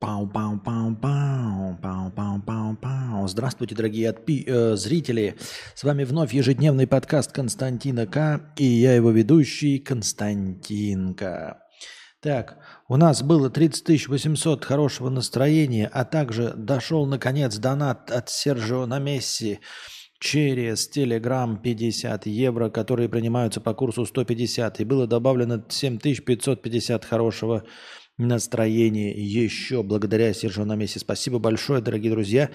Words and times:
Пау, 0.00 0.28
пау, 0.28 0.56
пау, 0.60 0.94
пау, 0.94 1.76
пау, 1.82 2.12
пау, 2.12 2.40
пау, 2.46 2.76
пау. 2.76 3.26
Здравствуйте, 3.26 3.74
дорогие 3.74 4.08
отпи- 4.12 4.44
э, 4.46 4.76
зрители. 4.76 5.34
С 5.74 5.82
вами 5.82 6.04
вновь 6.04 6.32
ежедневный 6.32 6.86
подкаст 6.86 7.32
Константина 7.32 8.06
К. 8.06 8.52
И 8.58 8.64
я 8.64 8.94
его 8.94 9.10
ведущий 9.10 9.80
Константинка. 9.80 11.62
Так, 12.20 12.58
у 12.86 12.96
нас 12.96 13.24
было 13.24 13.50
30 13.50 14.06
800 14.06 14.64
хорошего 14.64 15.10
настроения, 15.10 15.90
а 15.92 16.04
также 16.04 16.52
дошел, 16.54 17.04
наконец, 17.04 17.56
донат 17.56 18.12
от 18.12 18.30
Сержио 18.30 18.86
на 18.86 19.00
Месси 19.00 19.58
через 20.20 20.88
Telegram 20.96 21.60
50 21.60 22.26
евро, 22.26 22.70
которые 22.70 23.08
принимаются 23.08 23.60
по 23.60 23.74
курсу 23.74 24.06
150. 24.06 24.78
И 24.78 24.84
было 24.84 25.08
добавлено 25.08 25.64
7550 25.68 27.04
хорошего 27.04 27.64
настроение 28.18 29.12
еще 29.12 29.82
благодаря 29.82 30.34
Сержу 30.34 30.64
на 30.64 30.74
месте. 30.74 30.98
Спасибо 30.98 31.38
большое, 31.38 31.80
дорогие 31.80 32.10
друзья. 32.10 32.50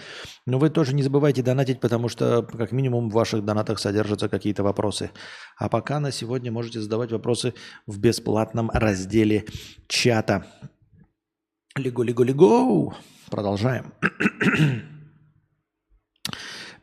Но 0.45 0.59
вы 0.59 0.69
тоже 0.69 0.93
не 0.93 1.01
забывайте 1.01 1.41
донатить, 1.41 1.79
потому 1.79 2.09
что 2.09 2.43
как 2.43 2.71
минимум 2.71 3.09
в 3.09 3.13
ваших 3.13 3.43
донатах 3.43 3.79
содержатся 3.79 4.29
какие-то 4.29 4.63
вопросы. 4.63 5.11
А 5.57 5.69
пока 5.69 5.99
на 5.99 6.11
сегодня 6.11 6.51
можете 6.51 6.81
задавать 6.81 7.11
вопросы 7.11 7.53
в 7.87 7.97
бесплатном 7.97 8.69
разделе 8.71 9.45
чата. 9.87 10.45
Лего-лего-лего! 11.75 12.95
Продолжаем. 13.31 13.93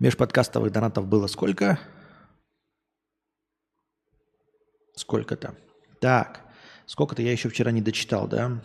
Межподкастовых 0.01 0.73
донатов 0.73 1.07
было 1.07 1.27
сколько? 1.27 1.79
Сколько-то. 4.97 5.55
Так. 6.01 6.49
Сколько-то 6.91 7.23
я 7.23 7.30
еще 7.30 7.49
вчера 7.49 7.71
не 7.71 7.80
дочитал, 7.80 8.27
да? 8.27 8.61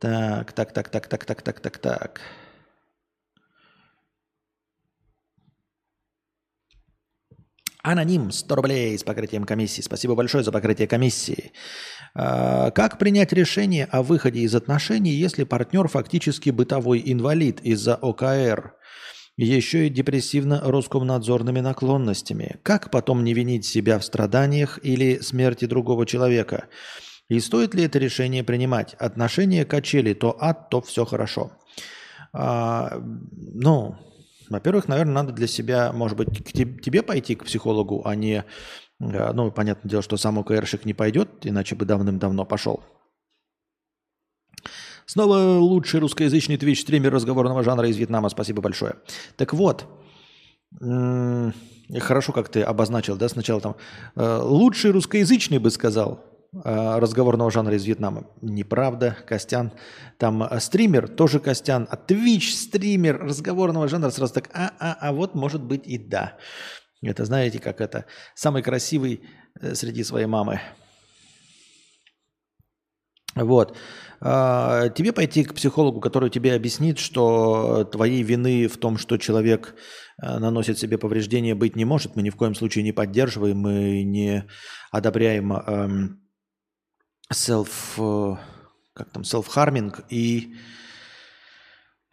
Так, 0.00 0.50
так, 0.52 0.72
так, 0.72 0.88
так, 0.88 1.06
так, 1.06 1.24
так, 1.24 1.42
так, 1.42 1.60
так, 1.60 1.78
так. 1.78 2.20
Аноним 7.84 8.32
100 8.32 8.54
рублей 8.56 8.98
с 8.98 9.04
покрытием 9.04 9.44
комиссии. 9.44 9.80
Спасибо 9.80 10.16
большое 10.16 10.42
за 10.42 10.50
покрытие 10.50 10.88
комиссии. 10.88 11.52
А, 12.14 12.72
как 12.72 12.98
принять 12.98 13.32
решение 13.32 13.84
о 13.84 14.02
выходе 14.02 14.40
из 14.40 14.52
отношений, 14.52 15.12
если 15.12 15.44
партнер 15.44 15.86
фактически 15.86 16.50
бытовой 16.50 17.00
инвалид 17.06 17.60
из-за 17.60 17.94
ОКР? 17.94 18.74
Еще 19.44 19.86
и 19.86 19.90
депрессивно-роскомнадзорными 19.90 21.60
наклонностями. 21.60 22.58
Как 22.62 22.90
потом 22.90 23.24
не 23.24 23.34
винить 23.34 23.64
себя 23.64 23.98
в 23.98 24.04
страданиях 24.04 24.78
или 24.82 25.18
смерти 25.18 25.64
другого 25.64 26.06
человека? 26.06 26.66
И 27.28 27.40
стоит 27.40 27.74
ли 27.74 27.84
это 27.84 27.98
решение 27.98 28.44
принимать? 28.44 28.94
Отношения 28.94 29.64
качели, 29.64 30.14
то 30.14 30.36
ад, 30.40 30.68
то 30.68 30.80
все 30.80 31.04
хорошо. 31.04 31.52
А, 32.32 33.00
ну, 33.00 33.96
во-первых, 34.48 34.88
наверное, 34.88 35.14
надо 35.14 35.32
для 35.32 35.46
себя, 35.46 35.92
может 35.92 36.18
быть, 36.18 36.44
к 36.44 36.52
тебе 36.52 37.02
пойти 37.02 37.36
к 37.36 37.44
психологу, 37.44 38.02
а 38.04 38.14
не, 38.16 38.44
а, 39.00 39.32
ну, 39.32 39.50
понятное 39.52 39.88
дело, 39.88 40.02
что 40.02 40.16
сам 40.16 40.38
ОКРшик 40.38 40.84
не 40.84 40.92
пойдет, 40.92 41.30
иначе 41.42 41.76
бы 41.76 41.86
давным-давно 41.86 42.44
пошел. 42.44 42.82
Снова 45.10 45.58
лучший 45.58 45.98
русскоязычный 45.98 46.56
твич-стример 46.56 47.12
разговорного 47.12 47.64
жанра 47.64 47.88
из 47.88 47.96
Вьетнама. 47.96 48.28
Спасибо 48.28 48.62
большое. 48.62 48.94
Так 49.36 49.52
вот, 49.54 49.88
хорошо, 50.80 52.32
как 52.32 52.48
ты 52.48 52.62
обозначил, 52.62 53.16
да, 53.16 53.28
сначала 53.28 53.60
там 53.60 53.76
э, 54.14 54.40
лучший 54.40 54.92
русскоязычный 54.92 55.58
бы 55.58 55.72
сказал 55.72 56.24
э, 56.52 56.98
разговорного 57.00 57.50
жанра 57.50 57.74
из 57.74 57.84
Вьетнама. 57.84 58.28
Неправда, 58.40 59.16
Костян. 59.26 59.72
Там 60.16 60.44
э, 60.44 60.60
стример, 60.60 61.08
тоже 61.08 61.40
Костян. 61.40 61.88
А 61.90 61.96
Twitch 61.96 62.52
стример 62.52 63.18
разговорного 63.18 63.88
жанра 63.88 64.10
сразу 64.10 64.34
так, 64.34 64.48
а, 64.54 64.70
а, 64.78 64.96
а 65.00 65.12
вот 65.12 65.34
может 65.34 65.60
быть 65.60 65.88
и 65.88 65.98
да. 65.98 66.36
Это 67.02 67.24
знаете, 67.24 67.58
как 67.58 67.80
это 67.80 68.04
самый 68.36 68.62
красивый 68.62 69.22
среди 69.72 70.04
своей 70.04 70.26
мамы. 70.26 70.60
Вот. 73.34 73.76
А, 74.22 74.90
тебе 74.90 75.12
пойти 75.12 75.44
к 75.44 75.54
психологу, 75.54 76.00
который 76.00 76.28
тебе 76.28 76.54
объяснит, 76.54 76.98
что 76.98 77.84
твоей 77.84 78.22
вины 78.22 78.68
в 78.68 78.76
том, 78.76 78.98
что 78.98 79.16
человек 79.16 79.74
э, 80.22 80.38
наносит 80.38 80.78
себе 80.78 80.98
повреждения, 80.98 81.54
быть 81.54 81.74
не 81.74 81.86
может. 81.86 82.16
Мы 82.16 82.22
ни 82.22 82.28
в 82.28 82.36
коем 82.36 82.54
случае 82.54 82.84
не 82.84 82.92
поддерживаем, 82.92 83.58
мы 83.58 84.02
не 84.02 84.44
одобряем 84.90 85.54
эм, 85.54 86.20
self, 87.32 87.70
э, 87.96 88.36
как 88.92 89.10
там, 89.10 89.22
self-harming 89.22 90.04
и 90.10 90.54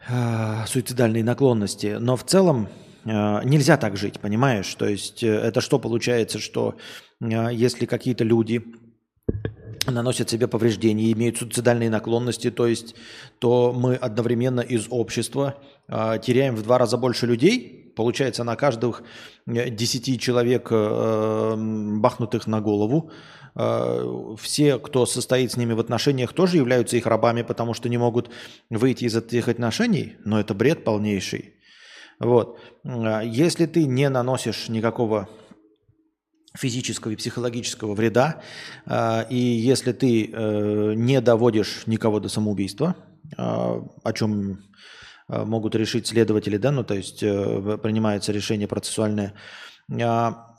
э, 0.07 0.65
суицидальные 0.65 1.25
наклонности. 1.25 1.97
Но 1.99 2.15
в 2.15 2.23
целом 2.23 2.69
нельзя 3.05 3.77
так 3.77 3.95
жить, 3.95 4.19
понимаешь? 4.19 4.75
То 4.75 4.85
есть 4.85 5.23
это 5.23 5.61
что 5.61 5.79
получается, 5.79 6.39
что 6.39 6.77
если 7.21 7.85
какие-то 7.85 8.25
люди 8.25 8.61
наносят 9.91 10.29
себе 10.29 10.47
повреждения, 10.47 11.11
имеют 11.11 11.37
суицидальные 11.37 11.89
наклонности, 11.89 12.51
то 12.51 12.67
есть 12.67 12.95
то 13.39 13.73
мы 13.73 13.95
одновременно 13.95 14.61
из 14.61 14.87
общества 14.89 15.55
э, 15.87 16.19
теряем 16.23 16.55
в 16.55 16.63
два 16.63 16.77
раза 16.77 16.97
больше 16.97 17.25
людей. 17.25 17.93
Получается, 17.95 18.43
на 18.43 18.55
каждых 18.55 19.01
10 19.47 20.21
человек, 20.21 20.67
э, 20.69 21.55
бахнутых 21.97 22.45
на 22.45 22.61
голову, 22.61 23.11
э, 23.55 24.35
все, 24.39 24.77
кто 24.77 25.05
состоит 25.05 25.51
с 25.51 25.57
ними 25.57 25.73
в 25.73 25.79
отношениях, 25.79 26.33
тоже 26.33 26.57
являются 26.57 26.97
их 26.97 27.07
рабами, 27.07 27.41
потому 27.41 27.73
что 27.73 27.89
не 27.89 27.97
могут 27.97 28.29
выйти 28.69 29.05
из 29.05 29.15
этих 29.15 29.47
отношений, 29.47 30.15
но 30.25 30.39
это 30.39 30.53
бред 30.53 30.83
полнейший. 30.83 31.55
Вот. 32.19 32.59
Если 32.83 33.67
ты 33.67 33.85
не 33.85 34.09
наносишь 34.09 34.69
никакого 34.69 35.29
физического 36.57 37.11
и 37.11 37.15
психологического 37.15 37.93
вреда. 37.93 38.41
А, 38.85 39.25
и 39.29 39.37
если 39.37 39.91
ты 39.91 40.29
э, 40.31 40.93
не 40.95 41.21
доводишь 41.21 41.83
никого 41.85 42.19
до 42.19 42.29
самоубийства, 42.29 42.95
а, 43.37 43.83
о 44.03 44.13
чем 44.13 44.59
э, 45.29 45.43
могут 45.43 45.75
решить 45.75 46.07
следователи, 46.07 46.57
да, 46.57 46.71
ну 46.71 46.83
то 46.83 46.95
есть 46.95 47.21
э, 47.21 47.77
принимается 47.81 48.31
решение 48.31 48.67
процессуальное, 48.67 49.33
а, 50.01 50.55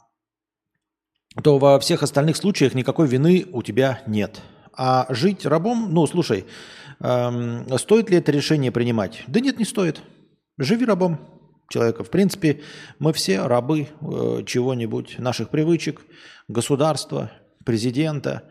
то 1.43 1.59
во 1.59 1.79
всех 1.79 2.03
остальных 2.03 2.37
случаях 2.37 2.75
никакой 2.75 3.07
вины 3.07 3.47
у 3.53 3.63
тебя 3.63 4.03
нет. 4.07 4.41
А 4.73 5.07
жить 5.11 5.45
рабом, 5.45 5.93
ну 5.93 6.07
слушай, 6.07 6.47
эм, 7.01 7.67
стоит 7.79 8.11
ли 8.11 8.17
это 8.17 8.33
решение 8.33 8.71
принимать? 8.71 9.25
Да 9.27 9.41
нет, 9.41 9.59
не 9.59 9.65
стоит. 9.65 10.01
Живи 10.57 10.85
рабом 10.85 11.38
человека. 11.69 12.05
В 12.05 12.11
принципе, 12.11 12.61
мы 12.99 13.13
все 13.13 13.47
рабы 13.47 13.89
э, 14.01 14.43
чего-нибудь, 14.47 15.19
наших 15.19 15.51
привычек, 15.51 16.03
государства, 16.49 17.31
президента, 17.65 18.45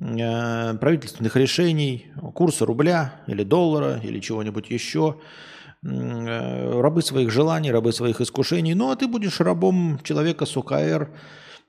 э, 0.00 0.74
правительственных 0.74 1.36
решений, 1.36 2.06
курса 2.34 2.64
рубля 2.64 3.20
или 3.26 3.42
доллара 3.42 4.00
или 4.02 4.20
чего-нибудь 4.20 4.70
еще, 4.70 5.20
э, 5.84 6.80
рабы 6.80 7.02
своих 7.02 7.30
желаний, 7.30 7.70
рабы 7.70 7.92
своих 7.92 8.20
искушений. 8.20 8.74
Ну, 8.74 8.90
а 8.90 8.96
ты 8.96 9.06
будешь 9.06 9.40
рабом 9.40 10.00
человека 10.02 10.46
с 10.46 10.56
УКР 10.56 11.10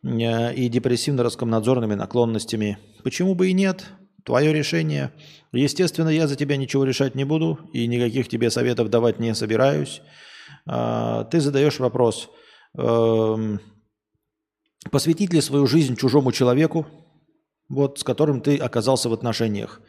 э, 0.03 0.53
и 0.53 0.69
депрессивно-раскомнадзорными 0.69 1.95
наклонностями. 1.95 2.77
Почему 3.03 3.35
бы 3.35 3.49
и 3.49 3.53
нет? 3.53 3.85
Твое 4.23 4.53
решение. 4.53 5.11
Естественно, 5.53 6.09
я 6.09 6.27
за 6.27 6.35
тебя 6.35 6.57
ничего 6.57 6.83
решать 6.83 7.15
не 7.15 7.23
буду 7.23 7.59
и 7.71 7.87
никаких 7.87 8.27
тебе 8.27 8.49
советов 8.49 8.89
давать 8.89 9.19
не 9.19 9.33
собираюсь. 9.33 10.01
А, 10.67 11.23
ты 11.25 11.39
задаешь 11.39 11.79
вопрос, 11.79 12.29
эм, 12.77 13.61
посвятить 14.91 15.33
ли 15.33 15.41
свою 15.41 15.65
жизнь 15.65 15.95
чужому 15.95 16.31
человеку, 16.31 16.85
вот, 17.69 17.99
с 17.99 18.03
которым 18.03 18.41
ты 18.41 18.57
оказался 18.57 19.09
в 19.09 19.13
отношениях, 19.13 19.81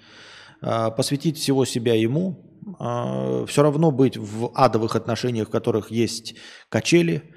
а, 0.60 0.90
посвятить 0.90 1.38
всего 1.38 1.64
себя 1.64 1.94
ему, 1.94 2.60
а, 2.78 3.44
все 3.46 3.62
равно 3.62 3.90
быть 3.90 4.16
в 4.16 4.52
адовых 4.54 4.94
отношениях, 4.94 5.48
в 5.48 5.50
которых 5.50 5.90
есть 5.90 6.36
качели, 6.68 7.34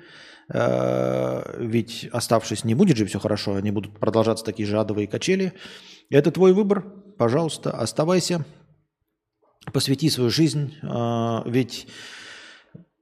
ведь 0.53 2.09
оставшись 2.11 2.65
не 2.65 2.73
будет 2.75 2.97
же 2.97 3.05
все 3.05 3.19
хорошо, 3.19 3.55
они 3.55 3.71
будут 3.71 3.97
продолжаться 3.97 4.43
такие 4.43 4.67
же 4.67 4.81
адовые 4.81 5.07
качели. 5.07 5.53
Это 6.09 6.29
твой 6.29 6.51
выбор, 6.51 6.83
пожалуйста, 7.17 7.71
оставайся, 7.71 8.43
посвяти 9.71 10.09
свою 10.09 10.29
жизнь, 10.29 10.75
ведь 11.45 11.87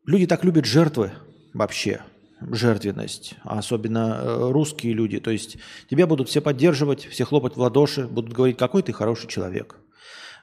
Люди 0.10 0.26
так 0.26 0.44
любят 0.44 0.66
жертвы 0.66 1.12
вообще, 1.54 2.02
жертвенность, 2.42 3.36
а 3.44 3.60
особенно 3.60 4.20
э, 4.20 4.52
русские 4.52 4.94
люди. 4.94 5.20
То 5.20 5.30
есть 5.30 5.58
тебя 5.88 6.08
будут 6.08 6.30
все 6.30 6.42
поддерживать, 6.42 7.06
все 7.06 7.26
хлопать 7.26 7.56
в 7.56 7.60
ладоши, 7.60 8.08
будут 8.08 8.34
говорить, 8.34 8.58
какой 8.58 8.82
ты 8.82 8.92
хороший 8.92 9.28
человек. 9.28 9.76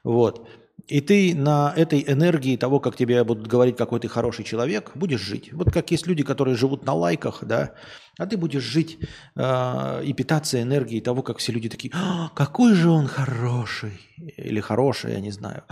Вот. 0.05 0.49
И 0.88 1.00
ты 1.00 1.35
на 1.35 1.73
этой 1.77 2.05
энергии 2.06 2.56
того, 2.56 2.79
как 2.79 2.97
тебе 2.97 3.25
будут 3.25 3.49
говорить, 3.49 3.77
какой 3.77 3.99
ты 3.99 4.09
хороший 4.09 4.44
человек, 4.44 4.93
будешь 4.94 5.21
жить. 5.21 5.53
Вот 5.53 5.73
как 5.73 5.91
есть 5.91 6.06
люди, 6.06 6.23
которые 6.23 6.56
живут 6.56 6.87
на 6.87 6.94
лайках, 6.94 7.43
да, 7.43 7.73
а 8.19 8.27
ты 8.27 8.37
будешь 8.37 8.62
жить 8.62 8.99
э, 9.35 10.03
и 10.05 10.12
питаться 10.12 10.62
энергией 10.62 11.00
того, 11.00 11.23
как 11.23 11.38
все 11.38 11.53
люди 11.53 11.69
такие, 11.69 11.93
«А, 11.93 12.31
какой 12.35 12.75
же 12.75 12.88
он 12.88 13.09
хороший, 13.09 14.00
или 14.37 14.61
хороший, 14.61 15.12
я 15.12 15.21
не 15.21 15.33
знаю, 15.33 15.65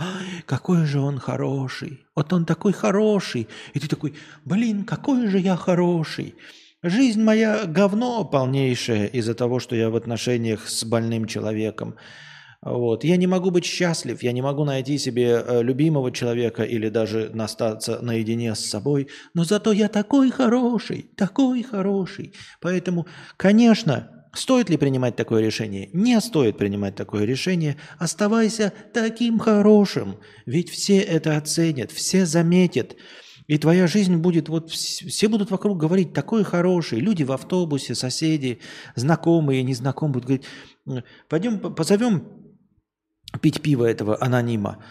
какой 0.45 0.85
же 0.85 0.99
он 0.99 1.17
хороший, 1.17 2.05
вот 2.13 2.33
он 2.33 2.45
такой 2.45 2.73
хороший, 2.73 3.47
и 3.73 3.79
ты 3.79 3.87
такой, 3.87 4.15
блин, 4.43 4.83
какой 4.83 5.27
же 5.27 5.39
я 5.39 5.55
хороший. 5.55 6.35
Жизнь 6.83 7.23
моя 7.23 7.65
говно 7.65 8.25
полнейшее 8.25 9.07
из-за 9.07 9.33
того, 9.33 9.59
что 9.59 9.75
я 9.75 9.89
в 9.89 9.95
отношениях 9.95 10.67
с 10.67 10.83
больным 10.83 11.25
человеком. 11.25 11.95
Вот. 12.61 13.03
Я 13.03 13.17
не 13.17 13.27
могу 13.27 13.51
быть 13.51 13.65
счастлив, 13.65 14.23
я 14.23 14.31
не 14.31 14.41
могу 14.41 14.65
найти 14.65 14.97
себе 14.97 15.43
э, 15.45 15.61
любимого 15.61 16.11
человека 16.11 16.63
или 16.63 16.89
даже 16.89 17.31
остаться 17.37 17.99
наедине 18.01 18.55
с 18.55 18.59
собой, 18.59 19.07
но 19.33 19.43
зато 19.43 19.71
я 19.71 19.87
такой 19.87 20.31
хороший, 20.31 21.09
такой 21.15 21.63
хороший. 21.63 22.33
Поэтому, 22.61 23.05
конечно, 23.37 24.25
стоит 24.33 24.69
ли 24.69 24.77
принимать 24.77 25.15
такое 25.15 25.43
решение? 25.43 25.89
Не 25.93 26.19
стоит 26.21 26.57
принимать 26.57 26.95
такое 26.95 27.25
решение. 27.25 27.77
Оставайся 27.99 28.73
таким 28.93 29.39
хорошим, 29.39 30.17
ведь 30.45 30.69
все 30.69 30.99
это 30.99 31.37
оценят, 31.37 31.91
все 31.91 32.25
заметят. 32.25 32.95
И 33.47 33.59
твоя 33.59 33.85
жизнь 33.85 34.15
будет, 34.17 34.49
вот 34.49 34.71
все 34.71 35.27
будут 35.27 35.51
вокруг 35.51 35.77
говорить, 35.77 36.13
такой 36.13 36.43
хороший. 36.43 36.99
Люди 36.99 37.21
в 37.23 37.31
автобусе, 37.31 37.93
соседи, 37.93 38.59
знакомые, 38.95 39.61
незнакомые 39.61 40.13
будут 40.13 40.25
говорить, 40.25 41.05
пойдем 41.29 41.59
позовем 41.59 42.34
пить 43.41 43.61
пиво 43.61 43.85
этого 43.85 44.17
анонима. 44.21 44.83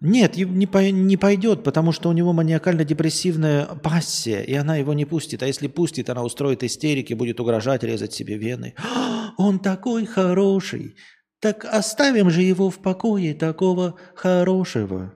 Нет, 0.00 0.36
не, 0.36 0.66
по, 0.66 0.78
не 0.90 1.16
пойдет, 1.16 1.64
потому 1.64 1.90
что 1.90 2.10
у 2.10 2.12
него 2.12 2.34
маниакально-депрессивная 2.34 3.64
пассия, 3.82 4.42
и 4.42 4.52
она 4.54 4.76
его 4.76 4.92
не 4.92 5.06
пустит. 5.06 5.42
А 5.42 5.46
если 5.46 5.68
пустит, 5.68 6.10
она 6.10 6.22
устроит 6.22 6.62
истерики, 6.62 7.14
будет 7.14 7.40
угрожать, 7.40 7.82
резать 7.82 8.12
себе 8.12 8.36
вены. 8.36 8.74
Он 9.38 9.58
такой 9.58 10.04
хороший. 10.04 10.96
Так 11.40 11.64
оставим 11.64 12.28
же 12.30 12.42
его 12.42 12.70
в 12.70 12.78
покое, 12.78 13.34
такого 13.34 13.96
хорошего. 14.14 15.14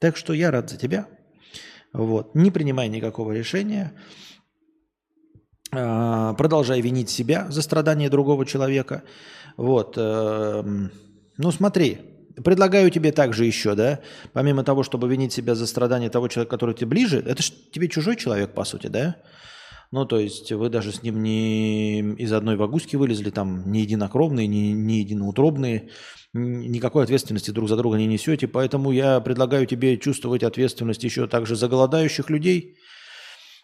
Так 0.00 0.16
что 0.16 0.32
я 0.32 0.50
рад 0.50 0.70
за 0.70 0.76
тебя. 0.76 1.08
Вот. 1.92 2.34
Не 2.34 2.50
принимай 2.50 2.88
никакого 2.88 3.32
решения. 3.32 3.92
А, 5.72 6.34
продолжай 6.34 6.80
винить 6.80 7.10
себя 7.10 7.46
за 7.48 7.62
страдания 7.62 8.10
другого 8.10 8.44
человека. 8.44 9.04
Вот. 9.56 9.96
Ну 11.38 11.50
смотри, 11.50 11.98
предлагаю 12.42 12.90
тебе 12.90 13.12
также 13.12 13.44
еще, 13.44 13.74
да, 13.74 14.00
помимо 14.32 14.64
того, 14.64 14.82
чтобы 14.82 15.08
винить 15.08 15.32
себя 15.32 15.54
за 15.54 15.66
страдания 15.66 16.10
того 16.10 16.28
человека, 16.28 16.50
который 16.50 16.74
тебе 16.74 16.88
ближе, 16.88 17.22
это 17.24 17.42
же 17.42 17.52
тебе 17.72 17.88
чужой 17.88 18.16
человек, 18.16 18.52
по 18.52 18.64
сути, 18.64 18.86
да? 18.88 19.16
Ну, 19.92 20.04
то 20.04 20.18
есть 20.18 20.50
вы 20.50 20.68
даже 20.68 20.92
с 20.92 21.02
ним 21.02 21.22
не 21.22 22.00
из 22.14 22.32
одной 22.32 22.56
вагуски 22.56 22.96
вылезли, 22.96 23.30
там, 23.30 23.70
не 23.70 23.82
единокровные, 23.82 24.46
не, 24.46 24.72
не 24.72 24.98
единоутробные, 24.98 25.90
никакой 26.32 27.04
ответственности 27.04 27.50
друг 27.50 27.68
за 27.68 27.76
друга 27.76 27.96
не 27.96 28.06
несете, 28.06 28.48
поэтому 28.48 28.90
я 28.90 29.20
предлагаю 29.20 29.66
тебе 29.66 29.96
чувствовать 29.96 30.42
ответственность 30.42 31.04
еще 31.04 31.26
также 31.28 31.54
за 31.54 31.68
голодающих 31.68 32.30
людей 32.30 32.76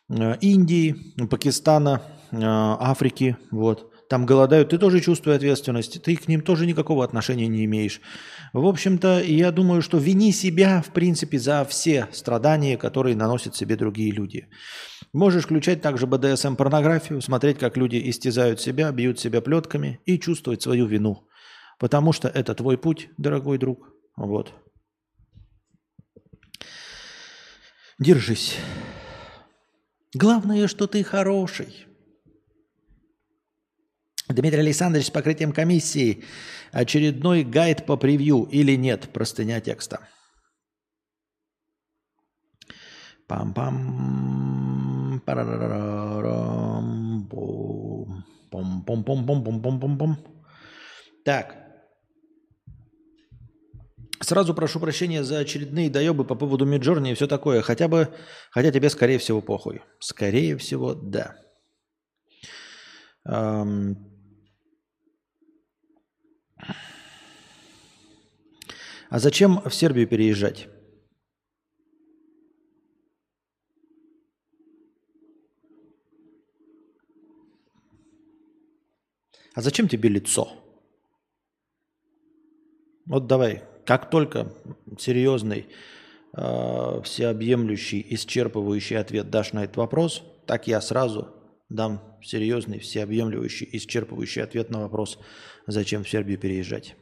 э, 0.09 0.37
Индии, 0.41 0.97
Пакистана, 1.29 2.03
э, 2.31 2.39
Африки, 2.41 3.37
вот 3.51 3.92
там 4.13 4.27
голодают, 4.27 4.69
ты 4.69 4.77
тоже 4.77 5.01
чувствуешь 5.01 5.39
ответственность, 5.39 6.03
ты 6.03 6.17
к 6.17 6.29
ним 6.29 6.43
тоже 6.43 6.67
никакого 6.67 7.03
отношения 7.03 7.49
не 7.49 7.65
имеешь. 7.65 8.03
В 8.53 8.67
общем-то, 8.67 9.23
я 9.23 9.51
думаю, 9.51 9.81
что 9.81 9.97
вини 9.97 10.33
себя, 10.33 10.83
в 10.83 10.93
принципе, 10.93 11.39
за 11.39 11.65
все 11.65 12.09
страдания, 12.13 12.77
которые 12.77 13.17
наносят 13.17 13.57
себе 13.57 13.75
другие 13.75 14.13
люди. 14.13 14.49
Можешь 15.15 15.45
включать 15.45 15.81
также 15.81 16.07
БДСМ-порнографию, 16.07 17.23
смотреть, 17.23 17.59
как 17.59 17.79
люди 17.79 18.11
истязают 18.11 18.61
себя, 18.61 18.93
бьют 18.93 19.19
себя 19.19 19.41
плетками 19.41 19.99
и 20.05 20.19
чувствовать 20.19 20.61
свою 20.61 20.85
вину. 20.85 21.27
Потому 21.79 22.13
что 22.13 22.29
это 22.29 22.55
твой 22.55 22.77
путь, 22.77 23.09
дорогой 23.17 23.57
друг. 23.57 23.79
Вот. 24.19 24.53
Держись. 27.99 28.59
Главное, 30.13 30.69
что 30.69 30.87
ты 30.87 31.03
хороший. 31.03 31.87
Дмитрий 34.33 34.61
Александрович 34.61 35.07
с 35.07 35.11
покрытием 35.11 35.53
комиссии. 35.53 36.25
Очередной 36.73 37.45
гайд 37.45 37.87
по 37.87 37.97
превью 37.97 38.49
или 38.51 38.77
нет? 38.77 39.11
Простыня 39.13 39.61
текста. 39.61 40.01
Пам-пам. 43.29 45.21
Парарарам. 45.25 46.83
Пом-пом-пом-пом-пом-пом-пом. 48.51 50.17
Так. 51.25 51.57
Сразу 54.21 54.55
прошу 54.55 54.81
прощения 54.81 55.25
за 55.25 55.39
очередные 55.39 55.91
доебы 55.91 56.25
по 56.25 56.35
поводу 56.37 56.65
Миджорни 56.65 57.11
и 57.11 57.15
все 57.15 57.27
такое. 57.27 57.63
Хотя 57.63 57.89
бы, 57.89 58.09
хотя 58.51 58.71
тебе, 58.71 58.89
скорее 58.91 59.19
всего, 59.19 59.41
похуй. 59.41 59.83
Скорее 59.99 60.57
всего, 60.57 60.95
да. 60.95 61.35
А 69.13 69.19
зачем 69.19 69.61
в 69.61 69.75
Сербию 69.75 70.09
переезжать? 70.09 70.69
А 79.53 79.61
зачем 79.61 79.87
тебе 79.89 80.09
лицо? 80.09 80.49
Вот 83.05 83.27
давай, 83.27 83.65
как 83.85 84.09
только 84.09 84.51
серьезный, 84.99 85.67
э, 86.35 87.03
всеобъемлющий, 87.05 88.01
исчерпывающий 88.15 88.97
ответ 88.97 89.29
дашь 89.29 89.53
на 89.53 89.65
этот 89.65 89.77
вопрос, 89.77 90.23
так 90.47 90.69
я 90.69 90.81
сразу 90.81 91.29
дам 91.69 92.01
серьезный, 92.23 92.79
всеобъемлющий, 92.79 93.69
исчерпывающий 93.75 94.43
ответ 94.43 94.71
на 94.71 94.81
вопрос, 94.81 95.19
зачем 95.67 96.03
в 96.03 96.09
Сербию 96.09 96.39
переезжать. 96.39 96.97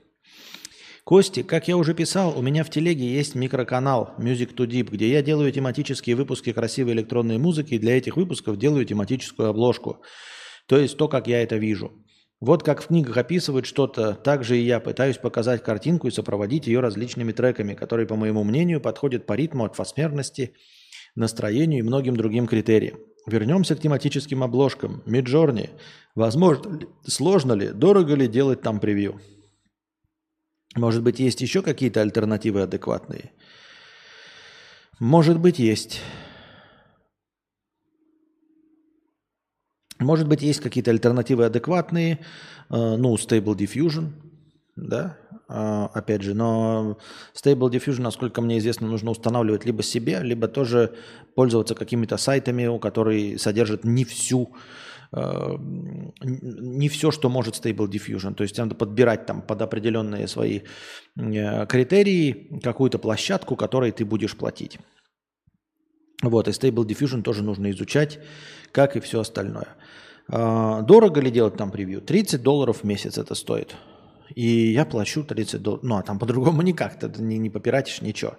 Кости, 1.05 1.43
как 1.43 1.67
я 1.67 1.77
уже 1.77 1.95
писал, 1.95 2.39
у 2.39 2.43
меня 2.43 2.63
в 2.63 2.71
телеге 2.71 3.07
есть 3.07 3.35
микроканал 3.35 4.15
Music 4.19 4.55
to 4.55 4.67
Deep, 4.67 4.91
где 4.91 5.11
я 5.11 5.23
делаю 5.23 5.51
тематические 5.51 6.15
выпуски 6.15 6.53
красивой 6.53 6.93
электронной 6.93 7.39
музыки, 7.39 7.75
и 7.75 7.79
для 7.79 7.97
этих 7.97 8.17
выпусков 8.17 8.59
делаю 8.59 8.85
тематическую 8.85 9.49
обложку. 9.49 10.03
То 10.67 10.77
есть 10.79 10.97
то, 10.97 11.09
как 11.09 11.27
я 11.27 11.43
это 11.43 11.57
вижу. 11.57 11.93
Вот 12.41 12.63
как 12.63 12.83
в 12.83 12.87
книгах 12.87 13.17
описывают 13.17 13.67
что-то, 13.67 14.15
так 14.15 14.45
же 14.45 14.57
и 14.57 14.63
я 14.63 14.81
пытаюсь 14.81 15.19
показать 15.19 15.63
картинку 15.63 16.09
и 16.09 16.11
сопроводить 16.11 16.67
ее 16.67 16.81
различными 16.81 17.33
треками, 17.33 17.75
которые, 17.75 18.07
по 18.07 18.17
моему 18.17 18.45
мнению, 18.45 18.81
подходят 18.81 19.27
по 19.27 19.35
ритму, 19.35 19.65
атмосферности, 19.65 20.55
настроению 21.15 21.81
и 21.81 21.83
многим 21.83 22.17
другим 22.17 22.47
критериям. 22.47 22.99
Вернемся 23.27 23.77
к 23.77 23.81
тематическим 23.81 24.43
обложкам. 24.43 25.03
Миджорни. 25.05 25.71
Возможно, 26.15 26.81
сложно 27.07 27.53
ли, 27.53 27.69
дорого 27.69 28.15
ли 28.15 28.27
делать 28.27 28.63
там 28.63 28.81
превью? 28.81 29.21
Может 30.77 31.03
быть, 31.03 31.19
есть 31.19 31.41
еще 31.41 31.63
какие-то 31.63 32.01
альтернативы 32.01 32.63
адекватные? 32.63 33.33
Может 35.01 35.39
быть, 35.41 35.59
есть. 35.59 36.01
Может 39.99 40.29
быть, 40.29 40.43
есть 40.43 40.61
какие-то 40.61 40.91
альтернативы 40.91 41.45
адекватные, 41.45 42.21
э, 42.71 42.97
ну, 42.97 43.15
Stable 43.17 43.55
Diffusion, 43.57 44.13
да, 44.77 45.19
а, 45.47 45.91
опять 45.93 46.23
же, 46.23 46.33
но 46.33 46.97
Stable 47.35 47.71
Diffusion, 47.71 48.03
насколько 48.03 48.41
мне 48.41 48.59
известно, 48.59 48.87
нужно 48.87 49.11
устанавливать 49.11 49.67
либо 49.67 49.83
себе, 49.83 50.21
либо 50.23 50.49
тоже 50.49 50.95
пользоваться 51.35 51.75
какими-то 51.75 52.17
сайтами, 52.17 52.79
которые 52.79 53.39
содержат 53.39 53.85
не 53.85 54.05
всю 54.05 54.55
не 55.13 56.89
все, 56.89 57.11
что 57.11 57.29
может 57.29 57.55
Stable 57.55 57.89
Diffusion. 57.89 58.35
То 58.35 58.45
есть 58.45 58.59
надо 58.59 58.75
подбирать 58.75 59.27
там 59.27 59.43
под 59.43 59.63
определенные 59.63 60.29
свои 60.29 60.61
э, 61.17 61.67
критерии 61.67 62.61
какую-то 62.63 62.99
площадку, 62.99 63.57
которой 63.57 63.91
ты 63.91 64.05
будешь 64.05 64.37
платить. 64.37 64.79
Вот, 66.23 66.49
и 66.49 66.51
Stable 66.51 66.87
Diffusion 66.87 67.23
тоже 67.23 67.43
нужно 67.43 67.71
изучать, 67.71 68.21
как 68.73 68.97
и 68.97 69.01
все 69.01 69.21
остальное. 69.21 69.69
Э, 70.29 70.83
дорого 70.83 71.21
ли 71.21 71.31
делать 71.31 71.57
там 71.57 71.71
превью? 71.73 72.01
30 72.01 72.43
долларов 72.43 72.79
в 72.83 72.85
месяц 72.85 73.19
это 73.19 73.35
стоит. 73.35 73.75
И 74.37 74.73
я 74.73 74.85
плачу 74.85 75.25
30 75.25 75.61
долларов. 75.61 75.85
Ну, 75.85 75.97
а 75.97 76.03
там 76.03 76.19
по-другому 76.19 76.63
никак, 76.63 77.01
ты 77.01 77.11
не, 77.21 77.39
не 77.39 77.51
попиратишь 77.51 78.01
ничего. 78.01 78.37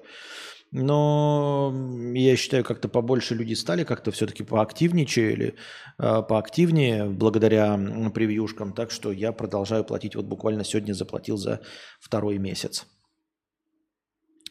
Но 0.71 1.73
я 2.13 2.37
считаю, 2.37 2.63
как-то 2.63 2.87
побольше 2.87 3.35
люди 3.35 3.53
стали, 3.55 3.83
как-то 3.83 4.11
все-таки 4.11 4.43
поактивничали, 4.43 5.55
э, 5.99 6.21
поактивнее 6.23 7.05
благодаря 7.09 7.77
превьюшкам. 8.13 8.71
Так 8.71 8.89
что 8.91 9.11
я 9.11 9.33
продолжаю 9.33 9.83
платить. 9.83 10.15
Вот 10.15 10.25
буквально 10.25 10.63
сегодня 10.63 10.93
заплатил 10.93 11.35
за 11.35 11.59
второй 11.99 12.37
месяц. 12.37 12.87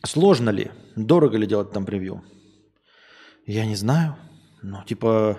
Сложно 0.04 0.50
ли, 0.50 0.70
дорого 0.94 1.38
ли 1.38 1.46
делать 1.46 1.72
там 1.72 1.86
превью? 1.86 2.22
Я 3.46 3.64
не 3.64 3.76
знаю. 3.76 4.16
Ну, 4.62 4.84
типа, 4.84 5.38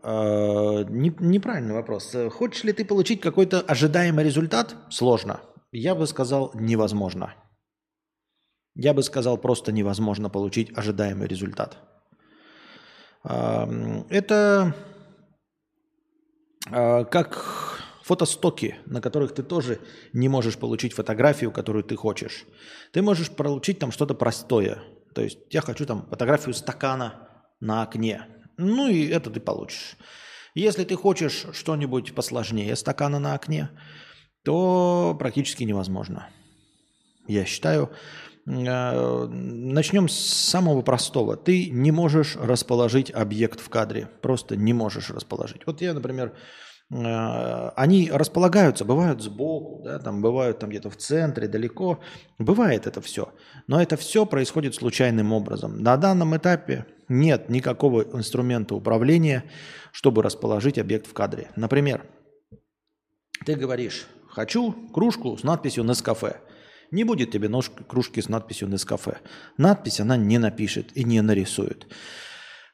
э, 0.00 0.84
не, 0.88 1.12
неправильный 1.18 1.74
вопрос. 1.74 2.14
Хочешь 2.30 2.62
ли 2.62 2.72
ты 2.72 2.84
получить 2.84 3.20
какой-то 3.20 3.60
ожидаемый 3.60 4.24
результат? 4.24 4.76
Сложно. 4.90 5.40
Я 5.72 5.96
бы 5.96 6.06
сказал, 6.06 6.52
невозможно. 6.54 7.34
Я 8.74 8.94
бы 8.94 9.02
сказал, 9.02 9.38
просто 9.38 9.72
невозможно 9.72 10.30
получить 10.30 10.76
ожидаемый 10.76 11.28
результат. 11.28 11.76
Это 13.22 14.74
э, 16.70 17.04
как 17.04 17.80
фотостоки, 18.02 18.76
на 18.86 19.00
которых 19.00 19.34
ты 19.34 19.42
тоже 19.42 19.78
не 20.12 20.28
можешь 20.28 20.56
получить 20.56 20.94
фотографию, 20.94 21.52
которую 21.52 21.84
ты 21.84 21.96
хочешь. 21.96 22.44
Ты 22.92 23.02
можешь 23.02 23.30
получить 23.30 23.78
там 23.78 23.92
что-то 23.92 24.14
простое. 24.14 24.82
То 25.14 25.22
есть 25.22 25.38
я 25.50 25.60
хочу 25.60 25.86
там 25.86 26.06
фотографию 26.08 26.54
стакана 26.54 27.28
на 27.60 27.82
окне. 27.82 28.26
Ну 28.56 28.88
и 28.88 29.06
это 29.06 29.30
ты 29.30 29.40
получишь. 29.40 29.96
Если 30.54 30.84
ты 30.84 30.96
хочешь 30.96 31.46
что-нибудь 31.52 32.14
посложнее 32.14 32.74
стакана 32.74 33.18
на 33.18 33.34
окне, 33.34 33.70
то 34.44 35.16
практически 35.18 35.64
невозможно. 35.64 36.28
Я 37.28 37.44
считаю, 37.44 37.90
начнем 38.50 40.08
с 40.08 40.16
самого 40.16 40.82
простого. 40.82 41.36
Ты 41.36 41.70
не 41.70 41.90
можешь 41.90 42.36
расположить 42.36 43.10
объект 43.10 43.60
в 43.60 43.68
кадре. 43.68 44.08
Просто 44.22 44.56
не 44.56 44.72
можешь 44.72 45.10
расположить. 45.10 45.62
Вот 45.66 45.80
я, 45.80 45.94
например, 45.94 46.34
Э, 46.90 47.70
они 47.76 48.10
располагаются, 48.10 48.84
бывают 48.84 49.22
сбоку, 49.22 49.82
да, 49.84 49.98
там 49.98 50.20
бывают 50.20 50.58
там 50.58 50.70
где-то 50.70 50.90
в 50.90 50.96
центре, 50.96 51.46
далеко. 51.46 52.00
Бывает 52.38 52.86
это 52.86 53.00
все. 53.00 53.32
Но 53.66 53.80
это 53.80 53.96
все 53.96 54.26
происходит 54.26 54.74
случайным 54.74 55.32
образом. 55.32 55.82
На 55.82 55.96
данном 55.96 56.36
этапе 56.36 56.86
нет 57.08 57.48
никакого 57.48 58.02
инструмента 58.02 58.74
управления, 58.74 59.44
чтобы 59.92 60.22
расположить 60.22 60.78
объект 60.78 61.06
в 61.06 61.12
кадре. 61.12 61.50
Например, 61.56 62.04
ты 63.46 63.54
говоришь, 63.54 64.06
хочу 64.28 64.72
кружку 64.92 65.36
с 65.36 65.44
надписью 65.44 65.84
«Нескафе». 65.84 66.40
Не 66.90 67.04
будет 67.04 67.30
тебе 67.30 67.48
нож 67.48 67.70
кружки 67.88 68.20
с 68.20 68.28
надписью 68.28 68.68
«Нескафе». 68.68 69.18
Надпись 69.56 70.00
она 70.00 70.16
не 70.16 70.38
напишет 70.38 70.96
и 70.96 71.04
не 71.04 71.20
нарисует. 71.20 71.86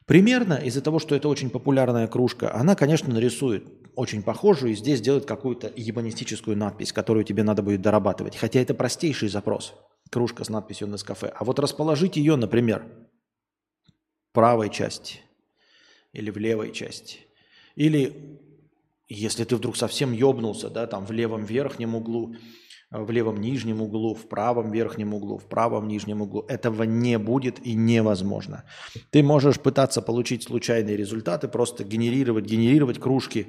Примерно 0.06 0.54
из-за 0.54 0.80
того, 0.80 0.98
что 0.98 1.14
это 1.14 1.28
очень 1.28 1.50
популярная 1.50 2.06
кружка, 2.06 2.54
она, 2.54 2.76
конечно, 2.76 3.12
нарисует 3.12 3.66
очень 3.96 4.22
похожую 4.22 4.72
и 4.72 4.76
здесь 4.76 5.00
делает 5.00 5.24
какую-то 5.26 5.72
ебанистическую 5.74 6.56
надпись, 6.56 6.92
которую 6.92 7.24
тебе 7.24 7.42
надо 7.42 7.62
будет 7.62 7.82
дорабатывать. 7.82 8.36
Хотя 8.36 8.60
это 8.60 8.74
простейший 8.74 9.28
запрос. 9.28 9.74
Кружка 10.10 10.44
с 10.44 10.48
надписью 10.48 10.86
Нескафе. 10.86 11.32
А 11.34 11.44
вот 11.44 11.58
расположить 11.58 12.16
ее, 12.16 12.36
например, 12.36 12.84
в 14.30 14.32
правой 14.32 14.70
части 14.70 15.20
или 16.12 16.30
в 16.30 16.36
левой 16.36 16.72
части. 16.72 17.18
Или 17.74 18.38
если 19.08 19.44
ты 19.44 19.56
вдруг 19.56 19.76
совсем 19.76 20.12
ёбнулся, 20.12 20.70
да, 20.70 20.86
там 20.86 21.04
в 21.04 21.10
левом 21.10 21.44
верхнем 21.44 21.94
углу, 21.94 22.36
в 22.90 23.10
левом 23.10 23.40
нижнем 23.40 23.82
углу, 23.82 24.14
в 24.14 24.28
правом 24.28 24.70
верхнем 24.70 25.14
углу, 25.14 25.38
в 25.38 25.48
правом 25.48 25.88
нижнем 25.88 26.22
углу. 26.22 26.44
Этого 26.48 26.84
не 26.84 27.18
будет 27.18 27.64
и 27.66 27.74
невозможно. 27.74 28.64
Ты 29.10 29.22
можешь 29.22 29.58
пытаться 29.58 30.02
получить 30.02 30.44
случайные 30.44 30.96
результаты, 30.96 31.48
просто 31.48 31.84
генерировать, 31.84 32.44
генерировать 32.44 33.00
кружки, 33.00 33.48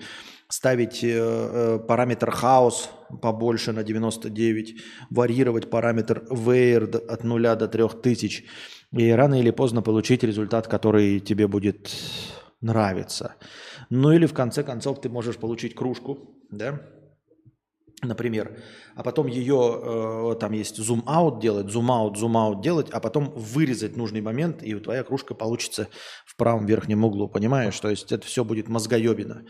ставить 0.49 1.03
э, 1.03 1.09
э, 1.09 1.79
параметр 1.87 2.31
хаос 2.31 2.89
побольше 3.21 3.73
на 3.73 3.83
99, 3.83 4.81
варьировать 5.09 5.69
параметр 5.69 6.25
weird 6.29 6.97
от 7.07 7.23
0 7.23 7.41
до 7.41 7.67
3000, 7.67 8.45
и 8.93 9.11
рано 9.11 9.39
или 9.39 9.51
поздно 9.51 9.81
получить 9.81 10.23
результат, 10.23 10.67
который 10.67 11.19
тебе 11.19 11.47
будет 11.47 11.91
нравиться. 12.61 13.35
Ну 13.89 14.11
или 14.11 14.25
в 14.25 14.33
конце 14.33 14.63
концов 14.63 15.01
ты 15.01 15.09
можешь 15.09 15.37
получить 15.37 15.75
кружку, 15.75 16.35
да, 16.49 16.81
например, 18.01 18.57
а 18.95 19.03
потом 19.03 19.27
ее, 19.27 19.81
э, 19.81 20.35
там 20.39 20.51
есть 20.51 20.77
зум-аут 20.77 21.39
делать, 21.39 21.69
зум-аут, 21.69 22.17
зум-аут 22.17 22.61
делать, 22.61 22.89
а 22.91 22.99
потом 22.99 23.33
вырезать 23.35 23.97
нужный 23.97 24.21
момент, 24.21 24.61
и 24.61 24.75
твоя 24.75 25.03
кружка 25.03 25.33
получится 25.33 25.87
в 26.25 26.35
правом 26.35 26.65
верхнем 26.65 27.03
углу, 27.03 27.27
понимаешь? 27.27 27.79
То 27.79 27.89
есть 27.89 28.11
это 28.11 28.25
все 28.25 28.43
будет 28.43 28.67
мозгоебина. 28.67 29.45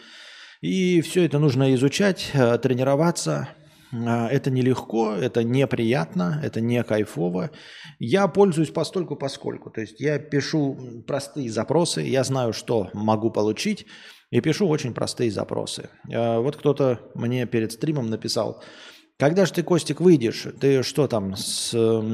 И 0.61 1.01
все 1.01 1.25
это 1.25 1.39
нужно 1.39 1.73
изучать, 1.75 2.31
э, 2.33 2.57
тренироваться. 2.57 3.49
Э, 3.91 4.27
это 4.27 4.49
нелегко, 4.49 5.13
это 5.13 5.43
неприятно, 5.43 6.39
это 6.43 6.61
не 6.61 6.83
кайфово. 6.83 7.51
Я 7.99 8.27
пользуюсь 8.27 8.71
постольку 8.71 9.15
поскольку. 9.15 9.69
То 9.69 9.81
есть 9.81 9.99
я 9.99 10.19
пишу 10.19 11.03
простые 11.05 11.51
запросы, 11.51 12.01
я 12.01 12.23
знаю, 12.23 12.53
что 12.53 12.89
могу 12.93 13.29
получить, 13.29 13.85
и 14.29 14.41
пишу 14.41 14.67
очень 14.67 14.93
простые 14.93 15.31
запросы. 15.31 15.89
А 16.11 16.39
вот 16.39 16.55
кто-то 16.55 16.99
мне 17.15 17.45
перед 17.45 17.71
стримом 17.71 18.09
написал, 18.09 18.61
когда 19.17 19.45
же 19.45 19.53
ты, 19.53 19.63
Костик, 19.63 19.99
выйдешь? 19.99 20.45
Ты 20.59 20.83
что 20.83 21.07
там, 21.07 21.35
с 21.35 21.71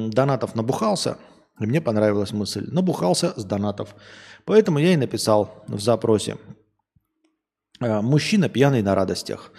донатов 0.10 0.56
набухался? 0.56 1.18
И 1.60 1.66
мне 1.66 1.82
понравилась 1.82 2.32
мысль. 2.32 2.66
Набухался 2.72 3.34
с 3.36 3.44
донатов. 3.44 3.96
Поэтому 4.46 4.80
я 4.80 4.94
и 4.94 4.98
написал 4.98 5.64
в 5.68 5.80
запросе. 5.80 6.38
«А, 7.80 8.02
мужчина 8.02 8.50
пьяный 8.50 8.82
на 8.82 8.96
радостях. 8.96 9.52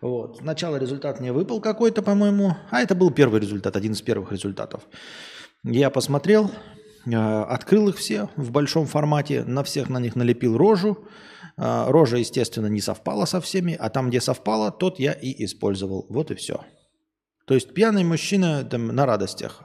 Вот. 0.00 0.38
Сначала 0.38 0.76
результат 0.76 1.20
мне 1.20 1.32
выпал 1.32 1.60
какой-то, 1.60 2.02
по-моему. 2.02 2.56
А 2.70 2.80
это 2.80 2.94
был 2.94 3.10
первый 3.10 3.40
результат, 3.40 3.76
один 3.76 3.92
из 3.92 4.02
первых 4.02 4.32
результатов. 4.32 4.82
Я 5.64 5.90
посмотрел, 5.90 6.50
а, 7.12 7.44
открыл 7.44 7.88
их 7.88 7.96
все 7.96 8.28
в 8.36 8.50
большом 8.50 8.86
формате, 8.86 9.44
на 9.44 9.64
всех 9.64 9.88
на 9.88 9.98
них 9.98 10.14
налепил 10.14 10.56
рожу. 10.56 10.98
А, 11.56 11.90
рожа, 11.90 12.16
естественно, 12.16 12.66
не 12.66 12.80
совпала 12.80 13.26
со 13.26 13.40
всеми, 13.40 13.76
а 13.78 13.88
там, 13.88 14.10
где 14.10 14.20
совпала, 14.20 14.70
тот 14.70 14.98
я 14.98 15.12
и 15.12 15.44
использовал. 15.44 16.06
Вот 16.08 16.30
и 16.30 16.34
все. 16.34 16.64
То 17.46 17.54
есть 17.54 17.74
пьяный 17.74 18.04
мужчина 18.04 18.64
там, 18.64 18.88
на 18.88 19.06
радостях. 19.06 19.62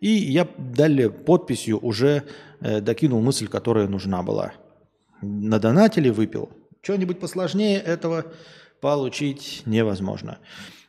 И 0.00 0.08
я 0.08 0.48
далее 0.56 1.10
подписью 1.10 1.78
уже 1.78 2.24
э, 2.60 2.80
докинул 2.80 3.20
мысль, 3.20 3.46
которая 3.46 3.88
нужна 3.88 4.22
была. 4.22 4.52
На 5.20 5.58
донателе 5.58 6.10
выпил. 6.10 6.50
Что-нибудь 6.80 7.20
посложнее 7.20 7.78
этого 7.78 8.24
получить 8.80 9.62
невозможно. 9.66 10.38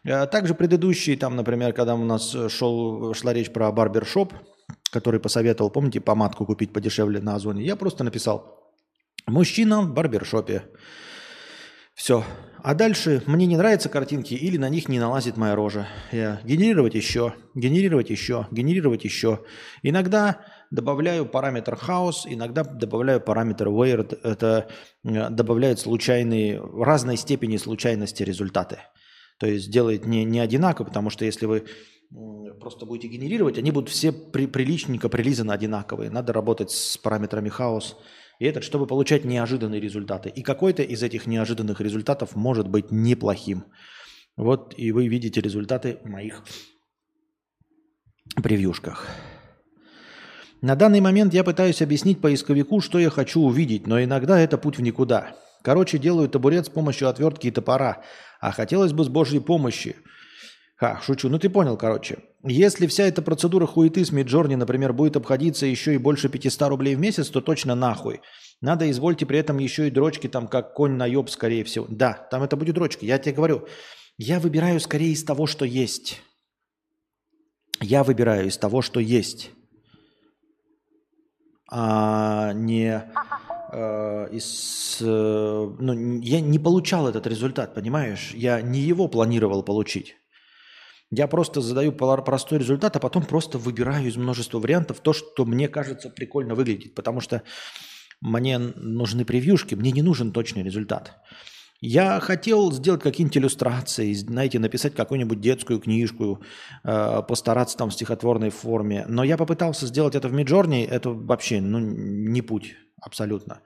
А 0.05 0.25
также 0.25 0.55
предыдущий, 0.55 1.15
там, 1.15 1.35
например, 1.35 1.73
когда 1.73 1.95
у 1.95 2.03
нас 2.03 2.35
шел, 2.49 3.13
шла 3.13 3.33
речь 3.33 3.51
про 3.51 3.71
барбершоп, 3.71 4.33
который 4.89 5.19
посоветовал, 5.19 5.69
помните, 5.69 6.01
помадку 6.01 6.45
купить 6.45 6.73
подешевле 6.73 7.19
на 7.19 7.35
Озоне, 7.35 7.63
я 7.63 7.75
просто 7.75 8.03
написал 8.03 8.62
Мужчина 9.27 9.81
в 9.81 9.93
барбершопе. 9.93 10.63
Все. 11.95 12.23
А 12.63 12.73
дальше 12.75 13.21
мне 13.25 13.45
не 13.45 13.57
нравятся 13.57 13.89
картинки 13.89 14.33
или 14.33 14.57
на 14.57 14.69
них 14.69 14.87
не 14.87 14.97
налазит 14.99 15.35
моя 15.37 15.53
рожа. 15.53 15.87
Я 16.11 16.39
генерировать 16.45 16.95
еще, 16.95 17.33
генерировать 17.55 18.09
еще, 18.09 18.47
генерировать 18.51 19.03
еще. 19.03 19.41
Иногда 19.81 20.45
добавляю 20.71 21.25
параметр 21.25 21.75
хаос, 21.75 22.25
иногда 22.25 22.63
добавляю 22.63 23.19
параметр 23.19 23.67
weird. 23.67 24.17
Это 24.23 24.69
э, 25.03 25.29
добавляет 25.29 25.79
случайные, 25.79 26.61
в 26.61 26.83
разной 26.83 27.17
степени 27.17 27.57
случайности 27.57 28.23
результаты. 28.23 28.79
То 29.39 29.45
есть 29.45 29.69
делает 29.69 30.05
не, 30.05 30.23
не 30.23 30.39
одинаково, 30.39 30.85
потому 30.85 31.09
что 31.09 31.25
если 31.25 31.45
вы 31.45 31.65
просто 32.61 32.85
будете 32.85 33.07
генерировать, 33.09 33.57
они 33.57 33.71
будут 33.71 33.89
все 33.89 34.11
при, 34.11 34.47
приличненько 34.47 35.09
прилизаны 35.09 35.51
одинаковые. 35.51 36.09
Надо 36.09 36.31
работать 36.31 36.71
с 36.71 36.97
параметрами 36.97 37.49
хаос 37.49 37.97
и 38.43 38.45
этот, 38.45 38.65
чтобы 38.65 38.87
получать 38.87 39.23
неожиданные 39.23 39.79
результаты. 39.79 40.27
И 40.27 40.41
какой-то 40.41 40.83
из 40.83 41.01
этих 41.01 41.27
неожиданных 41.27 41.79
результатов 41.79 42.35
может 42.35 42.67
быть 42.67 42.91
неплохим. 42.91 43.63
Вот 44.35 44.73
и 44.75 44.91
вы 44.91 45.07
видите 45.07 45.39
результаты 45.39 45.99
моих 46.03 46.43
превьюшках. 48.35 49.07
На 50.61 50.75
данный 50.75 50.99
момент 50.99 51.33
я 51.33 51.45
пытаюсь 51.45 51.81
объяснить 51.81 52.19
поисковику, 52.19 52.81
что 52.81 52.99
я 52.99 53.09
хочу 53.09 53.39
увидеть, 53.39 53.87
но 53.87 54.03
иногда 54.03 54.37
это 54.37 54.57
путь 54.57 54.77
в 54.77 54.81
никуда. 54.81 55.37
Короче, 55.61 55.97
делаю 55.97 56.27
табурет 56.27 56.65
с 56.65 56.69
помощью 56.69 57.07
отвертки 57.07 57.47
и 57.47 57.51
топора, 57.51 58.03
а 58.41 58.51
хотелось 58.51 58.91
бы 58.91 59.05
с 59.05 59.07
Божьей 59.07 59.39
помощи– 59.39 59.95
Ха, 60.83 60.99
шучу. 61.01 61.29
Ну 61.29 61.39
ты 61.39 61.49
понял, 61.49 61.77
короче. 61.77 62.17
Если 62.43 62.87
вся 62.87 63.05
эта 63.05 63.21
процедура 63.21 63.65
хуеты 63.65 64.03
с 64.03 64.11
Миджорни, 64.11 64.55
например, 64.55 64.91
будет 64.91 65.15
обходиться 65.15 65.65
еще 65.65 65.93
и 65.93 65.97
больше 65.97 66.27
500 66.27 66.67
рублей 66.67 66.95
в 66.95 66.99
месяц, 66.99 67.29
то 67.29 67.39
точно 67.39 67.73
нахуй. 67.73 68.19
Надо, 68.59 68.91
извольте, 68.91 69.25
при 69.25 69.39
этом 69.39 69.59
еще 69.59 69.87
и 69.87 69.91
дрочки 69.91 70.27
там, 70.27 70.49
как 70.49 70.73
конь 70.73 70.91
на 70.97 71.05
ёб, 71.05 71.29
скорее 71.29 71.63
всего. 71.63 71.85
Да, 71.87 72.27
там 72.29 72.43
это 72.43 72.57
будет 72.57 72.75
дрочка. 72.75 73.05
Я 73.05 73.17
тебе 73.17 73.33
говорю, 73.33 73.65
я 74.17 74.41
выбираю 74.41 74.81
скорее 74.81 75.13
из 75.13 75.23
того, 75.23 75.47
что 75.47 75.63
есть. 75.63 76.21
Я 77.79 78.03
выбираю 78.03 78.47
из 78.47 78.57
того, 78.57 78.81
что 78.81 78.99
есть. 78.99 79.51
А 81.71 82.51
не 82.51 83.09
э, 83.71 84.27
из... 84.33 84.97
Э, 84.99 85.75
ну, 85.79 86.19
я 86.19 86.41
не 86.41 86.59
получал 86.59 87.07
этот 87.07 87.25
результат, 87.25 87.73
понимаешь? 87.73 88.33
Я 88.33 88.61
не 88.61 88.81
его 88.81 89.07
планировал 89.07 89.63
получить. 89.63 90.17
Я 91.15 91.27
просто 91.27 91.61
задаю 91.61 91.91
простой 91.91 92.57
результат, 92.59 92.95
а 92.95 92.99
потом 92.99 93.23
просто 93.23 93.59
выбираю 93.59 94.07
из 94.07 94.17
множества 94.17 94.59
вариантов 94.59 94.99
то, 94.99 95.13
что 95.13 95.45
мне 95.45 95.67
кажется 95.67 96.09
прикольно 96.09 96.55
выглядит, 96.55 96.95
потому 96.95 97.19
что 97.19 97.43
мне 98.19 98.57
нужны 98.57 99.23
превьюшки, 99.23 99.75
мне 99.75 99.91
не 99.91 100.01
нужен 100.01 100.31
точный 100.31 100.63
результат. 100.63 101.21
Я 101.81 102.19
хотел 102.19 102.71
сделать 102.71 103.03
какие-нибудь 103.03 103.37
иллюстрации, 103.37 104.13
знаете, 104.13 104.57
написать 104.57 104.95
какую-нибудь 104.95 105.39
детскую 105.41 105.79
книжку, 105.79 106.41
э, 106.83 107.21
постараться 107.27 107.77
там 107.77 107.89
в 107.89 107.93
стихотворной 107.93 108.49
форме. 108.49 109.05
Но 109.07 109.23
я 109.23 109.37
попытался 109.37 109.85
сделать 109.87 110.15
это 110.15 110.29
в 110.29 110.33
Миджорни, 110.33 110.83
это 110.83 111.09
вообще 111.09 111.61
ну, 111.61 111.79
не 111.79 112.41
путь 112.41 112.75
абсолютно. 113.01 113.61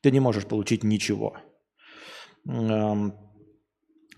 Ты 0.00 0.10
не 0.10 0.20
можешь 0.20 0.46
получить 0.46 0.82
ничего. 0.82 1.36
Эм, 2.48 3.12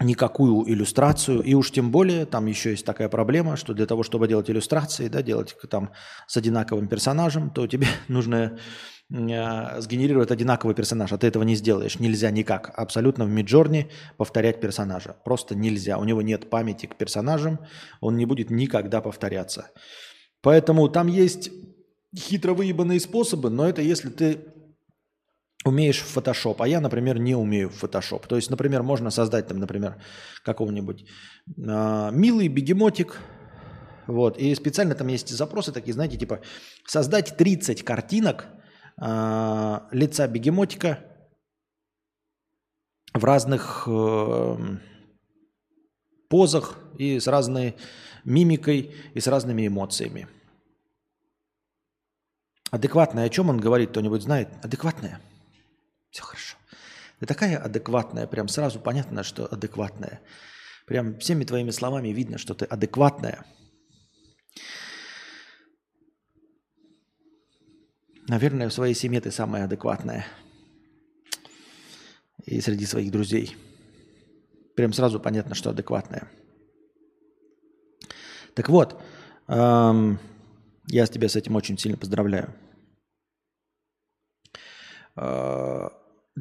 никакую 0.01 0.69
иллюстрацию. 0.69 1.43
И 1.43 1.55
уж 1.55 1.71
тем 1.71 1.91
более, 1.91 2.25
там 2.25 2.47
еще 2.47 2.71
есть 2.71 2.87
такая 2.87 3.09
проблема, 3.09 3.57
что 3.57 3.75
для 3.75 3.87
того, 3.87 4.03
чтобы 4.03 4.29
делать 4.29 4.51
иллюстрации, 4.51 5.09
да, 5.09 5.23
делать 5.23 5.55
там 5.69 5.91
с 6.27 6.37
одинаковым 6.37 6.89
персонажем, 6.89 7.51
то 7.51 7.67
тебе 7.67 7.87
нужно 8.09 8.59
э, 9.13 9.81
сгенерировать 9.81 10.31
одинаковый 10.31 10.75
персонаж, 10.75 11.13
а 11.13 11.19
ты 11.19 11.27
этого 11.27 11.43
не 11.43 11.55
сделаешь. 11.55 11.99
Нельзя 11.99 12.31
никак. 12.31 12.73
Абсолютно 12.77 13.27
в 13.27 13.29
Миджорни 13.29 13.91
повторять 14.17 14.61
персонажа. 14.61 15.17
Просто 15.25 15.55
нельзя. 15.55 15.99
У 15.99 16.05
него 16.05 16.23
нет 16.23 16.49
памяти 16.49 16.87
к 16.87 16.97
персонажам, 16.97 17.61
он 18.01 18.17
не 18.17 18.25
будет 18.25 18.51
никогда 18.51 19.03
повторяться. 19.03 19.71
Поэтому 20.43 20.89
там 20.89 21.09
есть 21.09 21.51
хитро 22.17 22.55
выебанные 22.55 23.01
способы, 23.01 23.51
но 23.51 23.69
это 23.69 23.83
если 23.83 24.09
ты 24.09 24.39
умеешь 25.65 26.01
в 26.01 26.17
Photoshop, 26.17 26.57
а 26.59 26.69
я, 26.69 26.81
например, 26.81 27.19
не 27.19 27.35
умею 27.35 27.69
в 27.69 27.83
Photoshop. 27.83 28.27
То 28.27 28.37
есть, 28.37 28.51
например, 28.51 28.83
можно 28.83 29.11
создать 29.11 29.49
там, 29.49 29.59
например, 29.59 30.03
какого-нибудь 30.45 31.03
э, 31.03 32.11
милый 32.13 32.49
бегемотик, 32.49 33.21
вот, 34.07 34.39
и 34.39 34.55
специально 34.55 34.95
там 34.95 35.09
есть 35.09 35.29
запросы 35.29 35.73
такие, 35.73 35.93
знаете, 35.93 36.17
типа 36.17 36.41
создать 36.87 37.37
30 37.37 37.85
картинок 37.85 38.47
э, 39.01 39.81
лица 39.93 40.27
бегемотика 40.29 40.99
в 43.13 43.25
разных 43.25 43.85
э, 43.87 44.57
позах 46.29 46.79
и 46.99 47.21
с 47.21 47.27
разной 47.27 47.77
мимикой 48.25 48.95
и 49.15 49.21
с 49.21 49.27
разными 49.27 49.67
эмоциями. 49.67 50.27
Адекватное, 52.71 53.27
о 53.27 53.29
чем 53.29 53.51
он 53.51 53.59
говорит, 53.59 53.91
кто-нибудь 53.91 54.23
знает? 54.23 54.49
Адекватное– 54.63 55.21
все 56.11 56.23
хорошо. 56.23 56.57
Ты 57.21 57.27
такая 57.27 57.59
адекватная, 57.59 58.27
прям 58.27 58.49
сразу 58.49 58.81
понятно, 58.81 59.23
что 59.23 59.47
адекватная. 59.47 60.21
Прям 60.87 61.19
всеми 61.19 61.45
твоими 61.45 61.71
словами 61.71 62.09
видно, 62.09 62.39
что 62.39 62.55
ты 62.55 62.65
адекватная. 62.65 63.45
Наверное, 68.27 68.69
в 68.69 68.73
своей 68.73 68.95
семье 68.95 69.21
ты 69.21 69.31
самая 69.31 69.65
адекватная. 69.65 70.27
И 72.45 72.61
среди 72.61 72.87
своих 72.87 73.11
друзей. 73.11 73.57
Прям 74.77 74.93
сразу 74.93 75.21
понятно, 75.21 75.55
что 75.55 75.71
адекватная. 75.71 76.31
Так 78.55 78.69
вот, 78.69 79.01
эм, 79.49 80.19
я 80.87 81.07
тебя 81.07 81.29
с 81.29 81.37
этим 81.37 81.55
очень 81.55 81.79
сильно 81.79 81.99
поздравляю. 81.99 82.55
Э, 85.17 85.89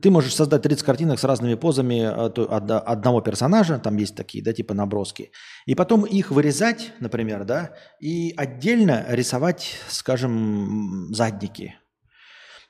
ты 0.02 0.12
можешь 0.12 0.36
создать 0.36 0.62
30 0.62 0.84
картинок 0.84 1.20
с 1.20 1.24
разными 1.24 1.56
позами 1.56 2.02
э, 2.02 2.80
одного 2.86 3.22
персонажа, 3.22 3.80
там 3.80 3.98
есть 3.98 4.16
такие, 4.16 4.44
да, 4.44 4.54
типа 4.54 4.74
наброски, 4.74 5.32
и 5.66 5.76
потом 5.76 6.06
их 6.06 6.32
вырезать, 6.32 6.92
например, 7.00 7.44
да, 7.44 7.72
и 8.00 8.34
отдельно 8.38 9.06
рисовать, 9.10 9.80
скажем, 9.90 11.14
задники. 11.14 11.76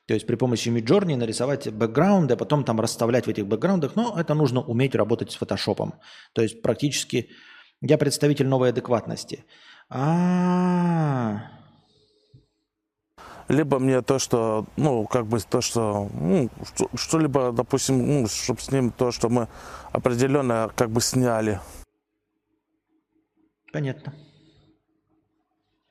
То 0.07 0.13
есть 0.15 0.25
при 0.25 0.35
помощи 0.35 0.69
Midjourney 0.69 1.17
нарисовать 1.17 1.67
бэкграунды, 1.71 2.33
а 2.33 2.37
потом 2.37 2.63
там 2.63 2.79
расставлять 2.79 3.25
в 3.25 3.29
этих 3.29 3.45
бэкграундах, 3.45 3.95
но 3.95 4.15
это 4.17 4.33
нужно 4.33 4.61
уметь 4.61 4.95
работать 4.95 5.31
с 5.31 5.35
фотошопом. 5.35 5.93
То 6.33 6.41
есть 6.41 6.61
практически 6.63 7.29
я 7.81 7.97
представитель 7.97 8.47
новой 8.47 8.69
адекватности. 8.69 9.45
А-а-а 9.89 11.58
либо 13.49 13.79
мне 13.79 14.01
то, 14.01 14.19
что, 14.19 14.67
ну, 14.77 15.05
как 15.05 15.25
бы 15.25 15.39
то, 15.41 15.59
что, 15.59 16.09
ну, 16.13 16.49
что-либо, 16.95 17.51
допустим, 17.51 18.21
ну, 18.21 18.27
чтобы 18.27 18.61
с 18.61 18.71
ним 18.71 18.91
то, 18.91 19.11
что 19.11 19.27
мы 19.29 19.47
определенно 19.91 20.71
как 20.75 20.91
бы 20.91 21.01
сняли. 21.01 21.59
Понятно. 23.73 24.13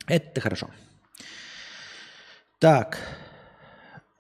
Это 0.07 0.41
хорошо. 0.41 0.69
Так. 2.61 2.99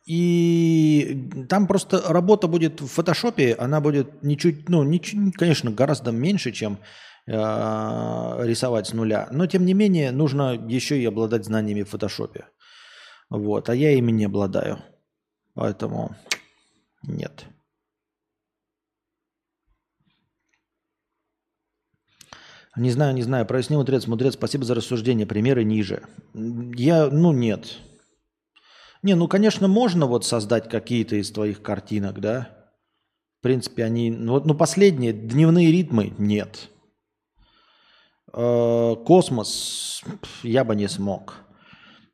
И 0.05 1.31
там 1.48 1.66
просто 1.66 2.03
работа 2.09 2.48
будет 2.48 2.81
в 2.81 2.88
фотошопе, 2.88 3.55
она 3.55 3.81
будет 3.81 4.22
ничуть, 4.22 4.68
ну, 4.68 4.83
ничуть, 4.83 5.37
конечно, 5.37 5.70
гораздо 5.70 6.12
меньше, 6.12 6.51
чем 6.51 6.79
э, 7.27 7.33
рисовать 7.33 8.87
с 8.87 8.94
нуля. 8.94 9.29
Но, 9.31 9.46
тем 9.46 9.64
не 9.64 9.74
менее, 9.74 10.11
нужно 10.12 10.55
еще 10.55 10.98
и 10.98 11.05
обладать 11.05 11.44
знаниями 11.44 11.83
в 11.83 11.90
фотошопе. 11.90 12.46
Вот, 13.31 13.69
а 13.69 13.75
я 13.75 13.93
ими 13.93 14.11
не 14.11 14.25
обладаю. 14.25 14.79
Поэтому 15.55 16.17
нет. 17.03 17.47
Не 22.77 22.91
знаю, 22.91 23.14
не 23.14 23.23
знаю. 23.23 23.45
Проясни, 23.45 23.77
мудрец. 23.77 24.07
Мудрец, 24.07 24.35
спасибо 24.35 24.64
за 24.64 24.75
рассуждение. 24.75 25.27
Примеры 25.27 25.64
ниже. 25.64 26.05
Я, 26.33 27.09
ну, 27.11 27.33
нет. 27.33 27.79
Не, 29.03 29.14
ну, 29.14 29.27
конечно, 29.27 29.69
можно 29.69 30.07
вот 30.07 30.25
создать 30.25 30.69
какие-то 30.69 31.17
из 31.17 31.31
твоих 31.33 31.61
картинок, 31.61 32.21
да? 32.21 32.71
В 33.41 33.43
принципе, 33.43 33.85
они... 33.85 34.11
Ну, 34.11 34.33
вот, 34.33 34.47
ну, 34.47 34.55
последние, 34.55 35.12
дневные 35.12 35.73
ритмы, 35.73 36.14
нет. 36.19 36.71
Э, 38.33 38.95
космос 39.05 40.03
я 40.43 40.64
бы 40.64 40.77
не 40.77 40.88
смог. 40.88 41.35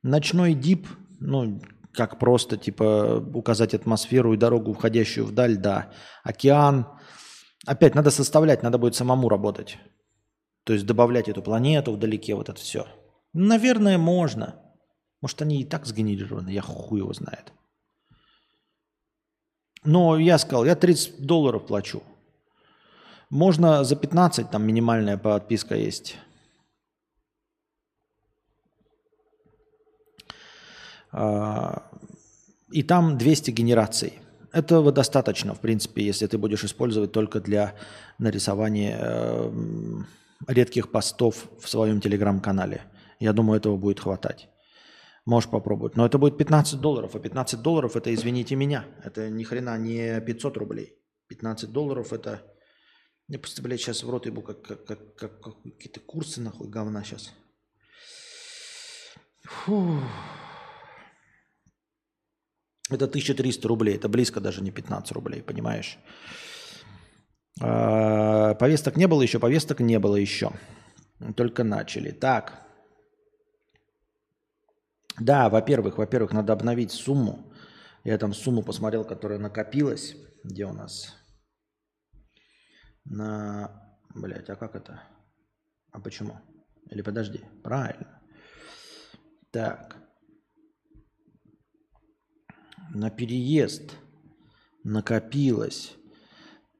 Ночной 0.02 0.54
дип 0.54 0.86
ну, 1.20 1.60
как 1.92 2.18
просто, 2.18 2.56
типа, 2.56 3.24
указать 3.34 3.74
атмосферу 3.74 4.34
и 4.34 4.36
дорогу, 4.36 4.72
входящую 4.72 5.26
вдаль, 5.26 5.56
да. 5.56 5.92
Океан. 6.22 6.86
Опять 7.66 7.94
надо 7.94 8.10
составлять, 8.10 8.62
надо 8.62 8.78
будет 8.78 8.94
самому 8.94 9.28
работать. 9.28 9.78
То 10.64 10.72
есть 10.72 10.86
добавлять 10.86 11.28
эту 11.28 11.42
планету 11.42 11.92
вдалеке, 11.92 12.34
вот 12.34 12.48
это 12.48 12.60
все. 12.60 12.86
Наверное, 13.32 13.98
можно. 13.98 14.56
Может, 15.20 15.42
они 15.42 15.60
и 15.60 15.64
так 15.64 15.86
сгенерированы, 15.86 16.50
я 16.50 16.62
хуй 16.62 17.00
его 17.00 17.12
знает. 17.12 17.52
Но 19.84 20.18
я 20.18 20.38
сказал, 20.38 20.64
я 20.64 20.74
30 20.74 21.26
долларов 21.26 21.66
плачу. 21.66 22.02
Можно 23.30 23.84
за 23.84 23.96
15, 23.96 24.50
там 24.50 24.66
минимальная 24.66 25.18
подписка 25.18 25.74
есть. 25.74 26.16
И 32.70 32.82
там 32.82 33.18
200 33.18 33.50
генераций. 33.52 34.18
Этого 34.52 34.92
достаточно, 34.92 35.54
в 35.54 35.60
принципе, 35.60 36.04
если 36.04 36.26
ты 36.26 36.38
будешь 36.38 36.64
использовать 36.64 37.12
только 37.12 37.40
для 37.40 37.74
нарисования 38.18 38.98
э, 39.00 39.50
редких 40.46 40.90
постов 40.90 41.48
в 41.60 41.68
своем 41.68 42.00
телеграм-канале. 42.00 42.82
Я 43.18 43.32
думаю, 43.32 43.58
этого 43.58 43.76
будет 43.76 44.00
хватать. 44.00 44.48
Можешь 45.26 45.50
попробовать. 45.50 45.96
Но 45.96 46.06
это 46.06 46.18
будет 46.18 46.36
15 46.36 46.80
долларов. 46.80 47.14
А 47.14 47.18
15 47.18 47.62
долларов 47.62 47.96
это, 47.96 48.14
извините 48.14 48.56
меня, 48.56 48.84
это 49.02 49.30
ни 49.30 49.42
хрена 49.42 49.78
не 49.78 50.20
500 50.20 50.56
рублей. 50.56 50.98
15 51.28 51.70
долларов 51.70 52.12
это... 52.12 52.42
Я 53.26 53.38
блядь, 53.62 53.80
сейчас 53.80 54.02
в 54.02 54.10
рот 54.10 54.26
ебу, 54.26 54.42
как, 54.42 54.62
как, 54.62 54.84
как, 54.84 55.16
как 55.16 55.62
какие-то 55.62 56.00
курсы 56.00 56.42
нахуй 56.42 56.68
говна 56.68 57.02
сейчас. 57.02 57.32
Фух. 59.42 60.02
Это 62.90 63.06
1300 63.06 63.66
рублей, 63.66 63.96
это 63.96 64.08
близко 64.08 64.40
даже 64.40 64.62
не 64.62 64.70
15 64.70 65.12
рублей, 65.12 65.42
понимаешь? 65.42 65.98
А, 67.60 68.54
повесток 68.54 68.96
не 68.96 69.06
было 69.06 69.22
еще, 69.22 69.38
повесток 69.38 69.80
не 69.80 69.98
было 69.98 70.16
еще. 70.16 70.52
Только 71.36 71.64
начали. 71.64 72.10
Так. 72.10 72.60
Да, 75.18 75.48
во-первых, 75.48 75.96
во-первых, 75.96 76.32
надо 76.32 76.52
обновить 76.52 76.92
сумму. 76.92 77.52
Я 78.02 78.18
там 78.18 78.34
сумму 78.34 78.62
посмотрел, 78.62 79.04
которая 79.04 79.38
накопилась. 79.38 80.16
Где 80.42 80.66
у 80.66 80.72
нас? 80.74 81.14
На... 83.04 83.96
Блять, 84.14 84.50
а 84.50 84.56
как 84.56 84.74
это? 84.74 85.02
А 85.90 86.00
почему? 86.00 86.38
Или 86.90 87.00
подожди. 87.00 87.40
Правильно. 87.62 88.20
Так 89.50 90.03
на 92.94 93.10
переезд 93.10 93.92
накопилось 94.84 95.92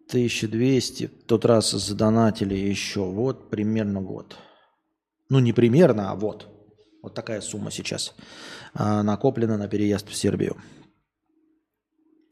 1200, 0.09 1.07
в 1.07 1.25
тот 1.25 1.45
раз 1.45 1.73
задонатили 1.73 2.55
еще, 2.55 3.01
вот 3.01 3.51
примерно 3.51 4.01
вот. 4.01 4.37
Ну, 5.29 5.39
не 5.41 5.53
примерно, 5.53 6.11
а 6.11 6.15
вот. 6.15 6.49
Вот 7.03 7.15
такая 7.15 7.41
сумма 7.41 7.71
сейчас 7.71 8.15
а, 8.73 9.03
накоплена 9.03 9.59
на 9.59 9.69
переезд 9.69 10.09
в 10.09 10.15
Сербию. 10.15 10.57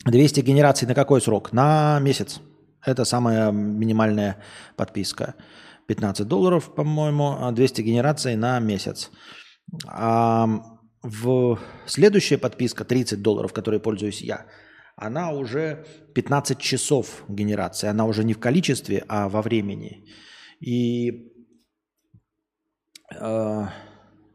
200 0.05 0.40
генераций 0.40 0.88
на 0.88 0.95
какой 0.95 1.21
срок? 1.21 1.53
На 1.53 1.99
месяц. 2.01 2.40
Это 2.85 3.05
самая 3.05 3.53
минимальная 3.53 4.42
подписка. 4.77 5.35
15 5.87 6.27
долларов, 6.27 6.75
по-моему, 6.75 7.51
200 7.53 7.81
а 7.81 7.85
генераций 7.85 8.37
на 8.37 8.59
месяц. 8.61 9.11
В 11.03 11.59
следующая 11.87 12.38
подписка 12.38 12.85
30 12.85 13.23
долларов, 13.23 13.53
которой 13.53 13.81
пользуюсь 13.81 14.23
я, 14.23 14.47
она 14.97 15.33
уже 15.33 15.85
15 16.15 16.59
часов 16.59 17.25
генерации. 17.29 17.88
Она 17.88 18.07
уже 18.07 18.25
не 18.25 18.35
в 18.35 18.38
количестве, 18.38 19.05
а 19.09 19.29
во 19.29 19.43
времени. 19.43 20.07
И 20.61 21.33
э, 23.15 23.67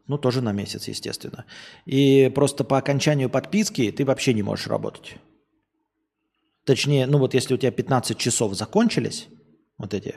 ну, 0.06 0.18
тоже 0.18 0.42
на 0.42 0.52
месяц, 0.52 0.88
естественно. 0.88 1.46
И 1.86 2.30
просто 2.34 2.64
по 2.64 2.76
окончанию 2.76 3.30
подписки 3.30 3.90
ты 3.90 4.04
вообще 4.04 4.34
не 4.34 4.42
можешь 4.42 4.66
работать. 4.66 5.16
Точнее, 6.64 7.06
ну 7.06 7.18
вот 7.18 7.34
если 7.34 7.54
у 7.54 7.56
тебя 7.56 7.70
15 7.70 8.18
часов 8.18 8.54
закончились, 8.54 9.28
вот 9.78 9.94
эти, 9.94 10.16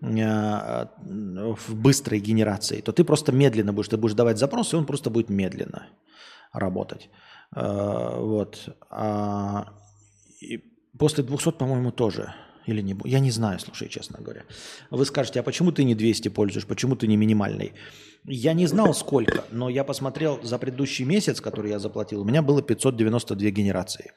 в 0.00 1.74
быстрой 1.74 2.20
генерации, 2.20 2.80
то 2.80 2.92
ты 2.92 3.04
просто 3.04 3.32
медленно 3.32 3.72
будешь, 3.72 3.88
ты 3.88 3.96
будешь 3.96 4.14
давать 4.14 4.38
запрос, 4.38 4.72
и 4.72 4.76
он 4.76 4.86
просто 4.86 5.10
будет 5.10 5.28
медленно 5.30 5.88
работать. 6.52 7.10
Э, 7.56 8.18
вот. 8.18 8.76
А, 8.90 9.72
и 10.40 10.58
после 10.98 11.24
200, 11.24 11.52
по-моему, 11.52 11.92
тоже. 11.92 12.34
Или 12.66 12.82
не, 12.82 12.96
я 13.04 13.20
не 13.20 13.30
знаю, 13.30 13.58
слушай, 13.58 13.88
честно 13.88 14.18
говоря. 14.20 14.44
Вы 14.90 15.04
скажете, 15.04 15.40
а 15.40 15.42
почему 15.42 15.72
ты 15.72 15.84
не 15.84 15.94
200 15.94 16.28
пользуешь, 16.28 16.66
почему 16.66 16.96
ты 16.96 17.06
не 17.06 17.16
минимальный? 17.16 17.72
Я 18.24 18.52
не 18.52 18.66
знал 18.66 18.94
сколько, 18.94 19.44
но 19.50 19.70
я 19.70 19.82
посмотрел 19.82 20.40
за 20.42 20.58
предыдущий 20.58 21.06
месяц, 21.06 21.40
который 21.40 21.70
я 21.70 21.78
заплатил, 21.78 22.20
у 22.20 22.24
меня 22.24 22.42
было 22.42 22.62
592 22.62 23.50
генерации. 23.50 24.12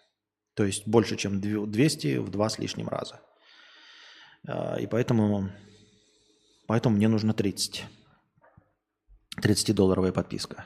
То 0.56 0.66
есть 0.66 0.88
больше, 0.88 1.16
чем 1.16 1.42
200 1.42 2.18
в 2.18 2.30
два 2.30 2.50
с 2.50 2.60
лишним 2.60 2.90
раза. 2.90 3.22
А, 4.48 4.76
и 4.76 4.88
поэтому, 4.88 5.50
поэтому 6.74 6.96
мне 6.96 7.08
нужно 7.08 7.34
30. 7.34 7.86
30-долларовая 9.40 10.12
подписка. 10.12 10.66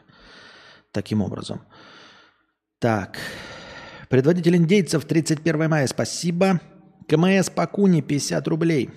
Таким 0.94 1.22
образом. 1.22 1.60
Так. 2.80 3.20
Предводитель 4.08 4.56
индейцев 4.56 5.04
31 5.04 5.70
мая. 5.70 5.86
Спасибо. 5.86 6.62
КМС 7.10 7.50
Пакуни 7.50 8.00
50 8.00 8.48
рублей. 8.48 8.90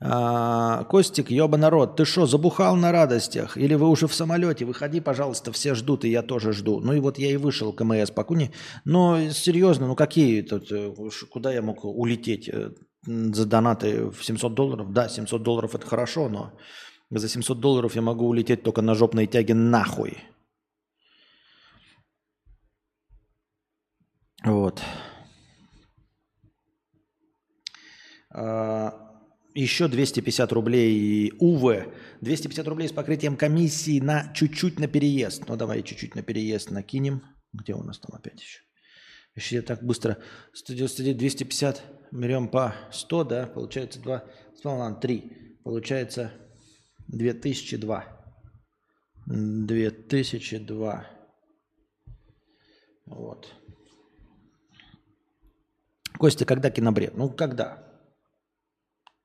А, 0.00 0.84
Костик, 0.84 1.32
ёба 1.32 1.58
народ, 1.58 1.96
ты 1.96 2.04
что, 2.04 2.26
забухал 2.26 2.76
на 2.76 2.92
радостях? 2.92 3.56
Или 3.56 3.74
вы 3.74 3.88
уже 3.88 4.06
в 4.06 4.14
самолете? 4.14 4.64
Выходи, 4.64 5.00
пожалуйста, 5.00 5.50
все 5.50 5.74
ждут, 5.74 6.04
и 6.04 6.08
я 6.08 6.22
тоже 6.22 6.52
жду. 6.52 6.78
Ну 6.78 6.92
и 6.92 7.00
вот 7.00 7.18
я 7.18 7.32
и 7.32 7.36
вышел, 7.36 7.72
КМС 7.72 8.12
Пакуни. 8.12 8.52
Но 8.84 9.30
серьезно, 9.30 9.88
ну 9.88 9.96
какие 9.96 10.42
тут, 10.42 10.70
э, 10.70 10.94
куда 11.30 11.52
я 11.52 11.62
мог 11.62 11.84
улететь 11.84 12.48
э, 12.48 12.70
за 13.06 13.46
донаты 13.46 14.10
в 14.10 14.24
700 14.24 14.54
долларов? 14.54 14.92
Да, 14.92 15.08
700 15.08 15.42
долларов 15.42 15.74
это 15.74 15.86
хорошо, 15.86 16.28
но 16.28 16.52
за 17.10 17.28
700 17.28 17.60
долларов 17.60 17.94
я 17.94 18.02
могу 18.02 18.26
улететь 18.26 18.62
только 18.62 18.82
на 18.82 18.94
жопной 18.94 19.26
тяге 19.26 19.54
нахуй. 19.54 20.18
Вот. 24.44 24.82
А, 28.30 28.92
еще 29.54 29.88
250 29.88 30.52
рублей 30.52 31.32
УВ. 31.38 31.88
250 32.20 32.68
рублей 32.68 32.88
с 32.88 32.92
покрытием 32.92 33.36
комиссии 33.36 34.00
на 34.00 34.32
чуть-чуть 34.34 34.78
на 34.78 34.86
переезд. 34.86 35.48
Ну, 35.48 35.56
давай 35.56 35.82
чуть-чуть 35.82 36.14
на 36.14 36.22
переезд 36.22 36.70
накинем. 36.70 37.22
Где 37.52 37.74
у 37.74 37.82
нас 37.82 37.98
там 37.98 38.16
опять 38.16 38.40
еще? 38.40 38.67
Еще 39.38 39.56
я 39.56 39.62
так 39.62 39.84
быстро. 39.84 40.18
199, 40.52 41.16
250 41.16 41.82
берем 42.10 42.48
по 42.48 42.74
100, 42.90 43.24
да? 43.24 43.46
Получается 43.46 44.00
2, 44.00 44.24
ладно, 44.64 45.00
3. 45.00 45.60
Получается 45.62 46.32
2002. 47.06 48.04
2002. 49.26 51.06
Вот. 53.06 53.54
Костя, 56.18 56.44
когда 56.44 56.70
кинобред? 56.72 57.16
Ну, 57.16 57.30
когда? 57.30 57.87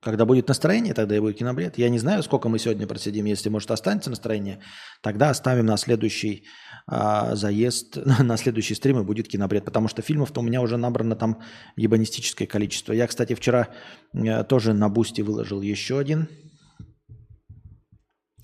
Когда 0.04 0.26
будет 0.26 0.48
настроение, 0.48 0.92
тогда 0.92 1.16
и 1.16 1.20
будет 1.20 1.38
кинобред. 1.38 1.78
Я 1.78 1.88
не 1.88 1.98
знаю, 1.98 2.22
сколько 2.22 2.50
мы 2.50 2.58
сегодня 2.58 2.86
просидим. 2.86 3.24
Если, 3.24 3.48
может, 3.48 3.70
останется 3.70 4.10
настроение, 4.10 4.60
тогда 5.00 5.30
оставим 5.30 5.64
на 5.64 5.78
следующий 5.78 6.44
а, 6.86 7.34
заезд, 7.34 7.96
на 8.20 8.36
следующий 8.36 8.74
стрим 8.74 9.00
и 9.00 9.02
будет 9.02 9.28
кинобред. 9.28 9.64
Потому 9.64 9.88
что 9.88 10.02
фильмов-то 10.02 10.40
у 10.40 10.44
меня 10.44 10.60
уже 10.60 10.76
набрано 10.76 11.16
там 11.16 11.40
ебанистическое 11.76 12.46
количество. 12.46 12.92
Я, 12.92 13.06
кстати, 13.06 13.34
вчера 13.34 13.68
а, 14.14 14.44
тоже 14.44 14.74
на 14.74 14.90
Бусти 14.90 15.22
выложил 15.22 15.62
еще 15.62 15.98
один 15.98 16.28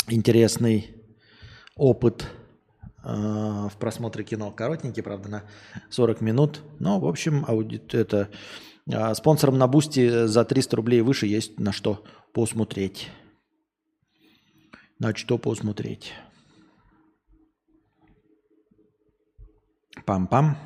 интересный 0.08 0.94
опыт 1.76 2.26
а, 3.02 3.68
в 3.68 3.76
просмотре 3.76 4.24
кино. 4.24 4.50
Коротенький, 4.50 5.02
правда, 5.02 5.28
на 5.28 5.42
40 5.90 6.22
минут. 6.22 6.62
Но, 6.78 6.98
в 7.00 7.06
общем, 7.06 7.44
аудит 7.46 7.94
это 7.94 8.30
спонсорам 9.14 9.58
на 9.58 9.66
Бусти 9.66 10.26
за 10.26 10.44
300 10.44 10.76
рублей 10.76 11.00
выше 11.00 11.26
есть 11.26 11.58
на 11.58 11.72
что 11.72 12.04
посмотреть. 12.32 13.08
На 14.98 15.14
что 15.14 15.38
посмотреть. 15.38 16.12
Пам-пам. 20.06 20.56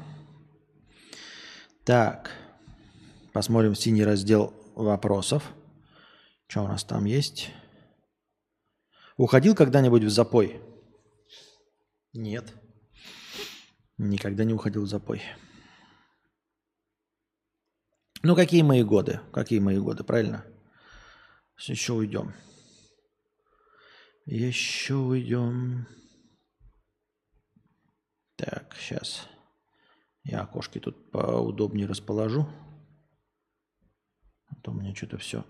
Так. 1.85 2.31
Посмотрим 3.33 3.75
синий 3.75 4.05
раздел 4.05 4.55
вопросов. 4.75 5.53
Что 6.47 6.65
у 6.65 6.69
нас 6.69 6.85
там 6.85 7.05
есть? 7.05 7.51
Уходил 9.17 9.55
когда-нибудь 9.55 10.05
в 10.05 10.11
запой? 10.11 10.61
Нет. 12.13 12.53
Никогда 13.99 14.45
не 14.45 14.55
уходил 14.55 14.83
в 14.83 14.89
запой. 14.89 15.23
Ну, 18.27 18.35
какие 18.35 18.63
мои 18.63 18.83
годы? 18.83 19.21
Какие 19.35 19.59
мои 19.59 19.79
годы, 19.79 20.03
правильно? 20.03 20.47
Еще 21.59 21.93
уйдем. 21.93 22.33
Еще 24.25 24.95
уйдем. 24.95 25.87
Так, 28.37 28.75
сейчас. 28.77 29.29
Я 30.23 30.41
окошки 30.41 30.79
тут 30.81 31.11
поудобнее 31.11 31.87
расположу. 31.87 32.49
А 34.47 34.55
то 34.63 34.71
у 34.71 34.75
меня 34.75 34.95
что-то 34.95 35.19
все. 35.19 35.45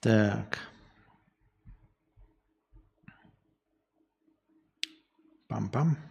Так. 0.00 0.58
Пам-пам. 5.48 6.09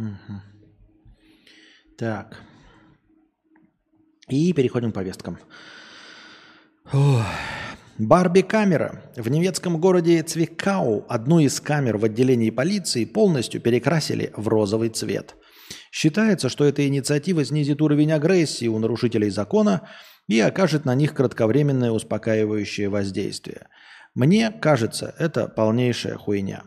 Угу. 0.00 0.40
Так. 1.98 2.42
И 4.28 4.52
переходим 4.52 4.92
к 4.92 4.94
повесткам. 4.94 5.38
Барби-камера. 7.98 9.02
В 9.16 9.28
немецком 9.28 9.78
городе 9.78 10.22
Цвикау 10.22 11.04
одну 11.08 11.40
из 11.40 11.60
камер 11.60 11.98
в 11.98 12.06
отделении 12.06 12.48
полиции 12.48 13.04
полностью 13.04 13.60
перекрасили 13.60 14.32
в 14.34 14.48
розовый 14.48 14.88
цвет. 14.88 15.36
Считается, 15.92 16.48
что 16.48 16.64
эта 16.64 16.86
инициатива 16.88 17.44
снизит 17.44 17.82
уровень 17.82 18.12
агрессии 18.12 18.66
у 18.68 18.78
нарушителей 18.78 19.28
закона 19.28 19.86
и 20.28 20.40
окажет 20.40 20.86
на 20.86 20.94
них 20.94 21.12
кратковременное 21.14 21.90
успокаивающее 21.90 22.88
воздействие. 22.88 23.68
Мне 24.14 24.50
кажется, 24.50 25.14
это 25.18 25.46
полнейшая 25.46 26.16
хуйня. 26.16 26.64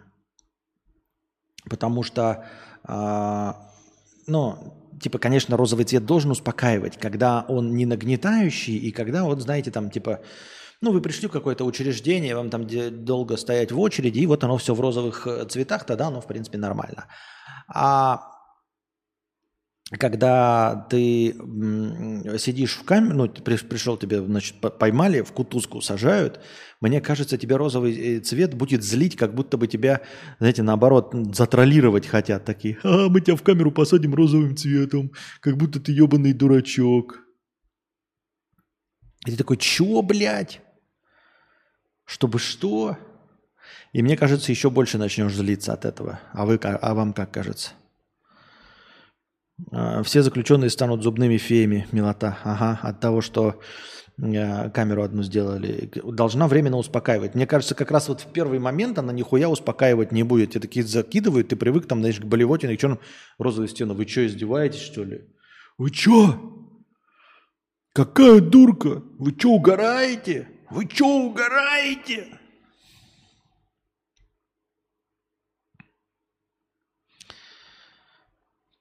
Потому 1.70 2.04
что 2.04 2.46
ну, 2.88 4.58
типа, 5.02 5.20
конечно, 5.20 5.58
розовый 5.58 5.86
цвет 5.86 6.06
должен 6.06 6.32
успокаивать, 6.32 6.98
когда 6.98 7.46
он 7.48 7.76
не 7.76 7.86
нагнетающий, 7.86 8.78
и 8.78 8.92
когда, 8.92 9.24
вот, 9.24 9.42
знаете, 9.42 9.72
там, 9.72 9.90
типа, 9.90 10.22
ну, 10.82 10.92
вы 10.92 11.02
пришли 11.02 11.28
в 11.28 11.32
какое-то 11.32 11.66
учреждение, 11.66 12.36
вам 12.36 12.50
там 12.50 12.68
долго 13.06 13.38
стоять 13.38 13.72
в 13.72 13.80
очереди, 13.80 14.20
и 14.20 14.26
вот 14.26 14.44
оно 14.44 14.58
все 14.58 14.74
в 14.74 14.82
розовых 14.82 15.28
э, 15.28 15.46
цветах, 15.46 15.86
тогда 15.86 16.08
оно, 16.08 16.20
в 16.20 16.28
принципе, 16.28 16.58
нормально. 16.58 17.06
А 17.68 18.33
когда 20.00 20.88
ты 20.90 21.36
сидишь 22.38 22.76
в 22.76 22.84
камере, 22.84 23.14
ну, 23.14 23.28
пришел, 23.30 23.98
тебе, 23.98 24.22
значит, 24.24 24.60
по- 24.60 24.70
поймали, 24.70 25.22
в 25.22 25.32
кутузку 25.32 25.82
сажают, 25.82 26.40
мне 26.82 27.00
кажется, 27.00 27.38
тебе 27.38 27.56
розовый 27.56 28.18
э, 28.18 28.20
цвет 28.20 28.56
будет 28.56 28.84
злить, 28.84 29.16
как 29.16 29.36
будто 29.36 29.58
бы 29.58 29.68
тебя, 29.68 30.02
знаете, 30.40 30.64
наоборот, 30.64 31.14
затроллировать 31.34 32.08
хотят 32.08 32.44
такие. 32.46 32.78
А, 32.84 33.08
мы 33.10 33.22
тебя 33.22 33.36
в 33.36 33.44
камеру 33.44 33.72
посадим 33.72 34.14
розовым 34.16 34.58
цветом, 34.58 35.12
как 35.40 35.58
будто 35.58 35.80
ты 35.80 35.92
ебаный 35.92 36.34
дурачок. 36.34 37.20
И 39.26 39.32
ты 39.32 39.38
такой, 39.38 39.58
чё, 39.58 40.02
блядь? 40.02 40.62
Чтобы 42.06 42.40
что? 42.40 42.98
И 43.94 44.02
мне 44.02 44.18
кажется, 44.18 44.52
еще 44.52 44.70
больше 44.70 44.98
начнешь 44.98 45.34
злиться 45.34 45.72
от 45.74 45.86
этого. 45.86 46.20
А, 46.34 46.46
вы, 46.46 46.56
а 46.64 46.94
вам 46.94 47.14
как 47.14 47.32
кажется? 47.32 47.72
А, 49.72 50.04
Все 50.04 50.22
заключенные 50.22 50.70
станут 50.70 51.04
зубными 51.04 51.38
феями, 51.38 51.88
милота. 51.92 52.38
Ага, 52.44 52.80
от 52.82 53.00
того, 53.00 53.22
что 53.22 53.60
э, 54.22 54.70
камеру 54.72 55.04
одну 55.04 55.24
сделали. 55.24 55.92
Должна 56.04 56.48
временно 56.48 56.78
успокаивать. 56.78 57.36
Мне 57.36 57.48
кажется, 57.48 57.76
как 57.76 57.92
раз 57.92 58.10
вот 58.10 58.22
в 58.22 58.32
первый 58.32 58.60
момент 58.60 58.98
она 59.00 59.14
нихуя 59.14 59.50
успокаивать 59.50 60.12
не 60.12 60.24
будет. 60.24 60.52
Тебе 60.52 60.62
такие 60.62 60.86
закидывают, 60.86 61.50
ты 61.50 61.56
привык 61.56 61.88
там, 61.88 62.00
знаешь, 62.00 62.20
к 62.20 62.26
болевотине, 62.26 62.78
к 62.78 62.80
черным 62.80 63.00
розовой 63.38 63.70
стену. 63.70 63.94
Вы 63.94 64.08
что, 64.08 64.26
издеваетесь, 64.26 64.82
что 64.82 65.04
ли? 65.04 65.22
Вы 65.78 65.94
что? 65.94 66.54
Какая 67.94 68.42
дурка? 68.42 69.04
Вы 69.20 69.36
что, 69.38 69.52
угораете? 69.52 70.48
Вы 70.70 70.90
что, 70.92 71.28
угораете? 71.28 72.40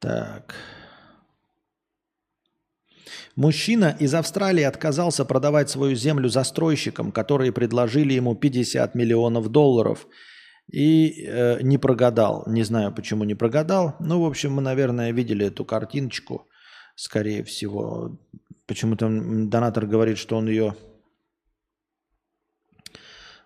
Так. 0.01 0.55
Мужчина 3.37 3.97
из 3.99 4.14
Австралии 4.14 4.62
отказался 4.62 5.25
продавать 5.25 5.71
свою 5.71 5.97
землю 5.97 6.29
застройщикам, 6.29 7.12
которые 7.12 7.51
предложили 7.51 8.12
ему 8.12 8.35
50 8.35 8.95
миллионов 8.95 9.49
долларов. 9.49 10.07
И 10.71 11.25
э, 11.27 11.62
не 11.62 11.79
прогадал. 11.79 12.45
Не 12.47 12.62
знаю, 12.62 12.92
почему 12.92 13.25
не 13.25 13.35
прогадал. 13.35 13.97
Ну, 14.01 14.23
в 14.23 14.27
общем, 14.27 14.53
мы, 14.53 14.62
наверное, 14.62 15.12
видели 15.12 15.47
эту 15.47 15.64
картиночку, 15.64 16.47
скорее 16.95 17.42
всего. 17.42 18.18
Почему-то 18.66 19.09
донатор 19.09 19.87
говорит, 19.87 20.18
что 20.18 20.37
он 20.37 20.49
ее... 20.49 20.75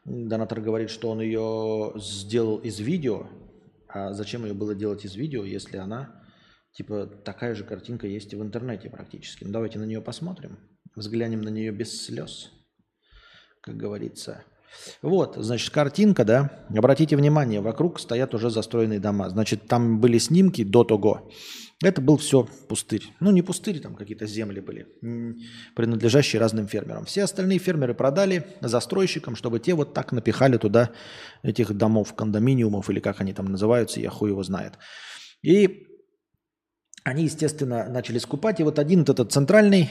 Донатор 0.05 0.61
говорит, 0.61 0.91
что 0.91 1.11
он 1.11 1.21
ее 1.21 1.93
сделал 1.97 2.59
из 2.59 2.81
видео. 2.81 3.27
А 3.89 4.13
зачем 4.13 4.45
ее 4.45 4.53
было 4.53 4.75
делать 4.75 5.05
из 5.05 5.15
видео, 5.15 5.45
если 5.45 5.79
она 5.79 6.26
Типа 6.77 7.07
такая 7.07 7.55
же 7.55 7.65
картинка 7.65 8.07
есть 8.07 8.35
и 8.35 8.37
в 8.37 8.43
интернете 8.43 8.91
практически. 8.91 9.45
Ну, 9.45 9.51
давайте 9.51 9.79
на 9.79 9.85
нее 9.85 10.03
посмотрим. 10.03 10.59
Взглянем 10.95 11.41
на 11.41 11.49
нее 11.49 11.73
без 11.73 12.05
слез, 12.05 12.51
как 13.63 13.79
говорится. 13.79 14.45
Вот, 15.01 15.37
значит, 15.39 15.71
картинка, 15.71 16.25
да. 16.25 16.67
Обратите 16.69 17.17
внимание, 17.17 17.63
вокруг 17.63 17.99
стоят 17.99 18.35
уже 18.35 18.51
застроенные 18.51 19.01
дома. 19.01 19.31
Значит, 19.31 19.67
там 19.69 20.01
были 20.03 20.19
снимки 20.19 20.65
до 20.65 20.85
того. 20.85 21.31
Это 21.83 22.03
был 22.03 22.19
все 22.19 22.47
пустырь. 22.69 23.05
Ну, 23.21 23.31
не 23.31 23.41
пустырь, 23.41 23.81
там 23.81 23.95
какие-то 23.95 24.27
земли 24.27 24.61
были, 24.61 24.87
принадлежащие 25.75 26.41
разным 26.41 26.69
фермерам. 26.69 27.07
Все 27.07 27.23
остальные 27.23 27.59
фермеры 27.59 27.95
продали 27.95 28.47
застройщикам, 28.61 29.35
чтобы 29.35 29.61
те 29.61 29.75
вот 29.75 29.95
так 29.95 30.13
напихали 30.13 30.59
туда 30.59 30.93
этих 31.43 31.75
домов, 31.75 32.15
кондоминиумов 32.15 32.91
или 32.91 33.01
как 33.01 33.23
они 33.23 33.33
там 33.33 33.47
называются, 33.47 34.01
я 34.01 34.11
хуй 34.11 34.31
его 34.31 34.43
знает. 34.43 34.75
И 35.43 35.87
они, 37.07 37.23
естественно, 37.23 37.89
начали 37.89 38.19
скупать. 38.19 38.59
И 38.59 38.65
вот 38.65 38.79
один 38.79 39.01
вот 39.01 39.11
этот 39.11 39.33
центральный 39.33 39.91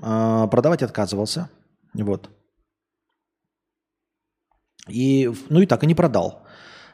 а, 0.00 0.46
продавать 0.46 0.82
отказывался. 0.82 1.50
Вот. 1.94 2.30
И, 4.88 5.30
ну 5.48 5.60
и 5.62 5.66
так 5.66 5.82
и 5.82 5.86
не 5.86 5.96
продал. 5.96 6.46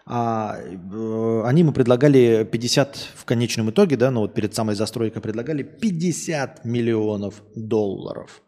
А, 0.06 0.56
э, 0.56 1.42
они 1.44 1.60
ему 1.60 1.72
предлагали 1.72 2.48
50 2.50 2.96
в 3.16 3.24
конечном 3.26 3.70
итоге, 3.70 3.96
да, 3.96 4.10
ну 4.10 4.20
вот 4.20 4.34
перед 4.34 4.54
самой 4.54 4.74
застройкой 4.74 5.20
предлагали 5.20 5.62
50 5.62 6.64
миллионов 6.64 7.42
долларов. 7.54 8.42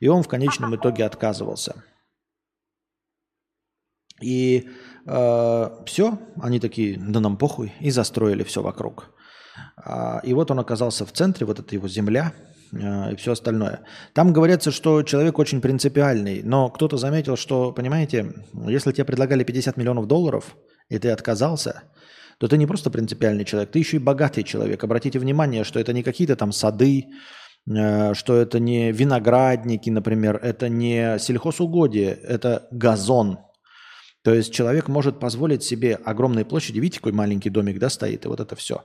И 0.00 0.08
он 0.08 0.22
в 0.22 0.28
конечном 0.28 0.76
итоге 0.76 1.06
отказывался. 1.06 1.84
И 4.20 4.68
э, 5.06 5.70
все, 5.86 6.18
они 6.42 6.60
такие, 6.60 6.98
да 6.98 7.20
нам 7.20 7.38
похуй, 7.38 7.72
и 7.80 7.90
застроили 7.90 8.42
все 8.42 8.60
вокруг. 8.60 9.14
А, 9.76 10.20
И 10.24 10.32
вот 10.34 10.50
он 10.50 10.58
оказался 10.58 11.04
в 11.04 11.12
центре, 11.12 11.46
вот 11.46 11.58
это 11.58 11.74
его 11.74 11.88
земля 11.88 12.32
э, 12.72 13.12
и 13.12 13.16
все 13.16 13.32
остальное. 13.32 13.80
Там 14.12 14.32
говорится, 14.32 14.70
что 14.70 15.02
человек 15.02 15.38
очень 15.38 15.60
принципиальный, 15.60 16.42
но 16.42 16.70
кто-то 16.70 16.96
заметил, 16.96 17.36
что, 17.36 17.72
понимаете, 17.72 18.32
если 18.68 18.92
тебе 18.92 19.04
предлагали 19.04 19.44
50 19.44 19.76
миллионов 19.76 20.06
долларов, 20.06 20.56
и 20.88 20.98
ты 20.98 21.10
отказался, 21.10 21.82
то 22.38 22.48
ты 22.48 22.56
не 22.56 22.66
просто 22.66 22.90
принципиальный 22.90 23.44
человек, 23.44 23.70
ты 23.70 23.78
еще 23.78 23.96
и 23.96 24.00
богатый 24.00 24.42
человек. 24.42 24.82
Обратите 24.82 25.18
внимание, 25.18 25.64
что 25.64 25.78
это 25.80 25.92
не 25.92 26.02
какие-то 26.02 26.36
там 26.36 26.52
сады, 26.52 27.06
э, 27.68 28.14
что 28.14 28.36
это 28.36 28.58
не 28.58 28.92
виноградники, 28.92 29.90
например, 29.90 30.38
это 30.42 30.68
не 30.68 31.18
сельхозугодие, 31.18 32.12
это 32.12 32.66
газон. 32.70 33.38
То 34.24 34.32
есть 34.32 34.54
человек 34.54 34.88
может 34.88 35.20
позволить 35.20 35.62
себе 35.62 35.96
огромные 36.02 36.46
площади, 36.46 36.80
видите, 36.80 36.98
какой 36.98 37.12
маленький 37.12 37.50
домик, 37.50 37.78
да, 37.78 37.90
стоит, 37.90 38.24
и 38.24 38.28
вот 38.28 38.40
это 38.40 38.56
все. 38.56 38.84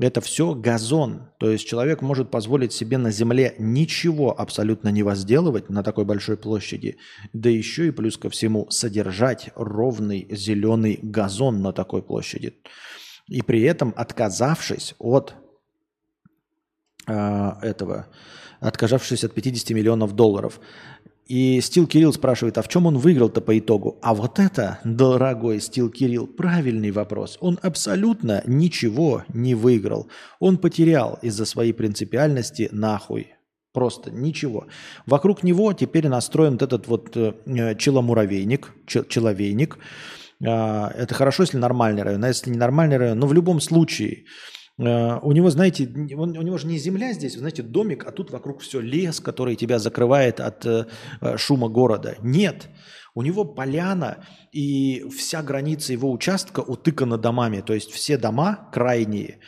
Это 0.00 0.20
все 0.20 0.54
газон. 0.54 1.30
То 1.38 1.50
есть 1.50 1.66
человек 1.66 2.02
может 2.02 2.30
позволить 2.30 2.72
себе 2.72 2.98
на 2.98 3.10
земле 3.10 3.56
ничего 3.58 4.38
абсолютно 4.38 4.90
не 4.90 5.02
возделывать 5.02 5.70
на 5.70 5.82
такой 5.82 6.04
большой 6.04 6.36
площади, 6.36 6.98
да 7.32 7.50
еще 7.50 7.88
и 7.88 7.90
плюс 7.90 8.16
ко 8.16 8.30
всему 8.30 8.70
содержать 8.70 9.50
ровный 9.56 10.28
зеленый 10.30 11.00
газон 11.02 11.62
на 11.62 11.72
такой 11.72 12.02
площади. 12.02 12.54
И 13.26 13.42
при 13.42 13.62
этом 13.62 13.92
отказавшись 13.96 14.94
от 14.98 15.34
э, 17.08 17.52
этого, 17.62 18.06
отказавшись 18.60 19.24
от 19.24 19.34
50 19.34 19.70
миллионов 19.70 20.14
долларов. 20.14 20.60
И 21.28 21.60
Стил 21.60 21.86
Кирилл 21.86 22.14
спрашивает, 22.14 22.56
а 22.56 22.62
в 22.62 22.68
чем 22.68 22.86
он 22.86 22.96
выиграл-то 22.96 23.42
по 23.42 23.56
итогу? 23.58 23.98
А 24.00 24.14
вот 24.14 24.38
это, 24.38 24.78
дорогой 24.82 25.60
Стил 25.60 25.90
Кирилл, 25.90 26.26
правильный 26.26 26.90
вопрос. 26.90 27.36
Он 27.40 27.58
абсолютно 27.62 28.42
ничего 28.46 29.24
не 29.28 29.54
выиграл. 29.54 30.08
Он 30.40 30.56
потерял 30.56 31.18
из-за 31.20 31.44
своей 31.44 31.74
принципиальности 31.74 32.70
нахуй. 32.72 33.34
Просто 33.74 34.10
ничего. 34.10 34.68
Вокруг 35.04 35.42
него 35.42 35.74
теперь 35.74 36.08
настроен 36.08 36.52
вот 36.52 36.62
этот 36.62 36.88
вот 36.88 37.14
э, 37.14 37.74
челомуравейник, 37.76 38.72
че- 38.86 39.04
человейник. 39.04 39.78
А, 40.44 40.90
это 40.96 41.14
хорошо, 41.14 41.42
если 41.42 41.58
нормальный 41.58 42.02
район. 42.02 42.24
А 42.24 42.28
если 42.28 42.48
не 42.50 42.56
нормальный 42.56 42.96
район, 42.96 43.18
но 43.18 43.26
в 43.26 43.34
любом 43.34 43.60
случае 43.60 44.24
Э, 44.24 44.57
у 44.78 45.32
него, 45.32 45.50
знаете, 45.50 45.88
он- 46.16 46.36
у 46.38 46.42
него 46.42 46.56
же 46.56 46.66
не 46.68 46.78
земля 46.78 47.12
здесь, 47.12 47.34
знаете, 47.34 47.62
домик, 47.62 48.06
а 48.06 48.12
тут 48.12 48.30
вокруг 48.30 48.60
все 48.60 48.80
лес, 48.80 49.20
который 49.20 49.56
тебя 49.56 49.78
закрывает 49.78 50.38
от 50.40 50.64
э, 50.66 50.86
э, 51.20 51.36
шума 51.36 51.68
города. 51.68 52.14
Нет, 52.22 52.68
у 53.14 53.22
него 53.22 53.44
поляна, 53.44 54.24
и 54.52 55.04
вся 55.10 55.42
граница 55.42 55.92
его 55.92 56.12
участка 56.12 56.60
утыкана 56.60 57.18
домами. 57.18 57.60
То 57.60 57.74
есть 57.74 57.90
все 57.90 58.16
дома 58.16 58.70
крайние 58.72 59.40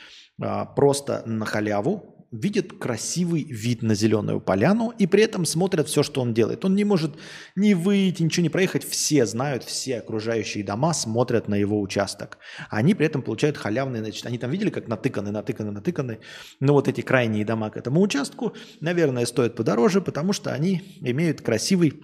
а, 0.42 0.64
просто 0.64 1.22
на 1.26 1.44
халяву 1.46 2.09
видят 2.32 2.72
красивый 2.78 3.42
вид 3.42 3.82
на 3.82 3.94
зеленую 3.94 4.40
поляну 4.40 4.92
и 4.98 5.06
при 5.06 5.22
этом 5.24 5.44
смотрят 5.44 5.88
все, 5.88 6.02
что 6.02 6.20
он 6.20 6.32
делает. 6.32 6.64
Он 6.64 6.74
не 6.76 6.84
может 6.84 7.16
ни 7.56 7.74
выйти, 7.74 8.22
ничего 8.22 8.42
не 8.42 8.48
проехать. 8.48 8.84
Все 8.84 9.26
знают, 9.26 9.64
все 9.64 9.98
окружающие 9.98 10.62
дома 10.62 10.94
смотрят 10.94 11.48
на 11.48 11.56
его 11.56 11.80
участок. 11.80 12.38
Они 12.68 12.94
при 12.94 13.06
этом 13.06 13.22
получают 13.22 13.56
халявные, 13.56 14.02
значит, 14.02 14.26
они 14.26 14.38
там 14.38 14.50
видели, 14.50 14.70
как 14.70 14.86
натыканы, 14.86 15.30
натыканы, 15.30 15.72
натыканы. 15.72 16.20
Но 16.60 16.74
вот 16.74 16.86
эти 16.86 17.00
крайние 17.00 17.44
дома 17.44 17.70
к 17.70 17.76
этому 17.76 18.00
участку, 18.00 18.54
наверное, 18.80 19.26
стоят 19.26 19.56
подороже, 19.56 20.00
потому 20.00 20.32
что 20.32 20.52
они 20.52 20.82
имеют 21.00 21.40
красивый, 21.40 22.00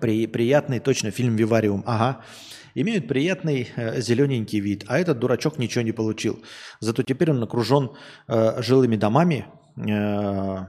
при, 0.00 0.26
приятный, 0.26 0.80
точно 0.80 1.10
фильм 1.10 1.36
«Вивариум», 1.36 1.84
ага, 1.86 2.24
имеют 2.74 3.08
приятный 3.08 3.68
э, 3.76 4.00
зелененький 4.00 4.60
вид, 4.60 4.84
а 4.88 4.98
этот 4.98 5.18
дурачок 5.18 5.58
ничего 5.58 5.82
не 5.82 5.92
получил. 5.92 6.42
Зато 6.80 7.02
теперь 7.02 7.30
он 7.30 7.42
окружен 7.42 7.92
э, 8.28 8.62
жилыми 8.62 8.96
домами, 8.96 9.46
э, 9.76 10.66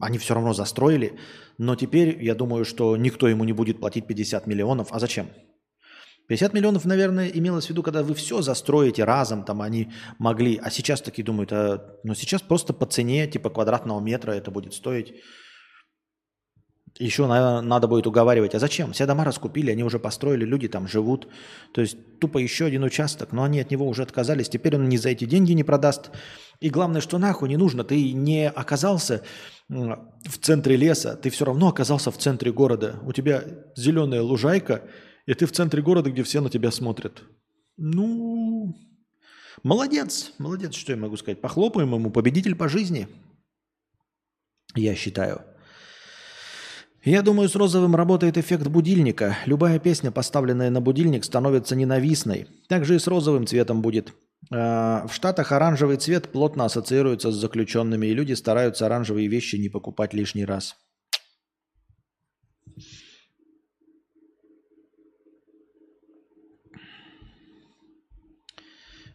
они 0.00 0.18
все 0.18 0.34
равно 0.34 0.52
застроили, 0.52 1.18
но 1.58 1.74
теперь 1.74 2.22
я 2.22 2.34
думаю, 2.34 2.64
что 2.64 2.96
никто 2.96 3.28
ему 3.28 3.44
не 3.44 3.52
будет 3.52 3.80
платить 3.80 4.06
50 4.06 4.46
миллионов. 4.46 4.88
А 4.92 5.00
зачем? 5.00 5.28
50 6.28 6.52
миллионов, 6.52 6.84
наверное, 6.84 7.28
имелось 7.28 7.66
в 7.66 7.70
виду, 7.70 7.82
когда 7.82 8.02
вы 8.02 8.14
все 8.14 8.42
застроите 8.42 9.04
разом, 9.04 9.44
там 9.44 9.62
они 9.62 9.90
могли, 10.18 10.60
а 10.62 10.70
сейчас 10.70 11.00
такие 11.00 11.24
думают, 11.24 11.52
а, 11.52 11.96
ну 12.04 12.14
сейчас 12.14 12.42
просто 12.42 12.74
по 12.74 12.84
цене 12.84 13.26
типа 13.26 13.48
квадратного 13.48 13.98
метра 14.00 14.32
это 14.32 14.50
будет 14.50 14.74
стоить 14.74 15.14
Еще 16.98 17.26
надо 17.28 17.86
будет 17.86 18.08
уговаривать. 18.08 18.56
А 18.56 18.58
зачем? 18.58 18.92
Все 18.92 19.06
дома 19.06 19.24
раскупили, 19.24 19.70
они 19.70 19.84
уже 19.84 20.00
построили, 20.00 20.44
люди 20.44 20.66
там 20.66 20.88
живут. 20.88 21.28
То 21.72 21.80
есть 21.80 21.96
тупо 22.18 22.38
еще 22.38 22.64
один 22.64 22.82
участок, 22.82 23.32
но 23.32 23.44
они 23.44 23.60
от 23.60 23.70
него 23.70 23.86
уже 23.86 24.02
отказались. 24.02 24.48
Теперь 24.48 24.74
он 24.74 24.88
ни 24.88 24.96
за 24.96 25.10
эти 25.10 25.24
деньги 25.24 25.52
не 25.52 25.62
продаст. 25.62 26.10
И 26.60 26.70
главное, 26.70 27.00
что 27.00 27.18
нахуй 27.18 27.48
не 27.48 27.56
нужно. 27.56 27.84
Ты 27.84 28.12
не 28.12 28.48
оказался 28.48 29.22
в 29.68 30.38
центре 30.40 30.74
леса, 30.74 31.14
ты 31.14 31.30
все 31.30 31.44
равно 31.44 31.68
оказался 31.68 32.10
в 32.10 32.18
центре 32.18 32.52
города. 32.52 32.98
У 33.04 33.12
тебя 33.12 33.44
зеленая 33.76 34.22
лужайка, 34.22 34.82
и 35.26 35.34
ты 35.34 35.46
в 35.46 35.52
центре 35.52 35.82
города, 35.82 36.10
где 36.10 36.24
все 36.24 36.40
на 36.40 36.50
тебя 36.50 36.72
смотрят. 36.72 37.22
Ну, 37.76 38.74
молодец, 39.62 40.32
молодец, 40.38 40.74
что 40.74 40.92
я 40.92 40.98
могу 40.98 41.16
сказать. 41.16 41.40
Похлопаем 41.40 41.94
ему, 41.94 42.10
победитель 42.10 42.56
по 42.56 42.68
жизни. 42.68 43.06
Я 44.74 44.96
считаю. 44.96 45.42
Я 47.04 47.22
думаю, 47.22 47.48
с 47.48 47.54
розовым 47.54 47.94
работает 47.94 48.36
эффект 48.36 48.66
будильника. 48.66 49.38
Любая 49.46 49.78
песня, 49.78 50.10
поставленная 50.10 50.70
на 50.70 50.80
будильник, 50.80 51.24
становится 51.24 51.76
ненавистной. 51.76 52.48
Также 52.68 52.96
и 52.96 52.98
с 52.98 53.06
розовым 53.06 53.46
цветом 53.46 53.82
будет. 53.82 54.12
А, 54.50 55.06
в 55.06 55.14
Штатах 55.14 55.52
оранжевый 55.52 55.96
цвет 55.96 56.32
плотно 56.32 56.64
ассоциируется 56.64 57.30
с 57.30 57.36
заключенными, 57.36 58.06
и 58.06 58.14
люди 58.14 58.32
стараются 58.32 58.86
оранжевые 58.86 59.28
вещи 59.28 59.56
не 59.56 59.68
покупать 59.68 60.12
лишний 60.12 60.44
раз. 60.44 60.76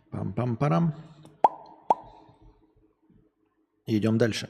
Пам-пам-парам. 0.10 0.94
Идем 3.86 4.18
дальше. 4.18 4.48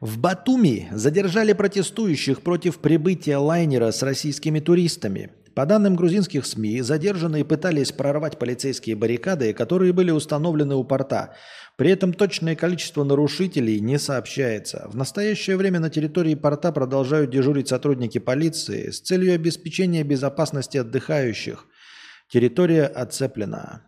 В 0.00 0.18
Батуми 0.18 0.88
задержали 0.92 1.52
протестующих 1.52 2.40
против 2.40 2.78
прибытия 2.78 3.36
лайнера 3.36 3.90
с 3.90 4.02
российскими 4.02 4.58
туристами. 4.58 5.30
По 5.54 5.66
данным 5.66 5.94
грузинских 5.94 6.46
СМИ, 6.46 6.80
задержанные 6.80 7.44
пытались 7.44 7.92
прорвать 7.92 8.38
полицейские 8.38 8.96
баррикады, 8.96 9.52
которые 9.52 9.92
были 9.92 10.10
установлены 10.10 10.74
у 10.74 10.84
порта. 10.84 11.34
При 11.76 11.90
этом 11.90 12.14
точное 12.14 12.56
количество 12.56 13.04
нарушителей 13.04 13.78
не 13.80 13.98
сообщается. 13.98 14.86
В 14.88 14.96
настоящее 14.96 15.58
время 15.58 15.80
на 15.80 15.90
территории 15.90 16.34
порта 16.34 16.72
продолжают 16.72 17.30
дежурить 17.30 17.68
сотрудники 17.68 18.16
полиции 18.16 18.90
с 18.90 19.00
целью 19.00 19.34
обеспечения 19.34 20.02
безопасности 20.02 20.78
отдыхающих. 20.78 21.66
Территория 22.30 22.86
оцеплена. 22.86 23.82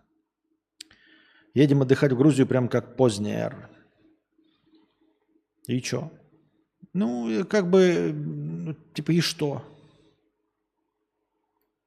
Едем 1.55 1.81
отдыхать 1.81 2.13
в 2.13 2.19
Грузию 2.19 2.47
прям 2.47 2.69
как 2.69 2.97
Познер. 2.97 3.71
И 5.67 5.81
что? 5.81 6.11
Ну, 6.93 7.45
как 7.49 7.71
бы, 7.71 8.13
ну, 8.15 8.75
типа, 8.95 9.13
и 9.13 9.21
что? 9.21 9.63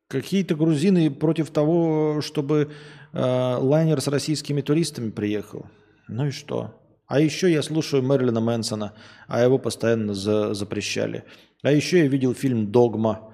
Какие-то 0.08 0.56
грузины 0.56 1.12
против 1.12 1.50
того, 1.50 2.22
чтобы 2.22 2.72
э, 3.12 3.58
лайнер 3.60 4.02
с 4.02 4.08
российскими 4.08 4.62
туристами 4.62 5.10
приехал. 5.10 5.66
Ну 6.08 6.28
и 6.28 6.32
что? 6.32 6.82
А 7.08 7.20
еще 7.20 7.52
я 7.52 7.62
слушаю 7.62 8.04
Мэрилина 8.04 8.40
Мэнсона, 8.40 8.94
а 9.28 9.44
его 9.44 9.60
постоянно 9.60 10.14
за, 10.14 10.54
запрещали. 10.54 11.24
А 11.62 11.72
еще 11.72 12.00
я 12.00 12.08
видел 12.08 12.34
фильм 12.34 12.72
«Догма», 12.72 13.34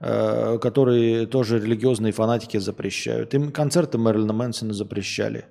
э, 0.00 0.58
который 0.60 1.26
тоже 1.26 1.60
религиозные 1.60 2.12
фанатики 2.12 2.56
запрещают. 2.56 3.34
Им 3.34 3.52
концерты 3.52 3.98
Мэрилина 3.98 4.32
Мэнсона 4.32 4.72
запрещали 4.72 5.46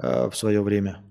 э, 0.00 0.30
в 0.30 0.36
свое 0.36 0.62
время 0.62 1.02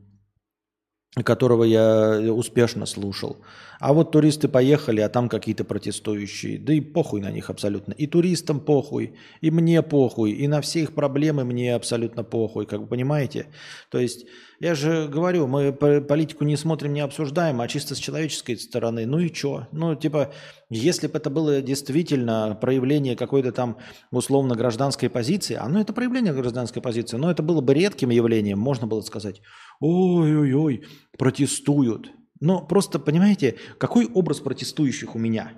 которого 1.15 1.63
я 1.63 2.19
успешно 2.33 2.85
слушал. 2.85 3.37
А 3.81 3.93
вот 3.93 4.11
туристы 4.11 4.47
поехали, 4.47 5.01
а 5.01 5.09
там 5.09 5.27
какие-то 5.27 5.63
протестующие. 5.63 6.59
Да 6.59 6.71
и 6.71 6.81
похуй 6.81 7.19
на 7.19 7.31
них 7.31 7.49
абсолютно. 7.49 7.93
И 7.93 8.05
туристам 8.05 8.59
похуй, 8.59 9.15
и 9.41 9.49
мне 9.49 9.81
похуй, 9.81 10.33
и 10.33 10.47
на 10.47 10.61
все 10.61 10.81
их 10.81 10.93
проблемы 10.93 11.45
мне 11.45 11.73
абсолютно 11.73 12.23
похуй, 12.23 12.67
как 12.67 12.81
вы 12.81 12.85
понимаете. 12.85 13.47
То 13.89 13.97
есть 13.97 14.27
я 14.59 14.75
же 14.75 15.07
говорю, 15.07 15.47
мы 15.47 15.73
политику 15.73 16.43
не 16.43 16.57
смотрим, 16.57 16.93
не 16.93 16.99
обсуждаем, 16.99 17.59
а 17.59 17.67
чисто 17.67 17.95
с 17.95 17.97
человеческой 17.97 18.57
стороны. 18.57 19.07
Ну 19.07 19.17
и 19.17 19.33
что? 19.33 19.67
Ну, 19.71 19.95
типа, 19.95 20.31
если 20.69 21.07
бы 21.07 21.17
это 21.17 21.31
было 21.31 21.63
действительно 21.63 22.55
проявление 22.61 23.15
какой-то 23.15 23.51
там 23.51 23.79
условно 24.11 24.55
гражданской 24.55 25.09
позиции, 25.09 25.55
а 25.59 25.67
ну 25.67 25.81
это 25.81 25.91
проявление 25.91 26.33
гражданской 26.33 26.83
позиции, 26.83 27.17
но 27.17 27.31
это 27.31 27.41
было 27.41 27.61
бы 27.61 27.73
редким 27.73 28.11
явлением, 28.11 28.59
можно 28.59 28.85
было 28.85 29.01
сказать, 29.01 29.41
ой-ой-ой, 29.79 30.83
протестуют. 31.17 32.11
Но 32.41 32.59
просто, 32.59 32.99
понимаете, 32.99 33.55
какой 33.77 34.07
образ 34.07 34.39
протестующих 34.39 35.15
у 35.15 35.19
меня? 35.19 35.53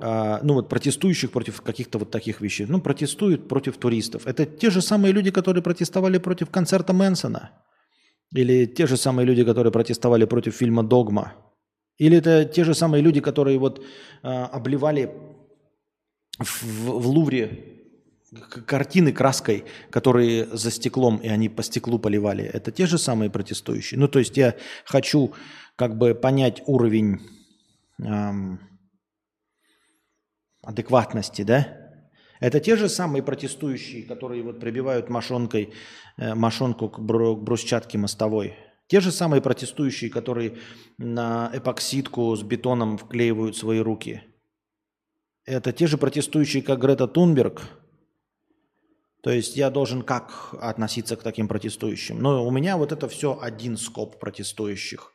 А, 0.00 0.40
ну 0.42 0.54
вот 0.54 0.68
протестующих 0.68 1.32
против 1.32 1.60
каких-то 1.62 1.98
вот 1.98 2.10
таких 2.10 2.40
вещей. 2.40 2.66
Ну, 2.68 2.80
протестуют 2.80 3.48
против 3.48 3.78
туристов. 3.78 4.26
Это 4.26 4.46
те 4.46 4.70
же 4.70 4.80
самые 4.80 5.12
люди, 5.12 5.30
которые 5.30 5.62
протестовали 5.62 6.18
против 6.18 6.50
концерта 6.50 6.92
Мэнсона. 6.92 7.50
Или 8.34 8.66
те 8.66 8.86
же 8.86 8.96
самые 8.96 9.26
люди, 9.26 9.42
которые 9.42 9.72
протестовали 9.72 10.26
против 10.26 10.54
фильма 10.54 10.82
«Догма». 10.82 11.32
Или 11.96 12.18
это 12.18 12.44
те 12.44 12.62
же 12.62 12.74
самые 12.74 13.02
люди, 13.02 13.20
которые 13.20 13.58
вот 13.58 13.84
а, 14.22 14.46
обливали 14.46 15.10
в, 16.38 16.62
в, 16.62 17.08
Лувре 17.08 17.77
картины 18.66 19.12
краской, 19.12 19.64
которые 19.90 20.46
за 20.46 20.70
стеклом, 20.70 21.16
и 21.18 21.28
они 21.28 21.48
по 21.48 21.62
стеклу 21.62 21.98
поливали. 21.98 22.44
Это 22.44 22.70
те 22.70 22.86
же 22.86 22.98
самые 22.98 23.30
протестующие. 23.30 23.98
Ну, 23.98 24.08
то 24.08 24.18
есть 24.18 24.36
я 24.36 24.56
хочу 24.84 25.34
как 25.76 25.96
бы 25.96 26.14
понять 26.14 26.62
уровень 26.66 27.20
эм, 28.02 28.60
адекватности, 30.62 31.42
да? 31.42 31.88
Это 32.40 32.60
те 32.60 32.76
же 32.76 32.88
самые 32.88 33.22
протестующие, 33.22 34.04
которые 34.04 34.42
вот 34.42 34.60
прибивают 34.60 35.08
мошонкой, 35.08 35.72
э, 36.16 36.34
мошонку 36.34 36.88
к, 36.88 37.00
бру, 37.00 37.36
к 37.36 37.42
брусчатке 37.42 37.98
мостовой. 37.98 38.54
Те 38.86 39.00
же 39.00 39.10
самые 39.10 39.42
протестующие, 39.42 40.10
которые 40.10 40.56
на 40.98 41.50
эпоксидку 41.52 42.34
с 42.36 42.42
бетоном 42.42 42.96
вклеивают 42.96 43.56
свои 43.56 43.80
руки. 43.80 44.22
Это 45.44 45.72
те 45.72 45.86
же 45.86 45.98
протестующие, 45.98 46.62
как 46.62 46.80
Грета 46.80 47.08
Тунберг. 47.08 47.62
То 49.28 49.32
есть 49.34 49.58
я 49.58 49.68
должен 49.68 50.00
как 50.00 50.54
относиться 50.58 51.14
к 51.14 51.22
таким 51.22 51.48
протестующим? 51.48 52.18
Но 52.18 52.46
у 52.46 52.50
меня 52.50 52.78
вот 52.78 52.92
это 52.92 53.08
все 53.08 53.38
один 53.38 53.76
скоп 53.76 54.18
протестующих 54.18 55.12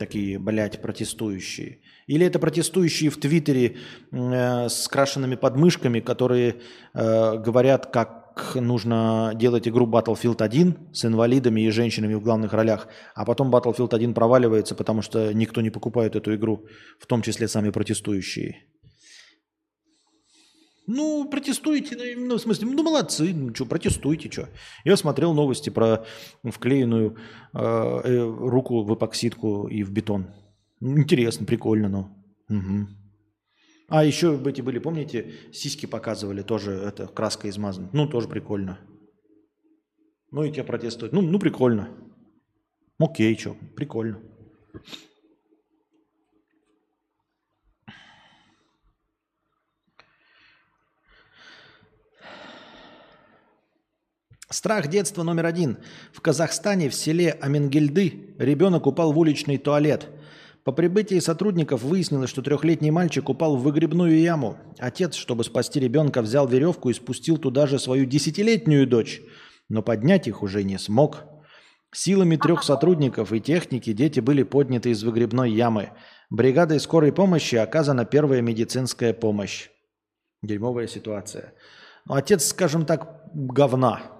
такие, 0.00 0.40
блядь, 0.40 0.82
протестующие. 0.82 1.78
Или 2.08 2.26
это 2.26 2.40
протестующие 2.40 3.10
в 3.10 3.16
Твиттере 3.16 3.76
э, 4.10 4.68
с 4.68 4.88
крашенными 4.88 5.36
подмышками, 5.36 6.00
которые 6.00 6.56
э, 6.94 7.38
говорят, 7.38 7.86
как 7.86 8.56
нужно 8.56 9.30
делать 9.36 9.68
игру 9.68 9.86
Battlefield 9.86 10.42
1 10.42 10.74
с 10.92 11.04
инвалидами 11.04 11.60
и 11.60 11.70
женщинами 11.70 12.14
в 12.14 12.20
главных 12.20 12.52
ролях, 12.52 12.88
а 13.14 13.24
потом 13.24 13.54
Battlefield 13.54 13.94
1 13.94 14.12
проваливается, 14.12 14.74
потому 14.74 15.02
что 15.02 15.32
никто 15.32 15.60
не 15.60 15.70
покупает 15.70 16.16
эту 16.16 16.34
игру, 16.34 16.66
в 16.98 17.06
том 17.06 17.22
числе 17.22 17.46
сами 17.46 17.70
протестующие. 17.70 18.64
Ну, 20.90 21.28
протестуйте, 21.30 21.96
ну, 22.16 22.28
ну, 22.28 22.34
в 22.36 22.40
смысле, 22.40 22.66
ну, 22.66 22.82
молодцы, 22.82 23.34
ну, 23.34 23.54
что, 23.54 23.66
протестуйте, 23.66 24.30
что. 24.30 24.48
Я 24.84 24.96
смотрел 24.96 25.34
новости 25.34 25.68
про 25.68 26.06
вклеенную 26.42 27.18
э, 27.52 27.58
э, 27.58 28.20
руку 28.24 28.82
в 28.82 28.94
эпоксидку 28.94 29.68
и 29.68 29.82
в 29.82 29.92
бетон. 29.92 30.28
Интересно, 30.80 31.44
прикольно, 31.44 31.90
ну. 31.90 31.98
Угу. 32.48 32.88
А 33.88 34.02
еще 34.02 34.40
эти 34.46 34.62
были, 34.62 34.78
помните, 34.78 35.34
сиськи 35.52 35.84
показывали, 35.84 36.40
тоже 36.40 36.72
это 36.72 37.06
краска 37.06 37.50
измазана. 37.50 37.90
Ну, 37.92 38.08
тоже 38.08 38.26
прикольно. 38.26 38.78
Ну, 40.30 40.42
и 40.42 40.50
тебя 40.50 40.64
протестуют. 40.64 41.12
Ну, 41.12 41.20
ну 41.20 41.38
прикольно. 41.38 41.90
Окей, 42.98 43.36
что, 43.36 43.58
прикольно. 43.76 44.22
Страх 54.50 54.88
детства 54.88 55.22
номер 55.24 55.44
один. 55.44 55.76
В 56.10 56.22
Казахстане 56.22 56.88
в 56.88 56.94
селе 56.94 57.32
Амингельды 57.32 58.34
ребенок 58.38 58.86
упал 58.86 59.12
в 59.12 59.18
уличный 59.18 59.58
туалет. 59.58 60.08
По 60.64 60.72
прибытии 60.72 61.18
сотрудников 61.18 61.82
выяснилось, 61.82 62.30
что 62.30 62.40
трехлетний 62.40 62.88
мальчик 62.88 63.28
упал 63.28 63.58
в 63.58 63.62
выгребную 63.62 64.18
яму. 64.18 64.56
Отец, 64.78 65.16
чтобы 65.16 65.44
спасти 65.44 65.80
ребенка, 65.80 66.22
взял 66.22 66.48
веревку 66.48 66.88
и 66.88 66.94
спустил 66.94 67.36
туда 67.36 67.66
же 67.66 67.78
свою 67.78 68.06
десятилетнюю 68.06 68.86
дочь, 68.86 69.20
но 69.68 69.82
поднять 69.82 70.28
их 70.28 70.42
уже 70.42 70.64
не 70.64 70.78
смог. 70.78 71.24
Силами 71.92 72.36
трех 72.36 72.62
сотрудников 72.62 73.34
и 73.34 73.40
техники 73.40 73.92
дети 73.92 74.20
были 74.20 74.44
подняты 74.44 74.90
из 74.90 75.02
выгребной 75.04 75.50
ямы. 75.52 75.90
Бригадой 76.30 76.80
скорой 76.80 77.12
помощи 77.12 77.56
оказана 77.56 78.06
первая 78.06 78.40
медицинская 78.40 79.12
помощь. 79.12 79.68
Дерьмовая 80.42 80.86
ситуация. 80.86 81.52
Но 82.06 82.14
отец, 82.14 82.46
скажем 82.46 82.86
так, 82.86 83.24
говна. 83.34 84.17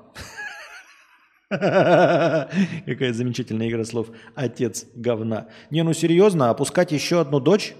Какая 1.50 3.12
замечательная 3.12 3.68
игра 3.68 3.84
слов. 3.84 4.08
Отец 4.34 4.86
говна. 4.94 5.48
Не, 5.70 5.82
ну 5.82 5.94
серьезно, 5.94 6.50
опускать 6.50 6.92
еще 6.92 7.20
одну 7.20 7.40
дочь? 7.40 7.74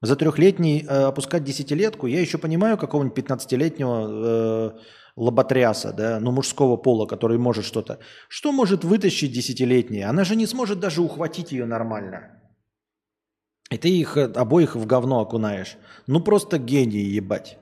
За 0.00 0.16
трехлетний 0.16 0.84
э, 0.84 1.04
опускать 1.04 1.44
десятилетку? 1.44 2.06
Я 2.06 2.20
еще 2.20 2.38
понимаю 2.38 2.76
какого-нибудь 2.76 3.18
15-летнего 3.18 4.08
э, 4.08 4.78
лоботряса, 5.16 5.92
да, 5.92 6.18
ну 6.20 6.32
мужского 6.32 6.76
пола, 6.76 7.06
который 7.06 7.38
может 7.38 7.64
что-то. 7.64 7.98
Что 8.28 8.52
может 8.52 8.84
вытащить 8.84 9.32
десятилетняя? 9.32 10.08
Она 10.08 10.24
же 10.24 10.36
не 10.36 10.46
сможет 10.46 10.80
даже 10.80 11.00
ухватить 11.00 11.52
ее 11.52 11.66
нормально. 11.66 12.40
И 13.70 13.78
ты 13.78 13.88
их 13.88 14.16
э, 14.16 14.24
обоих 14.24 14.74
в 14.74 14.86
говно 14.86 15.20
окунаешь. 15.20 15.76
Ну 16.06 16.20
просто 16.20 16.58
гений 16.58 17.02
ебать. 17.02 17.58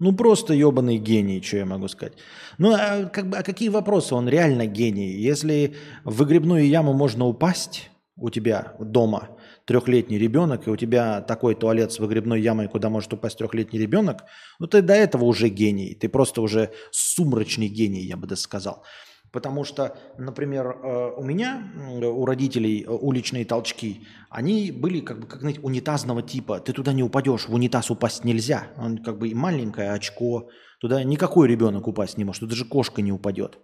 Ну 0.00 0.12
просто 0.12 0.54
ебаный 0.54 0.98
гений, 0.98 1.42
что 1.42 1.56
я 1.56 1.66
могу 1.66 1.88
сказать. 1.88 2.14
Ну 2.56 2.72
а, 2.72 3.06
как 3.06 3.28
бы, 3.28 3.36
а 3.36 3.42
какие 3.42 3.68
вопросы? 3.68 4.14
Он 4.14 4.28
реально 4.28 4.66
гений. 4.66 5.12
Если 5.12 5.74
в 6.04 6.16
выгребную 6.18 6.68
яму 6.68 6.92
можно 6.92 7.26
упасть 7.26 7.90
у 8.16 8.30
тебя 8.30 8.74
дома, 8.78 9.28
трехлетний 9.64 10.18
ребенок, 10.18 10.66
и 10.66 10.70
у 10.70 10.76
тебя 10.76 11.20
такой 11.20 11.54
туалет 11.54 11.92
с 11.92 11.98
выгребной 11.98 12.40
ямой, 12.40 12.68
куда 12.68 12.90
может 12.90 13.12
упасть 13.12 13.38
трехлетний 13.38 13.80
ребенок, 13.80 14.24
ну 14.60 14.66
ты 14.66 14.82
до 14.82 14.94
этого 14.94 15.24
уже 15.24 15.48
гений. 15.48 15.94
Ты 15.94 16.08
просто 16.08 16.42
уже 16.42 16.70
сумрачный 16.92 17.68
гений, 17.68 18.02
я 18.02 18.16
бы 18.16 18.26
даже 18.28 18.42
сказал. 18.42 18.84
Потому 19.32 19.64
что, 19.64 19.96
например, 20.16 20.66
э, 20.66 21.12
у 21.16 21.22
меня, 21.22 21.70
у 22.00 22.24
родителей 22.24 22.84
э, 22.84 22.90
уличные 22.90 23.44
толчки, 23.44 24.06
они 24.30 24.72
были 24.72 25.00
как 25.00 25.20
бы, 25.20 25.26
как, 25.26 25.40
знаете, 25.40 25.60
унитазного 25.60 26.22
типа. 26.22 26.60
Ты 26.60 26.72
туда 26.72 26.92
не 26.92 27.02
упадешь, 27.02 27.48
в 27.48 27.54
унитаз 27.54 27.90
упасть 27.90 28.24
нельзя. 28.24 28.68
Он 28.78 28.98
как 28.98 29.18
бы 29.18 29.34
маленькое 29.34 29.92
очко. 29.92 30.48
Туда 30.80 31.02
никакой 31.04 31.48
ребенок 31.48 31.86
упасть 31.88 32.16
не 32.16 32.24
может. 32.24 32.40
Туда 32.40 32.50
даже 32.50 32.64
кошка 32.64 33.02
не 33.02 33.12
упадет. 33.12 33.58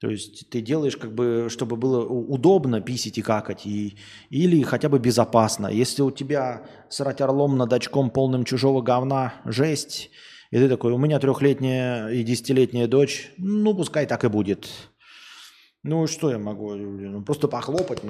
То 0.00 0.08
есть 0.08 0.48
ты 0.48 0.62
делаешь, 0.62 0.96
как 0.96 1.14
бы, 1.14 1.48
чтобы 1.50 1.76
было 1.76 2.06
удобно 2.06 2.80
писить 2.80 3.18
и 3.18 3.22
какать, 3.22 3.66
и, 3.66 3.98
или 4.30 4.62
хотя 4.62 4.88
бы 4.88 4.98
безопасно. 4.98 5.66
Если 5.66 6.00
у 6.00 6.10
тебя 6.10 6.66
срать 6.88 7.20
орлом 7.20 7.58
над 7.58 7.70
очком 7.72 8.10
полным 8.10 8.44
чужого 8.44 8.80
говна, 8.80 9.34
жесть, 9.44 10.10
и 10.50 10.56
ты 10.56 10.68
такой, 10.68 10.92
у 10.92 10.98
меня 10.98 11.18
трехлетняя 11.18 12.08
и 12.08 12.22
десятилетняя 12.24 12.88
дочь, 12.88 13.32
ну 13.38 13.74
пускай 13.74 14.06
так 14.06 14.24
и 14.24 14.28
будет. 14.28 14.68
Ну, 15.82 16.06
что 16.06 16.30
я 16.30 16.38
могу? 16.38 16.74
Ну, 16.74 17.22
просто 17.22 17.48
похлопать. 17.48 18.00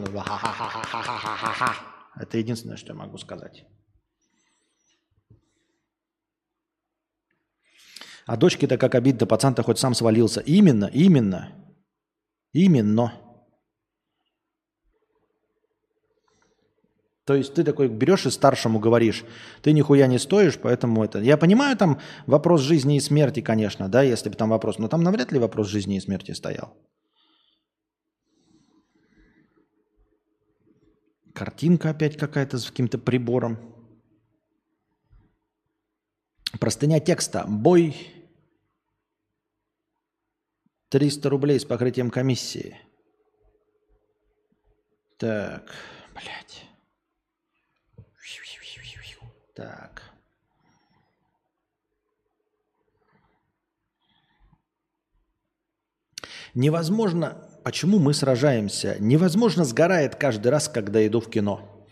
Это 2.16 2.38
единственное, 2.38 2.76
что 2.76 2.88
я 2.88 2.94
могу 2.94 3.18
сказать. 3.18 3.64
А 8.26 8.36
дочке-то 8.36 8.76
как 8.76 8.94
обидно, 8.94 9.26
пацан-то 9.26 9.62
хоть 9.62 9.78
сам 9.78 9.94
свалился. 9.94 10.40
Именно, 10.40 10.86
именно. 10.86 11.52
Именно. 12.52 13.12
То 17.24 17.34
есть 17.34 17.54
ты 17.54 17.64
такой 17.64 17.88
берешь 17.88 18.26
и 18.26 18.30
старшему 18.30 18.78
говоришь, 18.78 19.24
ты 19.62 19.72
нихуя 19.72 20.06
не 20.06 20.18
стоишь, 20.18 20.58
поэтому 20.58 21.04
это... 21.04 21.20
Я 21.20 21.36
понимаю, 21.36 21.76
там 21.76 22.00
вопрос 22.26 22.62
жизни 22.62 22.96
и 22.96 23.00
смерти, 23.00 23.40
конечно, 23.40 23.88
да, 23.88 24.02
если 24.02 24.30
бы 24.30 24.36
там 24.36 24.50
вопрос, 24.50 24.78
но 24.78 24.88
там 24.88 25.02
навряд 25.02 25.30
ли 25.32 25.38
вопрос 25.38 25.68
жизни 25.68 25.96
и 25.96 26.00
смерти 26.00 26.32
стоял. 26.32 26.76
Картинка 31.34 31.90
опять 31.90 32.16
какая-то 32.16 32.58
с 32.58 32.66
каким-то 32.66 32.98
прибором. 32.98 33.58
Простыня 36.58 37.00
текста. 37.00 37.44
Бой 37.46 37.94
300 40.90 41.30
рублей 41.30 41.60
с 41.60 41.64
покрытием 41.64 42.10
комиссии. 42.10 42.76
Так, 45.18 45.72
блядь. 46.14 46.69
Так. 49.60 50.02
Невозможно 56.54 57.46
почему 57.62 57.98
мы 57.98 58.14
сражаемся, 58.14 58.96
невозможно 59.00 59.64
сгорает 59.64 60.14
каждый 60.14 60.48
раз, 60.48 60.70
когда 60.70 61.06
иду 61.06 61.20
в 61.20 61.28
кино. 61.28 61.86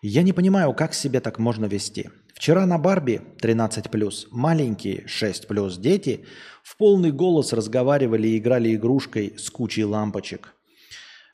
Я 0.00 0.22
не 0.22 0.32
понимаю, 0.32 0.72
как 0.72 0.94
себе 0.94 1.20
так 1.20 1.38
можно 1.38 1.66
вести. 1.66 2.08
Вчера 2.34 2.64
на 2.64 2.78
Барби 2.78 3.20
13+, 3.42 4.26
маленькие 4.30 5.04
6+, 5.04 5.80
дети 5.80 6.24
в 6.62 6.78
полный 6.78 7.12
голос 7.12 7.52
разговаривали 7.52 8.28
и 8.28 8.38
играли 8.38 8.74
игрушкой 8.74 9.34
с 9.38 9.50
кучей 9.50 9.84
лампочек. 9.84 10.54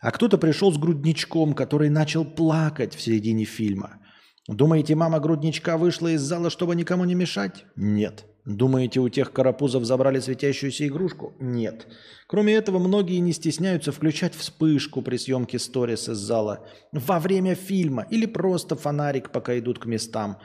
А 0.01 0.11
кто-то 0.11 0.39
пришел 0.39 0.73
с 0.73 0.77
грудничком, 0.77 1.55
который 1.55 1.89
начал 1.89 2.25
плакать 2.25 2.97
в 2.97 3.01
середине 3.01 3.45
фильма. 3.45 4.01
Думаете, 4.49 4.95
мама 4.95 5.21
грудничка 5.21 5.77
вышла 5.77 6.09
из 6.09 6.23
зала, 6.23 6.49
чтобы 6.49 6.75
никому 6.75 7.05
не 7.05 7.15
мешать? 7.15 7.67
Нет. 7.77 8.25
Думаете, 8.47 9.01
у 9.01 9.11
тех 9.11 9.31
карапузов 9.31 9.85
забрали 9.85 10.21
светящуюся 10.21 10.87
игрушку? 10.87 11.35
Нет. 11.39 11.87
Кроме 12.27 12.55
этого, 12.55 12.79
многие 12.79 13.19
не 13.19 13.35
стесняются 13.35 13.93
включать 13.93 14.35
вспышку 14.35 15.03
при 15.03 15.19
съемке 15.19 15.59
сторис 15.59 16.09
из 16.09 16.17
зала 16.17 16.67
во 16.93 17.21
время 17.21 17.55
фильма 17.55 18.07
или 18.11 18.25
просто 18.25 18.75
фонарик, 18.75 19.33
пока 19.33 19.59
идут 19.59 19.79
к 19.81 19.85
местам. 19.85 20.39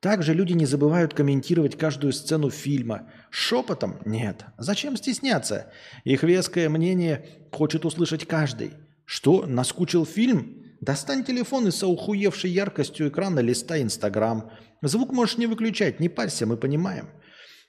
Также 0.00 0.34
люди 0.34 0.52
не 0.52 0.66
забывают 0.66 1.14
комментировать 1.14 1.78
каждую 1.78 2.12
сцену 2.12 2.50
фильма. 2.50 3.10
Шепотом? 3.30 4.00
Нет. 4.04 4.44
Зачем 4.58 4.98
стесняться? 4.98 5.72
Их 6.04 6.22
веское 6.22 6.68
мнение 6.68 7.26
хочет 7.50 7.86
услышать 7.86 8.26
каждый. 8.26 8.72
Что, 9.06 9.46
наскучил 9.46 10.04
фильм? 10.04 10.65
Достань 10.80 11.24
телефон 11.24 11.68
и 11.68 11.70
с 11.70 11.82
охуевшей 11.82 12.50
яркостью 12.50 13.08
экрана 13.08 13.40
листа 13.40 13.80
Инстаграм. 13.80 14.50
Звук 14.82 15.12
можешь 15.12 15.38
не 15.38 15.46
выключать, 15.46 16.00
не 16.00 16.08
парься, 16.08 16.46
мы 16.46 16.56
понимаем. 16.56 17.08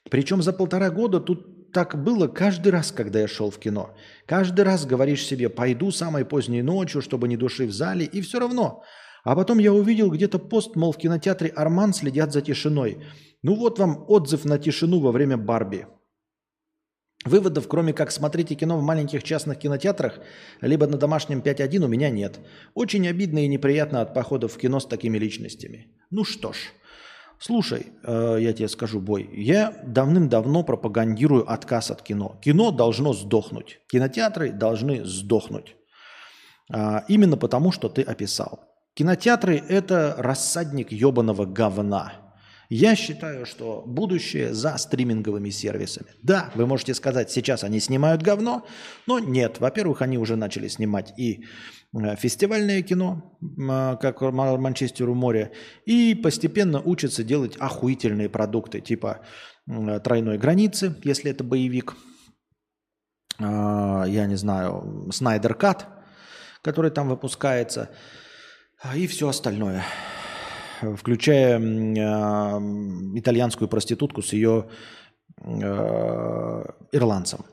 Причем 0.09 0.41
за 0.41 0.53
полтора 0.53 0.89
года 0.89 1.19
тут 1.19 1.71
так 1.71 2.01
было 2.03 2.27
каждый 2.27 2.71
раз, 2.71 2.91
когда 2.91 3.19
я 3.19 3.27
шел 3.27 3.49
в 3.49 3.59
кино. 3.59 3.95
Каждый 4.25 4.61
раз 4.61 4.85
говоришь 4.85 5.25
себе, 5.25 5.49
пойду 5.49 5.91
самой 5.91 6.25
поздней 6.25 6.61
ночью, 6.61 7.01
чтобы 7.01 7.27
не 7.27 7.37
души 7.37 7.65
в 7.65 7.71
зале, 7.71 8.05
и 8.05 8.21
все 8.21 8.39
равно. 8.39 8.83
А 9.23 9.35
потом 9.35 9.59
я 9.59 9.73
увидел 9.73 10.09
где-то 10.09 10.39
пост, 10.39 10.75
мол, 10.75 10.91
в 10.91 10.97
кинотеатре 10.97 11.49
«Арман» 11.49 11.93
следят 11.93 12.31
за 12.31 12.41
тишиной. 12.41 13.03
Ну 13.43 13.55
вот 13.55 13.79
вам 13.79 14.05
отзыв 14.07 14.45
на 14.45 14.57
тишину 14.57 14.99
во 14.99 15.11
время 15.11 15.37
«Барби». 15.37 15.87
Выводов, 17.27 17.67
кроме 17.67 17.93
как 17.93 18.11
смотрите 18.11 18.55
кино 18.55 18.77
в 18.77 18.81
маленьких 18.81 19.23
частных 19.23 19.59
кинотеатрах, 19.59 20.19
либо 20.61 20.87
на 20.87 20.97
домашнем 20.97 21.39
5.1 21.39 21.83
у 21.83 21.87
меня 21.87 22.09
нет. 22.09 22.39
Очень 22.73 23.07
обидно 23.07 23.39
и 23.39 23.47
неприятно 23.47 24.01
от 24.01 24.13
походов 24.13 24.53
в 24.53 24.57
кино 24.57 24.79
с 24.79 24.85
такими 24.85 25.17
личностями. 25.17 25.87
Ну 26.09 26.23
что 26.23 26.53
ж, 26.53 26.57
Слушай, 27.39 27.87
э, 28.03 28.37
я 28.39 28.51
тебе 28.51 28.67
скажу, 28.67 28.99
Бой, 28.99 29.29
я 29.31 29.73
давным-давно 29.85 30.63
пропагандирую 30.63 31.51
отказ 31.51 31.91
от 31.91 32.01
кино. 32.01 32.39
Кино 32.41 32.71
должно 32.71 33.13
сдохнуть. 33.13 33.79
Кинотеатры 33.87 34.51
должны 34.51 35.05
сдохнуть. 35.05 35.75
А, 36.69 37.03
именно 37.07 37.37
потому, 37.37 37.71
что 37.71 37.89
ты 37.89 38.01
описал. 38.01 38.59
Кинотеатры– 38.95 39.57
это 39.69 40.15
рассадник 40.17 40.91
ебаного 40.91 41.45
говна. 41.45 42.13
Я 42.69 42.95
считаю, 42.95 43.45
что 43.45 43.83
будущее 43.85 44.53
за 44.53 44.77
стриминговыми 44.77 45.49
сервисами. 45.49 46.07
Да, 46.21 46.51
вы 46.55 46.65
можете 46.67 46.93
сказать, 46.93 47.31
сейчас 47.31 47.63
они 47.63 47.79
снимают 47.79 48.21
говно, 48.21 48.65
но 49.05 49.19
нет. 49.19 49.59
Во-первых, 49.59 50.01
они 50.01 50.17
уже 50.17 50.35
начали 50.35 50.67
снимать 50.67 51.13
и 51.17 51.45
Э, 51.93 52.15
фестивальное 52.15 52.81
кино, 52.81 53.37
а, 53.69 53.95
как 53.95 54.21
Манчестеру 54.21 55.13
море, 55.13 55.51
и 55.85 56.15
постепенно 56.15 56.81
учатся 56.81 57.23
делать 57.23 57.55
охуительные 57.57 58.29
продукты, 58.29 58.81
типа 58.81 59.21
тройной 60.03 60.37
границы, 60.37 60.95
если 61.03 61.31
это 61.31 61.43
боевик, 61.43 61.95
а, 63.39 64.05
я 64.05 64.25
не 64.25 64.35
знаю, 64.35 65.09
Снайдер 65.11 65.55
Кат, 65.55 65.87
который 66.61 66.91
там 66.91 67.09
выпускается, 67.09 67.89
и 68.95 69.07
все 69.07 69.27
остальное, 69.29 69.83
включая 70.81 71.59
итальянскую 73.17 73.67
проститутку 73.67 74.21
с 74.21 74.33
ее 74.33 74.65
э, 75.41 76.65
ирландцем. 76.91 77.45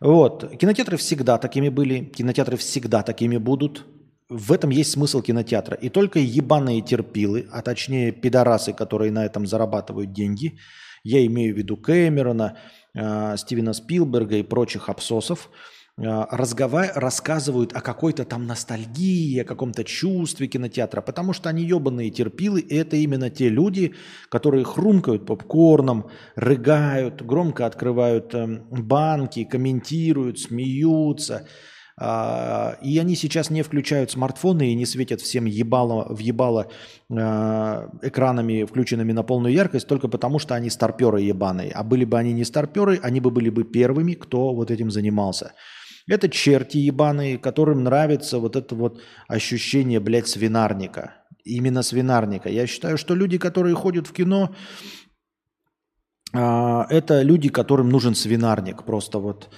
Вот. 0.00 0.56
Кинотеатры 0.58 0.96
всегда 0.96 1.38
такими 1.38 1.68
были, 1.68 2.04
кинотеатры 2.04 2.56
всегда 2.56 3.02
такими 3.02 3.36
будут. 3.36 3.84
В 4.28 4.52
этом 4.52 4.70
есть 4.70 4.92
смысл 4.92 5.22
кинотеатра. 5.22 5.76
И 5.76 5.88
только 5.88 6.18
ебаные 6.18 6.80
терпилы, 6.82 7.46
а 7.52 7.62
точнее 7.62 8.12
пидорасы, 8.12 8.72
которые 8.72 9.12
на 9.12 9.24
этом 9.24 9.46
зарабатывают 9.46 10.12
деньги, 10.12 10.58
я 11.04 11.24
имею 11.26 11.54
в 11.54 11.58
виду 11.58 11.76
Кэмерона, 11.76 12.56
э, 12.94 13.36
Стивена 13.36 13.72
Спилберга 13.72 14.36
и 14.36 14.42
прочих 14.42 14.88
абсосов– 14.88 15.48
а, 15.58 15.75
разговар... 15.98 16.92
рассказывают 16.94 17.74
о 17.74 17.80
какой-то 17.80 18.24
там 18.24 18.46
ностальгии, 18.46 19.40
о 19.40 19.44
каком-то 19.44 19.82
чувстве 19.82 20.46
кинотеатра, 20.46 21.00
потому 21.00 21.32
что 21.32 21.48
они 21.48 21.64
ебаные 21.64 22.10
терпилы, 22.10 22.60
и 22.60 22.76
это 22.76 22.96
именно 22.96 23.30
те 23.30 23.48
люди, 23.48 23.94
которые 24.28 24.64
хрумкают 24.64 25.24
попкорном, 25.26 26.10
рыгают, 26.34 27.22
громко 27.22 27.64
открывают 27.64 28.34
э, 28.34 28.60
банки, 28.70 29.44
комментируют, 29.44 30.38
смеются, 30.38 31.46
А, 31.98 32.76
и 32.82 32.98
они 32.98 33.16
сейчас 33.16 33.48
не 33.48 33.62
включают 33.62 34.10
смартфоны 34.10 34.70
и 34.70 34.74
не 34.74 34.84
светят 34.84 35.22
всем 35.22 35.46
ебало, 35.46 36.14
в 36.14 36.18
ебало 36.18 36.66
а, 37.10 37.88
экранами, 38.02 38.64
включенными 38.64 39.12
на 39.12 39.22
полную 39.22 39.54
яркость, 39.54 39.88
только 39.88 40.08
потому, 40.08 40.38
что 40.38 40.54
они 40.54 40.68
старперы 40.68 41.22
ебаные. 41.22 41.72
А 41.72 41.82
были 41.82 42.04
бы 42.04 42.18
они 42.18 42.34
не 42.34 42.44
старперы, 42.44 43.00
они 43.02 43.20
бы 43.20 43.30
были 43.30 43.48
бы 43.48 43.64
первыми, 43.64 44.12
кто 44.12 44.54
вот 44.54 44.70
этим 44.70 44.90
занимался. 44.90 45.54
Это 46.08 46.28
черти 46.28 46.78
ебаные, 46.78 47.38
которым 47.38 47.82
нравится 47.82 48.38
вот 48.38 48.56
это 48.56 48.74
вот 48.74 49.00
ощущение, 49.28 50.00
блядь, 50.00 50.28
свинарника. 50.28 51.14
Именно 51.44 51.82
свинарника. 51.82 52.48
Я 52.48 52.66
считаю, 52.66 52.96
что 52.96 53.14
люди, 53.14 53.38
которые 53.38 53.74
ходят 53.74 54.06
в 54.06 54.12
кино, 54.12 54.54
а, 56.32 56.86
это 56.90 57.22
люди, 57.22 57.48
которым 57.48 57.88
нужен 57.88 58.14
свинарник. 58.14 58.84
Просто 58.84 59.18
вот 59.18 59.50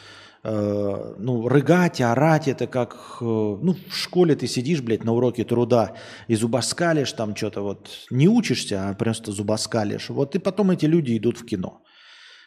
э, 0.44 1.14
ну, 1.18 1.48
рыгать, 1.48 2.00
орать, 2.00 2.48
это 2.48 2.66
как, 2.66 3.18
э, 3.20 3.24
ну, 3.24 3.76
в 3.88 3.96
школе 3.96 4.34
ты 4.34 4.46
сидишь, 4.46 4.80
блядь, 4.80 5.04
на 5.04 5.12
уроке 5.12 5.44
труда 5.44 5.94
и 6.28 6.36
зубоскалишь 6.36 7.12
там 7.12 7.36
что-то 7.36 7.62
вот, 7.62 7.88
не 8.10 8.28
учишься, 8.28 8.88
а 8.88 8.94
просто 8.94 9.32
зубоскалишь. 9.32 10.10
Вот 10.10 10.34
и 10.34 10.38
потом 10.38 10.70
эти 10.70 10.86
люди 10.86 11.16
идут 11.16 11.38
в 11.38 11.44
кино. 11.44 11.82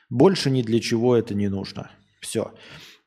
Больше 0.09 0.49
ни 0.49 0.61
для 0.61 0.79
чего 0.79 1.15
это 1.15 1.35
не 1.35 1.49
нужно. 1.49 1.91
Все. 2.21 2.51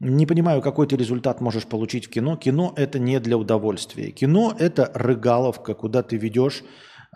Не 0.07 0.27
понимаю, 0.27 0.61
какой 0.61 0.87
ты 0.87 0.97
результат 0.97 1.41
можешь 1.41 1.65
получить 1.65 2.09
в 2.09 2.11
кино. 2.11 2.37
Кино 2.37 2.75
это 2.77 2.99
не 2.99 3.19
для 3.21 3.39
удовольствия. 3.39 4.11
Кино 4.11 4.55
это 4.59 4.91
рыгаловка, 4.95 5.73
куда 5.73 6.03
ты 6.03 6.19
ведешь 6.19 6.63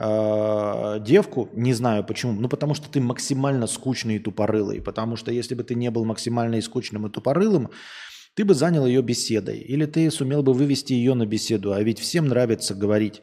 э, 0.01 0.99
девку, 1.01 1.51
не 1.53 1.74
знаю 1.74 2.03
почему, 2.03 2.32
ну 2.32 2.49
потому 2.49 2.72
что 2.72 2.89
ты 2.89 3.03
максимально 3.03 3.66
скучный 3.66 4.16
и 4.16 4.18
тупорылый, 4.18 4.80
потому 4.80 5.16
что 5.16 5.30
если 5.30 5.55
бы 5.55 5.64
ты 5.64 5.74
не 5.74 5.91
был 5.91 6.07
максимально 6.07 6.55
и 6.55 6.61
скучным 6.62 7.07
и 7.07 7.11
тупорылым, 7.11 7.68
ты 8.32 8.47
бы 8.47 8.55
занял 8.55 8.86
ее 8.86 9.03
беседой, 9.03 9.59
или 9.59 9.84
ты 9.84 10.11
сумел 10.11 10.43
бы 10.43 10.55
вывести 10.55 10.95
ее 10.95 11.12
на 11.12 11.26
беседу, 11.26 11.74
а 11.74 11.82
ведь 11.82 11.99
всем 11.99 12.26
нравится 12.26 12.74
говорить. 12.74 13.20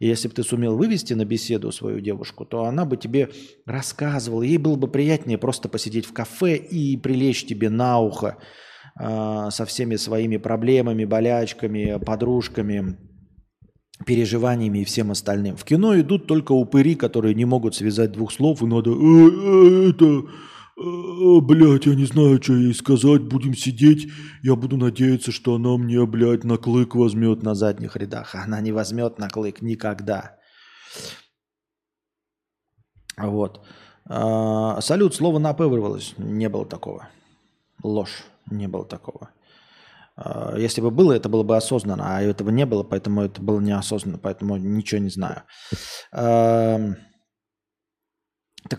И 0.00 0.08
если 0.08 0.26
бы 0.26 0.34
ты 0.34 0.42
сумел 0.42 0.76
вывести 0.76 1.12
на 1.12 1.24
беседу 1.24 1.70
свою 1.70 2.00
девушку, 2.00 2.44
то 2.44 2.64
она 2.64 2.84
бы 2.84 2.96
тебе 2.96 3.30
рассказывала, 3.64 4.42
ей 4.42 4.58
было 4.58 4.74
бы 4.74 4.88
приятнее 4.88 5.38
просто 5.38 5.68
посидеть 5.68 6.04
в 6.04 6.12
кафе 6.12 6.56
и 6.56 6.96
прилечь 6.96 7.44
тебе 7.44 7.70
на 7.70 8.00
ухо 8.00 8.38
э, 8.98 9.48
со 9.50 9.64
всеми 9.64 9.96
своими 9.96 10.36
проблемами, 10.36 11.04
болячками, 11.04 11.98
подружками, 12.04 12.96
переживаниями 14.06 14.78
и 14.80 14.84
всем 14.84 15.10
остальным. 15.10 15.56
В 15.56 15.64
кино 15.64 15.98
идут 15.98 16.26
только 16.26 16.52
упыри, 16.52 16.94
которые 16.94 17.34
не 17.34 17.44
могут 17.44 17.74
связать 17.74 18.12
двух 18.12 18.32
слов, 18.32 18.62
и 18.62 18.66
надо 18.66 18.90
э, 18.90 18.94
э, 18.94 19.90
это, 19.90 20.04
э, 20.04 21.90
я 21.90 21.94
не 21.94 22.06
знаю, 22.06 22.42
что 22.42 22.54
ей 22.54 22.74
сказать, 22.74 23.22
будем 23.22 23.54
сидеть, 23.54 24.08
я 24.42 24.56
буду 24.56 24.76
надеяться, 24.76 25.32
что 25.32 25.54
она 25.54 25.76
мне, 25.76 26.04
блядь, 26.06 26.44
на 26.44 26.56
клык 26.56 26.94
возьмет 26.94 27.42
на 27.42 27.54
задних 27.54 27.96
рядах. 27.96 28.34
Она 28.34 28.60
не 28.60 28.72
возьмет 28.72 29.18
на 29.18 29.28
клык 29.28 29.62
никогда. 29.62 30.36
Вот. 33.16 33.60
А, 34.06 34.80
салют, 34.80 35.14
слово 35.14 35.38
на. 35.38 35.54
Не 36.18 36.48
было 36.48 36.66
такого. 36.66 37.08
Ложь. 37.82 38.24
Не 38.50 38.68
было 38.68 38.84
такого. 38.84 39.30
А, 40.16 40.56
если 40.56 40.80
бы 40.80 40.90
было, 40.90 41.12
это 41.12 41.28
было 41.28 41.42
бы 41.42 41.56
осознанно, 41.56 42.16
а 42.16 42.22
этого 42.22 42.50
не 42.50 42.66
было, 42.66 42.82
поэтому 42.82 43.22
это 43.22 43.42
было 43.42 43.60
неосознанно, 43.60 44.18
поэтому 44.18 44.56
ничего 44.56 45.00
не 45.00 45.10
знаю. 45.10 45.42
Так 46.10 46.96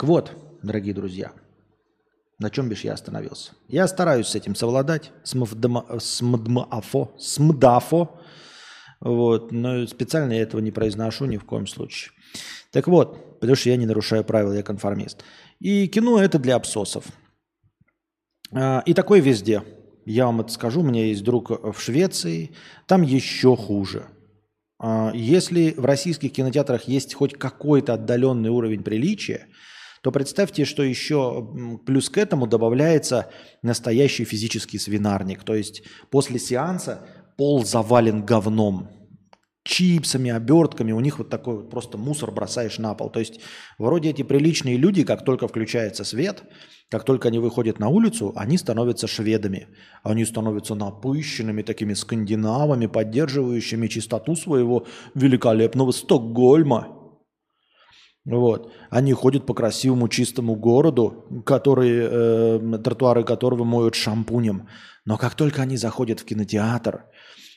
вот, 0.04 0.32
дорогие 0.64 0.96
друзья, 0.96 1.32
на 2.40 2.50
чем 2.50 2.70
бишь 2.70 2.82
я 2.82 2.94
остановился? 2.94 3.52
Я 3.68 3.88
стараюсь 3.88 4.28
с 4.28 4.36
этим 4.36 4.56
совладать, 4.56 5.12
с, 5.24 5.36
мвдма, 5.36 5.86
с, 6.00 6.22
мдмафо, 6.22 7.14
с 7.18 7.40
мдафо, 7.40 8.20
вот, 9.00 9.52
но 9.52 9.86
специально 9.86 10.34
я 10.34 10.42
этого 10.42 10.62
не 10.62 10.72
произношу 10.72 11.26
ни 11.26 11.38
в 11.38 11.46
коем 11.46 11.68
случае. 11.68 12.12
Так 12.72 12.88
вот, 12.88 13.40
потому 13.40 13.56
что 13.56 13.70
я 13.70 13.78
не 13.78 13.86
нарушаю 13.86 14.24
правила, 14.24 14.54
я 14.54 14.64
конформист. 14.64 15.24
И 15.60 15.88
кино 15.88 16.20
это 16.20 16.40
для 16.40 16.56
абсосов. 16.56 17.06
А, 18.56 18.82
и 18.86 18.94
такое 18.94 19.20
везде– 19.20 19.62
я 20.06 20.28
вам 20.28 20.42
это 20.42 20.52
скажу, 20.52 20.82
у 20.82 20.84
меня 20.84 21.06
есть 21.06 21.24
друг 21.24 21.50
в 21.50 21.80
Швеции, 21.80 22.52
там 22.86 23.02
еще 23.02 23.56
хуже. 23.56 24.06
А, 24.80 25.12
если 25.14 25.74
в 25.76 25.84
российских 25.84 26.32
кинотеатрах 26.32 26.88
есть 26.88 27.16
хоть 27.16 27.34
какой-то 27.34 27.96
отдаленный 27.96 28.50
уровень 28.50 28.84
приличия, 28.84 29.48
то 30.02 30.12
представьте, 30.12 30.66
что 30.66 30.84
еще 30.84 31.80
плюс 31.88 32.12
к 32.12 32.20
этому 32.20 32.46
добавляется 32.46 33.32
настоящий 33.64 34.24
физический 34.26 34.78
свинарник. 34.78 35.44
То 35.44 35.56
есть 35.56 35.82
после 36.12 36.38
сеанса 36.38 37.08
пол 37.38 37.66
завален 37.66 38.24
говном, 38.24 38.90
чипсами, 39.66 40.30
обертками, 40.32 40.94
у 40.94 41.00
них 41.00 41.18
вот 41.18 41.30
такой 41.30 41.56
вот 41.56 41.70
просто 41.70 41.98
мусор 41.98 42.32
бросаешь 42.32 42.78
на 42.78 42.94
пол. 42.94 43.10
То 43.10 43.20
есть 43.20 43.42
вроде 43.80 44.12
эти 44.12 44.22
приличные 44.22 44.78
люди, 44.78 45.04
как 45.04 45.26
только 45.26 45.48
включается 45.48 46.04
свет, 46.04 46.44
как 46.90 47.04
только 47.04 47.30
они 47.30 47.40
выходят 47.40 47.80
на 47.80 47.90
улицу, 47.90 48.32
они 48.36 48.58
становятся 48.58 49.08
шведами. 49.08 49.68
Они 50.04 50.24
становятся 50.24 50.76
напыщенными 50.76 51.64
такими 51.64 51.96
скандинавами, 51.96 52.86
поддерживающими 52.86 53.88
чистоту 53.88 54.36
своего 54.36 54.86
великолепного 55.16 55.92
Стокгольма. 55.92 57.06
Вот. 58.24 58.72
Они 58.92 59.14
ходят 59.14 59.48
по 59.48 59.56
красивому 59.56 60.10
чистому 60.10 60.56
городу, 60.56 61.44
который, 61.46 61.92
э, 62.02 62.78
тротуары 62.84 63.24
которого 63.24 63.64
моют 63.64 63.96
шампунем. 63.96 64.68
Но 65.06 65.18
как 65.18 65.36
только 65.36 65.64
они 65.64 65.78
заходят 65.78 66.20
в 66.20 66.26
кинотеатр 66.26 67.06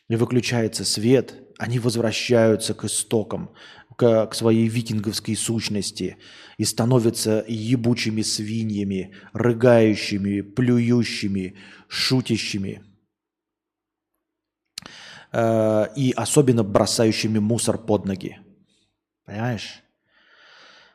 и 0.08 0.16
выключается 0.16 0.84
свет, 0.84 1.34
они 1.58 1.78
возвращаются 1.78 2.74
к 2.74 2.84
истокам, 2.84 3.50
к, 3.96 4.26
к 4.26 4.34
своей 4.34 4.68
викинговской 4.68 5.36
сущности 5.36 6.16
и 6.56 6.64
становятся 6.64 7.44
ебучими 7.46 8.22
свиньями, 8.22 9.14
рыгающими, 9.32 10.40
плюющими, 10.40 11.56
шутящими 11.88 12.82
э, 15.32 15.86
и 15.96 16.12
особенно 16.12 16.62
бросающими 16.62 17.38
мусор 17.38 17.76
под 17.76 18.06
ноги. 18.06 18.38
Понимаешь? 19.26 19.82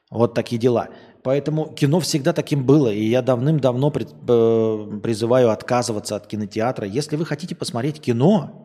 Вот 0.09 0.33
такие 0.33 0.59
дела. 0.59 0.89
Поэтому 1.23 1.73
кино 1.73 1.99
всегда 1.99 2.33
таким 2.33 2.65
было, 2.65 2.89
и 2.89 3.03
я 3.03 3.21
давным-давно 3.21 3.91
пред, 3.91 4.13
э, 4.27 4.99
призываю 5.01 5.51
отказываться 5.51 6.15
от 6.15 6.27
кинотеатра. 6.27 6.87
Если 6.87 7.15
вы 7.15 7.25
хотите 7.25 7.55
посмотреть 7.55 8.01
кино, 8.01 8.62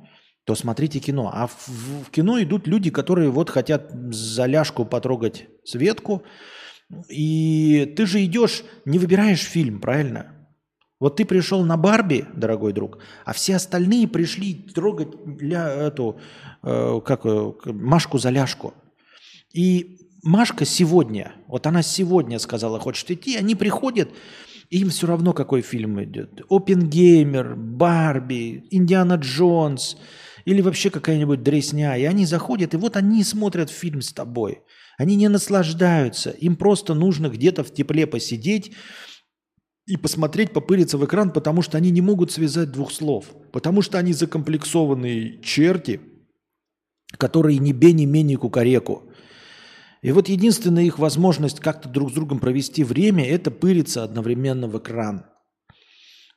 то 0.48 0.54
смотрите 0.54 0.98
кино. 0.98 1.30
А 1.30 1.46
в, 1.46 1.68
в 2.06 2.10
кино 2.10 2.42
идут 2.42 2.66
люди, 2.66 2.88
которые 2.88 3.28
вот 3.28 3.50
хотят 3.50 3.92
за 4.10 4.46
ляжку 4.46 4.86
потрогать 4.86 5.46
Светку. 5.62 6.22
И 7.10 7.92
ты 7.94 8.06
же 8.06 8.24
идешь, 8.24 8.64
не 8.86 8.98
выбираешь 8.98 9.42
фильм, 9.42 9.78
правильно? 9.78 10.48
Вот 11.00 11.16
ты 11.16 11.26
пришел 11.26 11.66
на 11.66 11.76
Барби, 11.76 12.24
дорогой 12.34 12.72
друг, 12.72 12.98
а 13.26 13.34
все 13.34 13.56
остальные 13.56 14.08
пришли 14.08 14.54
трогать 14.54 15.08
ля, 15.38 15.68
эту, 15.68 16.18
э, 16.62 17.00
как, 17.04 17.26
э, 17.26 17.52
Машку 17.66 18.16
за 18.16 18.30
ляжку. 18.30 18.72
И 19.52 19.98
Машка 20.22 20.64
сегодня, 20.64 21.34
вот 21.46 21.66
она 21.66 21.82
сегодня 21.82 22.38
сказала, 22.38 22.80
хочет 22.80 23.10
идти, 23.10 23.36
они 23.36 23.54
приходят, 23.54 24.08
им 24.70 24.88
все 24.88 25.08
равно, 25.08 25.34
какой 25.34 25.60
фильм 25.60 26.02
идет. 26.02 26.40
Опенгеймер, 26.48 27.54
Барби, 27.54 28.66
Индиана 28.70 29.16
Джонс– 29.16 29.98
или 30.48 30.62
вообще 30.62 30.88
какая-нибудь 30.88 31.42
дресня, 31.42 31.98
и 31.98 32.04
они 32.04 32.24
заходят, 32.24 32.72
и 32.72 32.78
вот 32.78 32.96
они 32.96 33.22
смотрят 33.22 33.68
фильм 33.68 34.00
с 34.00 34.14
тобой. 34.14 34.62
Они 34.96 35.14
не 35.14 35.28
наслаждаются, 35.28 36.30
им 36.30 36.56
просто 36.56 36.94
нужно 36.94 37.28
где-то 37.28 37.62
в 37.62 37.74
тепле 37.74 38.06
посидеть 38.06 38.72
и 39.84 39.98
посмотреть, 39.98 40.54
попыриться 40.54 40.96
в 40.96 41.04
экран, 41.04 41.34
потому 41.34 41.60
что 41.60 41.76
они 41.76 41.90
не 41.90 42.00
могут 42.00 42.32
связать 42.32 42.72
двух 42.72 42.92
слов, 42.92 43.26
потому 43.52 43.82
что 43.82 43.98
они 43.98 44.14
закомплексованные 44.14 45.38
черти, 45.42 46.00
которые 47.18 47.58
ни 47.58 47.72
бе, 47.72 47.92
ни 47.92 48.06
менее 48.06 48.38
кукареку. 48.38 49.02
И 50.00 50.12
вот 50.12 50.30
единственная 50.30 50.84
их 50.84 50.98
возможность 50.98 51.60
как-то 51.60 51.90
друг 51.90 52.10
с 52.10 52.14
другом 52.14 52.38
провести 52.38 52.84
время– 52.84 53.22
это 53.28 53.50
пыриться 53.50 54.02
одновременно 54.02 54.66
в 54.66 54.78
экран. 54.78 55.26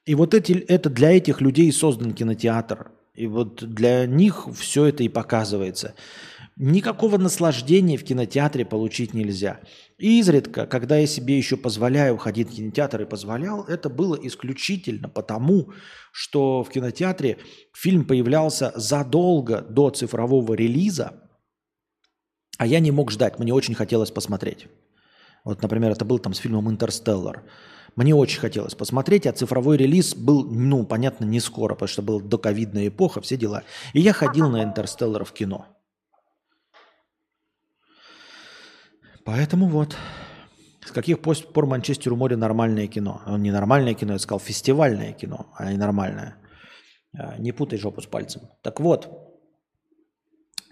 И 0.06 0.16
вот 0.16 0.34
эти, 0.34 0.52
это 0.52 0.90
для 0.90 1.12
этих 1.12 1.40
людей 1.40 1.72
создан 1.72 2.14
кинотеатр– 2.14 2.92
и 3.14 3.28
вот 3.28 3.64
для 3.64 4.06
них 4.06 4.48
все 4.54 4.86
это 4.86 5.04
и 5.04 5.10
показывается. 5.10 5.96
Никакого 6.56 7.18
наслаждения 7.18 7.98
в 7.98 8.04
кинотеатре 8.04 8.66
получить 8.66 9.14
нельзя. 9.14 9.62
И 9.98 10.20
изредка, 10.20 10.66
когда 10.66 10.98
я 10.98 11.08
себе 11.08 11.38
еще 11.38 11.58
позволяю 11.58 12.18
ходить 12.18 12.50
в 12.50 12.56
кинотеатр 12.56 13.02
и 13.02 13.06
позволял, 13.06 13.64
это 13.64 13.90
было 13.90 14.16
исключительно 14.16 15.10
потому, 15.10 15.72
что 16.12 16.64
в 16.64 16.70
кинотеатре 16.70 17.38
фильм 17.74 18.06
появлялся 18.06 18.72
задолго 18.76 19.62
до 19.62 19.90
цифрового 19.90 20.54
релиза, 20.54 21.22
а 22.58 22.68
я 22.68 22.80
не 22.80 22.92
мог 22.92 23.12
ждать, 23.12 23.40
мне 23.40 23.54
очень 23.54 23.74
хотелось 23.74 24.12
посмотреть. 24.12 24.68
Вот, 25.44 25.62
например, 25.64 25.92
это 25.92 26.06
был 26.06 26.20
там 26.20 26.34
с 26.34 26.38
фильмом 26.38 26.70
«Интерстеллар». 26.70 27.44
Мне 27.96 28.16
очень 28.16 28.40
хотелось 28.40 28.74
посмотреть, 28.74 29.28
а 29.28 29.34
цифровой 29.34 29.78
релиз 29.78 30.16
был, 30.16 30.46
ну, 30.46 30.86
понятно, 30.86 31.26
не 31.26 31.40
скоро, 31.40 31.74
потому 31.74 31.90
что 31.90 32.02
была 32.02 32.22
доковидная 32.22 32.88
эпоха, 32.88 33.22
все 33.22 33.38
дела. 33.38 33.64
И 33.94 34.00
я 34.00 34.14
ходил 34.14 34.50
на 34.50 34.64
«Интерстеллар» 34.64 35.26
в 35.26 35.34
кино. 35.34 35.68
Поэтому 39.26 39.68
вот. 39.68 39.96
С 40.86 40.92
каких 40.92 41.20
пор 41.22 41.66
Манчестеру 41.68 42.16
море 42.16 42.36
нормальное 42.36 42.88
кино? 42.88 43.22
Он 43.28 43.44
не 43.44 43.52
нормальное 43.52 43.94
кино, 43.94 44.14
я 44.14 44.20
сказал 44.20 44.40
фестивальное 44.40 45.14
кино, 45.14 45.48
а 45.56 45.72
не 45.72 45.78
нормальное. 45.78 46.38
А, 47.18 47.38
не 47.38 47.52
путай 47.52 47.78
жопу 47.78 48.02
с 48.02 48.08
пальцем. 48.08 48.42
Так 48.64 48.80
вот, 48.80 49.31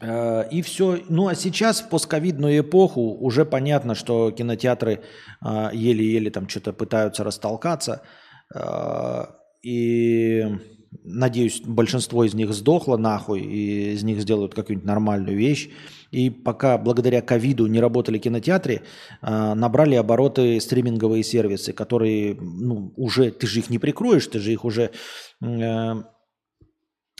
и 0.01 0.61
все. 0.61 0.99
Ну 1.09 1.27
а 1.27 1.35
сейчас, 1.35 1.81
в 1.81 1.89
постковидную 1.89 2.61
эпоху, 2.61 3.01
уже 3.19 3.45
понятно, 3.45 3.95
что 3.95 4.31
кинотеатры 4.31 5.03
а, 5.41 5.71
еле-еле 5.73 6.31
там 6.31 6.47
что-то 6.47 6.73
пытаются 6.73 7.23
растолкаться. 7.23 8.01
А, 8.53 9.35
и 9.61 10.45
надеюсь, 11.03 11.61
большинство 11.65 12.23
из 12.23 12.33
них 12.33 12.53
сдохло 12.53 12.97
нахуй, 12.97 13.41
и 13.41 13.91
из 13.91 14.03
них 14.03 14.21
сделают 14.21 14.55
какую-нибудь 14.55 14.87
нормальную 14.87 15.37
вещь. 15.37 15.69
И 16.11 16.29
пока 16.29 16.77
благодаря 16.77 17.21
ковиду 17.21 17.67
не 17.67 17.79
работали 17.79 18.17
кинотеатры, 18.17 18.81
набрали 19.21 19.93
обороты 19.93 20.59
стриминговые 20.59 21.23
сервисы, 21.23 21.71
которые 21.71 22.35
ну, 22.39 22.93
уже, 22.95 23.29
ты 23.29 23.45
же 23.45 23.59
их 23.59 23.69
не 23.69 23.77
прикроешь, 23.77 24.25
ты 24.25 24.39
же 24.39 24.51
их 24.51 24.65
уже 24.65 24.89
э, 25.43 25.93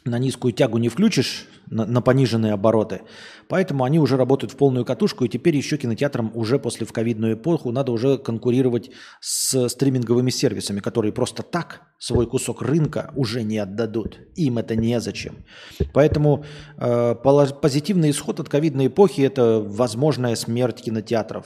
на 0.09 0.19
низкую 0.19 0.53
тягу 0.53 0.77
не 0.77 0.89
включишь, 0.89 1.47
на, 1.67 1.85
на 1.85 2.01
пониженные 2.01 2.53
обороты. 2.53 3.01
Поэтому 3.47 3.83
они 3.83 3.99
уже 3.99 4.17
работают 4.17 4.53
в 4.53 4.57
полную 4.57 4.85
катушку, 4.85 5.25
и 5.25 5.29
теперь 5.29 5.55
еще 5.55 5.77
кинотеатрам 5.77 6.31
уже 6.35 6.59
после 6.59 6.85
в 6.85 6.93
ковидную 6.93 7.33
эпоху 7.33 7.71
надо 7.71 7.91
уже 7.91 8.17
конкурировать 8.17 8.91
с 9.19 9.69
стриминговыми 9.69 10.29
сервисами, 10.29 10.79
которые 10.79 11.11
просто 11.11 11.43
так 11.43 11.81
свой 11.97 12.27
кусок 12.27 12.61
рынка 12.61 13.11
уже 13.15 13.43
не 13.43 13.57
отдадут. 13.57 14.19
Им 14.35 14.57
это 14.57 14.75
незачем. 14.75 15.45
Поэтому 15.93 16.45
э, 16.77 17.15
позитивный 17.61 18.11
исход 18.11 18.39
от 18.39 18.49
ковидной 18.49 18.87
эпохи– 18.87 19.21
это 19.23 19.59
возможная 19.59 20.35
смерть 20.35 20.81
кинотеатров. 20.81 21.45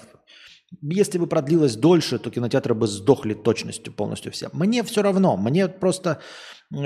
Если 0.81 1.19
бы 1.19 1.27
продлилось 1.27 1.75
дольше, 1.75 2.17
то 2.17 2.31
кинотеатры 2.31 2.73
бы 2.73 2.87
сдохли 2.87 3.33
точностью 3.33 3.93
полностью 3.93 4.31
все. 4.31 4.49
Мне 4.53 4.83
все 4.83 5.03
равно. 5.03 5.37
Мне 5.37 5.67
просто 5.67 6.19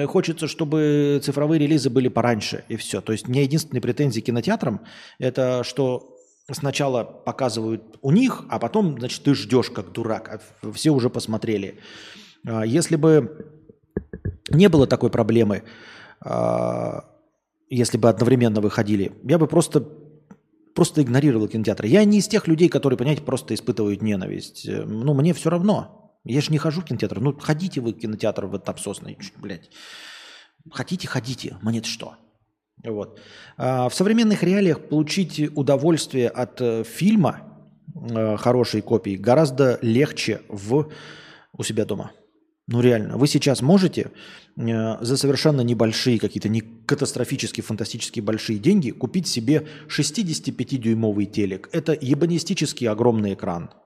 хочется, 0.07 0.47
чтобы 0.47 1.21
цифровые 1.23 1.59
релизы 1.59 1.89
были 1.89 2.07
пораньше, 2.07 2.63
и 2.67 2.75
все. 2.75 3.01
То 3.01 3.11
есть 3.13 3.27
мне 3.27 3.43
единственные 3.43 3.81
претензии 3.81 4.21
кинотеатрам– 4.21 4.81
это 5.19 5.63
что 5.63 6.17
сначала 6.51 7.03
показывают 7.03 7.97
у 8.01 8.11
них, 8.11 8.43
а 8.49 8.59
потом, 8.59 8.99
значит, 8.99 9.23
ты 9.23 9.33
ждешь 9.35 9.69
как 9.69 9.91
дурак, 9.91 10.41
а 10.63 10.71
все 10.71 10.91
уже 10.91 11.09
посмотрели. 11.09 11.79
А 12.45 12.65
если 12.65 12.95
бы 12.95 13.51
не 14.49 14.69
было 14.69 14.87
такой 14.87 15.09
проблемы, 15.09 15.63
а, 16.21 17.05
если 17.69 17.97
бы 17.97 18.09
одновременно 18.09 18.61
выходили, 18.61 19.11
я 19.23 19.37
бы 19.37 19.47
просто 19.47 19.85
просто 20.77 21.01
игнорировал 21.01 21.47
кинотеатры. 21.47 21.87
Я 21.87 22.05
не 22.05 22.19
из 22.19 22.27
тех 22.27 22.47
людей, 22.47 22.69
которые, 22.69 22.99
понимаете, 22.99 23.23
просто 23.23 23.55
испытывают 23.55 24.03
ненависть. 24.03 24.67
Э, 24.67 24.83
ну, 24.85 25.15
мне 25.15 25.33
все 25.33 25.49
равно. 25.49 25.96
Я 26.23 26.41
же 26.41 26.51
не 26.51 26.57
хожу 26.57 26.81
в 26.81 26.85
кинотеатр. 26.85 27.19
Ну, 27.19 27.37
ходите 27.37 27.81
вы 27.81 27.93
в 27.93 27.99
кинотеатр 27.99 28.45
в 28.45 28.55
этот 28.55 28.69
обсосный, 28.69 29.17
блядь. 29.37 29.69
Хотите, 30.71 31.07
ходите. 31.07 31.57
Мне-то 31.61 31.87
что? 31.87 32.15
Вот. 32.83 33.19
А 33.57 33.89
в 33.89 33.95
современных 33.95 34.43
реалиях 34.43 34.87
получить 34.87 35.41
удовольствие 35.55 36.29
от 36.29 36.61
э, 36.61 36.83
фильма 36.83 37.41
э, 37.95 38.37
хорошей 38.37 38.81
копии 38.81 39.15
гораздо 39.15 39.79
легче 39.81 40.41
в, 40.47 40.91
у 41.53 41.63
себя 41.63 41.85
дома. 41.85 42.11
Ну 42.67 42.81
реально, 42.81 43.17
вы 43.17 43.27
сейчас 43.27 43.61
можете 43.61 44.11
э, 44.57 44.97
за 45.01 45.17
совершенно 45.17 45.61
небольшие, 45.61 46.19
какие-то 46.19 46.49
не 46.49 46.61
катастрофически 46.61 47.61
фантастические 47.61 48.23
большие 48.23 48.59
деньги 48.59 48.91
купить 48.91 49.27
себе 49.27 49.67
65-дюймовый 49.87 51.25
телек. 51.25 51.69
Это 51.71 51.97
ебанистический 51.99 52.87
огромный 52.87 53.33
экран– 53.33 53.71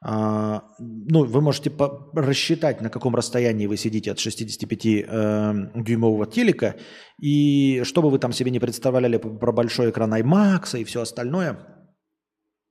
ну, 0.00 1.24
вы 1.24 1.40
можете 1.40 1.72
рассчитать, 2.12 2.80
на 2.80 2.88
каком 2.88 3.16
расстоянии 3.16 3.66
вы 3.66 3.76
сидите 3.76 4.12
от 4.12 4.18
65-дюймового 4.18 6.24
э, 6.24 6.30
телека, 6.30 6.76
и 7.20 7.82
что 7.84 8.02
бы 8.02 8.10
вы 8.10 8.20
там 8.20 8.32
себе 8.32 8.52
не 8.52 8.60
представляли 8.60 9.16
про 9.16 9.52
большой 9.52 9.90
экран 9.90 10.14
IMAX 10.14 10.80
и 10.80 10.84
все 10.84 11.00
остальное, 11.00 11.58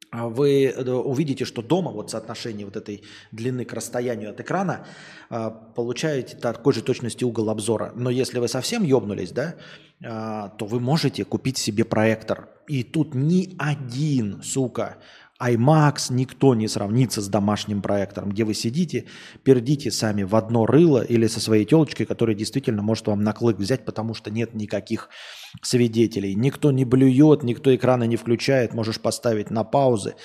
а 0.09 0.30
вы 0.30 0.67
э, 0.67 0.89
увидите, 0.89 1.43
что 1.43 1.61
дома 1.61 1.91
вот 1.91 2.11
соотношение 2.11 2.65
вот 2.65 2.78
этой 2.78 3.03
длины 3.34 3.65
к 3.65 3.73
расстоянию 3.73 4.30
от 4.30 4.39
экрана 4.39 4.86
а, 5.30 5.49
получаете 5.49 6.38
такой 6.38 6.71
же 6.71 6.82
точности 6.82 7.25
угол 7.25 7.49
обзора. 7.49 7.91
Но 7.93 8.09
если 8.09 8.39
вы 8.39 8.47
совсем 8.47 8.84
ёбнулись, 8.84 9.32
да, 9.32 9.55
то 9.99 10.65
вы 10.65 10.80
можете 10.80 11.25
купить 11.25 11.57
себе 11.57 11.84
проектор. 11.84 12.49
И 12.67 12.84
тут 12.84 13.15
ни 13.15 13.55
один, 13.57 14.43
сука, 14.43 14.97
iMax 15.41 16.07
никто 16.09 16.55
не 16.55 16.67
сравнится 16.67 17.21
с 17.21 17.27
домашним 17.27 17.81
проектором, 17.81 18.29
где 18.29 18.43
вы 18.43 18.53
сидите, 18.53 19.05
пердите 19.43 19.91
сами 19.91 20.23
в 20.23 20.35
одно 20.35 20.65
рыло 20.65 21.03
или 21.03 21.27
со 21.27 21.39
своей 21.39 21.65
телочкой, 21.65 22.05
которая 22.05 22.35
действительно 22.35 22.81
может 22.81 23.07
вам 23.07 23.23
на 23.23 23.33
клык 23.33 23.57
взять, 23.57 23.85
потому 23.85 24.13
что 24.13 24.31
нет 24.31 24.55
никаких 24.55 25.09
свидетелей. 25.61 26.33
Никто 26.35 26.71
не 26.71 26.85
блюет, 26.85 27.43
никто 27.43 27.75
экраны 27.75 28.07
не 28.07 28.15
включает, 28.15 28.73
можешь 28.73 28.99
поставить 28.99 29.51
на 29.51 29.63
паузы. 29.63 30.15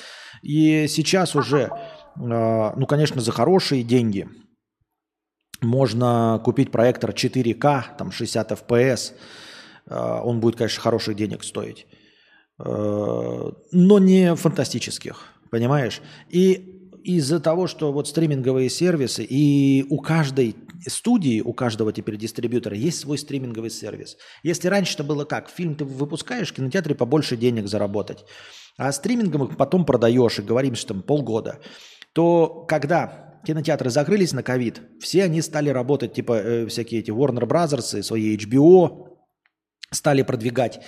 И 0.43 0.87
сейчас 0.89 1.37
уже, 1.37 1.71
а, 2.17 2.75
ну, 2.77 2.87
конечно, 2.87 3.21
за 3.21 3.33
хорошие 3.33 3.83
деньги 3.83 4.29
можно 5.61 6.41
купить 6.45 6.71
проектор 6.71 7.11
4К, 7.11 7.97
там 7.99 8.11
60 8.11 8.53
FPS. 8.53 9.13
А, 9.87 10.23
он 10.23 10.41
будет, 10.41 10.57
конечно, 10.57 10.81
хороших 10.81 11.17
денег 11.17 11.45
стоить. 11.45 11.87
Э, 12.59 13.51
но 13.73 13.99
не 13.99 14.35
фантастических, 14.35 15.25
понимаешь? 15.51 16.01
И 16.29 16.79
из-за 17.05 17.41
того, 17.41 17.67
что 17.67 17.93
вот 17.93 18.09
стриминговые 18.09 18.69
сервисы, 18.71 19.25
и 19.25 19.85
у 19.91 19.99
каждой 19.99 20.57
студии, 20.87 21.41
у 21.41 21.53
каждого 21.53 21.93
теперь 21.93 22.17
дистрибьютора 22.17 22.77
есть 22.77 23.01
свой 23.01 23.19
стриминговый 23.19 23.71
сервис. 23.71 24.17
Если 24.43 24.69
раньше 24.69 24.95
это 24.95 25.05
было 25.05 25.25
как, 25.25 25.49
фильм 25.51 25.75
ты 25.75 25.85
выпускаешь, 25.85 26.51
в 26.51 26.55
кинотеатре 26.55 26.95
побольше 26.95 27.37
денег 27.37 27.67
заработать, 27.67 28.25
а 28.77 28.93
стримингом 28.93 29.45
их 29.45 29.57
потом 29.57 29.85
продаешь 29.85 30.39
и 30.39 30.43
говорим, 30.43 30.75
что 30.75 30.95
там 30.95 31.03
полгода, 31.03 31.61
то 32.13 32.65
когда 32.69 33.41
кинотеатры 33.47 33.91
закрылись 33.91 34.33
на 34.33 34.43
ковид, 34.43 34.83
все 35.01 35.25
они 35.25 35.43
стали 35.43 35.71
работать, 35.71 36.15
типа 36.15 36.33
э, 36.35 36.67
всякие 36.67 37.01
эти 37.01 37.11
Warner 37.11 37.47
Brothers 37.47 37.99
и 37.99 38.03
свои 38.03 38.37
HBO, 38.37 39.09
стали 39.91 40.23
продвигать 40.23 40.81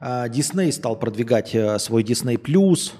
Дисней 0.00 0.72
стал 0.72 0.98
продвигать 0.98 1.54
э, 1.54 1.78
свой 1.78 2.02
Disney 2.02 2.40
Plus. 2.40 2.92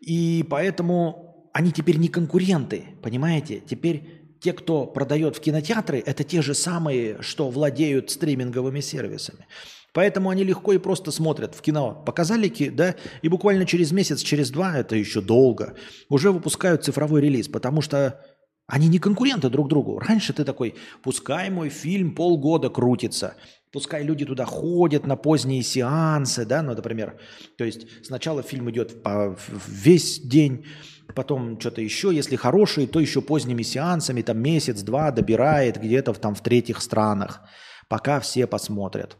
И 0.00 0.44
поэтому 0.50 1.48
они 1.52 1.72
теперь 1.72 1.96
не 1.96 2.08
конкуренты, 2.08 2.84
понимаете? 3.02 3.62
Теперь 3.66 4.22
те, 4.40 4.52
кто 4.52 4.86
продает 4.86 5.36
в 5.36 5.40
кинотеатры, 5.40 6.02
это 6.04 6.24
те 6.24 6.42
же 6.42 6.54
самые, 6.54 7.22
что 7.22 7.48
владеют 7.48 8.10
стриминговыми 8.10 8.80
сервисами. 8.80 9.46
Поэтому 9.94 10.30
они 10.30 10.42
легко 10.42 10.72
и 10.72 10.78
просто 10.78 11.12
смотрят 11.12 11.54
в 11.54 11.60
кино. 11.60 12.02
Показали, 12.04 12.48
да, 12.70 12.96
и 13.20 13.28
буквально 13.28 13.66
через 13.66 13.92
месяц, 13.92 14.20
через 14.20 14.50
два, 14.50 14.78
это 14.78 14.96
еще 14.96 15.20
долго, 15.20 15.76
уже 16.08 16.32
выпускают 16.32 16.84
цифровой 16.84 17.20
релиз, 17.20 17.48
потому 17.48 17.82
что 17.82 18.20
они 18.66 18.88
не 18.88 18.98
конкуренты 18.98 19.50
друг 19.50 19.68
другу. 19.68 19.98
Раньше 19.98 20.32
ты 20.32 20.44
такой, 20.44 20.74
пускай 21.02 21.50
мой 21.50 21.68
фильм 21.68 22.14
полгода 22.14 22.70
крутится, 22.70 23.36
Пускай 23.72 24.02
люди 24.02 24.26
туда 24.26 24.44
ходят 24.44 25.06
на 25.06 25.16
поздние 25.16 25.62
сеансы, 25.62 26.44
да, 26.44 26.62
ну, 26.62 26.74
например. 26.74 27.18
То 27.56 27.64
есть 27.64 27.86
сначала 28.04 28.42
фильм 28.42 28.70
идет 28.70 29.02
по, 29.02 29.34
весь 29.66 30.20
день, 30.20 30.66
потом 31.14 31.58
что-то 31.58 31.80
еще, 31.80 32.14
если 32.14 32.36
хороший, 32.36 32.86
то 32.86 33.00
еще 33.00 33.22
поздними 33.22 33.62
сеансами, 33.62 34.20
там 34.20 34.38
месяц-два 34.38 35.10
добирает 35.10 35.80
где-то 35.80 36.12
там 36.12 36.34
в 36.34 36.42
третьих 36.42 36.82
странах, 36.82 37.40
пока 37.88 38.20
все 38.20 38.46
посмотрят. 38.46 39.16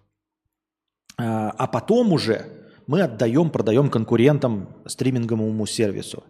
А, 1.19 1.51
а 1.51 1.67
потом 1.67 2.13
уже 2.13 2.45
мы 2.87 3.01
отдаем, 3.01 3.49
продаем 3.49 3.89
конкурентам 3.89 4.83
стриминговому 4.87 5.65
сервису 5.65 6.25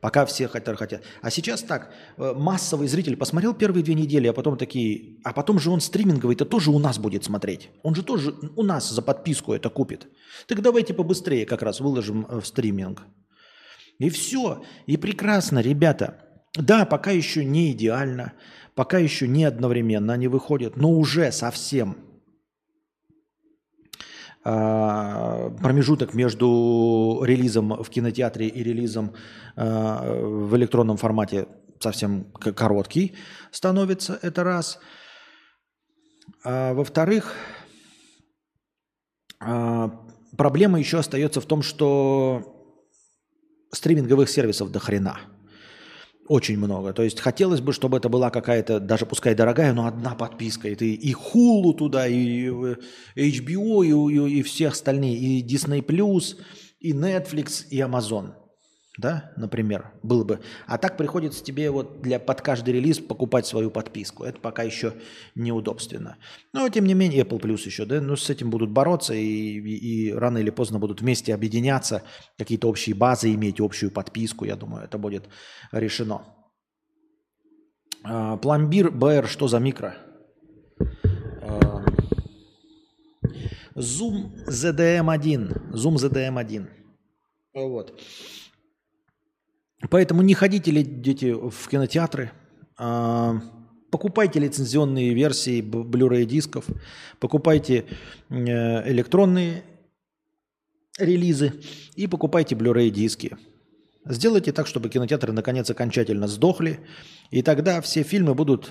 пока 0.00 0.24
все 0.26 0.48
хотят, 0.48 0.78
хотят. 0.78 1.02
А 1.22 1.30
сейчас 1.30 1.62
так, 1.62 1.92
э, 2.16 2.34
массовый 2.36 2.88
зритель 2.88 3.16
посмотрел 3.16 3.54
первые 3.54 3.84
две 3.84 3.94
недели, 3.94 4.26
а 4.28 4.32
потом 4.32 4.56
такие, 4.56 5.18
а 5.24 5.32
потом 5.32 5.58
же 5.58 5.70
он 5.70 5.80
стриминговый, 5.80 6.34
это 6.34 6.44
тоже 6.44 6.70
у 6.70 6.78
нас 6.78 6.98
будет 6.98 7.24
смотреть. 7.24 7.70
Он 7.82 7.94
же 7.94 8.02
тоже 8.02 8.34
у 8.56 8.62
нас 8.62 8.90
за 8.90 9.02
подписку 9.02 9.52
это 9.52 9.70
купит. 9.70 10.08
Так 10.46 10.62
давайте 10.62 10.94
побыстрее 10.94 11.46
как 11.46 11.62
раз 11.62 11.80
выложим 11.80 12.26
э, 12.28 12.40
в 12.40 12.46
стриминг. 12.46 13.02
И 13.98 14.08
все. 14.08 14.62
И 14.86 14.96
прекрасно, 14.96 15.60
ребята. 15.60 16.24
Да, 16.54 16.84
пока 16.84 17.10
еще 17.10 17.44
не 17.44 17.70
идеально, 17.72 18.32
пока 18.74 18.98
еще 18.98 19.28
не 19.28 19.44
одновременно 19.44 20.14
они 20.14 20.26
выходят, 20.26 20.76
но 20.76 20.90
уже 20.90 21.30
совсем 21.30 21.96
промежуток 24.42 26.14
между 26.14 27.20
релизом 27.24 27.82
в 27.82 27.90
кинотеатре 27.90 28.48
и 28.48 28.62
релизом 28.62 29.12
а, 29.56 30.02
в 30.02 30.56
электронном 30.56 30.96
формате 30.96 31.46
совсем 31.78 32.24
короткий 32.32 33.14
становится, 33.50 34.18
это 34.22 34.44
раз. 34.44 34.78
А, 36.44 36.72
во-вторых, 36.72 37.34
а, 39.40 39.90
проблема 40.36 40.78
еще 40.78 40.98
остается 40.98 41.40
в 41.40 41.46
том, 41.46 41.62
что 41.62 42.56
стриминговых 43.72 44.28
сервисов 44.30 44.70
до 44.70 44.78
хрена– 44.78 45.20
очень 46.30 46.58
много. 46.58 46.92
То 46.92 47.02
есть 47.02 47.18
хотелось 47.18 47.60
бы, 47.60 47.72
чтобы 47.72 47.96
это 47.96 48.08
была 48.08 48.30
какая-то, 48.30 48.78
даже 48.78 49.04
пускай 49.04 49.34
дорогая, 49.34 49.72
но 49.72 49.86
одна 49.86 50.14
подписка. 50.14 50.68
И 50.68 50.76
ты 50.76 50.94
и 50.94 51.12
Hulu 51.12 51.74
туда, 51.74 52.06
и 52.06 52.46
HBO, 53.16 53.84
и, 53.84 54.14
и, 54.14 54.38
и 54.38 54.42
все 54.42 54.68
остальные, 54.68 55.16
и 55.16 55.42
Disney+, 55.42 55.80
и 56.78 56.92
Netflix, 56.92 57.66
и 57.70 57.78
Amazon. 57.80 58.39
Да, 58.98 59.32
например, 59.36 59.92
было 60.02 60.24
бы. 60.24 60.40
А 60.66 60.76
так 60.76 60.96
приходится 60.96 61.44
тебе 61.44 61.70
вот 61.70 62.02
для, 62.02 62.18
под 62.18 62.42
каждый 62.42 62.74
релиз 62.74 62.98
покупать 62.98 63.46
свою 63.46 63.70
подписку. 63.70 64.24
Это 64.24 64.40
пока 64.40 64.64
еще 64.64 64.94
неудобственно. 65.36 66.18
Но 66.52 66.68
тем 66.68 66.86
не 66.86 66.94
менее, 66.94 67.22
Apple 67.22 67.40
Plus 67.40 67.64
еще, 67.66 67.84
да, 67.84 68.00
ну 68.00 68.16
с 68.16 68.28
этим 68.28 68.50
будут 68.50 68.70
бороться 68.70 69.14
и, 69.14 69.24
и, 69.24 70.08
и 70.08 70.12
рано 70.12 70.38
или 70.38 70.50
поздно 70.50 70.80
будут 70.80 71.02
вместе 71.02 71.32
объединяться, 71.32 72.02
какие-то 72.36 72.68
общие 72.68 72.96
базы 72.96 73.32
иметь, 73.32 73.60
общую 73.60 73.92
подписку, 73.92 74.44
я 74.44 74.56
думаю, 74.56 74.84
это 74.84 74.98
будет 74.98 75.28
решено. 75.70 76.22
А, 78.02 78.36
пломбир 78.38 78.90
БР, 78.90 79.28
что 79.28 79.46
за 79.46 79.60
микро? 79.60 79.94
А, 81.42 81.84
Zoom 83.76 84.32
ZDM1. 84.46 85.72
Zoom 85.72 85.94
ZDM1. 85.94 86.66
Вот. 87.54 88.00
Поэтому 89.88 90.22
не 90.22 90.34
ходите 90.34 90.70
ли 90.70 90.82
дети 90.82 91.32
в 91.32 91.68
кинотеатры, 91.68 92.32
а, 92.76 93.40
покупайте 93.90 94.38
лицензионные 94.38 95.14
версии 95.14 95.62
Blu-ray 95.62 96.24
дисков, 96.24 96.66
покупайте 97.18 97.86
э, 98.28 98.90
электронные 98.90 99.64
релизы 100.98 101.54
и 101.96 102.06
покупайте 102.06 102.54
Blu-ray 102.54 102.90
диски. 102.90 103.36
Сделайте 104.04 104.52
так, 104.52 104.66
чтобы 104.66 104.88
кинотеатры 104.88 105.32
наконец 105.32 105.70
окончательно 105.70 106.28
сдохли, 106.28 106.80
и 107.30 107.42
тогда 107.42 107.80
все 107.80 108.02
фильмы 108.02 108.34
будут 108.34 108.70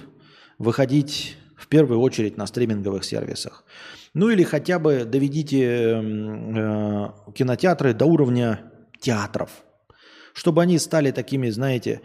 выходить 0.57 1.37
в 1.55 1.67
первую 1.67 1.99
очередь 1.99 2.37
на 2.37 2.45
стриминговых 2.45 3.03
сервисах. 3.03 3.65
Ну 4.13 4.29
или 4.29 4.43
хотя 4.43 4.79
бы 4.79 5.05
доведите 5.05 5.63
э, 5.63 7.09
кинотеатры 7.33 7.93
до 7.93 8.05
уровня 8.05 8.71
театров– 9.01 9.63
чтобы 10.33 10.61
они 10.61 10.77
стали 10.79 11.11
такими, 11.11 11.49
знаете, 11.49 12.01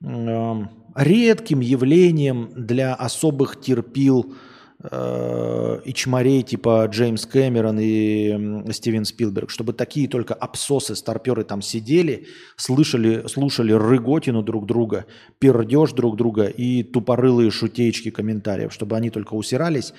редким 0.00 1.60
явлением 1.60 2.50
для 2.54 2.94
особых 2.94 3.60
терпил 3.60 4.34
э, 4.82 5.80
и 5.84 5.94
чморей 5.94 6.42
типа 6.42 6.86
Джеймс 6.90 7.26
Кэмерон 7.26 7.78
и 7.80 8.72
Стивен 8.72 9.04
Спилберг, 9.04 9.50
чтобы 9.50 9.72
такие 9.72 10.08
только 10.08 10.34
абсосы, 10.34 10.94
старперы 10.94 11.44
там 11.44 11.62
сидели, 11.62 12.26
слышали, 12.56 13.26
слушали 13.28 13.72
рыготину 13.72 14.42
друг 14.42 14.66
друга, 14.66 15.06
пердеж 15.38 15.92
друг 15.92 16.16
друга 16.16 16.46
и 16.46 16.82
тупорылые 16.82 17.50
шутеечки 17.50 18.10
комментариев, 18.10 18.72
чтобы 18.72 18.96
они 18.96 19.10
только 19.10 19.34
усирались 19.34 19.94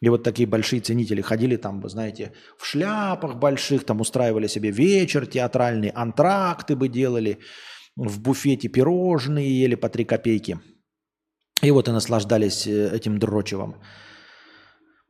и 0.00 0.08
вот 0.08 0.22
такие 0.22 0.46
большие 0.46 0.80
ценители 0.80 1.22
ходили 1.22 1.56
там, 1.56 1.80
вы 1.80 1.88
знаете, 1.88 2.32
в 2.58 2.66
шляпах 2.66 3.36
больших, 3.36 3.84
там 3.84 4.00
устраивали 4.00 4.46
себе 4.46 4.70
вечер 4.70 5.26
театральный, 5.26 5.88
антракты 5.88 6.76
бы 6.76 6.88
делали, 6.88 7.38
в 7.96 8.20
буфете 8.20 8.68
пирожные 8.68 9.62
ели 9.62 9.74
по 9.74 9.88
три 9.88 10.04
копейки. 10.04 10.58
И 11.62 11.70
вот 11.70 11.88
и 11.88 11.92
наслаждались 11.92 12.66
э, 12.66 12.94
этим 12.94 13.18
дрочевом. 13.18 13.76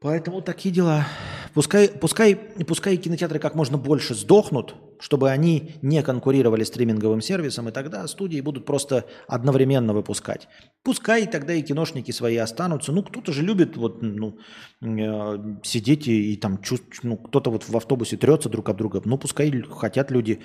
Поэтому 0.01 0.43
такие 0.43 0.75
дела. 0.75 1.07
Пускай, 1.55 1.89
пускай, 1.89 2.37
пускай 2.37 2.99
кинотеатры 2.99 3.39
как 3.39 3.55
можно 3.55 3.79
больше 3.79 4.15
сдохнут, 4.15 4.75
чтобы 5.01 5.31
они 5.31 5.73
не 5.81 6.03
конкурировали 6.03 6.65
стриминговым 6.65 7.23
сервисом, 7.23 7.69
и 7.69 7.73
тогда 7.73 8.07
студии 8.07 8.43
будут 8.43 8.67
просто 8.67 9.07
одновременно 9.27 9.95
выпускать. 9.95 10.49
Пускай 10.83 11.27
тогда 11.27 11.55
и 11.55 11.63
киношники 11.63 12.11
свои 12.11 12.37
останутся. 12.37 12.93
Ну, 12.93 13.03
кто-то 13.03 13.33
же 13.33 13.43
любит 13.43 13.79
вот, 13.79 14.03
ну, 14.03 14.39
э, 14.83 15.57
сидеть 15.63 16.09
и, 16.09 16.35
и 16.35 16.37
там 16.37 16.61
чувствовать, 16.61 17.03
ну, 17.03 17.17
кто-то 17.17 17.51
вот 17.51 17.67
в 17.67 17.75
автобусе 17.75 18.19
трется 18.19 18.51
друг 18.51 18.69
об 18.69 18.77
друга. 18.77 19.01
Ну, 19.07 19.17
пускай 19.17 19.51
хотят 19.63 20.11
люди 20.11 20.43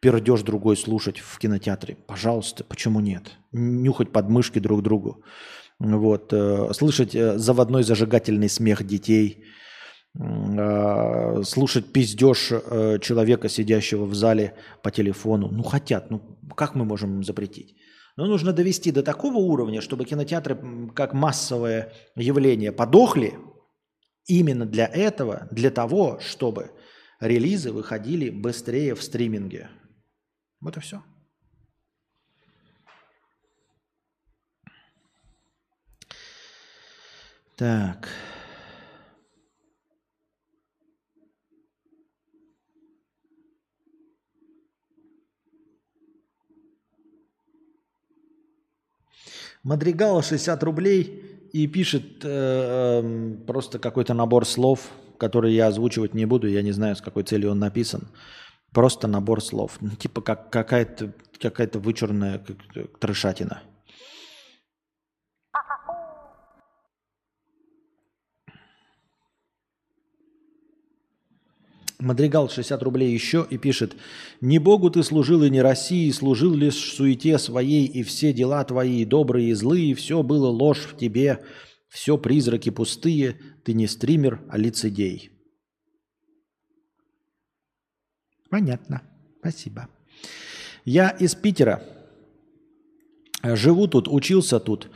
пердеж 0.00 0.42
другой 0.42 0.76
слушать 0.76 1.18
в 1.18 1.38
кинотеатре. 1.38 1.96
Пожалуйста, 2.06 2.64
почему 2.64 3.00
нет? 3.00 3.38
Нюхать 3.52 4.12
подмышки 4.12 4.58
друг 4.58 4.82
другу. 4.82 5.24
Вот, 5.80 6.32
э, 6.32 6.72
слышать 6.72 7.14
э, 7.16 7.36
заводной 7.38 7.82
зажигательный 7.82 8.48
смех 8.48 8.86
детей– 8.86 9.44
а, 10.18 11.42
слушать 11.44 11.92
пиздеж 11.92 12.52
э, 12.52 12.98
человека, 13.00 13.48
сидящего 13.48 14.04
в 14.04 14.14
зале 14.14 14.54
по 14.82 14.90
телефону. 14.90 15.48
Ну, 15.48 15.62
хотят. 15.62 16.10
Ну, 16.10 16.38
как 16.56 16.74
мы 16.74 16.84
можем 16.84 17.22
запретить? 17.22 17.76
Но 18.16 18.24
ну, 18.24 18.32
нужно 18.32 18.52
довести 18.52 18.90
до 18.90 19.02
такого 19.02 19.36
уровня, 19.36 19.80
чтобы 19.80 20.04
кинотеатры 20.04 20.90
как 20.94 21.14
массовое 21.14 21.92
явление 22.16 22.72
подохли 22.72 23.38
именно 24.26 24.66
для 24.66 24.86
этого, 24.86 25.48
для 25.52 25.70
того, 25.70 26.18
чтобы 26.20 26.72
релизы 27.20 27.72
выходили 27.72 28.30
быстрее 28.30 28.94
в 28.94 29.02
стриминге. 29.02 29.70
Вот 30.60 30.76
и 30.76 30.80
все. 30.80 31.02
Так. 37.60 38.08
Мадригала 49.62 50.22
60 50.22 50.62
рублей 50.62 51.50
и 51.52 51.66
пишет 51.66 52.24
э, 52.24 53.02
э, 53.02 53.36
просто 53.46 53.78
какой-то 53.78 54.14
набор 54.14 54.46
слов, 54.46 54.88
который 55.18 55.52
я 55.52 55.66
озвучивать 55.66 56.14
не 56.14 56.24
буду, 56.24 56.48
я 56.48 56.62
не 56.62 56.72
знаю, 56.72 56.96
с 56.96 57.02
какой 57.02 57.24
целью 57.24 57.50
он 57.50 57.58
написан. 57.58 58.08
Просто 58.72 59.06
набор 59.06 59.42
слов. 59.42 59.76
Ну, 59.82 59.90
типа 59.90 60.22
как 60.22 60.50
какая-то 60.50 61.12
какая 61.38 61.68
вычурная 61.74 62.42
трешатина. 63.00 63.62
Мадригал 72.00 72.48
60 72.48 72.82
рублей 72.82 73.12
еще 73.12 73.46
и 73.48 73.58
пишет, 73.58 73.94
«Не 74.40 74.58
Богу 74.58 74.90
ты 74.90 75.02
служил 75.02 75.42
и 75.42 75.50
не 75.50 75.60
России, 75.60 76.10
служил 76.10 76.54
лишь 76.54 76.74
суете 76.74 77.38
своей, 77.38 77.86
и 77.86 78.02
все 78.02 78.32
дела 78.32 78.64
твои, 78.64 79.04
добрые 79.04 79.50
и 79.50 79.54
злые, 79.54 79.94
все 79.94 80.22
было 80.22 80.48
ложь 80.48 80.86
в 80.90 80.96
тебе, 80.96 81.44
все 81.88 82.16
призраки 82.16 82.70
пустые, 82.70 83.38
ты 83.64 83.74
не 83.74 83.86
стример, 83.86 84.40
а 84.48 84.56
лицедей». 84.56 85.30
Понятно. 88.50 89.02
Спасибо. 89.38 89.88
Я 90.84 91.10
из 91.10 91.34
Питера. 91.34 91.82
Живу 93.42 93.86
тут, 93.86 94.08
учился 94.08 94.58
тут. 94.58 94.90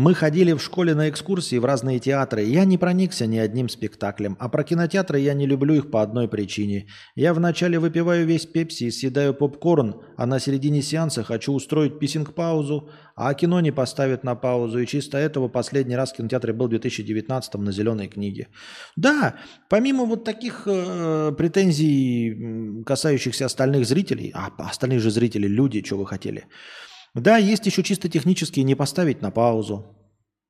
Мы 0.00 0.14
ходили 0.14 0.52
в 0.52 0.62
школе 0.62 0.94
на 0.94 1.08
экскурсии 1.08 1.58
в 1.58 1.64
разные 1.64 1.98
театры. 1.98 2.44
Я 2.44 2.64
не 2.64 2.78
проникся 2.78 3.26
ни 3.26 3.36
одним 3.36 3.68
спектаклем. 3.68 4.36
А 4.38 4.48
про 4.48 4.62
кинотеатры 4.62 5.18
я 5.18 5.34
не 5.34 5.44
люблю 5.44 5.74
их 5.74 5.90
по 5.90 6.02
одной 6.02 6.28
причине. 6.28 6.86
Я 7.16 7.34
вначале 7.34 7.80
выпиваю 7.80 8.24
весь 8.24 8.46
пепси 8.46 8.84
и 8.84 8.90
съедаю 8.92 9.34
попкорн, 9.34 10.00
а 10.16 10.26
на 10.26 10.38
середине 10.38 10.82
сеанса 10.82 11.24
хочу 11.24 11.52
устроить 11.52 11.98
писинг-паузу, 11.98 12.90
а 13.16 13.34
кино 13.34 13.60
не 13.60 13.72
поставят 13.72 14.22
на 14.22 14.36
паузу. 14.36 14.78
И 14.78 14.86
чисто 14.86 15.18
этого 15.18 15.48
последний 15.48 15.96
раз 15.96 16.12
в 16.12 16.16
кинотеатре 16.16 16.52
был 16.52 16.66
в 16.66 16.70
2019 16.70 17.54
на 17.54 17.72
«Зеленой 17.72 18.06
книге». 18.06 18.46
Да, 18.94 19.34
помимо 19.68 20.04
вот 20.04 20.22
таких 20.22 20.62
э, 20.66 21.32
претензий, 21.36 22.84
касающихся 22.86 23.46
остальных 23.46 23.84
зрителей, 23.84 24.30
а 24.32 24.52
остальные 24.58 25.00
же 25.00 25.10
зрители 25.10 25.48
люди, 25.48 25.82
что 25.84 25.96
вы 25.96 26.06
хотели– 26.06 26.44
да, 27.20 27.36
есть 27.36 27.66
еще 27.66 27.82
чисто 27.82 28.08
технические 28.08 28.64
не 28.64 28.74
поставить 28.74 29.22
на 29.22 29.30
паузу. 29.30 29.94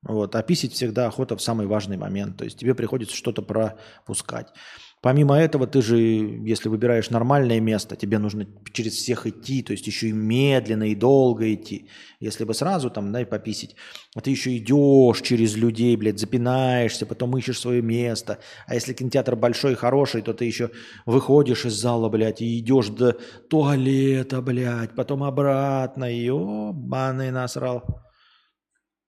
Вот, 0.02 0.36
а 0.36 0.42
писить 0.42 0.72
всегда 0.72 1.06
охота 1.06 1.36
в 1.36 1.42
самый 1.42 1.66
важный 1.66 1.96
момент. 1.96 2.36
То 2.36 2.44
есть 2.44 2.58
тебе 2.58 2.74
приходится 2.74 3.16
что-то 3.16 3.42
пропускать. 3.42 4.52
Помимо 5.00 5.36
этого, 5.36 5.66
ты 5.66 5.80
же, 5.80 5.96
если 5.98 6.68
выбираешь 6.68 7.10
нормальное 7.10 7.60
место, 7.60 7.94
тебе 7.94 8.18
нужно 8.18 8.46
через 8.72 8.94
всех 8.94 9.26
идти, 9.26 9.62
то 9.62 9.72
есть 9.72 9.86
еще 9.86 10.08
и 10.08 10.12
медленно, 10.12 10.84
и 10.84 10.96
долго 10.96 11.54
идти. 11.54 11.88
Если 12.18 12.44
бы 12.44 12.52
сразу 12.52 12.90
там, 12.90 13.12
да, 13.12 13.22
и 13.22 13.24
пописить, 13.24 13.76
а 14.16 14.20
ты 14.20 14.30
еще 14.30 14.56
идешь 14.56 15.20
через 15.22 15.56
людей, 15.56 15.96
блядь, 15.96 16.18
запинаешься, 16.18 17.06
потом 17.06 17.36
ищешь 17.38 17.60
свое 17.60 17.80
место. 17.80 18.40
А 18.66 18.74
если 18.74 18.92
кинотеатр 18.92 19.36
большой 19.36 19.72
и 19.72 19.76
хороший, 19.76 20.22
то 20.22 20.34
ты 20.34 20.44
еще 20.44 20.70
выходишь 21.06 21.64
из 21.64 21.74
зала, 21.74 22.08
блядь, 22.08 22.42
и 22.42 22.58
идешь 22.58 22.88
до 22.88 23.12
туалета, 23.48 24.42
блядь, 24.42 24.96
потом 24.96 25.22
обратно. 25.22 26.12
Ёбаный 26.12 27.30
насрал. 27.30 28.02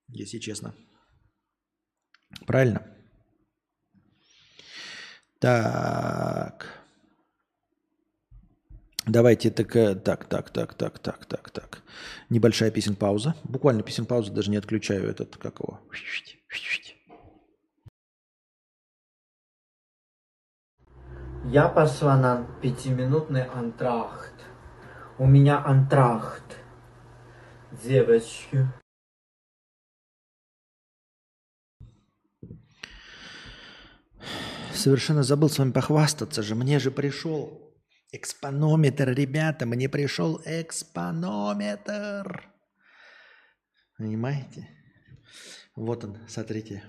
Если 0.08 0.38
честно. 0.38 0.74
Правильно? 2.46 2.99
Так. 5.40 6.66
Давайте 9.06 9.50
так, 9.50 9.72
так, 10.04 10.24
так, 10.26 10.50
так, 10.50 10.74
так, 10.74 10.98
так, 10.98 11.24
так, 11.24 11.50
так. 11.50 11.82
Небольшая 12.28 12.70
песен 12.70 12.94
пауза. 12.94 13.34
Буквально 13.44 13.82
песен 13.82 14.04
пауза, 14.04 14.32
даже 14.32 14.50
не 14.50 14.58
отключаю 14.58 15.08
этот, 15.08 15.36
как 15.38 15.60
его. 15.60 15.80
Я 21.46 21.68
пошла 21.68 22.16
на 22.16 22.46
пятиминутный 22.60 23.44
антрахт. 23.44 24.34
У 25.18 25.26
меня 25.26 25.64
антрахт. 25.64 26.58
Девочки. 27.82 28.68
Совершенно 34.80 35.22
забыл 35.22 35.50
с 35.50 35.58
вами 35.58 35.72
похвастаться 35.72 36.42
же. 36.42 36.54
Мне 36.54 36.78
же 36.78 36.90
пришел 36.90 37.70
экспонометр, 38.12 39.10
ребята. 39.10 39.66
Мне 39.66 39.90
пришел 39.90 40.40
экспонометр. 40.46 42.50
Понимаете? 43.98 44.70
Вот 45.76 46.04
он, 46.04 46.16
смотрите. 46.28 46.82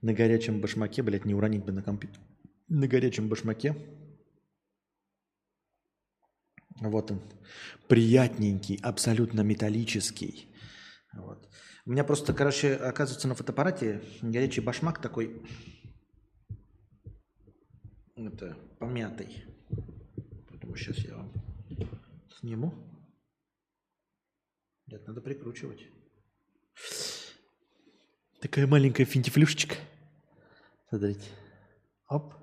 На 0.00 0.14
горячем 0.14 0.62
башмаке, 0.62 1.02
блядь, 1.02 1.26
не 1.26 1.34
уронить 1.34 1.66
бы 1.66 1.72
на 1.72 1.82
компьютер. 1.82 2.22
На 2.68 2.88
горячем 2.88 3.28
башмаке. 3.28 3.76
Вот 6.80 7.10
он. 7.10 7.20
Приятненький, 7.86 8.80
абсолютно 8.82 9.42
металлический. 9.42 10.48
Вот. 11.12 11.50
У 11.84 11.90
меня 11.90 12.02
просто, 12.02 12.32
короче, 12.32 12.76
оказывается, 12.76 13.28
на 13.28 13.34
фотоаппарате 13.34 14.00
горячий 14.22 14.62
башмак 14.62 15.02
такой 15.02 15.42
это, 18.16 18.56
помятый. 18.78 19.44
Поэтому 20.48 20.76
сейчас 20.76 20.98
я 20.98 21.16
вам 21.16 21.32
сниму. 22.38 22.72
Нет, 24.86 25.06
надо 25.06 25.20
прикручивать. 25.20 25.86
Такая 28.40 28.66
маленькая 28.66 29.04
финтифлюшечка. 29.04 29.76
Смотрите. 30.88 31.28
Оп. 32.08 32.34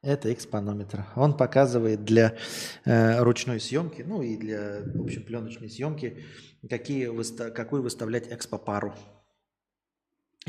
Это 0.00 0.32
экспонометр. 0.32 1.04
Он 1.16 1.36
показывает 1.36 2.04
для 2.04 2.38
э, 2.84 3.20
ручной 3.20 3.58
съемки, 3.58 4.02
ну 4.02 4.22
и 4.22 4.36
для, 4.36 4.82
в 4.94 5.02
общем, 5.02 5.24
пленочной 5.24 5.68
съемки, 5.68 6.22
какие, 6.70 7.10
какую 7.50 7.82
выставлять 7.82 8.32
экспопару. 8.32 8.94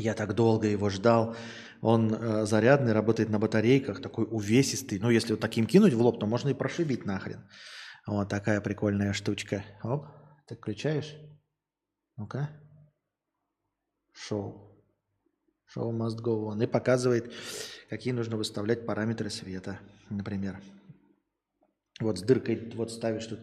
Я 0.00 0.14
так 0.14 0.34
долго 0.34 0.66
его 0.66 0.88
ждал. 0.88 1.36
Он 1.82 2.14
э, 2.14 2.46
зарядный, 2.46 2.92
работает 2.92 3.28
на 3.28 3.38
батарейках, 3.38 4.00
такой 4.00 4.26
увесистый. 4.30 4.98
Ну, 4.98 5.10
если 5.10 5.32
вот 5.32 5.40
таким 5.40 5.66
кинуть 5.66 5.92
в 5.92 6.00
лоб, 6.00 6.18
то 6.18 6.26
можно 6.26 6.48
и 6.48 6.54
прошибить 6.54 7.04
нахрен. 7.04 7.40
Вот 8.06 8.28
такая 8.28 8.60
прикольная 8.60 9.12
штучка. 9.12 9.64
Оп, 9.82 10.06
ты 10.46 10.56
включаешь. 10.56 11.14
Ну-ка. 12.16 12.50
Шоу. 14.12 14.84
Шоу 15.66 15.92
must 15.92 16.22
go 16.22 16.48
on. 16.48 16.62
И 16.62 16.66
показывает, 16.66 17.32
какие 17.88 18.12
нужно 18.12 18.36
выставлять 18.36 18.86
параметры 18.86 19.30
света, 19.30 19.78
например. 20.08 20.60
Вот 22.00 22.18
с 22.18 22.22
дыркой, 22.22 22.72
вот 22.74 22.90
ставишь 22.90 23.26
тут 23.26 23.40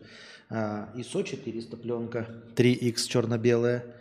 а, 0.49 0.91
ISO 0.95 1.23
400 1.23 1.77
пленка, 1.77 2.43
3X 2.55 3.07
черно-белая, 3.07 3.95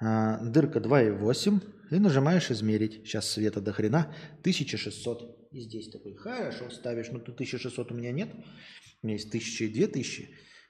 а, 0.00 0.38
дырка 0.38 0.78
2,8 0.78 1.79
и 1.96 1.98
нажимаешь 1.98 2.50
измерить. 2.50 3.06
Сейчас 3.06 3.30
света 3.30 3.60
до 3.60 3.72
хрена. 3.72 4.14
1600. 4.40 5.48
И 5.52 5.60
здесь 5.60 5.90
такой, 5.90 6.14
хорошо, 6.14 6.70
ставишь. 6.70 7.10
Ну, 7.10 7.18
тут 7.18 7.34
1600 7.34 7.90
у 7.90 7.94
меня 7.94 8.12
нет. 8.12 8.30
У 9.02 9.06
меня 9.06 9.16
есть 9.16 9.28
1000 9.28 9.64
и 9.64 9.68
2000. 9.68 10.28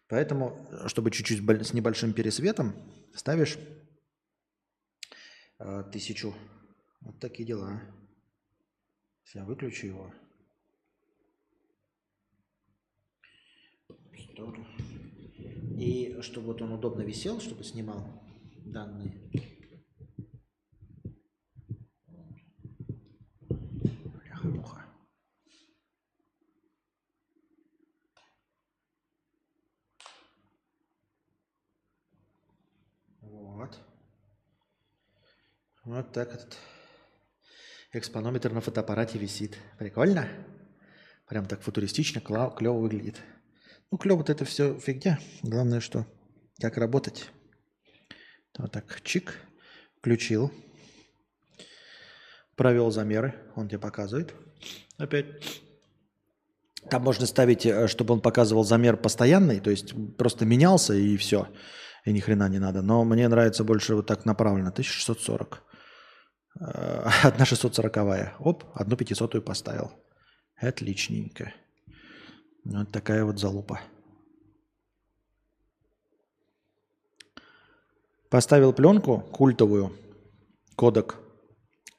Поэтому, 0.09 0.69
чтобы 0.87 1.11
чуть-чуть 1.11 1.39
с 1.39 1.73
небольшим 1.73 2.13
пересветом, 2.13 2.75
ставишь 3.15 3.59
э, 5.59 5.65
1000. 5.65 6.33
Вот 7.03 7.21
такие 7.21 7.47
дела. 7.47 7.81
Сейчас 9.25 9.47
выключу 9.47 9.87
его. 9.87 10.13
И 15.79 16.19
чтобы 16.21 16.49
вот 16.49 16.63
он 16.63 16.73
удобно 16.73 17.03
висел, 17.03 17.41
чтобы 17.41 17.65
снимал 17.65 18.07
данные. 18.65 19.13
Бляха-муха. 23.49 24.85
Вот. 33.23 33.79
Вот 35.85 36.13
так 36.13 36.35
этот 36.35 36.59
экспонометр 37.93 38.53
на 38.53 38.61
фотоаппарате 38.61 39.19
висит. 39.19 39.57
Прикольно? 39.79 40.29
Прям 41.27 41.47
так 41.47 41.63
футуристично, 41.63 42.21
клево 42.21 42.79
выглядит. 42.79 43.17
Ну, 43.91 43.97
клево 43.97 44.23
это 44.29 44.45
все 44.45 44.79
фигня. 44.79 45.19
Главное, 45.43 45.81
что 45.81 46.07
как 46.61 46.77
работать. 46.77 47.31
Вот 48.59 48.73
так, 48.73 49.01
чик, 49.03 49.37
включил, 49.99 50.53
провел 52.57 52.91
замеры, 52.91 53.35
он 53.57 53.69
тебе 53.69 53.79
показывает. 53.79 54.35
Опять. 54.99 55.63
Там 56.91 57.03
можно 57.03 57.25
ставить, 57.25 57.65
э, 57.65 57.89
чтобы 57.89 58.13
он 58.13 58.21
показывал 58.21 58.65
замер 58.65 58.97
постоянный, 58.97 59.61
то 59.61 59.71
есть 59.71 59.95
просто 60.17 60.45
менялся 60.45 60.93
и 60.93 61.17
все, 61.17 61.49
и 62.05 62.13
ни 62.13 62.21
хрена 62.21 62.49
не 62.49 62.59
надо. 62.59 62.83
Но 62.83 63.05
мне 63.05 63.29
нравится 63.29 63.65
больше 63.65 63.95
вот 63.95 64.07
так 64.07 64.27
направленно, 64.27 64.71
1640. 64.71 65.63
Э, 66.59 67.09
одна 67.23 67.45
640 67.45 68.41
Оп, 68.41 68.65
одну 68.75 68.97
500 68.97 69.45
поставил. 69.45 69.93
Отличненько. 70.57 71.53
Вот 72.65 72.91
такая 72.93 73.25
вот 73.25 73.39
залупа. 73.39 73.81
Поставил 78.29 78.73
пленку 78.73 79.21
культовую, 79.21 79.97
кодек 80.77 81.17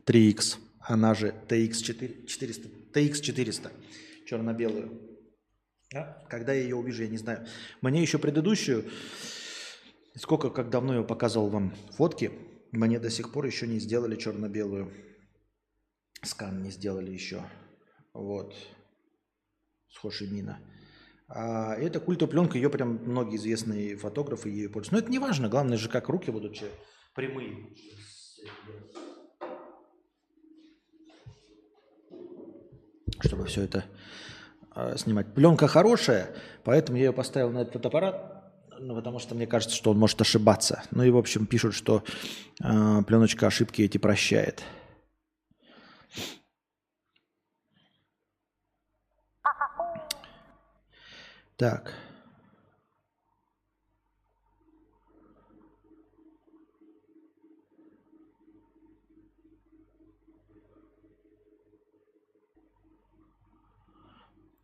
3X, 0.05 0.57
она 0.79 1.13
же 1.13 1.35
TX400, 1.49 2.91
TX400 2.93 3.71
черно-белую. 4.25 5.01
Да? 5.91 6.23
Когда 6.29 6.53
я 6.53 6.61
ее 6.61 6.77
увижу, 6.77 7.03
я 7.03 7.09
не 7.09 7.17
знаю. 7.17 7.45
Мне 7.81 8.01
еще 8.01 8.17
предыдущую, 8.17 8.89
сколько, 10.15 10.49
как 10.49 10.69
давно 10.69 10.95
я 10.95 11.03
показывал 11.03 11.49
вам 11.49 11.75
фотки, 11.97 12.31
мне 12.71 12.99
до 12.99 13.09
сих 13.09 13.31
пор 13.31 13.45
еще 13.45 13.67
не 13.67 13.79
сделали 13.79 14.15
черно-белую. 14.15 14.91
Скан 16.23 16.61
не 16.61 16.71
сделали 16.71 17.11
еще. 17.11 17.43
Вот. 18.13 18.55
С 19.89 19.97
Хошимина. 19.97 20.59
А 21.27 21.75
эта 21.75 21.99
культопленка, 21.99 22.57
ее 22.57 22.69
прям 22.69 22.99
многие 23.05 23.37
известные 23.37 23.95
фотографы 23.95 24.49
ее 24.49 24.69
пользуются. 24.69 24.93
Но 24.93 24.99
это 24.99 25.11
не 25.11 25.19
важно, 25.19 25.47
главное 25.47 25.77
же, 25.77 25.89
как 25.89 26.09
руки 26.09 26.29
будут 26.29 26.55
че, 26.55 26.69
прямые. 27.15 27.69
Чтобы 33.21 33.45
все 33.45 33.61
это 33.63 33.85
э, 34.75 34.97
снимать. 34.97 35.33
Пленка 35.33 35.67
хорошая, 35.67 36.35
поэтому 36.63 36.97
я 36.97 37.05
ее 37.05 37.13
поставил 37.13 37.51
на 37.51 37.59
этот 37.59 37.73
фотоаппарат, 37.73 38.40
ну, 38.81 38.95
потому 38.95 39.19
что 39.19 39.35
мне 39.35 39.47
кажется, 39.47 39.75
что 39.75 39.91
он 39.91 39.99
может 39.99 40.19
ошибаться. 40.21 40.83
Ну 40.91 41.03
и, 41.03 41.11
в 41.11 41.17
общем, 41.17 41.45
пишут, 41.45 41.75
что 41.75 42.03
э, 42.63 43.03
пленочка 43.05 43.47
ошибки 43.47 43.83
эти 43.83 43.97
прощает. 43.97 44.63
Так. 51.57 51.93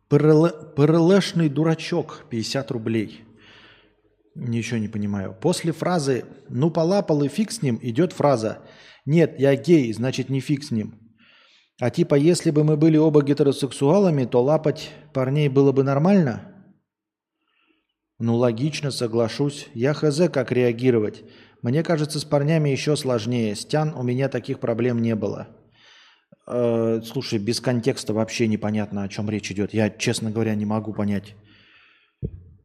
ПРЛшный 0.08 1.48
дурачок, 1.48 2.24
50 2.30 2.70
рублей. 2.70 3.27
Ничего 4.38 4.78
не 4.78 4.86
понимаю. 4.86 5.36
После 5.40 5.72
фразы 5.72 6.24
«ну 6.48 6.70
полапал 6.70 7.24
и 7.24 7.28
фиг 7.28 7.50
с 7.50 7.60
ним» 7.60 7.80
идет 7.82 8.12
фраза 8.12 8.62
«нет, 9.04 9.34
я 9.40 9.56
гей, 9.56 9.92
значит 9.92 10.28
не 10.28 10.38
фиг 10.38 10.62
с 10.62 10.70
ним». 10.70 10.94
А 11.80 11.90
типа, 11.90 12.14
если 12.14 12.52
бы 12.52 12.62
мы 12.62 12.76
были 12.76 12.96
оба 12.96 13.22
гетеросексуалами, 13.22 14.26
то 14.26 14.42
лапать 14.42 14.90
парней 15.12 15.48
было 15.48 15.72
бы 15.72 15.82
нормально? 15.82 16.54
Ну, 18.20 18.36
логично, 18.36 18.92
соглашусь. 18.92 19.68
Я 19.74 19.92
хз, 19.92 20.28
как 20.32 20.52
реагировать. 20.52 21.24
Мне 21.62 21.82
кажется, 21.82 22.20
с 22.20 22.24
парнями 22.24 22.68
еще 22.68 22.96
сложнее. 22.96 23.56
Стян 23.56 23.92
у 23.94 24.02
меня 24.04 24.28
таких 24.28 24.60
проблем 24.60 25.02
не 25.02 25.16
было. 25.16 25.48
Э, 26.46 27.00
слушай, 27.04 27.38
без 27.40 27.60
контекста 27.60 28.12
вообще 28.12 28.46
непонятно, 28.46 29.02
о 29.02 29.08
чем 29.08 29.28
речь 29.30 29.50
идет. 29.50 29.74
Я, 29.74 29.90
честно 29.90 30.30
говоря, 30.30 30.54
не 30.54 30.64
могу 30.64 30.92
понять. 30.92 31.34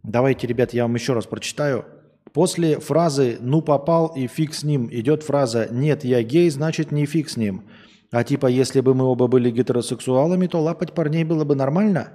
Давайте, 0.03 0.47
ребят, 0.47 0.73
я 0.73 0.83
вам 0.83 0.95
еще 0.95 1.13
раз 1.13 1.25
прочитаю. 1.25 1.85
После 2.33 2.79
фразы 2.79 3.37
«ну 3.39 3.61
попал 3.61 4.07
и 4.07 4.27
фиг 4.27 4.53
с 4.53 4.63
ним» 4.63 4.89
идет 4.91 5.23
фраза 5.23 5.67
«нет, 5.71 6.03
я 6.03 6.23
гей, 6.23 6.49
значит 6.49 6.91
не 6.91 7.05
фиг 7.05 7.29
с 7.29 7.37
ним». 7.37 7.63
А 8.11 8.23
типа, 8.23 8.47
если 8.47 8.81
бы 8.81 8.93
мы 8.93 9.05
оба 9.05 9.27
были 9.27 9.49
гетеросексуалами, 9.49 10.47
то 10.47 10.61
лапать 10.61 10.93
парней 10.93 11.23
было 11.23 11.45
бы 11.45 11.55
нормально? 11.55 12.09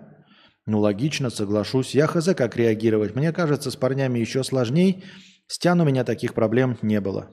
Ну, 0.64 0.80
логично, 0.80 1.30
соглашусь. 1.30 1.94
Я 1.94 2.06
хз, 2.06 2.28
как 2.36 2.56
реагировать. 2.56 3.16
Мне 3.16 3.32
кажется, 3.32 3.70
с 3.70 3.76
парнями 3.76 4.18
еще 4.18 4.44
сложней. 4.44 5.02
С 5.48 5.58
Тян 5.58 5.80
у 5.80 5.84
меня 5.84 6.04
таких 6.04 6.34
проблем 6.34 6.78
не 6.82 7.00
было. 7.00 7.30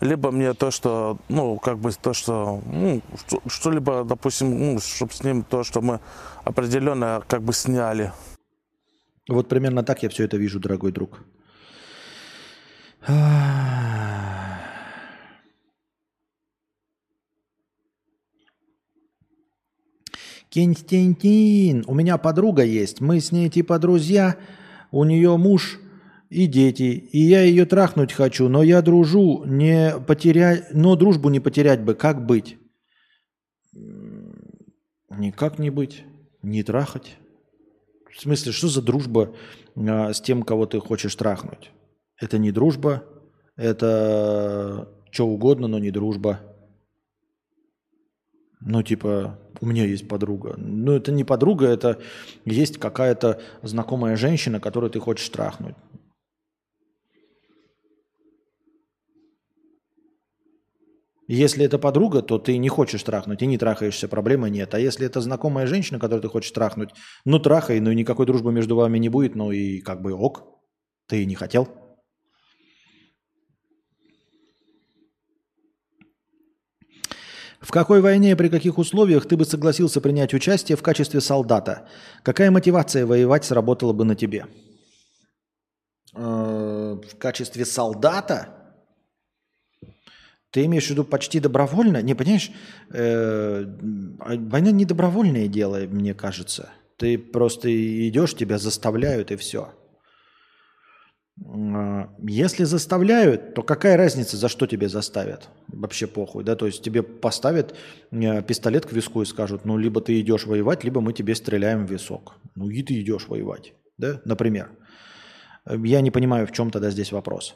Либо 0.00 0.30
мне 0.30 0.52
то, 0.52 0.70
что, 0.70 1.18
ну, 1.28 1.58
как 1.58 1.78
бы 1.78 1.90
то, 1.92 2.12
что, 2.12 2.60
ну, 2.66 3.00
что-либо, 3.46 4.04
допустим, 4.04 4.74
ну, 4.74 4.78
чтобы 4.80 5.12
с 5.12 5.22
ним 5.22 5.42
то, 5.42 5.64
что 5.64 5.80
мы 5.80 6.00
определенно 6.44 7.22
как 7.26 7.42
бы 7.42 7.52
сняли. 7.52 8.12
Вот 9.28 9.48
примерно 9.48 9.82
так 9.82 10.02
я 10.02 10.08
все 10.08 10.24
это 10.24 10.36
вижу, 10.36 10.60
дорогой 10.60 10.92
друг. 10.92 11.24
Константин, 20.52 21.84
у 21.86 21.94
меня 21.94 22.18
подруга 22.18 22.64
есть, 22.64 23.00
мы 23.00 23.20
с 23.20 23.30
ней 23.30 23.50
типа 23.50 23.78
друзья, 23.78 24.36
у 24.90 25.04
нее 25.04 25.36
муж 25.36 25.78
и 26.30 26.46
дети, 26.46 26.84
и 27.12 27.18
я 27.18 27.42
ее 27.42 27.66
трахнуть 27.66 28.12
хочу, 28.12 28.48
но 28.48 28.62
я 28.62 28.80
дружу, 28.80 29.44
не 29.44 29.94
потерять, 30.06 30.68
но 30.72 30.96
дружбу 30.96 31.28
не 31.28 31.40
потерять 31.40 31.82
бы, 31.82 31.94
как 31.94 32.24
быть? 32.24 32.58
Никак 35.10 35.58
не 35.58 35.70
быть, 35.70 36.04
не 36.42 36.62
трахать. 36.62 37.18
В 38.16 38.22
смысле, 38.22 38.52
что 38.52 38.68
за 38.68 38.80
дружба 38.80 39.34
а, 39.76 40.12
с 40.12 40.22
тем, 40.22 40.42
кого 40.42 40.64
ты 40.64 40.80
хочешь 40.80 41.14
трахнуть? 41.14 41.70
Это 42.18 42.38
не 42.38 42.50
дружба, 42.50 43.04
это 43.56 44.88
что 45.10 45.26
угодно, 45.26 45.68
но 45.68 45.78
не 45.78 45.90
дружба. 45.90 46.40
Ну, 48.60 48.82
типа, 48.82 49.38
у 49.60 49.66
меня 49.66 49.84
есть 49.84 50.08
подруга. 50.08 50.54
Ну, 50.56 50.92
это 50.92 51.12
не 51.12 51.24
подруга, 51.24 51.66
это 51.66 52.00
есть 52.46 52.78
какая-то 52.78 53.38
знакомая 53.62 54.16
женщина, 54.16 54.60
которую 54.60 54.90
ты 54.90 54.98
хочешь 54.98 55.28
трахнуть. 55.28 55.74
Если 61.28 61.64
это 61.64 61.78
подруга, 61.78 62.22
то 62.22 62.38
ты 62.38 62.56
не 62.56 62.68
хочешь 62.68 63.02
трахнуть 63.02 63.42
и 63.42 63.46
не 63.46 63.58
трахаешься, 63.58 64.06
проблемы 64.06 64.48
нет. 64.48 64.74
А 64.74 64.78
если 64.78 65.06
это 65.06 65.20
знакомая 65.20 65.66
женщина, 65.66 65.98
которую 65.98 66.22
ты 66.22 66.28
хочешь 66.28 66.52
трахнуть, 66.52 66.90
ну 67.24 67.40
трахай, 67.40 67.80
ну 67.80 67.92
никакой 67.92 68.26
дружбы 68.26 68.52
между 68.52 68.76
вами 68.76 68.98
не 68.98 69.08
будет, 69.08 69.34
ну 69.34 69.50
и 69.50 69.80
как 69.80 70.02
бы 70.02 70.12
ок, 70.14 70.44
ты 71.08 71.24
не 71.24 71.34
хотел. 71.34 71.68
В 77.60 77.72
какой 77.72 78.00
войне 78.00 78.30
и 78.30 78.34
при 78.36 78.48
каких 78.48 78.78
условиях 78.78 79.26
ты 79.26 79.36
бы 79.36 79.44
согласился 79.44 80.00
принять 80.00 80.32
участие 80.32 80.76
в 80.76 80.82
качестве 80.82 81.20
солдата? 81.20 81.88
Какая 82.22 82.52
мотивация 82.52 83.04
воевать 83.04 83.44
сработала 83.44 83.92
бы 83.92 84.04
на 84.04 84.14
тебе? 84.14 84.46
Э, 86.14 86.20
в 86.94 87.18
качестве 87.18 87.64
солдата? 87.64 88.55
Ты 90.56 90.64
имеешь 90.64 90.86
в 90.86 90.90
виду 90.90 91.04
почти 91.04 91.38
добровольно? 91.38 92.00
Не, 92.00 92.14
понимаешь, 92.14 92.50
э, 92.90 93.66
война 94.18 94.70
не 94.70 94.86
добровольное 94.86 95.48
дело, 95.48 95.80
мне 95.86 96.14
кажется. 96.14 96.70
Ты 96.96 97.18
просто 97.18 97.68
идешь, 98.08 98.34
тебя 98.34 98.56
заставляют 98.56 99.30
и 99.30 99.36
все. 99.36 99.74
А, 101.44 102.08
если 102.26 102.64
заставляют, 102.64 103.52
то 103.52 103.62
какая 103.62 103.98
разница, 103.98 104.38
за 104.38 104.48
что 104.48 104.66
тебе 104.66 104.88
заставят? 104.88 105.50
Вообще 105.68 106.06
похуй, 106.06 106.42
да? 106.42 106.56
То 106.56 106.64
есть 106.64 106.82
тебе 106.82 107.02
поставят 107.02 107.74
э, 108.10 108.42
пистолет 108.42 108.86
к 108.86 108.92
виску 108.92 109.20
и 109.20 109.26
скажут, 109.26 109.66
ну, 109.66 109.76
либо 109.76 110.00
ты 110.00 110.18
идешь 110.18 110.46
воевать, 110.46 110.84
либо 110.84 111.02
мы 111.02 111.12
тебе 111.12 111.34
стреляем 111.34 111.84
в 111.84 111.90
висок. 111.90 112.36
Ну, 112.54 112.70
и 112.70 112.82
ты 112.82 112.98
идешь 112.98 113.28
воевать, 113.28 113.74
да, 113.98 114.22
например. 114.24 114.70
Я 115.66 116.00
не 116.00 116.10
понимаю, 116.10 116.46
в 116.46 116.52
чем 116.52 116.70
тогда 116.70 116.88
здесь 116.88 117.12
вопрос. 117.12 117.54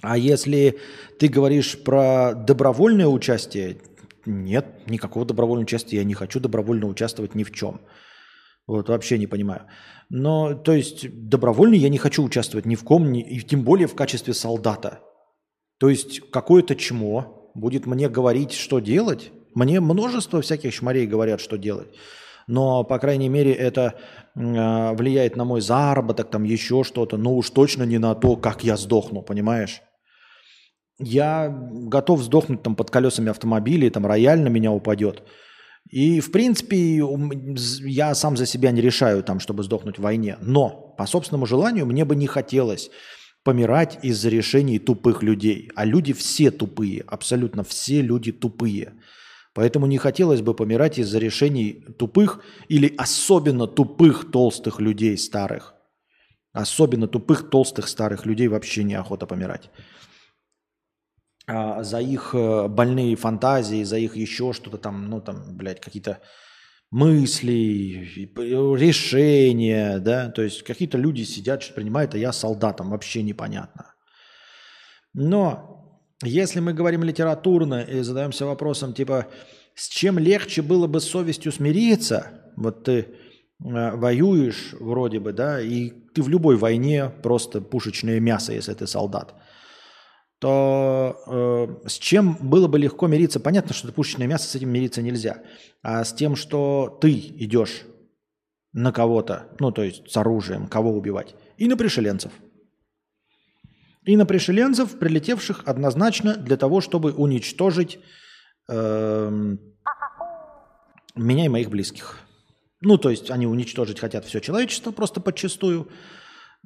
А 0.00 0.16
если 0.16 0.78
ты 1.18 1.28
говоришь 1.28 1.78
про 1.82 2.34
добровольное 2.34 3.08
участие, 3.08 3.78
нет, 4.26 4.66
никакого 4.86 5.24
добровольного 5.24 5.64
участия 5.64 5.96
я 5.96 6.04
не 6.04 6.14
хочу 6.14 6.40
добровольно 6.40 6.86
участвовать 6.86 7.34
ни 7.34 7.44
в 7.44 7.52
чем. 7.52 7.80
Вот 8.66 8.88
вообще 8.90 9.18
не 9.18 9.26
понимаю. 9.26 9.62
Но, 10.10 10.54
то 10.54 10.72
есть, 10.72 11.08
добровольно 11.28 11.74
я 11.74 11.88
не 11.88 11.98
хочу 11.98 12.22
участвовать 12.22 12.66
ни 12.66 12.74
в 12.74 12.84
ком, 12.84 13.10
ни, 13.10 13.22
и 13.22 13.40
тем 13.40 13.62
более 13.62 13.88
в 13.88 13.94
качестве 13.94 14.34
солдата. 14.34 15.00
То 15.78 15.88
есть, 15.88 16.20
какое-то 16.30 16.76
чмо 16.76 17.50
будет 17.54 17.86
мне 17.86 18.08
говорить, 18.08 18.52
что 18.52 18.78
делать. 18.78 19.32
Мне 19.54 19.80
множество 19.80 20.42
всяких 20.42 20.74
шмарей 20.74 21.06
говорят, 21.06 21.40
что 21.40 21.56
делать. 21.56 21.88
Но, 22.46 22.84
по 22.84 22.98
крайней 22.98 23.28
мере, 23.28 23.52
это 23.52 23.94
э, 24.34 24.94
влияет 24.94 25.36
на 25.36 25.44
мой 25.44 25.60
заработок, 25.60 26.30
там 26.30 26.44
еще 26.44 26.84
что-то. 26.84 27.16
Но 27.16 27.34
уж 27.36 27.50
точно 27.50 27.84
не 27.84 27.98
на 27.98 28.14
то, 28.14 28.36
как 28.36 28.64
я 28.64 28.76
сдохну, 28.76 29.22
понимаешь? 29.22 29.82
Я 30.98 31.48
готов 31.48 32.22
сдохнуть 32.22 32.62
там 32.62 32.74
под 32.74 32.90
колесами 32.90 33.30
автомобиля, 33.30 33.90
там 33.90 34.06
рояль 34.06 34.40
на 34.40 34.48
меня 34.48 34.72
упадет. 34.72 35.22
И, 35.90 36.20
в 36.20 36.30
принципе, 36.32 37.02
я 37.84 38.14
сам 38.14 38.36
за 38.36 38.46
себя 38.46 38.70
не 38.72 38.80
решаю, 38.80 39.22
там, 39.22 39.40
чтобы 39.40 39.62
сдохнуть 39.62 39.98
в 39.98 40.02
войне. 40.02 40.36
Но 40.40 40.94
по 40.98 41.06
собственному 41.06 41.46
желанию 41.46 41.86
мне 41.86 42.04
бы 42.04 42.14
не 42.14 42.26
хотелось 42.26 42.90
помирать 43.42 43.98
из-за 44.02 44.28
решений 44.28 44.78
тупых 44.78 45.22
людей. 45.22 45.70
А 45.74 45.84
люди 45.86 46.12
все 46.12 46.50
тупые, 46.50 47.04
абсолютно 47.06 47.64
все 47.64 48.02
люди 48.02 48.32
тупые. 48.32 48.94
Поэтому 49.54 49.86
не 49.86 49.98
хотелось 49.98 50.42
бы 50.42 50.52
помирать 50.52 50.98
из-за 50.98 51.18
решений 51.18 51.84
тупых 51.98 52.40
или 52.68 52.92
особенно 52.98 53.66
тупых 53.66 54.30
толстых 54.30 54.80
людей 54.80 55.16
старых. 55.16 55.74
Особенно 56.52 57.08
тупых 57.08 57.48
толстых 57.48 57.88
старых 57.88 58.26
людей 58.26 58.48
вообще 58.48 58.84
неохота 58.84 59.26
помирать. 59.26 59.70
А, 61.50 61.82
за 61.82 62.00
их 62.00 62.34
э, 62.34 62.68
больные 62.68 63.16
фантазии, 63.16 63.82
за 63.82 63.96
их 63.96 64.16
еще 64.16 64.52
что-то 64.52 64.76
там, 64.76 65.08
ну 65.08 65.22
там, 65.22 65.56
блядь, 65.56 65.80
какие-то 65.80 66.20
мысли, 66.90 68.06
решения, 68.36 69.98
да, 69.98 70.28
то 70.28 70.42
есть 70.42 70.62
какие-то 70.62 70.98
люди 70.98 71.22
сидят, 71.22 71.62
что 71.62 71.72
принимают, 71.72 72.14
а 72.14 72.18
я 72.18 72.32
солдатом, 72.32 72.90
вообще 72.90 73.22
непонятно. 73.22 73.94
Но 75.14 76.02
если 76.22 76.60
мы 76.60 76.74
говорим 76.74 77.02
литературно 77.02 77.80
и 77.80 78.02
задаемся 78.02 78.44
вопросом, 78.44 78.92
типа, 78.92 79.26
с 79.74 79.88
чем 79.88 80.18
легче 80.18 80.60
было 80.60 80.86
бы 80.86 81.00
совестью 81.00 81.50
смириться, 81.50 82.52
вот 82.56 82.84
ты 82.84 82.92
э, 82.92 83.06
воюешь 83.96 84.74
вроде 84.78 85.18
бы, 85.18 85.32
да, 85.32 85.62
и 85.62 85.88
ты 86.14 86.20
в 86.20 86.28
любой 86.28 86.58
войне 86.58 87.08
просто 87.22 87.62
пушечное 87.62 88.20
мясо, 88.20 88.52
если 88.52 88.74
ты 88.74 88.86
солдат– 88.86 89.34
то 90.38 91.78
э, 91.84 91.88
с 91.88 91.98
чем 91.98 92.36
было 92.40 92.68
бы 92.68 92.78
легко 92.78 93.06
мириться? 93.06 93.40
Понятно, 93.40 93.74
что 93.74 93.88
это 93.88 93.94
пушечное 93.94 94.26
мясо, 94.26 94.48
с 94.48 94.54
этим 94.54 94.70
мириться 94.70 95.02
нельзя. 95.02 95.42
А 95.82 96.04
с 96.04 96.12
тем, 96.12 96.36
что 96.36 96.96
ты 97.00 97.12
идешь 97.12 97.82
на 98.72 98.92
кого-то, 98.92 99.48
ну 99.58 99.72
то 99.72 99.82
есть 99.82 100.10
с 100.10 100.16
оружием, 100.16 100.68
кого 100.68 100.92
убивать, 100.92 101.34
и 101.56 101.66
на 101.66 101.76
пришеленцев. 101.76 102.32
И 104.04 104.16
на 104.16 104.24
пришеленцев, 104.26 104.98
прилетевших 104.98 105.62
однозначно 105.66 106.36
для 106.36 106.56
того, 106.56 106.80
чтобы 106.80 107.12
уничтожить 107.12 107.98
э, 108.68 109.56
меня 111.14 111.44
и 111.44 111.48
моих 111.48 111.68
близких. 111.68 112.20
Ну, 112.80 112.96
то 112.96 113.10
есть 113.10 113.30
они 113.30 113.46
уничтожить 113.46 113.98
хотят 113.98 114.24
все 114.24 114.40
человечество 114.40 114.92
просто 114.92 115.20
подчастую, 115.20 115.88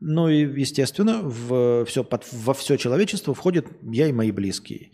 ну 0.01 0.29
и, 0.29 0.61
естественно, 0.61 1.21
в 1.23 1.85
все, 1.85 2.05
под, 2.05 2.25
во 2.33 2.55
все 2.55 2.77
человечество 2.77 3.35
входит 3.35 3.67
я 3.83 4.09
и 4.09 4.13
мои 4.13 4.33
близкие. 4.33 4.91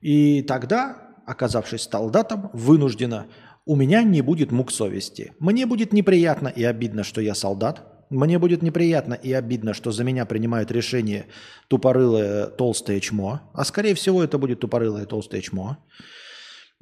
И 0.00 0.42
тогда 0.42 1.08
оказавшись 1.28 1.82
солдатом, 1.82 2.50
вынуждена, 2.54 3.26
у 3.66 3.76
меня 3.76 4.02
не 4.02 4.22
будет 4.22 4.50
мук 4.50 4.72
совести. 4.72 5.34
Мне 5.38 5.66
будет 5.66 5.92
неприятно 5.92 6.48
и 6.48 6.64
обидно, 6.64 7.04
что 7.04 7.20
я 7.20 7.34
солдат. 7.34 8.06
Мне 8.08 8.38
будет 8.38 8.62
неприятно 8.62 9.12
и 9.12 9.34
обидно, 9.34 9.74
что 9.74 9.90
за 9.90 10.04
меня 10.04 10.24
принимают 10.24 10.70
решение 10.70 11.26
тупорылое 11.68 12.46
толстое 12.46 13.00
чмо. 13.00 13.42
А 13.52 13.64
скорее 13.66 13.94
всего 13.94 14.24
это 14.24 14.38
будет 14.38 14.60
тупорылое 14.60 15.04
толстое 15.04 15.42
чмо. 15.42 15.76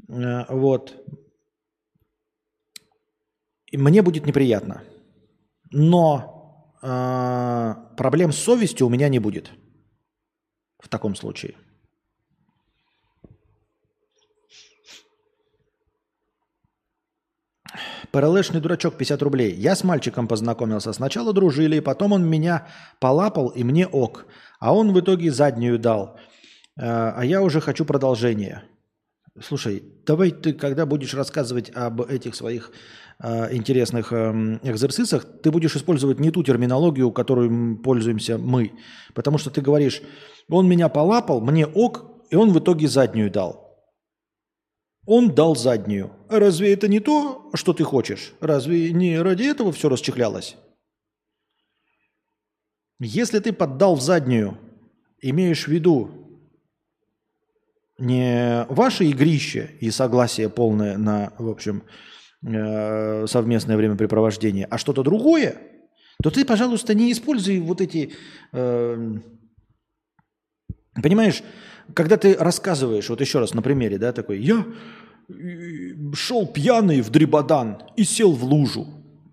Э, 0.09 0.45
вот. 0.49 0.95
И 3.73 3.77
мне 3.77 4.03
будет 4.03 4.25
неприятно. 4.25 4.85
Но 5.73 6.36
проблем 6.81 8.33
с 8.33 8.39
совестью 8.39 8.87
у 8.87 8.91
меня 8.91 9.09
не 9.09 9.19
будет. 9.19 9.51
В 10.79 10.89
таком 10.89 11.15
случае. 11.15 11.55
ПРЛшный 18.13 18.61
дурачок 18.61 18.97
50 18.97 19.23
рублей. 19.23 19.55
Я 19.55 19.75
с 19.77 19.85
мальчиком 19.85 20.29
познакомился. 20.29 20.93
Сначала 20.93 21.33
дружили, 21.33 21.81
потом 21.81 22.13
он 22.13 22.27
меня 22.27 22.67
полапал 23.01 23.49
и 23.49 23.65
мне 23.65 23.87
ок. 23.87 24.27
А 24.59 24.75
он 24.75 24.93
в 24.93 25.01
итоге 25.01 25.31
заднюю 25.31 25.79
дал. 25.79 26.19
Э, 26.79 27.13
а 27.17 27.25
я 27.25 27.43
уже 27.43 27.61
хочу 27.61 27.85
продолжение. 27.85 28.63
Слушай, 29.43 29.83
давай 30.07 30.31
ты, 30.31 30.55
когда 30.55 30.87
будешь 30.87 31.13
рассказывать 31.15 31.71
об 31.75 32.01
этих 32.01 32.35
своих 32.35 32.71
интересных 33.23 34.13
э, 34.13 34.59
экзерсисах, 34.63 35.25
ты 35.43 35.51
будешь 35.51 35.75
использовать 35.75 36.21
не 36.21 36.31
ту 36.31 36.43
терминологию, 36.43 37.11
которую 37.11 37.79
пользуемся 37.79 38.37
мы. 38.37 38.73
Потому 39.15 39.39
что 39.39 39.51
ты 39.51 39.61
говоришь, 39.61 40.03
он 40.49 40.69
меня 40.69 40.89
полапал, 40.89 41.41
мне 41.41 41.67
ок, 41.67 42.05
и 42.31 42.37
он 42.37 42.53
в 42.53 42.59
итоге 42.59 42.89
заднюю 42.89 43.31
дал. 43.31 43.67
Он 45.07 45.35
дал 45.35 45.55
заднюю. 45.55 46.13
Разве 46.29 46.73
это 46.73 46.89
не 46.89 47.01
то, 47.01 47.51
что 47.55 47.73
ты 47.73 47.85
хочешь? 47.85 48.35
Разве 48.41 48.93
не 48.93 49.19
ради 49.21 49.45
этого 49.45 49.73
все 49.73 49.89
расчехлялось? 49.89 50.57
Если 52.99 53.39
ты 53.39 53.53
поддал 53.53 53.95
в 53.95 54.01
заднюю, 54.01 54.59
имеешь 55.21 55.65
в 55.65 55.69
виду 55.69 56.11
не 57.99 58.67
ваше 58.69 59.05
игрище 59.05 59.71
и 59.81 59.91
согласие 59.91 60.49
полное 60.49 60.99
на, 60.99 61.33
в 61.39 61.49
общем, 61.49 61.83
э, 62.47 63.27
совместное 63.27 63.77
времяпрепровождение, 63.77 64.67
а 64.71 64.79
что-то 64.79 65.03
другое, 65.03 65.57
то 66.23 66.31
ты, 66.31 66.45
пожалуйста, 66.45 66.95
не 66.95 67.13
используй 67.13 67.61
вот 67.61 67.81
эти... 67.81 68.13
Э, 68.53 69.15
понимаешь, 71.03 71.43
когда 71.95 72.17
ты 72.17 72.35
рассказываешь, 72.35 73.09
вот 73.09 73.21
еще 73.21 73.39
раз 73.39 73.55
на 73.55 73.63
примере, 73.63 73.99
да, 73.99 74.13
такой, 74.13 74.41
я 74.41 74.65
э, 75.29 75.35
шел 76.15 76.47
пьяный 76.47 77.01
в 77.01 77.11
Дрибадан 77.11 77.83
и 77.97 78.05
сел 78.05 78.33
в 78.33 78.45
лужу. 78.45 78.87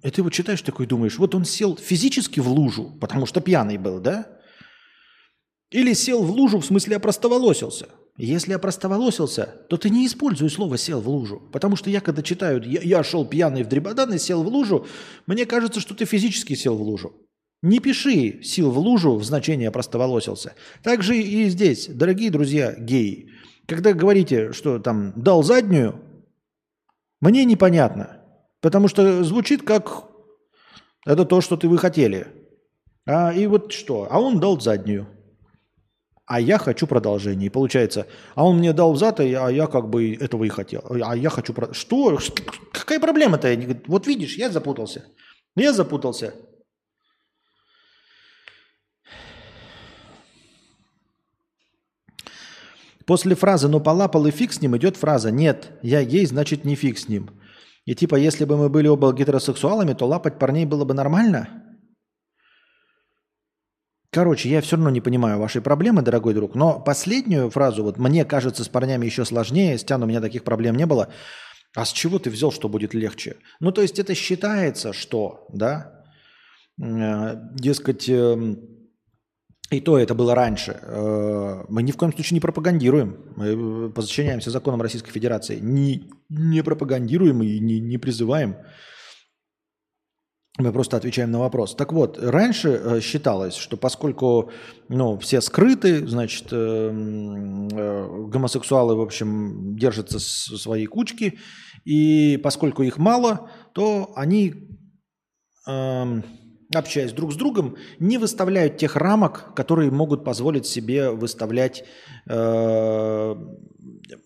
И 0.03 0.09
ты 0.09 0.22
вот 0.22 0.34
читаешь 0.34 0.61
такой, 0.61 0.86
думаешь, 0.86 1.18
вот 1.18 1.34
он 1.34 1.45
сел 1.45 1.78
физически 1.78 2.41
в 2.41 2.49
лужу, 2.49 2.91
потому 2.99 3.26
что 3.26 3.39
пьяный 3.39 3.78
был, 3.78 3.99
да? 3.99 4.28
Или 5.72 5.93
сел 5.93 6.22
в 6.24 6.32
лужу, 6.32 6.59
в 6.59 6.66
смысле 6.66 6.97
опростоволосился. 6.97 7.88
Если 8.16 8.53
опростоволосился, 8.53 9.66
то 9.70 9.78
ты 9.78 9.89
не 9.89 10.05
используй 10.05 10.49
слово 10.49 10.78
«сел 10.78 11.01
в 11.01 11.09
лужу». 11.09 11.41
Потому 11.51 11.76
что 11.76 11.89
я, 11.89 11.99
когда 11.99 12.22
читаю 12.22 12.61
«я, 12.64 12.82
я 12.82 13.03
шел 13.03 13.26
пьяный 13.26 13.64
в 13.64 13.68
Дрибадан 13.68 14.14
и 14.14 14.20
сел 14.20 14.43
в 14.43 14.47
лужу», 14.47 14.86
мне 15.26 15.45
кажется, 15.45 15.80
что 15.80 15.95
ты 15.95 16.05
физически 16.05 16.53
сел 16.53 16.78
в 16.78 16.82
лужу. 16.82 17.14
Не 17.64 17.80
пиши 17.80 18.43
«сил 18.43 18.70
в 18.70 18.78
лужу» 18.78 19.16
в 19.16 19.24
значение 19.24 19.72
«простоволосился». 19.72 20.53
Так 20.84 21.01
же 21.01 21.18
и 21.18 21.49
здесь, 21.49 21.88
дорогие 21.88 22.30
друзья 22.30 22.76
геи. 22.78 23.32
Когда 23.68 23.93
говорите, 23.93 24.51
что 24.53 24.78
там 24.78 25.14
«дал 25.16 25.41
заднюю», 25.41 25.99
мне 27.24 27.45
непонятно. 27.45 28.20
Потому 28.59 28.89
что 28.89 29.24
звучит 29.24 29.64
как 29.64 30.09
это 31.05 31.26
то, 31.26 31.41
что 31.41 31.57
ты 31.57 31.68
вы 31.68 31.78
хотели. 31.78 32.28
А, 33.05 33.34
и 33.34 33.47
вот 33.47 33.72
что? 33.72 34.07
А 34.11 34.20
он 34.20 34.39
дал 34.39 34.59
заднюю. 34.59 35.07
А 36.26 36.39
я 36.39 36.57
хочу 36.57 36.88
продолжение. 36.88 37.47
И 37.47 37.49
получается, 37.49 38.07
а 38.36 38.45
он 38.45 38.57
мне 38.57 38.71
дал 38.71 38.93
взад, 38.93 39.19
а 39.19 39.24
я 39.24 39.67
как 39.67 39.89
бы 39.89 40.13
этого 40.13 40.45
и 40.45 40.49
хотел. 40.49 40.84
А 40.89 41.15
я 41.15 41.30
хочу... 41.30 41.53
Что? 41.74 42.17
Какая 42.71 42.99
проблема-то? 42.99 43.53
Вот 43.88 44.07
видишь, 44.07 44.38
я 44.38 44.49
запутался. 44.49 45.05
Я 45.55 45.74
запутался. 45.74 46.34
После 53.05 53.36
фразы 53.36 53.67
«ну 53.67 53.82
полапал 53.82 54.26
и 54.28 54.32
фиг 54.32 54.53
с 54.53 54.61
ним» 54.61 54.78
идет 54.78 54.95
фраза 54.95 55.30
«нет, 55.30 55.71
я 55.82 56.05
гей, 56.05 56.26
значит 56.26 56.63
не 56.63 56.76
фиг 56.76 56.97
с 56.97 57.09
ним». 57.09 57.32
И 57.86 57.95
типа, 57.95 58.15
если 58.15 58.45
бы 58.45 58.55
мы 58.55 58.69
были 58.69 58.88
оба 58.88 59.11
гетеросексуалами, 59.11 59.93
то 59.93 60.07
лапать 60.07 60.39
парней 60.39 60.65
было 60.65 60.86
бы 60.86 60.93
нормально? 60.93 61.62
Короче, 64.14 64.47
я 64.47 64.61
все 64.61 64.76
равно 64.76 64.91
не 64.91 65.01
понимаю 65.01 65.39
вашей 65.39 65.61
проблемы, 65.61 66.03
дорогой 66.03 66.36
друг, 66.36 66.53
но 66.53 66.80
последнюю 66.80 67.49
фразу, 67.49 67.84
вот 67.84 67.97
мне 67.97 68.26
кажется, 68.26 68.64
с 68.64 68.70
парнями 68.70 69.07
еще 69.07 69.26
сложнее, 69.26 69.76
с 69.76 69.84
Тян 69.84 70.03
у 70.03 70.05
меня 70.05 70.22
таких 70.22 70.43
проблем 70.43 70.76
не 70.76 70.86
было. 70.86 71.07
А 71.76 71.84
с 71.84 71.91
чего 71.91 72.20
ты 72.20 72.30
взял, 72.30 72.51
что 72.51 72.70
будет 72.70 72.93
легче? 72.93 73.38
Ну, 73.59 73.72
то 73.72 73.82
есть 73.82 73.97
это 73.97 74.14
считается, 74.14 74.93
что, 74.93 75.47
да, 75.51 76.03
э, 76.80 77.36
дескать, 77.55 78.07
эм, 78.07 78.59
и 79.72 79.82
то 79.82 79.97
это 79.97 80.14
было 80.14 80.36
раньше. 80.36 80.78
Э, 80.84 81.64
мы 81.68 81.82
ни 81.82 81.91
в 81.91 81.97
коем 81.97 82.14
случае 82.14 82.36
не 82.36 82.41
пропагандируем. 82.41 83.18
Мы 83.36 83.89
подчиняемся 83.89 84.51
законам 84.51 84.84
Российской 84.84 85.11
Федерации. 85.11 85.57
Не, 85.59 86.07
не 86.30 86.61
пропагандируем 86.61 87.41
и 87.41 87.59
не, 87.59 87.80
не 87.80 87.97
призываем. 87.97 88.57
Мы 90.60 90.72
просто 90.72 90.97
отвечаем 90.97 91.32
на 91.32 91.39
вопрос. 91.39 91.76
Так 91.76 91.93
вот, 91.93 92.20
раньше 92.22 92.70
э, 92.70 93.01
считалось, 93.01 93.56
что 93.56 93.76
поскольку 93.76 94.51
ну, 94.88 95.18
все 95.18 95.41
скрыты, 95.41 96.08
значит, 96.08 96.49
э, 96.51 96.91
гомосексуалы, 98.28 98.95
в 98.95 99.01
общем, 99.01 99.76
держатся 99.76 100.20
с 100.20 100.56
своей 100.62 100.86
кучки, 100.86 101.39
и 101.86 102.39
поскольку 102.43 102.84
их 102.84 102.99
мало, 102.99 103.49
то 103.74 104.14
они 104.16 104.54
эм, 105.68 106.24
общаясь 106.76 107.14
друг 107.14 107.34
с 107.34 107.36
другом, 107.36 107.76
не 107.99 108.18
выставляют 108.18 108.78
тех 108.78 108.95
рамок, 108.95 109.54
которые 109.56 109.91
могут 109.91 110.24
позволить 110.24 110.66
себе 110.66 111.12
выставлять 111.12 111.84
э, 112.28 113.36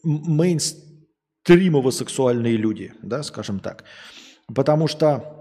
мейнстримово-сексуальные 0.04 2.56
люди, 2.58 2.94
да, 3.02 3.24
скажем 3.24 3.60
так. 3.60 3.84
Потому 4.54 4.88
что, 4.88 5.37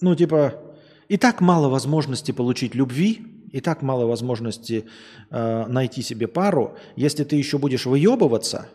ну, 0.00 0.14
типа, 0.14 0.54
и 1.08 1.16
так 1.16 1.40
мало 1.40 1.68
возможности 1.68 2.32
получить 2.32 2.74
любви, 2.74 3.26
и 3.52 3.60
так 3.60 3.82
мало 3.82 4.06
возможности 4.06 4.84
э, 5.30 5.66
найти 5.66 6.02
себе 6.02 6.26
пару. 6.28 6.76
Если 6.96 7.24
ты 7.24 7.36
еще 7.36 7.58
будешь 7.58 7.86
выебываться, 7.86 8.68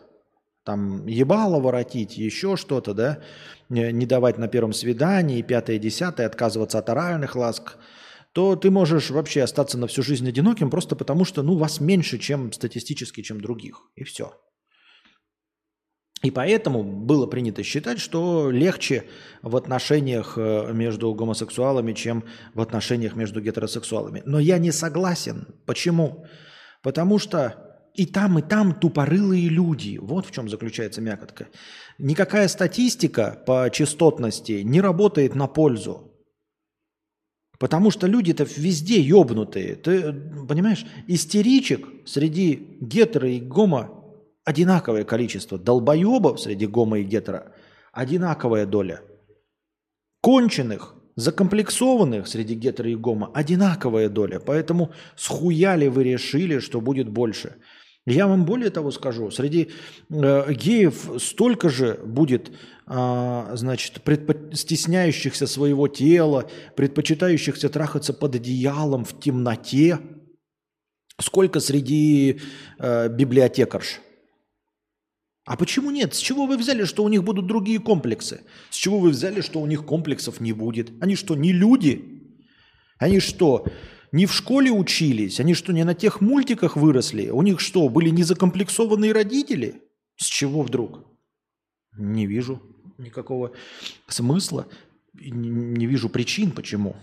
там, 0.64 1.06
ебало 1.06 1.60
воротить, 1.60 2.16
еще 2.16 2.56
что-то, 2.56 2.94
да, 2.94 3.18
не 3.68 4.06
давать 4.06 4.38
на 4.38 4.48
первом 4.48 4.72
свидании, 4.72 5.42
пятое, 5.42 5.78
десятое, 5.78 6.26
отказываться 6.26 6.78
от 6.78 6.88
оральных 6.88 7.36
ласк, 7.36 7.76
то 8.32 8.56
ты 8.56 8.70
можешь 8.70 9.10
вообще 9.10 9.42
остаться 9.42 9.78
на 9.78 9.86
всю 9.86 10.02
жизнь 10.02 10.28
одиноким 10.28 10.70
просто 10.70 10.96
потому, 10.96 11.24
что 11.24 11.42
ну, 11.42 11.56
вас 11.56 11.80
меньше, 11.80 12.18
чем 12.18 12.52
статистически, 12.52 13.22
чем 13.22 13.40
других. 13.40 13.82
И 13.94 14.04
все. 14.04 14.34
И 16.24 16.30
поэтому 16.30 16.82
было 16.82 17.26
принято 17.26 17.62
считать, 17.62 18.00
что 18.00 18.50
легче 18.50 19.04
в 19.42 19.56
отношениях 19.56 20.38
э, 20.38 20.72
между 20.72 21.12
гомосексуалами, 21.12 21.92
чем 21.92 22.24
в 22.54 22.62
отношениях 22.62 23.14
между 23.14 23.42
гетеросексуалами. 23.42 24.22
Но 24.24 24.38
я 24.38 24.56
не 24.56 24.72
согласен. 24.72 25.46
Почему? 25.66 26.24
Потому 26.82 27.18
что 27.18 27.78
и 27.94 28.06
там, 28.06 28.38
и 28.38 28.42
там 28.42 28.72
тупорылые 28.72 29.50
люди. 29.50 29.98
Вот 30.00 30.24
в 30.24 30.30
чем 30.30 30.48
заключается 30.48 31.02
мякотка. 31.02 31.48
Никакая 31.98 32.48
статистика 32.48 33.38
по 33.46 33.68
частотности 33.70 34.62
не 34.64 34.80
работает 34.80 35.34
на 35.34 35.46
пользу. 35.46 36.10
Потому 37.58 37.90
что 37.90 38.06
люди-то 38.06 38.44
везде 38.56 38.98
ебнутые. 38.98 39.74
Ты 39.74 40.14
понимаешь, 40.48 40.86
истеричек 41.06 41.86
среди 42.06 42.78
гетера 42.80 43.28
и 43.28 43.40
гомо 43.40 44.03
одинаковое 44.44 45.04
количество. 45.04 45.58
Долбоебов 45.58 46.40
среди 46.40 46.66
гомо 46.66 46.98
и 46.98 47.02
гетера 47.02 47.52
одинаковая 47.92 48.66
доля. 48.66 49.02
Конченых, 50.20 50.94
закомплексованных 51.16 52.26
среди 52.26 52.54
гетера 52.54 52.90
и 52.90 52.96
гомо 52.96 53.30
одинаковая 53.34 54.08
доля. 54.08 54.40
Поэтому 54.40 54.92
схуяли 55.16 55.88
вы 55.88 56.04
решили, 56.04 56.58
что 56.58 56.80
будет 56.80 57.08
больше– 57.08 57.56
я 58.06 58.26
вам 58.26 58.44
более 58.44 58.68
того 58.68 58.90
скажу, 58.90 59.30
среди 59.30 59.70
э, 60.10 60.52
геев 60.52 61.12
столько 61.18 61.70
же 61.70 61.98
будет, 62.04 62.50
э, 62.86 63.50
значит, 63.54 64.02
предпо- 64.04 64.54
стесняющихся 64.54 65.46
своего 65.46 65.88
тела, 65.88 66.50
предпочитающихся 66.76 67.70
трахаться 67.70 68.12
под 68.12 68.34
одеялом 68.34 69.06
в 69.06 69.18
темноте, 69.18 69.98
сколько 71.18 71.60
среди 71.60 72.40
э, 72.78 73.08
библиотекарш. 73.08 74.00
А 75.44 75.56
почему 75.56 75.90
нет? 75.90 76.14
С 76.14 76.18
чего 76.18 76.46
вы 76.46 76.56
взяли, 76.56 76.84
что 76.84 77.04
у 77.04 77.08
них 77.08 77.22
будут 77.22 77.46
другие 77.46 77.78
комплексы? 77.78 78.44
С 78.70 78.76
чего 78.76 78.98
вы 78.98 79.10
взяли, 79.10 79.42
что 79.42 79.60
у 79.60 79.66
них 79.66 79.84
комплексов 79.84 80.40
не 80.40 80.52
будет? 80.52 80.90
Они 81.02 81.16
что, 81.16 81.34
не 81.34 81.52
люди? 81.52 82.22
Они 82.98 83.20
что, 83.20 83.66
не 84.10 84.24
в 84.26 84.32
школе 84.32 84.70
учились? 84.70 85.40
Они 85.40 85.54
что, 85.54 85.72
не 85.72 85.84
на 85.84 85.94
тех 85.94 86.22
мультиках 86.22 86.76
выросли? 86.76 87.28
У 87.28 87.42
них 87.42 87.60
что, 87.60 87.88
были 87.90 88.08
незакомплексованные 88.08 89.12
родители? 89.12 89.82
С 90.16 90.26
чего 90.26 90.62
вдруг? 90.62 91.04
Не 91.98 92.26
вижу 92.26 92.62
никакого 92.96 93.52
смысла. 94.08 94.66
Не 95.12 95.86
вижу 95.86 96.08
причин, 96.08 96.52
почему. 96.52 96.96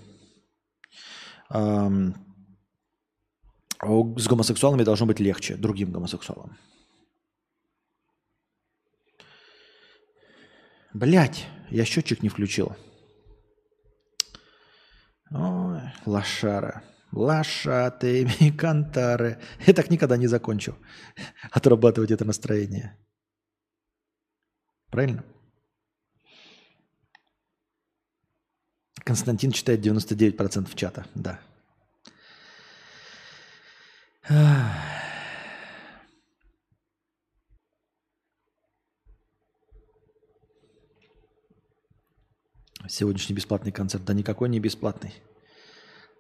С 1.50 2.14
гомосексуалами 4.28 4.84
должно 4.84 5.06
быть 5.06 5.20
легче, 5.20 5.56
другим 5.56 5.92
гомосексуалам. 5.92 6.58
Блять, 10.94 11.48
я 11.70 11.86
счетчик 11.86 12.22
не 12.22 12.30
включил. 12.30 12.76
Ой, 15.32 15.82
лошара. 16.06 16.84
Лошатыми 17.12 18.52
кантары. 18.58 19.40
Я 19.66 19.74
так 19.74 19.90
никогда 19.90 20.18
не 20.18 20.28
закончу 20.28 20.78
отрабатывать 21.52 22.12
это 22.12 22.26
настроение. 22.26 22.98
Правильно? 24.90 25.24
Константин 29.04 29.52
читает 29.52 29.86
99% 29.86 30.76
чата, 30.76 31.06
да. 31.16 31.40
Сегодняшний 42.88 43.36
бесплатный 43.36 43.72
концерт. 43.72 44.04
Да 44.06 44.14
никакой 44.14 44.50
не 44.50 44.60
бесплатный. 44.60 45.14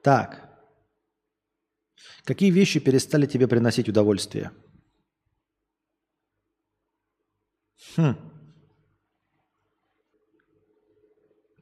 Так. 0.03 0.49
Какие 2.23 2.51
вещи 2.51 2.79
перестали 2.79 3.25
тебе 3.25 3.47
приносить 3.47 3.89
удовольствие? 3.89 4.51
Хм. 7.95 8.15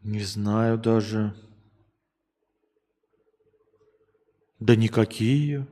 Не 0.03 0.23
знаю 0.23 0.77
даже. 0.77 1.35
Да 4.59 4.75
никакие. 4.75 5.67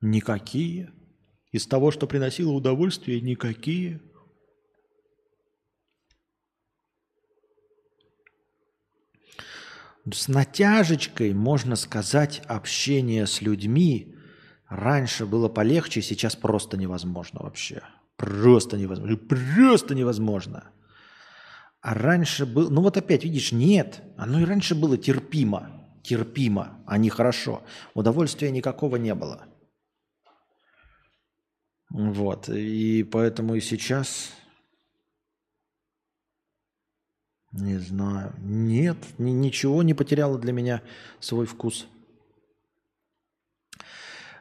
Никакие. 0.00 0.92
Из 1.52 1.66
того, 1.66 1.90
что 1.90 2.06
приносило 2.06 2.52
удовольствие, 2.52 3.20
никакие. 3.20 4.00
С 10.10 10.26
натяжечкой, 10.26 11.32
можно 11.32 11.76
сказать, 11.76 12.42
общение 12.46 13.26
с 13.26 13.40
людьми 13.40 14.16
раньше 14.68 15.26
было 15.26 15.48
полегче, 15.48 16.02
сейчас 16.02 16.34
просто 16.34 16.76
невозможно 16.76 17.40
вообще. 17.42 17.82
Просто 18.16 18.76
невозможно. 18.78 19.16
Просто 19.16 19.94
невозможно. 19.94 20.70
А 21.80 21.94
раньше 21.94 22.46
было... 22.46 22.68
Ну 22.68 22.80
вот 22.80 22.96
опять, 22.96 23.24
видишь, 23.24 23.52
нет. 23.52 24.02
Оно 24.16 24.40
и 24.40 24.44
раньше 24.44 24.74
было 24.74 24.96
терпимо. 24.96 25.70
Терпимо, 26.02 26.82
а 26.86 26.98
не 26.98 27.10
хорошо. 27.10 27.62
Удовольствия 27.94 28.50
никакого 28.50 28.96
не 28.96 29.14
было. 29.14 29.46
Вот. 31.90 32.48
И 32.48 33.04
поэтому 33.04 33.54
и 33.54 33.60
сейчас 33.60 34.32
Не 37.52 37.78
знаю. 37.78 38.34
Нет, 38.38 38.96
ни, 39.18 39.30
ничего 39.30 39.82
не 39.82 39.92
потеряло 39.94 40.38
для 40.38 40.52
меня 40.52 40.82
свой 41.20 41.46
вкус. 41.46 41.86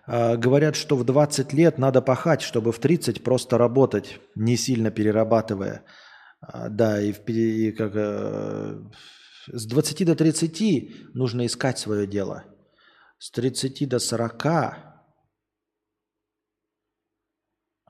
А, 0.07 0.37
говорят, 0.37 0.75
что 0.75 0.95
в 0.95 1.03
20 1.03 1.51
лет 1.53 1.77
надо 1.77 2.01
пахать, 2.01 2.41
чтобы 2.41 2.71
в 2.71 2.79
30 2.79 3.23
просто 3.23 3.57
работать, 3.57 4.19
не 4.35 4.55
сильно 4.55 4.91
перерабатывая. 4.91 5.83
А, 6.39 6.69
да, 6.69 7.01
и, 7.01 7.11
в, 7.11 7.27
и 7.27 7.71
как, 7.71 7.91
э, 7.95 8.81
с 9.47 9.65
20 9.65 10.05
до 10.05 10.15
30 10.15 11.13
нужно 11.13 11.45
искать 11.45 11.79
свое 11.79 12.07
дело. 12.07 12.45
С 13.19 13.29
30 13.31 13.89
до 13.89 13.99
40 13.99 14.45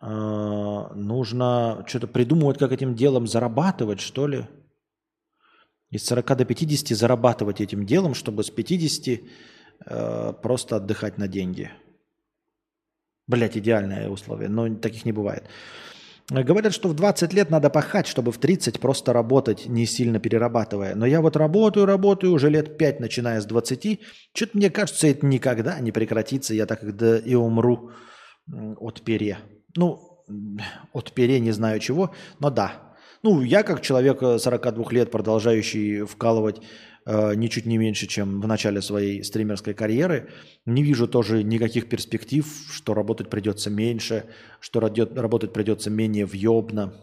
э, 0.01 0.03
нужно 0.95 1.85
что-то 1.87 2.07
придумывать, 2.07 2.57
как 2.57 2.71
этим 2.71 2.95
делом 2.95 3.27
зарабатывать, 3.27 4.01
что 4.01 4.25
ли. 4.25 4.47
Из 5.91 6.05
40 6.05 6.37
до 6.37 6.45
50 6.45 6.97
зарабатывать 6.97 7.59
этим 7.61 7.85
делом, 7.85 8.13
чтобы 8.13 8.43
с 8.43 8.49
50 8.49 9.19
э, 9.85 10.33
просто 10.41 10.77
отдыхать 10.77 11.17
на 11.17 11.27
деньги. 11.27 11.69
Блять, 13.27 13.57
идеальное 13.57 14.09
условие, 14.09 14.49
но 14.49 14.73
таких 14.75 15.05
не 15.05 15.11
бывает. 15.11 15.43
Говорят, 16.29 16.73
что 16.73 16.87
в 16.87 16.93
20 16.93 17.33
лет 17.33 17.49
надо 17.49 17.69
пахать, 17.69 18.07
чтобы 18.07 18.31
в 18.31 18.37
30 18.37 18.79
просто 18.79 19.11
работать, 19.11 19.65
не 19.65 19.85
сильно 19.85 20.17
перерабатывая. 20.17 20.95
Но 20.95 21.05
я 21.05 21.19
вот 21.19 21.35
работаю, 21.35 21.85
работаю 21.85 22.31
уже 22.31 22.49
лет 22.49 22.77
5, 22.77 23.01
начиная 23.01 23.41
с 23.41 23.45
20. 23.45 23.99
Что-то 24.33 24.57
мне 24.57 24.69
кажется, 24.69 25.07
это 25.07 25.25
никогда 25.25 25.77
не 25.81 25.91
прекратится. 25.91 26.53
Я 26.53 26.67
так 26.67 26.79
когда 26.79 27.17
и 27.17 27.35
умру 27.35 27.91
от 28.47 29.01
пере. 29.01 29.39
Ну, 29.75 30.23
от 30.93 31.11
пере 31.11 31.41
не 31.41 31.51
знаю 31.51 31.79
чего, 31.81 32.15
но 32.39 32.49
да, 32.49 32.90
ну, 33.23 33.41
я 33.41 33.63
как 33.63 33.81
человек 33.81 34.19
42 34.19 34.83
э, 34.83 34.93
лет, 34.93 35.11
продолжающий 35.11 36.03
вкалывать 36.03 36.61
э, 37.05 37.35
ничуть 37.35 37.65
не 37.65 37.77
меньше, 37.77 38.07
чем 38.07 38.41
в 38.41 38.47
начале 38.47 38.81
своей 38.81 39.23
стримерской 39.23 39.73
карьеры, 39.73 40.29
не 40.65 40.83
вижу 40.83 41.07
тоже 41.07 41.43
никаких 41.43 41.87
перспектив, 41.87 42.45
что 42.71 42.93
работать 42.93 43.29
придется 43.29 43.69
меньше, 43.69 44.25
что 44.59 44.79
работать 44.79 45.53
придется 45.53 45.89
менее 45.89 46.25
въебно. 46.25 46.93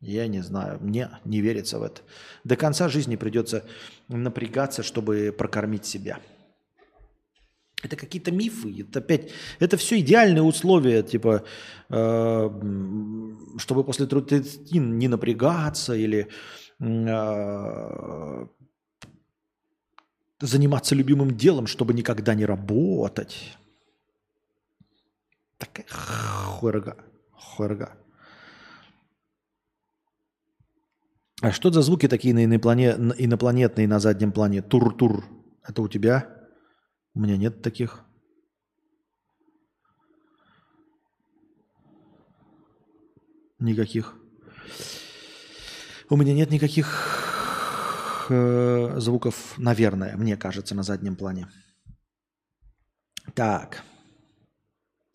Я 0.00 0.26
не 0.28 0.42
знаю, 0.42 0.78
мне 0.80 1.10
не 1.24 1.40
верится 1.40 1.78
в 1.78 1.82
это. 1.82 2.00
До 2.44 2.56
конца 2.56 2.88
жизни 2.88 3.16
придется 3.16 3.64
напрягаться, 4.08 4.82
чтобы 4.82 5.34
прокормить 5.36 5.84
себя. 5.84 6.20
Это 7.82 7.96
какие-то 7.96 8.30
мифы. 8.30 8.80
Это 8.80 8.98
опять, 8.98 9.30
это 9.58 9.76
все 9.76 9.98
идеальные 10.00 10.42
условия, 10.42 11.02
типа, 11.02 11.44
э, 11.88 12.50
чтобы 13.58 13.84
после 13.84 14.06
30 14.06 14.72
не 14.72 15.08
напрягаться 15.08 15.94
или 15.94 16.28
э, 16.80 18.46
заниматься 20.40 20.94
любимым 20.94 21.36
делом, 21.36 21.66
чтобы 21.66 21.94
никогда 21.94 22.34
не 22.34 22.46
работать. 22.46 23.56
Такая 25.58 25.86
хуерга. 25.88 26.96
Хуерга. 27.32 27.96
А 31.42 31.52
что 31.52 31.70
за 31.70 31.80
звуки 31.82 32.08
такие 32.08 32.34
на 32.34 32.44
инопланетные 32.44 33.88
на 33.88 33.98
заднем 33.98 34.32
плане? 34.32 34.60
Тур-тур. 34.60 35.24
Это 35.66 35.80
у 35.82 35.88
тебя? 35.88 36.39
У 37.14 37.20
меня 37.20 37.36
нет 37.36 37.62
таких. 37.62 38.04
Никаких. 43.58 44.16
У 46.08 46.16
меня 46.16 46.32
нет 46.34 46.50
никаких 46.50 48.26
э, 48.30 48.98
звуков, 48.98 49.58
наверное, 49.58 50.16
мне 50.16 50.36
кажется, 50.36 50.74
на 50.74 50.82
заднем 50.82 51.14
плане. 51.14 51.48
Так. 53.34 53.82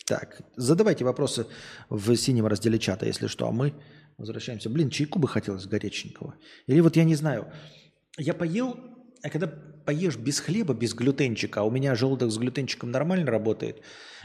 Так, 0.05 0.41
задавайте 0.55 1.03
вопросы 1.03 1.47
в 1.89 2.15
синем 2.15 2.45
разделе 2.45 2.77
чата, 2.77 3.07
если 3.07 3.26
что, 3.26 3.47
а 3.47 3.51
мы 3.51 3.73
возвращаемся. 4.17 4.69
Блин, 4.69 4.91
чайку 4.91 5.17
бы 5.17 5.27
хотелось 5.27 5.65
горяченького. 5.65 6.35
Или 6.67 6.80
вот 6.81 6.95
я 6.95 7.03
не 7.03 7.15
знаю, 7.15 7.51
я 8.17 8.35
поел 8.35 8.95
а 9.26 9.30
когда 9.31 9.51
поешь 9.85 10.17
без 10.17 10.39
хлеба, 10.39 10.73
без 10.73 10.93
глютенчика, 10.93 11.61
а 11.61 11.63
у 11.63 11.71
меня 11.71 11.95
желудок 11.95 12.31
с 12.31 12.37
глютенчиком 12.37 12.91
нормально 12.91 13.31
работает, 13.31 13.81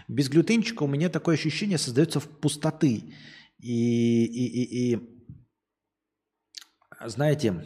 без 0.09 0.29
глютенчика 0.29 0.83
у 0.83 0.89
меня 0.89 1.09
такое 1.09 1.37
ощущение 1.37 1.79
создается 1.79 2.19
в 2.21 2.29
пустоты. 2.29 3.15
И, 3.59 4.25
и, 4.25 4.63
и, 4.63 4.93
и 4.95 5.21
знаете, 7.07 7.65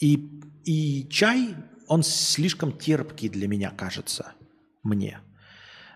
и, 0.00 0.42
и 0.64 1.08
чай, 1.08 1.54
он 1.88 2.02
слишком 2.02 2.76
терпкий 2.76 3.28
для 3.28 3.48
меня, 3.48 3.70
кажется, 3.70 4.32
мне. 4.82 5.20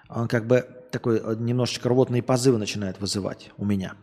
Он 0.08 0.28
как 0.28 0.46
бы 0.46 0.66
такой 0.90 1.18
э, 1.18 1.36
немножечко 1.38 1.88
рвотные 1.88 2.22
позывы 2.22 2.58
начинает 2.58 3.00
вызывать 3.00 3.50
у 3.56 3.64
меня. 3.64 3.94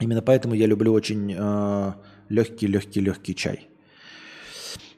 Именно 0.00 0.22
поэтому 0.22 0.54
я 0.54 0.66
люблю 0.66 0.92
очень 0.92 1.34
э, 1.36 1.92
легкий, 2.28 2.66
легкий, 2.66 3.00
легкий 3.00 3.34
чай. 3.34 3.68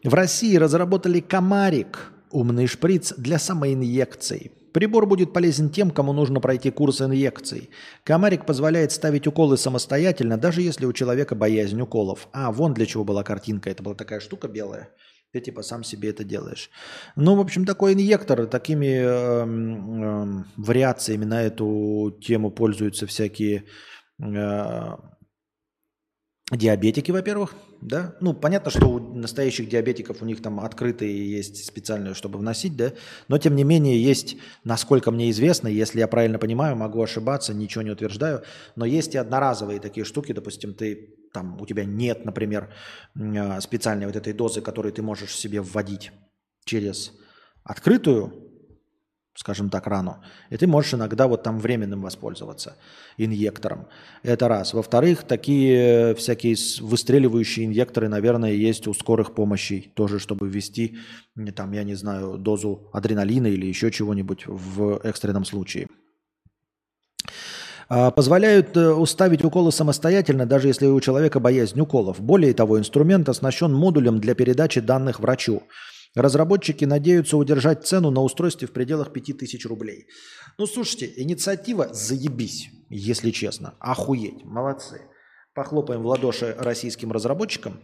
В 0.05 0.13
России 0.13 0.57
разработали 0.57 1.21
комарик, 1.21 2.13
умный 2.31 2.67
шприц 2.67 3.15
для 3.17 3.39
самоинъекций. 3.39 4.53
Прибор 4.75 5.07
будет 5.07 5.33
полезен 5.33 5.71
тем, 5.71 5.91
кому 5.91 6.13
нужно 6.13 6.41
пройти 6.41 6.71
курс 6.71 7.01
инъекций. 7.01 7.71
Комарик 8.05 8.45
позволяет 8.45 8.93
ставить 8.93 9.27
уколы 9.27 9.57
самостоятельно, 9.57 10.37
даже 10.37 10.61
если 10.61 10.85
у 10.85 10.93
человека 10.93 11.35
боязнь 11.35 11.81
уколов. 11.81 12.29
А, 12.33 12.53
вон 12.53 12.75
для 12.75 12.85
чего 12.85 13.03
была 13.05 13.23
картинка. 13.23 13.71
Это 13.71 13.83
была 13.83 13.95
такая 13.95 14.21
штука 14.21 14.47
белая. 14.47 14.91
Ты 15.33 15.41
типа 15.41 15.63
сам 15.63 15.83
себе 15.85 16.11
это 16.11 16.23
делаешь. 16.23 16.71
Ну, 17.17 17.37
в 17.37 17.41
общем, 17.41 17.65
такой 17.65 17.95
инъектор, 17.95 18.47
такими 18.47 18.87
э, 18.87 19.47
э, 19.47 20.45
вариациями 20.57 21.25
на 21.25 21.43
эту 21.43 22.19
тему 22.21 22.51
пользуются 22.51 23.07
всякие 23.07 23.65
э, 24.23 24.97
диабетики, 26.51 27.11
во-первых, 27.11 27.55
да. 27.85 28.17
Ну, 28.21 28.33
понятно, 28.33 28.71
что 28.71 28.87
у 28.89 28.99
настоящих 28.99 29.69
диабетиков 29.69 30.23
у 30.23 30.25
них 30.25 30.41
там 30.41 30.59
открытые 30.59 31.31
есть 31.31 31.65
специальные, 31.67 32.15
чтобы 32.15 32.39
вносить, 32.39 32.77
да. 32.77 32.95
Но, 33.29 33.37
тем 33.39 33.55
не 33.55 33.63
менее, 33.63 34.03
есть, 34.03 34.37
насколько 34.65 35.11
мне 35.11 35.31
известно, 35.31 35.69
если 35.69 35.99
я 35.99 36.09
правильно 36.09 36.39
понимаю, 36.39 36.77
могу 36.77 37.03
ошибаться, 37.03 37.53
ничего 37.53 37.83
не 37.83 37.91
утверждаю, 37.91 38.43
но 38.75 38.87
есть 38.87 39.15
и 39.15 39.19
одноразовые 39.19 39.81
такие 39.81 40.05
штуки, 40.05 40.33
допустим, 40.33 40.73
ты 40.73 41.15
там, 41.33 41.61
у 41.61 41.67
тебя 41.67 41.85
нет, 41.85 42.25
например, 42.25 42.73
а, 43.17 43.61
специальной 43.61 44.07
вот 44.07 44.17
этой 44.17 44.33
дозы, 44.33 44.63
которую 44.63 44.93
ты 44.93 45.03
можешь 45.03 45.37
себе 45.37 45.61
вводить 45.61 46.11
через 46.65 47.13
открытую 47.65 48.44
скажем 49.35 49.69
так, 49.69 49.87
рану. 49.87 50.17
И 50.51 50.57
ты 50.57 50.67
можешь 50.67 50.95
иногда 50.95 51.27
вот 51.27 51.43
там 51.43 51.59
временным 51.59 52.03
воспользоваться 52.03 52.77
инъектором. 53.19 53.87
Это 54.23 54.49
раз. 54.49 54.75
Во-вторых, 54.75 55.25
такие 55.25 56.15
всякие 56.15 56.57
выстреливающие 56.81 57.67
инъекторы, 57.67 58.09
наверное, 58.09 58.53
есть 58.53 58.87
у 58.87 58.95
скорых 58.95 59.35
помощей 59.35 59.93
тоже, 59.95 60.19
чтобы 60.19 60.49
ввести, 60.49 60.99
там, 61.57 61.73
я 61.73 61.83
не 61.83 61.95
знаю, 61.95 62.39
дозу 62.39 62.89
адреналина 62.93 63.49
или 63.49 63.67
еще 63.67 63.91
чего-нибудь 63.91 64.45
в 64.47 65.01
экстренном 65.03 65.45
случае. 65.45 65.89
А, 67.89 68.11
позволяют 68.11 68.77
э, 68.77 68.91
уставить 68.91 69.45
уколы 69.45 69.71
самостоятельно, 69.71 70.47
даже 70.47 70.69
если 70.69 70.87
у 70.87 71.01
человека 71.01 71.41
боязнь 71.41 71.79
уколов. 71.79 72.21
Более 72.21 72.55
того, 72.55 72.79
инструмент 72.79 73.29
оснащен 73.29 73.73
модулем 73.73 74.21
для 74.21 74.35
передачи 74.35 74.81
данных 74.81 75.21
врачу. 75.21 75.63
Разработчики 76.15 76.85
надеются 76.85 77.37
удержать 77.37 77.87
цену 77.87 78.11
на 78.11 78.23
устройстве 78.23 78.69
в 78.69 78.73
пределах 78.73 79.13
5000 79.13 79.67
рублей. 79.67 80.07
Ну, 80.59 80.67
слушайте, 80.67 81.13
инициатива 81.17 81.93
заебись, 81.93 82.71
если 82.89 83.31
честно. 83.31 83.75
Охуеть, 83.81 84.45
молодцы. 84.45 85.03
Похлопаем 85.55 86.03
в 86.03 86.07
ладоши 86.07 86.55
российским 86.59 87.11
разработчикам. 87.11 87.81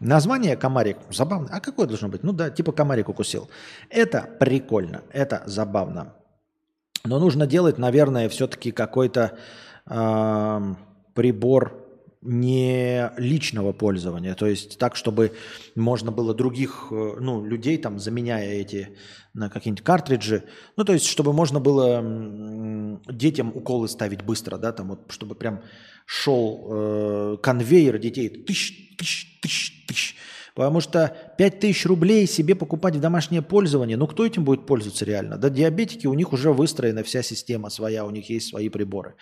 Название 0.00 0.56
комарик 0.56 0.98
забавно. 1.10 1.48
А 1.50 1.60
какое 1.60 1.86
должно 1.86 2.08
быть? 2.08 2.22
Ну 2.22 2.32
да, 2.32 2.50
типа 2.50 2.72
комарик 2.72 3.08
укусил. 3.08 3.48
Это 3.88 4.28
прикольно, 4.38 5.02
это 5.10 5.42
забавно. 5.46 6.14
Но 7.04 7.18
нужно 7.18 7.46
делать, 7.46 7.78
наверное, 7.78 8.28
все-таки 8.28 8.70
какой-то 8.70 9.38
э, 9.86 10.74
прибор 11.14 11.81
не 12.22 13.10
личного 13.16 13.72
пользования, 13.72 14.34
то 14.34 14.46
есть 14.46 14.78
так, 14.78 14.94
чтобы 14.94 15.32
можно 15.74 16.12
было 16.12 16.34
других 16.34 16.88
э, 16.90 17.16
ну, 17.20 17.44
людей, 17.44 17.78
там, 17.78 17.98
заменяя 17.98 18.48
эти 18.48 18.96
на 19.34 19.50
какие-нибудь 19.50 19.84
картриджи, 19.84 20.44
ну, 20.76 20.84
то 20.84 20.92
есть 20.92 21.06
чтобы 21.06 21.32
можно 21.32 21.58
было 21.58 23.00
детям 23.08 23.52
уколы 23.54 23.88
ставить 23.88 24.22
быстро, 24.22 24.56
да, 24.56 24.72
там 24.72 24.88
вот, 24.90 25.10
чтобы 25.10 25.34
прям 25.34 25.62
шел 26.06 26.68
э, 26.70 27.36
конвейер 27.42 27.98
детей, 27.98 28.28
тысяч, 28.28 28.96
тысяч, 28.96 29.40
тысяч, 29.40 29.86
тысяч, 29.86 30.16
потому 30.54 30.80
что 30.80 31.16
5000 31.38 31.86
рублей 31.86 32.26
себе 32.26 32.54
покупать 32.54 32.96
в 32.96 33.00
домашнее 33.00 33.42
пользование, 33.42 33.96
ну, 33.96 34.06
кто 34.06 34.26
этим 34.26 34.44
будет 34.44 34.66
пользоваться 34.66 35.04
реально? 35.04 35.36
Да, 35.36 35.50
диабетики, 35.50 36.06
у 36.06 36.14
них 36.14 36.32
уже 36.32 36.52
выстроена 36.52 37.02
вся 37.02 37.22
система 37.22 37.70
своя, 37.70 38.04
у 38.04 38.10
них 38.10 38.30
есть 38.30 38.48
свои 38.48 38.68
приборы. 38.68 39.14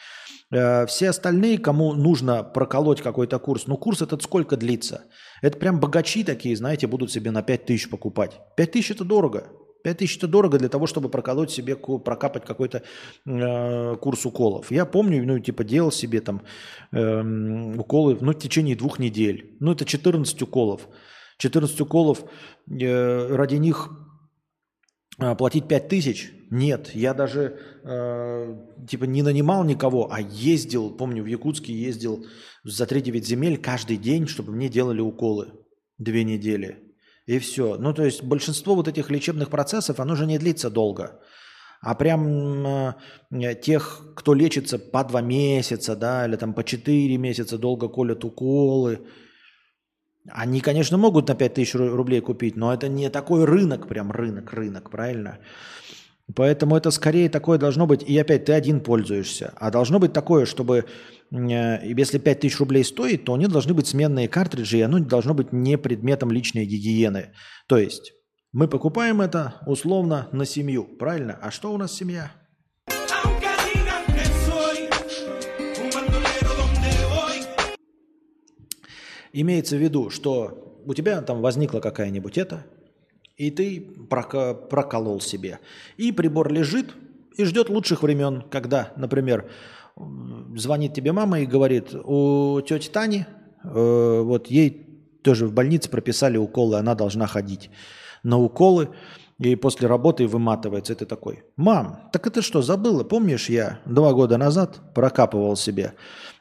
Э, 0.53 0.87
все 0.87 1.11
остальные, 1.11 1.59
кому 1.59 1.95
нужно 1.95 2.43
проколоть 2.43 3.01
какой-то 3.01 3.39
курс, 3.39 3.67
ну 3.67 3.77
курс 3.77 4.03
этот 4.03 4.23
сколько 4.23 4.57
длится? 4.57 5.03
Это 5.43 5.59
прям 5.59 5.81
богачи 5.81 6.25
такие, 6.25 6.57
знаете, 6.57 6.87
будут 6.87 7.13
себе 7.13 7.31
на 7.31 7.43
5 7.43 7.67
тысяч 7.67 7.89
покупать. 7.89 8.41
5 8.57 8.73
тысяч 8.73 8.91
это 8.91 9.05
дорого. 9.05 9.45
5 9.83 9.99
тысяч 9.99 10.17
это 10.19 10.29
дорого 10.29 10.59
для 10.59 10.69
того, 10.69 10.87
чтобы 10.87 11.09
проколоть 11.09 11.51
себе, 11.51 11.77
прокапать 11.77 12.45
какой-то 12.45 12.83
э, 13.27 13.97
курс 13.97 14.27
уколов. 14.27 14.71
Я 14.71 14.85
помню, 14.85 15.25
ну, 15.27 15.39
типа, 15.39 15.65
делал 15.65 15.93
себе 15.93 16.21
там 16.21 16.43
э, 16.93 17.23
уколы, 17.79 18.19
ну, 18.21 18.33
в 18.33 18.39
течение 18.39 18.77
двух 18.77 18.99
недель. 18.99 19.57
Ну, 19.61 19.73
это 19.73 19.85
14 19.85 20.43
уколов. 20.43 20.89
14 21.41 21.81
уколов, 21.81 22.25
э, 22.69 23.35
ради 23.35 23.57
них 23.57 23.91
э, 25.19 25.35
платить 25.35 25.67
5 25.67 25.89
тысяч– 25.89 26.33
нет, 26.51 26.91
я 26.95 27.15
даже 27.15 27.61
э, 27.85 28.57
типа 28.89 29.05
не 29.05 29.23
нанимал 29.23 29.63
никого, 29.63 30.13
а 30.13 30.21
ездил, 30.21 30.91
помню, 30.91 31.23
в 31.23 31.27
Якутске 31.27 31.73
ездил 31.73 32.27
за 32.65 32.85
3-9 32.85 33.23
земель 33.23 33.57
каждый 33.57 33.97
день, 33.97 34.27
чтобы 34.27 34.53
мне 34.53 34.69
делали 34.69 35.01
уколы 35.01 35.53
две 35.99 36.25
недели. 36.25 36.79
И 37.27 37.39
все. 37.39 37.77
Ну, 37.77 37.95
то 37.95 38.05
есть 38.05 38.25
большинство 38.25 38.75
вот 38.75 38.89
этих 38.89 39.11
лечебных 39.11 39.49
процессов, 39.49 40.01
оно 40.01 40.17
же 40.17 40.27
не 40.27 40.39
длится 40.39 40.71
долго. 40.71 41.21
А 41.81 41.95
прям 41.95 42.67
э, 42.67 43.55
тех, 43.63 44.13
кто 44.17 44.35
лечится 44.35 44.77
по 44.77 45.05
два 45.05 45.21
месяца, 45.21 45.95
да, 45.95 46.27
или 46.27 46.35
там 46.35 46.53
по 46.53 46.65
четыре 46.65 47.17
месяца 47.17 47.59
долго 47.59 47.87
колят 47.87 48.25
уколы, 48.25 49.07
они, 50.29 50.61
конечно, 50.61 50.99
могут 50.99 51.29
на 51.29 51.35
5 51.35 51.55
тысяч 51.55 51.75
рублей 51.75 52.21
купить, 52.21 52.57
но 52.57 52.73
это 52.73 52.89
не 52.89 53.11
такой 53.11 53.45
рынок, 53.45 53.89
прям 53.89 54.13
рынок, 54.13 54.53
рынок, 54.53 54.91
правильно? 54.91 55.39
Поэтому 56.37 56.77
это 56.77 56.91
скорее 56.91 57.29
такое 57.29 57.59
должно 57.59 57.87
быть, 57.87 58.03
и 58.03 58.17
опять 58.19 58.45
ты 58.45 58.53
один 58.53 58.81
пользуешься, 58.81 59.53
а 59.57 59.71
должно 59.71 59.99
быть 59.99 60.13
такое, 60.13 60.47
чтобы 60.47 60.85
э, 61.33 61.79
если 61.83 62.19
5000 62.19 62.61
рублей 62.61 62.85
стоит, 62.85 63.25
то 63.25 63.35
они 63.35 63.47
должны 63.47 63.75
быть 63.75 63.89
сменные 63.89 64.29
картриджи, 64.29 64.79
и 64.79 64.83
оно 64.83 64.99
должно 65.01 65.35
быть 65.35 65.53
не 65.53 65.77
предметом 65.77 66.31
личной 66.31 66.67
гигиены. 66.67 67.33
То 67.67 67.79
есть 67.79 68.13
мы 68.53 68.69
покупаем 68.69 69.21
это 69.21 69.55
условно 69.67 70.29
на 70.33 70.45
семью, 70.45 70.85
правильно? 70.85 71.39
А 71.41 71.51
что 71.51 71.73
у 71.73 71.79
нас 71.79 71.93
семья? 71.93 72.31
Имеется 79.33 79.77
в 79.77 79.81
виду, 79.81 80.11
что 80.11 80.81
у 80.85 80.95
тебя 80.95 81.21
там 81.23 81.41
возникла 81.41 81.81
какая-нибудь 81.81 82.39
это, 82.39 82.65
и 83.37 83.51
ты 83.51 83.81
проколол 84.09 85.21
себе. 85.21 85.61
И 85.97 86.13
прибор 86.13 86.53
лежит 86.53 86.95
и 87.37 87.45
ждет 87.45 87.69
лучших 87.69 88.03
времен, 88.03 88.43
когда, 88.51 88.93
например, 88.97 89.51
звонит 90.57 90.95
тебе 90.95 91.13
мама 91.13 91.41
и 91.41 91.47
говорит, 91.47 91.95
у 91.95 92.61
тети 92.61 92.89
Тани, 92.89 93.27
э, 93.65 94.21
вот 94.23 94.49
ей 94.49 94.87
тоже 95.23 95.47
в 95.47 95.53
больнице 95.53 95.91
прописали 95.91 96.37
уколы, 96.37 96.79
она 96.79 96.95
должна 96.95 97.27
ходить 97.27 97.71
на 98.23 98.39
уколы, 98.39 98.91
и 99.41 99.57
после 99.57 99.89
работы 99.89 100.27
выматывается. 100.27 100.93
Это 100.93 101.07
такой, 101.07 101.45
мам, 101.57 102.11
так 102.13 102.27
это 102.27 102.43
что, 102.43 102.61
забыла? 102.61 103.05
Помнишь, 103.05 103.49
я 103.49 103.81
два 103.87 104.13
года 104.13 104.37
назад 104.37 104.81
прокапывал 104.95 105.57
себе, 105.57 105.95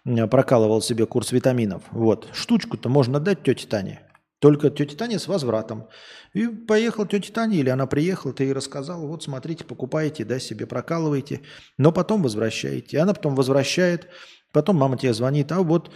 прокалывал 0.04 0.82
себе 0.82 1.06
курс 1.06 1.32
витаминов. 1.32 1.84
Вот, 1.92 2.28
штучку-то 2.34 2.90
можно 2.90 3.20
дать 3.20 3.44
тете 3.44 3.68
Тане. 3.68 4.02
Только 4.40 4.70
тете 4.70 4.98
Тане 4.98 5.18
с 5.18 5.28
возвратом. 5.28 5.88
И 6.34 6.48
поехал 6.48 7.06
тетя 7.06 7.32
Таня, 7.34 7.58
или 7.58 7.70
она 7.70 7.88
приехала, 7.88 8.34
ты 8.34 8.44
ей 8.44 8.54
рассказал, 8.54 9.08
вот 9.08 9.24
смотрите, 9.24 9.64
покупаете, 9.64 10.26
да, 10.26 10.38
себе 10.40 10.66
прокалываете, 10.66 11.42
но 11.78 11.94
потом 11.94 12.22
возвращаете. 12.22 13.00
Она 13.00 13.14
потом 13.14 13.34
возвращает, 13.34 14.08
потом 14.52 14.76
мама 14.76 14.98
тебе 14.98 15.14
звонит, 15.14 15.52
а 15.54 15.62
вот 15.64 15.90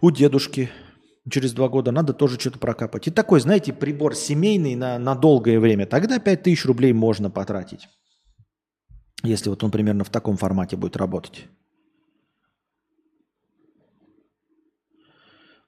у 0.00 0.10
дедушки 0.10 0.70
через 1.30 1.52
два 1.52 1.68
года 1.68 1.92
надо 1.92 2.12
тоже 2.12 2.38
что-то 2.38 2.58
прокапать. 2.58 3.08
И 3.08 3.10
такой, 3.10 3.40
знаете, 3.40 3.72
прибор 3.72 4.14
семейный 4.14 4.74
на, 4.74 4.98
на 4.98 5.14
долгое 5.14 5.58
время. 5.58 5.86
Тогда 5.86 6.18
5000 6.18 6.64
рублей 6.66 6.92
можно 6.92 7.30
потратить. 7.30 7.88
Если 9.22 9.48
вот 9.48 9.62
он 9.64 9.70
примерно 9.70 10.04
в 10.04 10.10
таком 10.10 10.36
формате 10.36 10.76
будет 10.76 10.96
работать. 10.96 11.46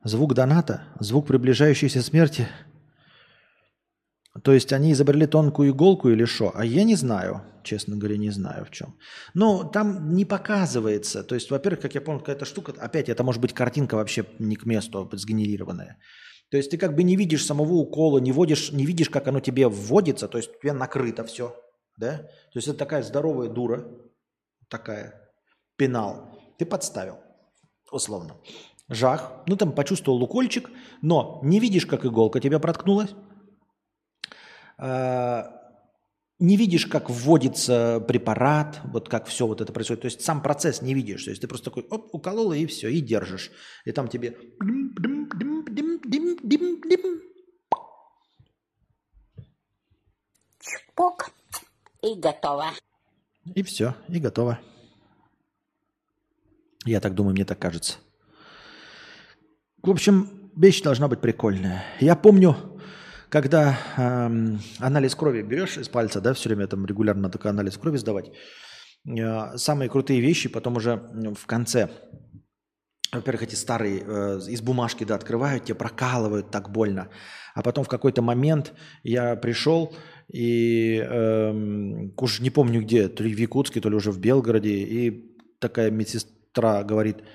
Звук 0.05 0.35
доната, 0.35 0.85
звук 1.01 1.27
приближающейся 1.27 2.03
смерти. 2.03 2.47
То 4.45 4.53
есть 4.53 4.73
они 4.73 4.93
изобрели 4.93 5.27
тонкую 5.27 5.71
иголку 5.71 6.09
или 6.09 6.25
что? 6.25 6.53
А 6.55 6.65
я 6.65 6.85
не 6.85 6.95
знаю, 6.97 7.43
честно 7.65 7.97
говоря, 7.97 8.17
не 8.17 8.31
знаю 8.31 8.65
в 8.65 8.71
чем. 8.71 8.97
Но 9.35 9.65
там 9.65 10.15
не 10.15 10.25
показывается. 10.25 11.23
То 11.25 11.35
есть, 11.35 11.51
во-первых, 11.51 11.81
как 11.81 11.95
я 11.95 12.01
помню, 12.01 12.21
какая-то 12.21 12.45
штука, 12.45 12.75
опять 12.79 13.09
это 13.09 13.25
может 13.25 13.41
быть 13.41 13.53
картинка 13.53 13.95
вообще 13.97 14.25
не 14.39 14.57
к 14.57 14.67
месту, 14.67 15.09
а 15.11 15.17
сгенерированная. 15.17 15.99
То 16.51 16.57
есть 16.57 16.71
ты 16.71 16.79
как 16.79 16.95
бы 16.95 17.03
не 17.03 17.17
видишь 17.17 17.45
самого 17.45 17.75
укола, 17.75 18.19
не, 18.19 18.33
водишь, 18.33 18.73
не 18.73 18.87
видишь, 18.87 19.11
как 19.11 19.29
оно 19.29 19.41
тебе 19.41 19.69
вводится, 19.69 20.29
то 20.29 20.39
есть 20.39 20.51
у 20.51 20.61
тебя 20.61 20.73
накрыто 20.73 21.25
все. 21.25 21.55
Да? 21.97 22.19
То 22.19 22.57
есть 22.57 22.69
это 22.69 22.79
такая 22.79 23.03
здоровая 23.03 23.49
дура, 23.49 23.87
такая, 24.69 25.31
пенал. 25.77 26.39
Ты 26.59 26.65
подставил, 26.65 27.19
условно 27.93 28.37
жах, 28.89 29.33
ну 29.47 29.57
там 29.57 29.73
почувствовал 29.73 30.23
укольчик, 30.23 30.71
но 31.03 31.41
не 31.43 31.61
видишь, 31.61 31.87
как 31.87 32.05
иголка 32.05 32.41
тебя 32.41 32.59
проткнулась. 32.59 33.11
А, 34.79 35.59
не 36.39 36.57
видишь, 36.57 36.87
как 36.87 37.11
вводится 37.11 38.01
препарат, 38.07 38.81
вот 38.85 39.09
как 39.09 39.27
все 39.27 39.47
вот 39.47 39.61
это 39.61 39.73
происходит. 39.73 40.03
То 40.03 40.07
есть 40.07 40.21
сам 40.21 40.41
процесс 40.41 40.83
не 40.83 40.95
видишь. 40.95 41.25
То 41.25 41.31
есть 41.31 41.43
ты 41.43 41.49
просто 41.49 41.71
такой, 41.71 41.85
оп, 41.91 42.15
уколола 42.15 42.53
и 42.53 42.67
все, 42.67 42.89
и 42.89 43.01
держишь. 43.01 43.51
И 43.85 43.93
там 43.93 44.09
тебе... 44.09 44.37
Чпок. 50.61 51.31
И 52.03 52.15
готово. 52.15 52.71
И 53.55 53.63
все, 53.63 53.97
и 54.09 54.21
готово. 54.21 54.61
Я 56.85 57.01
так 57.01 57.15
думаю, 57.15 57.33
мне 57.33 57.45
так 57.45 57.59
кажется. 57.59 57.99
В 59.83 59.91
общем, 59.91 60.51
вещь 60.57 60.83
должна 60.83 61.09
быть 61.09 61.21
прикольная. 61.21 61.85
Я 61.99 62.15
помню, 62.15 62.78
когда 63.31 63.79
эм, 63.97 64.61
анализ 64.79 65.15
крови 65.15 65.43
берешь 65.43 65.77
из 65.77 65.89
пальца, 65.89 66.21
да, 66.21 66.33
все 66.33 66.49
время 66.49 66.67
там 66.67 66.87
регулярно 66.87 67.31
такой 67.31 67.51
анализ 67.51 67.77
крови 67.77 67.99
сдавать, 67.99 68.31
э, 69.07 69.57
самые 69.57 69.89
крутые 69.89 70.21
вещи 70.21 70.49
потом 70.49 70.77
уже 70.77 70.97
в 71.37 71.47
конце, 71.47 71.91
во-первых, 73.13 73.43
эти 73.43 73.55
старые 73.55 74.03
э, 74.07 74.41
из 74.49 74.61
бумажки, 74.61 75.05
да, 75.05 75.15
открывают, 75.15 75.65
тебе 75.65 75.75
прокалывают 75.75 76.51
так 76.51 76.71
больно, 76.71 77.09
а 77.55 77.63
потом 77.63 77.85
в 77.85 77.89
какой-то 77.89 78.23
момент 78.23 78.73
я 79.03 79.37
пришел 79.37 79.95
и 80.33 81.03
э, 81.05 82.11
уж 82.17 82.41
не 82.41 82.51
помню 82.51 82.83
где, 82.83 83.09
то 83.09 83.23
ли 83.23 83.35
в 83.35 83.39
Якутске, 83.39 83.81
то 83.81 83.89
ли 83.89 83.97
уже 83.97 84.11
в 84.11 84.19
Белгороде, 84.19 84.71
и 84.71 85.37
такая 85.59 85.91
медсестра 85.91 86.83
говорит– 86.83 87.19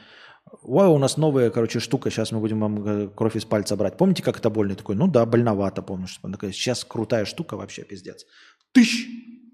Вау, 0.61 0.95
у 0.95 0.97
нас 0.97 1.17
новая, 1.17 1.49
короче, 1.49 1.79
штука, 1.79 2.09
сейчас 2.09 2.31
мы 2.31 2.39
будем 2.39 2.59
вам 2.59 2.87
э, 2.87 3.07
кровь 3.09 3.35
из 3.35 3.45
пальца 3.45 3.75
брать. 3.75 3.97
Помните, 3.97 4.23
как 4.23 4.37
это 4.37 4.49
больно? 4.49 4.75
Такой, 4.75 4.95
ну 4.95 5.07
да, 5.07 5.25
больновато, 5.25 5.81
помнишь. 5.81 6.19
Такая, 6.21 6.51
сейчас 6.51 6.83
крутая 6.83 7.25
штука 7.25 7.57
вообще, 7.57 7.83
пиздец. 7.83 8.25
Тыщ! 8.71 9.07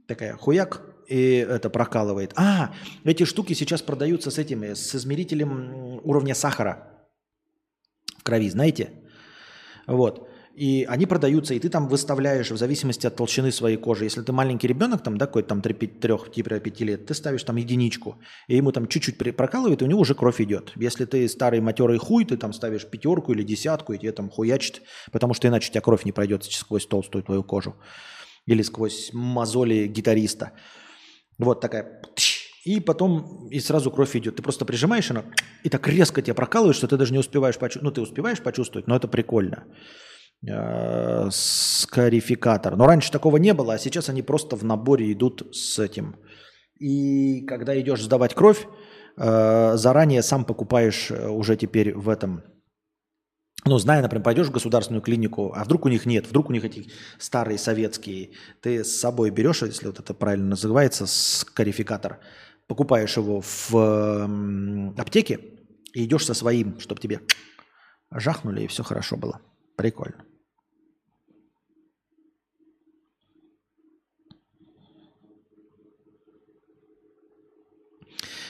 Такая 0.08 0.36
хуяк, 0.36 0.82
и 1.08 1.34
это 1.34 1.70
прокалывает. 1.70 2.34
А, 2.36 2.74
эти 3.04 3.26
штуки 3.26 3.54
сейчас 3.54 3.84
продаются 3.84 4.32
с 4.32 4.40
этими, 4.40 4.74
с 4.74 4.96
измерителем 4.96 6.00
уровня 6.04 6.34
сахара 6.34 7.08
в 8.18 8.24
крови, 8.24 8.50
знаете? 8.50 8.92
Вот. 9.86 10.29
И 10.60 10.86
они 10.90 11.06
продаются, 11.06 11.54
и 11.54 11.60
ты 11.60 11.70
там 11.70 11.88
выставляешь 11.88 12.52
в 12.52 12.58
зависимости 12.58 13.08
от 13.08 13.16
толщины 13.16 13.50
своей 13.50 13.78
кожи. 13.78 14.04
Если 14.04 14.22
ты 14.22 14.34
маленький 14.34 14.68
ребенок, 14.68 15.02
там, 15.02 15.18
да, 15.18 15.26
какой-то 15.26 15.48
там 15.48 15.62
3-5 15.62 16.84
лет, 16.84 17.06
ты 17.06 17.14
ставишь 17.14 17.44
там 17.44 17.56
единичку, 17.56 18.18
и 18.50 18.58
ему 18.58 18.74
там 18.74 18.90
чуть-чуть 18.90 19.18
прокалывает, 19.38 19.82
и 19.82 19.86
у 19.86 19.88
него 19.88 20.02
уже 20.02 20.16
кровь 20.16 20.42
идет. 20.42 20.74
Если 20.76 21.06
ты 21.06 21.30
старый 21.30 21.62
матерый 21.62 21.98
хуй, 21.98 22.26
ты 22.26 22.36
там 22.36 22.52
ставишь 22.52 22.86
пятерку 22.86 23.32
или 23.32 23.44
десятку, 23.44 23.94
и 23.94 23.98
тебе 23.98 24.12
там 24.12 24.30
хуячит, 24.30 24.82
потому 25.14 25.34
что 25.34 25.48
иначе 25.48 25.70
у 25.70 25.72
тебя 25.72 25.82
кровь 25.82 26.04
не 26.04 26.12
пройдет 26.12 26.44
сквозь 26.44 26.86
толстую 26.86 27.24
твою 27.24 27.42
кожу. 27.42 27.76
Или 28.46 28.62
сквозь 28.62 29.12
мозоли 29.14 29.88
гитариста. 29.88 30.52
Вот 31.38 31.62
такая... 31.62 32.02
И 32.66 32.82
потом 32.82 33.48
и 33.50 33.62
сразу 33.62 33.92
кровь 33.92 34.14
идет. 34.18 34.36
Ты 34.36 34.44
просто 34.44 34.66
прижимаешь 34.66 35.10
она, 35.10 35.24
и 35.64 35.70
так 35.70 35.88
резко 35.88 36.22
тебя 36.22 36.34
прокалывает, 36.34 36.76
что 36.76 36.88
ты 36.88 36.98
даже 36.98 37.14
не 37.14 37.20
успеваешь 37.20 37.58
почувствовать. 37.58 37.84
Ну, 37.86 37.92
ты 37.92 38.02
успеваешь 38.02 38.42
почувствовать, 38.42 38.88
но 38.88 38.98
это 38.98 39.08
прикольно. 39.08 39.64
Э, 40.48 41.28
скарификатор. 41.32 42.78
Но 42.78 42.88
раньше 42.88 43.12
такого 43.12 43.38
не 43.38 43.54
было, 43.54 43.74
а 43.74 43.78
сейчас 43.78 44.08
они 44.08 44.22
просто 44.22 44.56
в 44.56 44.64
наборе 44.64 45.12
идут 45.12 45.54
с 45.54 45.78
этим. 45.80 46.16
И 46.80 47.42
когда 47.46 47.80
идешь 47.80 48.02
сдавать 48.02 48.36
кровь, 48.36 48.66
э, 49.18 49.72
заранее 49.76 50.24
сам 50.24 50.46
покупаешь 50.46 51.12
э, 51.12 51.28
уже 51.28 51.58
теперь 51.58 51.94
в 51.94 52.08
этом 52.08 52.44
ну, 53.66 53.78
зная, 53.78 54.02
например, 54.02 54.24
пойдешь 54.24 54.48
в 54.48 54.54
государственную 54.54 55.02
клинику, 55.02 55.52
а 55.54 55.66
вдруг 55.66 55.84
у 55.86 55.90
них 55.90 56.06
нет, 56.06 56.26
вдруг 56.26 56.50
у 56.50 56.54
них 56.54 56.64
эти 56.64 56.90
старые 57.18 57.58
советские, 57.58 58.32
ты 58.62 58.86
с 58.86 58.98
собой 59.02 59.32
берешь, 59.32 59.62
если 59.64 59.88
вот 59.88 60.00
это 60.00 60.14
правильно 60.14 60.52
называется, 60.52 61.06
скарификатор, 61.06 62.20
покупаешь 62.68 63.18
его 63.18 63.42
в 63.44 64.96
аптеке 64.98 65.42
и 65.94 66.06
идешь 66.06 66.26
со 66.26 66.34
своим, 66.34 66.80
чтобы 66.80 67.02
тебе 67.02 67.20
жахнули 68.10 68.64
и 68.64 68.68
все 68.68 68.84
хорошо 68.84 69.18
было. 69.18 69.42
Прикольно. 69.76 70.29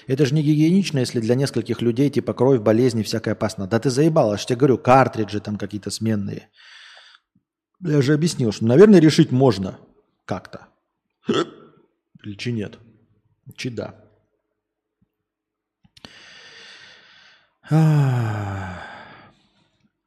Это 0.10 0.26
же 0.26 0.34
не 0.34 0.42
гигиенично, 0.42 0.98
если 0.98 1.20
для 1.20 1.36
нескольких 1.36 1.84
людей 1.84 2.10
типа 2.10 2.34
кровь, 2.34 2.62
болезни, 2.62 3.04
всякое 3.04 3.34
опасно. 3.36 3.68
Да 3.68 3.80
ты 3.80 3.92
заебал, 3.92 4.36
же 4.40 4.44
тебе 4.48 4.56
говорю, 4.56 4.80
картриджи 4.80 5.40
там 5.40 5.56
какие-то 5.56 5.92
сменные. 5.92 6.50
Я 7.80 8.02
же 8.02 8.16
объяснил, 8.16 8.52
что, 8.52 8.66
наверное, 8.66 9.00
решить 9.00 9.32
можно 9.32 9.78
как-то. 10.26 10.66
Или 11.28 12.36
нет? 12.52 12.80
Чи 13.56 13.70
да. 13.70 14.04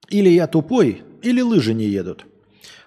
Или 0.09 0.31
я 0.31 0.49
тупой, 0.49 1.05
или 1.23 1.41
лыжи 1.43 1.75
не 1.75 1.85
едут. 1.85 2.27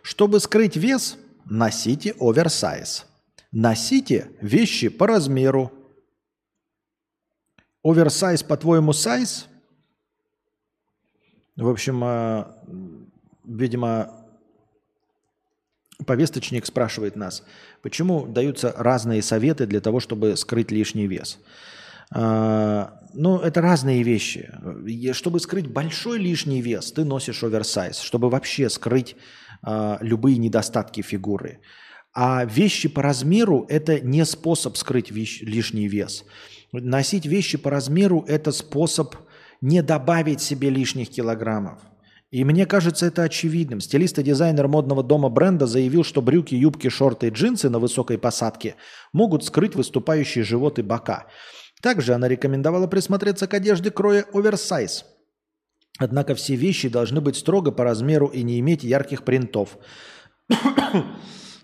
Чтобы 0.02 0.42
скрыть 0.42 0.76
вес, 0.76 1.18
носите 1.46 2.14
оверсайз. 2.20 3.06
Носите 3.54 4.32
вещи 4.42 4.90
по 4.90 5.08
размеру. 5.08 5.72
Оверсайз, 7.86 8.41
по-твоему, 8.41 8.94
сайз? 8.94 9.45
В 11.56 11.70
общем, 11.70 12.03
а, 12.03 12.57
видимо, 13.45 14.26
повесточник 16.07 16.66
спрашивает 16.66 17.16
нас, 17.16 17.44
почему 17.84 18.26
даются 18.26 18.74
разные 18.76 19.22
советы 19.22 19.68
для 19.68 19.82
того, 19.82 19.99
чтобы 19.99 20.36
скрыть 20.36 20.72
лишний 20.72 21.06
вес. 21.06 21.38
А, 22.12 23.02
ну, 23.14 23.38
это 23.38 23.62
разные 23.62 24.02
вещи. 24.02 24.52
Чтобы 25.14 25.40
скрыть 25.40 25.68
большой 25.68 26.18
лишний 26.18 26.64
вес, 26.64 26.91
ты 26.91 27.06
носишь 27.06 27.44
оверсайз, 27.44 27.99
чтобы 27.99 28.32
вообще 28.32 28.68
скрыть 28.72 29.16
э, 29.64 29.98
любые 30.02 30.38
недостатки 30.40 31.02
фигуры. 31.03 31.60
А 32.16 32.45
вещи 32.45 32.90
по 32.90 33.03
размеру– 33.03 33.68
это 33.70 33.99
не 33.99 34.26
способ 34.26 34.76
скрыть 34.76 35.12
лишний 35.12 35.88
вес. 35.88 36.26
Носить 36.81 37.26
вещи 37.26 37.57
по 37.57 37.69
размеру– 37.69 38.26
это 38.27 38.52
способ 38.52 39.15
не 39.61 39.81
добавить 39.81 40.41
себе 40.41 40.69
лишних 40.69 41.10
килограммов. 41.10 41.80
И 42.31 42.43
мне 42.43 42.65
кажется 42.65 43.06
это 43.06 43.23
очевидным. 43.23 43.80
Стилист 43.80 44.19
и 44.19 44.23
дизайнер 44.23 44.68
модного 44.68 45.03
дома 45.03 45.30
бренда 45.30 45.68
заявил, 45.68 46.03
что 46.03 46.22
брюки, 46.22 46.53
юбки, 46.53 46.89
шорты 46.89 47.27
и 47.27 47.30
джинсы 47.30 47.69
на 47.69 47.80
высокой 47.80 48.18
посадке 48.18 48.76
могут 49.14 49.45
скрыть 49.45 49.76
выступающие 49.76 50.43
живот 50.43 50.77
и 50.80 50.81
бока. 50.81 51.27
Также 51.81 52.14
она 52.14 52.27
рекомендовала 52.27 52.88
присмотреться 52.88 53.47
к 53.47 53.53
одежде 53.53 53.91
кроя 53.91 54.26
оверсайз. 54.34 55.06
Однако 55.97 56.35
все 56.35 56.56
вещи 56.56 56.89
должны 56.89 57.22
быть 57.22 57.38
строго 57.38 57.72
по 57.72 57.85
размеру 57.85 58.27
и 58.27 58.43
не 58.43 58.60
иметь 58.60 58.84
ярких 58.84 59.23
принтов. 59.23 59.77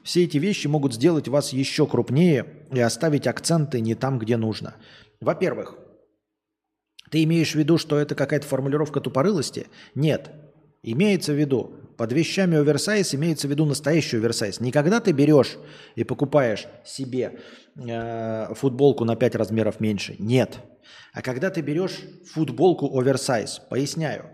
Все 0.03 0.23
эти 0.23 0.37
вещи 0.37 0.67
могут 0.67 0.93
сделать 0.93 1.27
вас 1.27 1.53
еще 1.53 1.85
крупнее 1.85 2.45
и 2.71 2.79
оставить 2.79 3.27
акценты 3.27 3.81
не 3.81 3.95
там, 3.95 4.19
где 4.19 4.37
нужно. 4.37 4.75
Во-первых, 5.19 5.77
ты 7.11 7.23
имеешь 7.23 7.51
в 7.51 7.55
виду, 7.55 7.77
что 7.77 7.97
это 7.97 8.15
какая-то 8.15 8.47
формулировка 8.47 9.01
тупорылости? 9.01 9.67
Нет. 9.95 10.31
Имеется 10.81 11.33
в 11.33 11.35
виду, 11.35 11.75
под 11.97 12.13
вещами 12.13 12.57
оверсайз 12.57 13.13
имеется 13.13 13.47
в 13.47 13.51
виду 13.51 13.65
настоящий 13.65 14.17
оверсайз. 14.17 14.59
Не 14.59 14.71
когда 14.71 14.99
ты 14.99 15.11
берешь 15.11 15.57
и 15.95 16.03
покупаешь 16.03 16.65
себе 16.83 17.39
э, 17.75 18.53
футболку 18.55 19.05
на 19.05 19.15
5 19.15 19.35
размеров 19.35 19.79
меньше. 19.79 20.15
Нет. 20.17 20.57
А 21.13 21.21
когда 21.21 21.51
ты 21.51 21.61
берешь 21.61 21.99
футболку 22.33 22.97
оверсайз, 22.97 23.61
поясняю, 23.69 24.31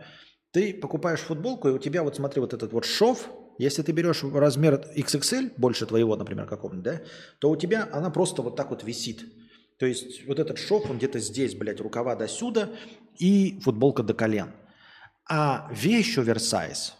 ты 0.51 0.73
покупаешь 0.73 1.19
футболку, 1.19 1.67
и 1.67 1.71
у 1.71 1.77
тебя 1.77 2.03
вот 2.03 2.15
смотри, 2.15 2.39
вот 2.39 2.53
этот 2.53 2.71
вот 2.71 2.85
шов, 2.85 3.29
если 3.57 3.81
ты 3.81 3.91
берешь 3.91 4.23
размер 4.23 4.85
XXL, 4.95 5.53
больше 5.57 5.85
твоего, 5.85 6.15
например, 6.15 6.45
какого-нибудь, 6.45 6.83
да, 6.83 7.01
то 7.39 7.49
у 7.49 7.55
тебя 7.55 7.89
она 7.91 8.09
просто 8.09 8.41
вот 8.41 8.55
так 8.55 8.69
вот 8.69 8.83
висит. 8.83 9.25
То 9.77 9.85
есть 9.85 10.25
вот 10.27 10.39
этот 10.39 10.57
шов, 10.57 10.89
он 10.89 10.97
где-то 10.97 11.19
здесь, 11.19 11.55
блядь, 11.55 11.81
рукава 11.81 12.15
до 12.15 12.27
сюда 12.27 12.69
и 13.17 13.59
футболка 13.61 14.03
до 14.03 14.13
колен. 14.13 14.51
А 15.29 15.69
вещь 15.71 16.17
оверсайз, 16.17 16.95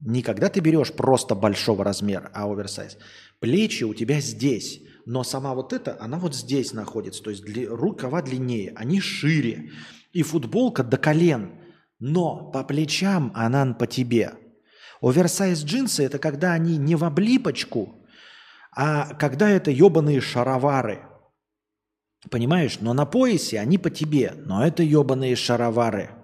не 0.00 0.22
когда 0.22 0.48
ты 0.48 0.60
берешь 0.60 0.92
просто 0.92 1.34
большого 1.34 1.84
размера, 1.84 2.30
а 2.34 2.50
оверсайз. 2.50 2.98
Плечи 3.38 3.84
у 3.84 3.94
тебя 3.94 4.20
здесь, 4.20 4.82
но 5.06 5.24
сама 5.24 5.54
вот 5.54 5.72
эта, 5.72 5.96
она 6.00 6.18
вот 6.18 6.34
здесь 6.34 6.72
находится. 6.72 7.22
То 7.22 7.30
есть 7.30 7.44
дли, 7.44 7.66
рукава 7.66 8.22
длиннее, 8.22 8.72
они 8.76 9.00
шире. 9.00 9.70
И 10.12 10.22
футболка 10.22 10.82
до 10.82 10.96
колен, 10.98 11.52
но 11.98 12.50
по 12.50 12.64
плечам 12.64 13.30
она 13.34 13.72
по 13.74 13.86
тебе. 13.86 14.34
Оверсайз 15.00 15.64
джинсы– 15.64 16.04
это 16.04 16.18
когда 16.18 16.52
они 16.52 16.76
не 16.76 16.96
в 16.96 17.04
облипочку, 17.04 18.06
а 18.72 19.14
когда 19.14 19.48
это 19.50 19.70
ебаные 19.70 20.20
шаровары. 20.20 21.00
Понимаешь? 22.30 22.78
Но 22.80 22.92
на 22.92 23.06
поясе 23.06 23.58
они 23.58 23.78
по 23.78 23.90
тебе, 23.90 24.34
но 24.36 24.66
это 24.66 24.82
ебаные 24.82 25.36
шаровары– 25.36 26.10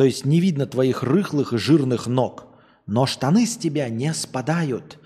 то 0.00 0.04
есть 0.04 0.24
не 0.24 0.40
видно 0.40 0.64
твоих 0.66 1.02
рыхлых 1.02 1.52
и 1.52 1.58
жирных 1.58 2.06
ног. 2.06 2.46
Но 2.86 3.04
штаны 3.04 3.46
с 3.46 3.58
тебя 3.58 3.90
не 3.90 4.14
спадают. 4.14 4.98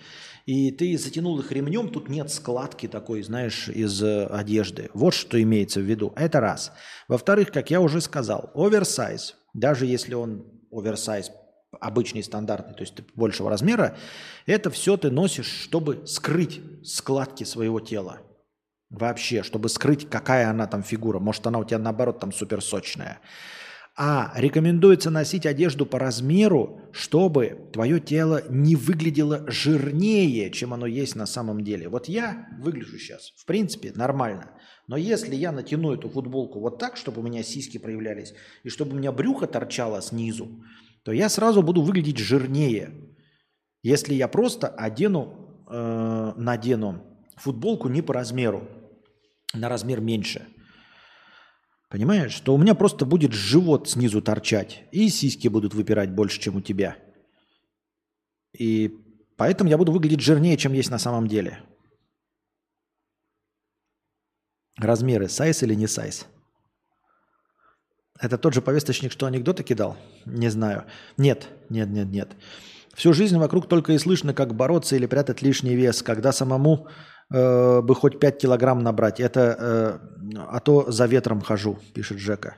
и 0.47 0.71
ты 0.71 0.97
затянул 0.97 1.41
их 1.41 1.51
ремнем, 1.51 1.89
тут 1.89 2.09
нет 2.09 2.31
складки 2.31 2.87
такой, 2.87 3.23
знаешь, 3.23 3.69
из 3.69 4.01
э, 4.01 4.27
одежды. 4.27 4.91
Вот 4.95 5.13
что 5.13 5.43
имеется 5.43 5.81
в 5.81 5.83
виду. 5.83 6.13
Это 6.15 6.39
раз. 6.39 6.71
Во-вторых, 7.09 7.51
как 7.51 7.73
я 7.73 7.81
уже 7.81 8.01
сказал, 8.01 8.53
оверсайз, 8.55 9.35
даже 9.53 9.87
если 9.87 10.15
он 10.15 10.45
оверсайз 10.71 11.33
обычный, 11.81 12.23
стандартный, 12.23 12.75
то 12.75 12.83
есть 12.83 12.95
большего 13.15 13.51
размера, 13.51 13.97
это 14.47 14.71
все 14.71 14.97
ты 14.97 15.11
носишь, 15.11 15.47
чтобы 15.47 16.07
скрыть 16.07 16.61
складки 16.85 17.45
своего 17.45 17.81
тела. 17.81 18.21
Вообще, 18.91 19.43
чтобы 19.43 19.69
скрыть, 19.69 20.09
какая 20.09 20.51
она 20.51 20.67
там 20.67 20.83
фигура. 20.83 21.19
Может, 21.19 21.47
она 21.47 21.59
у 21.59 21.65
тебя 21.65 21.79
наоборот 21.79 22.21
там 22.21 22.33
суперсочная. 22.33 23.21
А 23.97 24.33
рекомендуется 24.35 25.11
носить 25.11 25.47
одежду 25.47 25.87
по 25.87 26.01
размеру, 26.01 26.81
чтобы 26.93 27.71
твое 27.73 28.01
тело 28.01 28.43
не 28.49 28.75
выглядело 28.75 29.49
жирнее, 29.49 30.51
чем 30.51 30.75
оно 30.75 30.87
есть 30.87 31.15
на 31.15 31.27
самом 31.27 31.63
деле. 31.63 31.89
Вот 31.89 32.09
я 32.09 32.49
выгляжу 32.59 32.99
сейчас, 32.99 33.33
в 33.37 33.45
принципе, 33.47 33.93
нормально. 33.95 34.51
Но 34.89 34.97
если 34.97 35.37
я 35.37 35.53
натяну 35.53 35.95
эту 35.95 36.09
футболку 36.09 36.59
вот 36.59 36.79
так, 36.79 36.97
чтобы 36.97 37.21
у 37.21 37.25
меня 37.25 37.45
сиськи 37.45 37.79
проявлялись, 37.79 38.35
и 38.65 38.69
чтобы 38.69 38.93
у 38.93 38.99
меня 38.99 39.13
брюхо 39.13 39.47
торчало 39.47 40.03
снизу, 40.03 40.65
то 41.05 41.13
я 41.13 41.29
сразу 41.29 41.63
буду 41.63 41.83
выглядеть 41.83 42.19
жирнее. 42.19 42.93
Если 43.83 44.15
я 44.15 44.29
просто 44.29 44.69
одену, 44.69 45.65
э, 45.71 46.33
надену 46.37 47.03
футболку 47.37 47.89
не 47.89 48.03
по 48.03 48.15
размеру, 48.15 48.69
на 49.53 49.69
размер 49.69 50.01
меньше– 50.01 50.47
Понимаешь, 51.95 52.33
что 52.33 52.53
у 52.53 52.59
меня 52.59 52.75
просто 52.75 53.07
будет 53.07 53.33
живот 53.33 53.89
снизу 53.89 54.21
торчать, 54.21 54.83
и 54.91 55.09
сиськи 55.09 55.47
будут 55.47 55.75
выпирать 55.75 56.11
больше, 56.11 56.41
чем 56.41 56.57
у 56.57 56.61
тебя. 56.61 56.97
И 58.53 58.93
поэтому 59.37 59.71
я 59.71 59.79
буду 59.79 59.93
выглядеть 59.93 60.19
жирнее, 60.19 60.57
чем 60.57 60.73
есть 60.73 60.91
на 60.91 60.99
самом 60.99 61.29
деле. 61.29 61.63
Размеры, 64.77 65.29
сайз 65.29 65.63
или 65.63 65.75
не 65.75 65.87
сайз? 65.87 66.27
Это 68.21 68.39
тот 68.39 68.55
же 68.55 68.63
повесточник, 68.63 69.13
что 69.13 69.27
анекдоты 69.27 69.63
кидал? 69.63 69.97
Не 70.25 70.49
знаю. 70.49 70.85
Нет, 71.17 71.49
нет, 71.69 71.89
нет, 71.89 72.07
нет. 72.07 72.37
Всю 72.95 73.13
жизнь 73.13 73.37
вокруг 73.39 73.69
только 73.69 73.93
и 73.93 73.99
слышно, 73.99 74.33
как 74.33 74.55
бороться 74.55 74.95
или 74.95 75.07
прятать 75.07 75.43
лишний 75.43 75.75
вес, 75.75 76.03
когда 76.03 76.31
самому 76.31 76.87
э, 77.33 77.81
бы 77.81 77.95
хоть 77.95 78.21
5 78.21 78.39
килограмм 78.39 78.85
набрать. 78.85 79.19
Это, 79.19 79.57
э, 79.59 79.99
а 80.49 80.61
то 80.61 80.91
за 80.91 81.07
ветром 81.07 81.41
хожу, 81.41 81.79
пишет 81.93 82.19
Жека. 82.19 82.57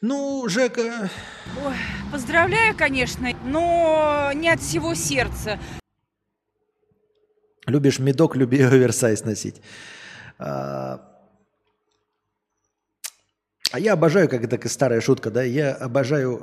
Ну, 0.00 0.48
Жека... 0.48 1.10
Ой, 1.62 1.74
поздравляю, 2.10 2.74
конечно, 2.76 3.28
но 3.44 4.30
не 4.34 4.48
от 4.48 4.60
всего 4.60 4.94
сердца. 4.94 5.58
Любишь 7.66 7.98
медок, 7.98 8.36
люби 8.36 8.62
оверсайз 8.62 9.24
носить. 9.24 9.60
А, 10.38 11.15
а 13.72 13.78
я 13.78 13.92
обожаю, 13.94 14.28
как 14.28 14.44
это 14.44 14.68
старая 14.68 15.00
шутка, 15.00 15.30
да, 15.30 15.42
я 15.42 15.72
обожаю 15.74 16.40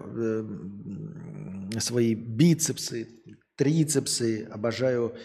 э, 1.76 1.80
свои 1.80 2.16
бицепсы, 2.16 3.08
трицепсы, 3.56 4.48
обожаю 4.52 5.16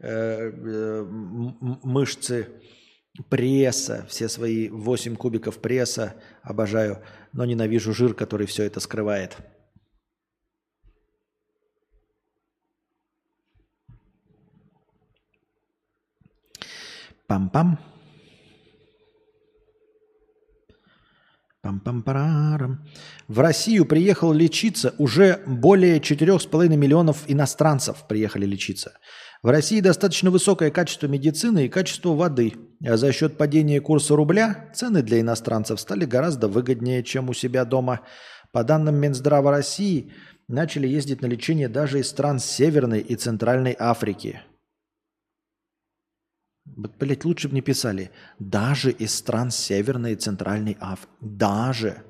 Э, 0.00 0.50
э, 0.50 1.02
мышцы 1.82 2.48
пресса, 3.30 4.04
все 4.08 4.28
свои 4.28 4.68
8 4.68 5.16
кубиков 5.16 5.60
пресса 5.60 6.20
обожаю, 6.42 7.02
но 7.32 7.44
ненавижу 7.44 7.94
жир, 7.94 8.12
который 8.12 8.46
все 8.46 8.64
это 8.64 8.80
скрывает. 8.80 9.36
Пам-пам. 17.26 17.78
Пам-пам-парам. 21.64 22.86
В 23.26 23.40
Россию 23.40 23.86
приехал 23.86 24.34
лечиться 24.34 24.94
уже 24.98 25.40
более 25.46 25.98
4,5 25.98 26.68
миллионов 26.76 27.24
иностранцев 27.26 28.04
приехали 28.06 28.44
лечиться. 28.44 28.92
В 29.42 29.48
России 29.48 29.80
достаточно 29.80 30.30
высокое 30.30 30.70
качество 30.70 31.06
медицины 31.06 31.64
и 31.64 31.70
качество 31.70 32.10
воды, 32.10 32.52
а 32.86 32.98
за 32.98 33.12
счет 33.12 33.38
падения 33.38 33.80
курса 33.80 34.14
рубля 34.14 34.70
цены 34.74 35.02
для 35.02 35.20
иностранцев 35.20 35.80
стали 35.80 36.04
гораздо 36.04 36.48
выгоднее, 36.48 37.02
чем 37.02 37.30
у 37.30 37.34
себя 37.34 37.64
дома. 37.64 38.00
По 38.52 38.62
данным 38.62 38.96
Минздрава 38.96 39.50
России, 39.50 40.12
начали 40.48 40.86
ездить 40.86 41.22
на 41.22 41.26
лечение 41.26 41.68
даже 41.68 42.00
из 42.00 42.08
стран 42.08 42.40
Северной 42.40 43.00
и 43.00 43.16
Центральной 43.16 43.74
Африки. 43.78 44.42
Блять, 46.64 47.24
лучше 47.24 47.48
бы 47.48 47.54
не 47.54 47.60
писали. 47.60 48.10
Даже 48.38 48.90
из 48.90 49.14
стран 49.14 49.50
Северной 49.50 50.12
и 50.12 50.16
Центральной 50.16 50.76
Африки. 50.80 51.12
Даже. 51.20 52.02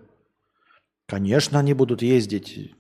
Конечно, 1.06 1.59
они 1.59 1.74
будут 1.74 2.02
ездить 2.02 2.74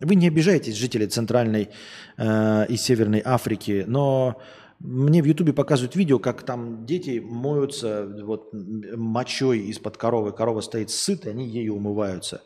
вы 0.00 0.14
не 0.14 0.28
обижаетесь, 0.28 0.76
жители 0.76 1.06
Центральной 1.06 1.70
э, 2.16 2.66
и 2.68 2.76
Северной 2.76 3.22
Африки, 3.24 3.84
но 3.86 4.40
мне 4.78 5.22
в 5.22 5.24
Ютубе 5.24 5.54
показывают 5.54 5.96
видео, 5.96 6.18
как 6.18 6.42
там 6.42 6.84
дети 6.84 7.18
моются 7.18 8.06
вот, 8.06 8.50
мочой 8.52 9.60
из-под 9.70 9.96
коровы. 9.96 10.32
Корова 10.32 10.60
стоит 10.60 10.90
сытая, 10.90 11.32
они 11.32 11.48
ею 11.48 11.76
умываются. 11.76 12.42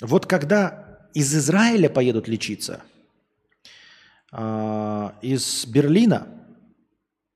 Вот 0.00 0.24
когда 0.26 1.10
из 1.12 1.34
Израиля 1.34 1.90
поедут 1.90 2.28
лечиться, 2.28 2.82
из 4.32 5.66
Берлина 5.66 6.26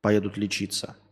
поедут 0.01 0.37
лечиться– 0.37 0.97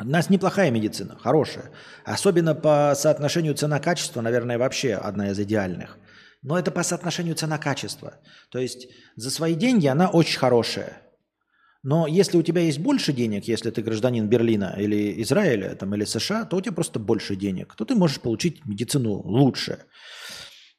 у 0.00 0.04
нас 0.04 0.30
неплохая 0.30 0.70
медицина, 0.70 1.16
хорошая. 1.20 1.70
Особенно 2.04 2.54
по 2.54 2.92
соотношению 2.96 3.54
цена-качество, 3.54 4.20
наверное, 4.20 4.58
вообще 4.58 4.94
одна 4.94 5.30
из 5.30 5.38
идеальных. 5.38 5.98
Но 6.42 6.58
это 6.58 6.70
по 6.72 6.82
соотношению 6.82 7.36
цена-качество. 7.36 8.14
То 8.50 8.58
есть 8.58 8.88
за 9.14 9.30
свои 9.30 9.54
деньги 9.54 9.86
она 9.86 10.08
очень 10.08 10.38
хорошая. 10.38 11.02
Но 11.84 12.06
если 12.06 12.36
у 12.36 12.42
тебя 12.42 12.62
есть 12.62 12.78
больше 12.78 13.12
денег, 13.12 13.44
если 13.44 13.70
ты 13.70 13.82
гражданин 13.82 14.28
Берлина 14.28 14.74
или 14.76 15.20
Израиля 15.22 15.74
там, 15.74 15.94
или 15.94 16.04
США, 16.04 16.44
то 16.44 16.56
у 16.56 16.60
тебя 16.60 16.72
просто 16.72 16.98
больше 16.98 17.36
денег, 17.36 17.74
то 17.76 17.84
ты 17.84 17.94
можешь 17.94 18.20
получить 18.20 18.64
медицину 18.66 19.14
лучше. 19.24 19.84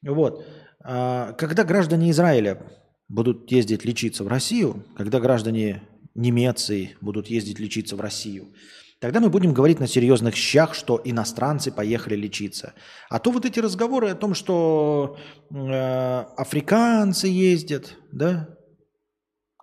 Вот. 0.01 0.45
А 0.83 1.33
когда 1.33 1.63
граждане 1.63 2.11
Израиля 2.11 2.61
будут 3.09 3.51
ездить 3.51 3.85
лечиться 3.85 4.23
в 4.23 4.27
Россию, 4.27 4.83
когда 4.95 5.19
граждане 5.19 5.83
Немеции 6.15 6.95
будут 7.01 7.27
ездить 7.27 7.59
лечиться 7.59 7.95
в 7.95 8.01
Россию, 8.01 8.53
Тогда 9.03 9.19
мы 9.19 9.29
будем 9.29 9.53
говорить 9.53 9.81
на 9.81 9.87
серьезных 9.87 10.33
щах, 10.33 10.73
что 10.73 11.01
иностранцы 11.03 11.73
поехали 11.73 12.15
лечиться. 12.15 12.73
А 13.09 13.19
то 13.19 13.31
вот 13.31 13.43
эти 13.43 13.59
разговоры 13.59 14.07
о 14.07 14.15
том, 14.15 14.33
что 14.33 15.17
э, 15.51 16.19
африканцы 16.37 17.27
ездят, 17.27 17.97
да, 18.13 18.57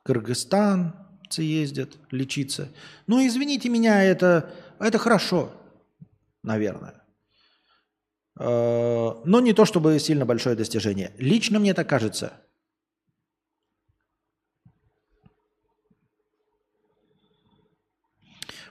кыргызстанцы 0.05 1.41
ездят 1.41 1.97
лечиться. 2.11 2.69
Ну, 3.07 3.27
извините 3.27 3.71
меня, 3.71 4.05
это, 4.05 4.53
это 4.79 4.99
хорошо, 4.99 5.51
наверное. 6.43 7.03
Э, 8.39 9.13
но 9.25 9.41
не 9.41 9.55
то 9.55 9.65
чтобы 9.65 9.99
сильно 10.01 10.27
большое 10.27 10.55
достижение. 10.55 11.15
Лично 11.17 11.59
мне 11.59 11.73
так 11.73 11.89
кажется– 11.89 12.35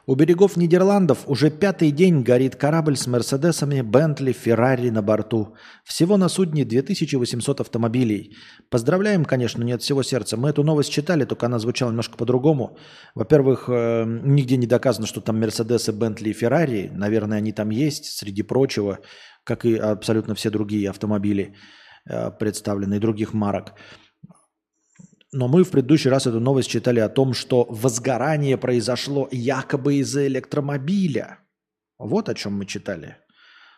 У 0.10 0.15
берегов 0.15 0.57
Нидерландов 0.57 1.19
уже 1.27 1.52
пятый 1.52 1.91
день 1.91 2.23
горит 2.23 2.56
корабль 2.56 2.95
с 2.95 3.06
Мерседесами, 3.06 3.81
Бентли, 3.81 4.31
Феррари 4.31 4.90
на 4.90 5.03
борту. 5.03 5.53
Всего 5.84 6.18
на 6.18 6.30
судне 6.30 6.65
2800 6.65 7.61
автомобилей. 7.61 8.36
Поздравляем, 8.72 9.23
конечно, 9.23 9.64
не 9.64 9.73
от 9.76 9.84
всего 9.84 10.02
сердца. 10.02 10.36
Мы 10.36 10.49
эту 10.49 10.64
новость 10.64 10.91
читали, 10.91 11.26
только 11.26 11.45
она 11.45 11.60
звучала 11.60 11.91
немножко 11.91 12.18
по-другому. 12.18 12.76
Во-первых, 13.14 13.69
э, 13.69 14.06
нигде 14.23 14.57
не 14.57 14.65
доказано, 14.65 15.06
что 15.06 15.22
там 15.22 15.40
Мерседесы, 15.40 15.91
Бентли 15.91 16.30
и 16.30 16.34
Феррари. 16.34 16.90
Наверное, 16.91 17.38
они 17.38 17.52
там 17.52 17.69
есть, 17.69 18.06
среди 18.06 18.41
прочего, 18.41 18.98
как 19.44 19.64
и 19.64 19.76
абсолютно 19.76 20.34
все 20.34 20.49
другие 20.49 20.90
автомобили, 20.90 21.53
э, 22.10 22.31
представленные 22.31 22.99
других 22.99 23.36
марок. 23.36 23.76
Но 25.31 25.47
мы 25.47 25.64
в 25.64 25.69
предыдущий 25.69 26.10
раз 26.10 26.26
эту 26.26 26.39
новость 26.39 26.69
читали 26.69 26.99
о 26.99 27.10
том, 27.10 27.34
что 27.34 27.65
возгорание 27.69 28.57
произошло 28.57 29.27
якобы 29.31 29.95
из-за 29.95 30.26
электромобиля. 30.27 31.39
Вот 31.99 32.30
о 32.30 32.34
чем 32.34 32.53
мы 32.53 32.65
читали. 32.65 33.18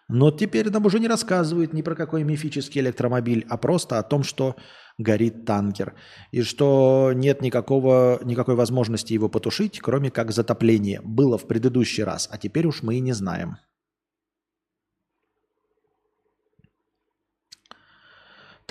Но 0.07 0.30
теперь 0.32 0.69
нам 0.69 0.86
уже 0.86 0.99
не 0.99 1.07
рассказывают 1.07 1.73
ни 1.73 1.82
про 1.82 1.95
какой 1.95 2.23
мифический 2.23 2.82
электромобиль, 2.82 3.45
а 3.49 3.57
просто 3.57 3.98
о 3.98 4.03
том, 4.03 4.23
что 4.23 4.56
горит 4.98 5.45
танкер. 5.45 5.94
И 6.32 6.41
что 6.41 7.11
нет 7.14 7.41
никакого, 7.41 8.19
никакой 8.23 8.56
возможности 8.56 9.14
его 9.14 9.30
потушить, 9.30 9.80
кроме 9.80 10.11
как 10.11 10.32
затопление. 10.32 11.02
Было 11.02 11.38
в 11.38 11.48
предыдущий 11.48 12.03
раз, 12.03 12.28
а 12.32 12.38
теперь 12.38 12.68
уж 12.68 12.82
мы 12.82 12.95
и 12.95 12.99
не 12.99 13.14
знаем. 13.14 13.57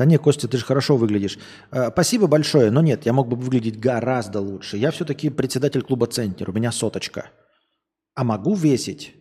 Да 0.00 0.06
не, 0.06 0.16
Костя, 0.16 0.48
ты 0.48 0.56
же 0.56 0.64
хорошо 0.64 0.96
выглядишь. 0.96 1.38
Э, 1.70 1.90
спасибо 1.92 2.26
большое, 2.26 2.70
но 2.70 2.80
нет, 2.80 3.04
я 3.04 3.12
мог 3.12 3.28
бы 3.28 3.36
выглядеть 3.36 3.78
гораздо 3.78 4.40
лучше. 4.40 4.78
Я 4.78 4.92
все-таки 4.92 5.28
председатель 5.28 5.82
клуба 5.82 6.06
«Центр», 6.06 6.48
у 6.48 6.54
меня 6.54 6.72
соточка. 6.72 7.28
А 8.14 8.24
могу 8.24 8.54
весить? 8.54 9.14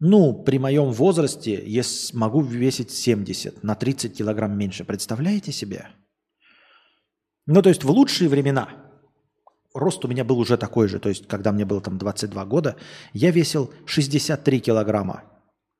Ну, 0.00 0.34
при 0.34 0.58
моем 0.58 0.92
возрасте 0.92 1.64
я 1.66 1.82
могу 2.12 2.42
весить 2.42 2.90
70, 2.90 3.64
на 3.64 3.74
30 3.74 4.14
килограмм 4.14 4.54
меньше. 4.54 4.84
Представляете 4.84 5.50
себе? 5.50 5.88
Ну, 7.46 7.62
то 7.62 7.70
есть 7.70 7.84
в 7.84 7.90
лучшие 7.90 8.28
времена 8.28 8.68
рост 9.72 10.04
у 10.04 10.08
меня 10.08 10.24
был 10.24 10.38
уже 10.40 10.58
такой 10.58 10.88
же. 10.88 10.98
То 10.98 11.08
есть, 11.08 11.26
когда 11.26 11.52
мне 11.52 11.64
было 11.64 11.80
там 11.80 11.96
22 11.96 12.44
года, 12.44 12.76
я 13.14 13.30
весил 13.30 13.72
63 13.86 14.60
килограмма. 14.60 15.22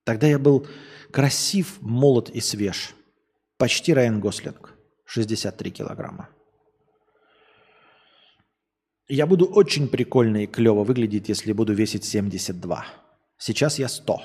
Тогда 0.04 0.26
я 0.26 0.38
был 0.38 0.66
красив, 1.12 1.82
молод 1.82 2.30
и 2.30 2.40
свеж. 2.40 2.94
Почти 3.56 3.94
Райан 3.94 4.20
Гослинг. 4.20 4.74
63 5.06 5.70
килограмма. 5.70 6.28
Я 9.08 9.26
буду 9.26 9.46
очень 9.46 9.88
прикольно 9.88 10.44
и 10.44 10.46
клево 10.46 10.82
выглядеть, 10.82 11.28
если 11.28 11.52
буду 11.52 11.74
весить 11.74 12.04
72. 12.04 12.86
Сейчас 13.38 13.78
я 13.78 13.88
100. 13.88 14.22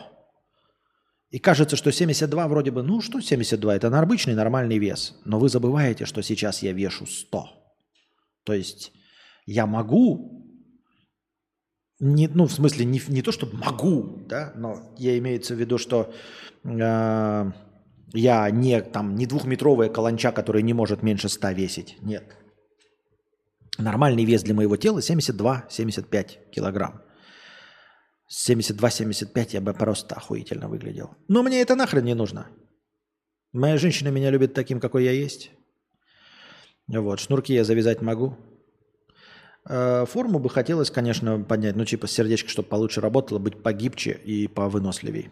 И 1.31 1.39
кажется, 1.39 1.75
что 1.75 1.91
72 1.91 2.47
вроде 2.47 2.71
бы, 2.71 2.81
ну 2.81 3.01
что 3.01 3.19
72, 3.19 3.75
это 3.75 3.87
обычный 3.99 4.35
нормальный 4.35 4.79
вес. 4.79 5.19
Но 5.25 5.37
вы 5.37 5.49
забываете, 5.49 6.05
что 6.05 6.21
сейчас 6.21 6.63
я 6.63 6.71
вешу 6.71 7.05
100. 7.05 7.45
То 8.45 8.53
есть 8.53 8.93
я 9.45 9.67
могу, 9.67 10.47
не, 11.99 12.27
ну 12.29 12.45
в 12.45 12.53
смысле 12.53 12.85
не, 12.85 13.01
не 13.09 13.21
то, 13.21 13.31
что 13.31 13.47
могу, 13.51 14.25
да, 14.27 14.53
но 14.55 14.95
я 14.97 15.17
имеется 15.17 15.53
в 15.55 15.59
виду, 15.59 15.77
что 15.77 16.11
э, 16.63 17.51
я 18.13 18.49
не, 18.49 18.81
там, 18.81 19.15
не 19.15 19.25
двухметровая 19.25 19.89
каланча, 19.89 20.31
которая 20.31 20.63
не 20.63 20.73
может 20.73 21.03
меньше 21.03 21.29
100 21.29 21.51
весить. 21.51 21.97
Нет. 22.01 22.35
Нормальный 23.77 24.25
вес 24.25 24.43
для 24.43 24.53
моего 24.53 24.77
тела 24.77 24.99
72-75 24.99 26.49
килограмм. 26.51 27.01
72-75 28.29 29.49
я 29.51 29.61
бы 29.61 29.73
просто 29.73 30.15
охуительно 30.15 30.67
выглядел. 30.67 31.15
Но 31.27 31.43
мне 31.43 31.61
это 31.61 31.75
нахрен 31.75 32.05
не 32.05 32.15
нужно. 32.15 32.47
Моя 33.53 33.77
женщина 33.77 34.09
меня 34.09 34.29
любит 34.29 34.53
таким, 34.53 34.79
какой 34.79 35.05
я 35.05 35.11
есть. 35.11 35.51
Вот, 36.87 37.19
шнурки 37.19 37.53
я 37.53 37.63
завязать 37.63 38.01
могу. 38.01 38.37
Э, 39.67 40.05
форму 40.05 40.39
бы 40.39 40.49
хотелось, 40.49 40.91
конечно, 40.91 41.39
поднять, 41.43 41.75
ну, 41.75 41.85
типа 41.85 42.07
сердечко, 42.07 42.49
чтобы 42.49 42.69
получше 42.69 43.01
работало, 43.01 43.39
быть 43.39 43.63
погибче 43.63 44.11
и 44.11 44.47
повыносливей. 44.47 45.31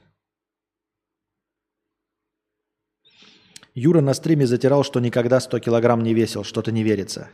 Юра 3.80 4.02
на 4.02 4.16
стриме 4.16 4.48
затирал, 4.48 4.84
что 4.84 5.00
никогда 5.00 5.40
100 5.40 5.60
килограмм 5.60 6.02
не 6.02 6.16
весил. 6.16 6.44
Что-то 6.44 6.72
не 6.72 6.82
верится. 6.82 7.30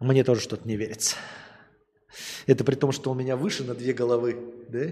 Мне 0.00 0.24
тоже 0.24 0.40
что-то 0.40 0.66
не 0.66 0.76
верится. 0.76 1.14
Это 2.46 2.64
при 2.64 2.74
том, 2.74 2.90
что 2.90 3.12
у 3.12 3.14
меня 3.14 3.36
выше 3.36 3.62
на 3.62 3.76
две 3.76 3.92
головы, 3.92 4.36
да? 4.68 4.90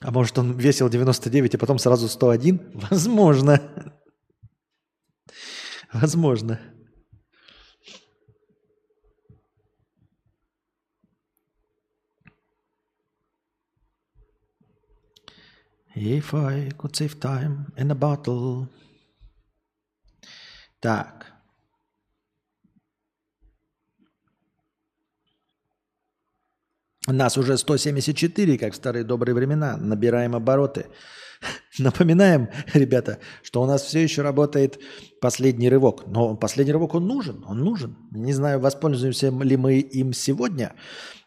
А 0.00 0.10
может, 0.10 0.38
он 0.38 0.56
весил 0.56 0.88
99, 0.88 1.56
а 1.56 1.58
потом 1.58 1.78
сразу 1.78 2.08
101? 2.08 2.70
Возможно. 2.90 3.94
Возможно. 5.92 6.58
If 16.00 16.32
I 16.32 16.70
could 16.78 16.94
save 16.94 17.18
time 17.18 17.72
in 17.76 17.90
a 17.90 17.94
bottle. 17.94 18.68
Так. 20.80 21.26
Нас 27.08 27.36
уже 27.36 27.58
174, 27.58 28.58
как 28.58 28.74
в 28.74 28.76
старые 28.76 29.02
добрые 29.02 29.34
времена. 29.34 29.76
Набираем 29.76 30.36
обороты. 30.36 30.86
Напоминаем, 31.78 32.48
ребята, 32.74 33.18
что 33.42 33.62
у 33.62 33.66
нас 33.66 33.82
все 33.82 34.02
еще 34.02 34.22
работает 34.22 34.78
последний 35.20 35.68
рывок. 35.68 36.06
Но 36.06 36.36
последний 36.36 36.72
рывок, 36.72 36.94
он 36.94 37.06
нужен, 37.06 37.44
он 37.46 37.58
нужен. 37.58 37.96
Не 38.10 38.32
знаю, 38.32 38.60
воспользуемся 38.60 39.30
ли 39.30 39.56
мы 39.56 39.78
им 39.78 40.12
сегодня, 40.12 40.74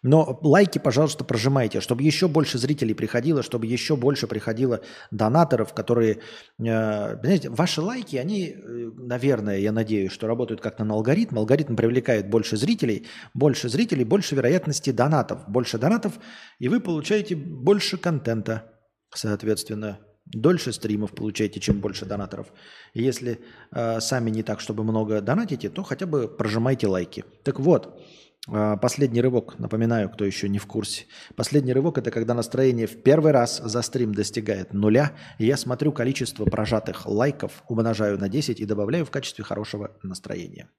но 0.04 0.40
лайки, 0.42 0.80
пожалуйста, 0.80 1.24
прожимайте, 1.24 1.80
чтобы 1.80 2.02
еще 2.02 2.28
больше 2.28 2.58
зрителей 2.58 2.96
приходило, 2.96 3.44
чтобы 3.44 3.68
еще 3.68 3.96
больше 3.96 4.28
приходило 4.28 4.82
донаторов, 5.12 5.74
которые... 5.74 6.20
Э, 6.60 7.20
знаете, 7.22 7.50
ваши 7.50 7.82
лайки, 7.82 8.16
они, 8.16 8.50
э, 8.50 8.92
наверное, 8.98 9.60
я 9.60 9.72
надеюсь, 9.72 10.12
что 10.12 10.26
работают 10.26 10.60
как-то 10.60 10.84
на 10.84 10.96
алгоритм. 10.96 11.38
Алгоритм 11.38 11.76
привлекает 11.76 12.30
больше 12.30 12.58
зрителей, 12.58 13.08
больше 13.36 13.70
зрителей, 13.70 14.04
больше 14.04 14.36
вероятности 14.36 14.90
донатов. 14.90 15.48
Больше 15.48 15.78
донатов, 15.78 16.14
и 16.58 16.68
вы 16.68 16.80
получаете 16.80 17.36
больше 17.36 17.98
контента. 17.98 18.81
Соответственно, 19.14 20.00
дольше 20.26 20.72
стримов 20.72 21.12
получаете, 21.12 21.60
чем 21.60 21.80
больше 21.80 22.06
донаторов. 22.06 22.48
Если 22.94 23.40
э, 23.72 24.00
сами 24.00 24.30
не 24.30 24.44
так, 24.44 24.60
чтобы 24.60 24.84
много 24.84 25.22
донатите, 25.22 25.70
то 25.70 25.84
хотя 25.84 26.06
бы 26.06 26.28
прожимайте 26.28 26.88
лайки. 26.88 27.26
Так 27.44 27.60
вот, 27.60 28.02
э, 28.48 28.78
последний 28.82 29.22
рывок, 29.22 29.60
напоминаю, 29.60 30.10
кто 30.10 30.24
еще 30.24 30.48
не 30.48 30.60
в 30.60 30.66
курсе. 30.66 31.06
Последний 31.36 31.74
рывок– 31.74 31.98
это 31.98 32.12
когда 32.12 32.34
настроение 32.34 32.88
в 32.88 33.04
первый 33.04 33.34
раз 33.34 33.60
за 33.60 33.82
стрим 33.82 34.14
достигает 34.14 34.74
нуля, 34.74 35.12
и 35.38 35.46
я 35.46 35.58
смотрю 35.58 35.92
количество 35.92 36.46
прожатых 36.46 37.06
лайков, 37.06 37.64
умножаю 37.68 38.18
на 38.18 38.30
10 38.30 38.60
и 38.60 38.66
добавляю 38.66 39.06
в 39.06 39.12
качестве 39.12 39.44
хорошего 39.44 39.92
настроения. 40.04 40.70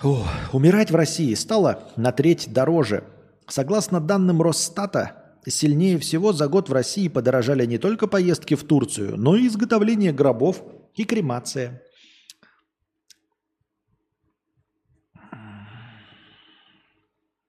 О, 0.00 0.26
умирать 0.52 0.90
в 0.90 0.96
России 0.96 1.34
стало 1.34 1.88
на 1.96 2.12
треть 2.12 2.52
дороже– 2.52 3.04
Согласно 3.48 4.00
данным 4.00 4.40
Росстата, 4.40 5.38
сильнее 5.46 5.98
всего 5.98 6.32
за 6.32 6.48
год 6.48 6.68
в 6.68 6.72
России 6.72 7.08
подорожали 7.08 7.66
не 7.66 7.78
только 7.78 8.06
поездки 8.06 8.54
в 8.54 8.64
Турцию, 8.64 9.16
но 9.16 9.36
и 9.36 9.46
изготовление 9.46 10.12
гробов 10.12 10.62
и 10.94 11.04
кремация. 11.04 11.82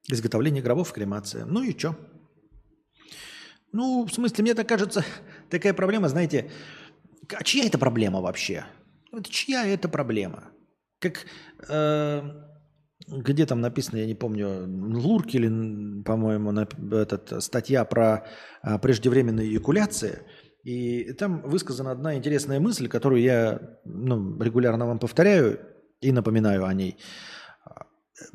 Изготовление 0.09 0.61
гробов 0.61 0.91
и 0.91 0.93
кремация. 0.93 1.45
Ну 1.45 1.63
и 1.63 1.77
что? 1.77 1.95
Ну, 3.71 4.05
в 4.05 4.13
смысле, 4.13 4.43
мне 4.43 4.53
так 4.53 4.67
кажется, 4.67 5.03
такая 5.49 5.73
проблема, 5.73 6.09
знаете, 6.09 6.51
а 7.29 7.43
чья 7.43 7.65
это 7.65 7.77
проблема 7.77 8.21
вообще? 8.21 8.65
Это 9.11 9.29
чья 9.29 9.65
это 9.65 9.89
проблема? 9.89 10.51
Как 10.99 11.25
э, 11.67 12.21
где 13.07 13.45
там 13.45 13.61
написано, 13.61 13.97
я 13.97 14.05
не 14.05 14.15
помню, 14.15 14.65
Лурки 14.67 15.37
или, 15.37 16.01
по-моему, 16.03 16.51
этот, 16.51 17.43
статья 17.43 17.85
про 17.85 18.25
а, 18.61 18.77
преждевременные 18.77 19.47
эякуляции. 19.49 20.19
И 20.63 21.11
там 21.13 21.41
высказана 21.41 21.91
одна 21.91 22.15
интересная 22.15 22.59
мысль, 22.59 22.87
которую 22.87 23.21
я 23.21 23.59
ну, 23.83 24.41
регулярно 24.41 24.85
вам 24.85 24.99
повторяю 24.99 25.59
и 25.99 26.11
напоминаю 26.11 26.65
о 26.65 26.73
ней. 26.73 26.97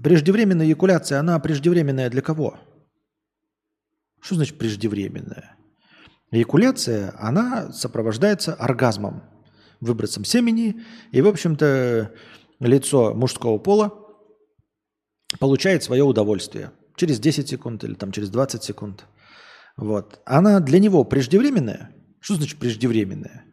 Преждевременная 0.03 0.67
эякуляция, 0.67 1.21
она 1.21 1.39
преждевременная 1.39 2.11
для 2.11 2.21
кого? 2.21 2.59
Что 4.21 4.35
значит 4.35 4.59
преждевременная? 4.59 5.57
Эякуляция, 6.31 7.15
она 7.19 7.73
сопровождается 7.73 8.53
оргазмом, 8.53 9.23
выбросом 9.81 10.25
семени, 10.25 10.83
и, 11.13 11.23
в 11.23 11.29
общем-то, 11.29 12.13
лицо 12.61 13.15
мужского 13.15 13.59
пола 13.59 14.08
получает 15.39 15.83
свое 15.83 16.05
удовольствие 16.05 16.73
через 16.97 17.21
10 17.21 17.49
секунд 17.49 17.85
или 17.85 17.95
там 17.95 18.13
через 18.13 18.31
20 18.31 18.63
секунд. 18.63 19.07
Вот. 19.77 20.21
Она 20.25 20.61
для 20.61 20.79
него 20.79 21.05
преждевременная. 21.05 21.91
Что 22.21 22.35
значит 22.35 22.59
преждевременная? 22.59 23.45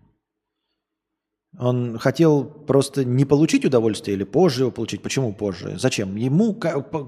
Он 1.57 1.97
хотел 1.97 2.43
просто 2.43 3.06
не 3.06 3.23
получить 3.23 3.64
удовольствие 3.64 4.18
или 4.18 4.23
позже 4.23 4.64
его 4.64 4.72
получить. 4.72 5.02
Почему 5.02 5.34
позже? 5.34 5.77
Зачем? 5.77 6.15
Ему 6.15 6.60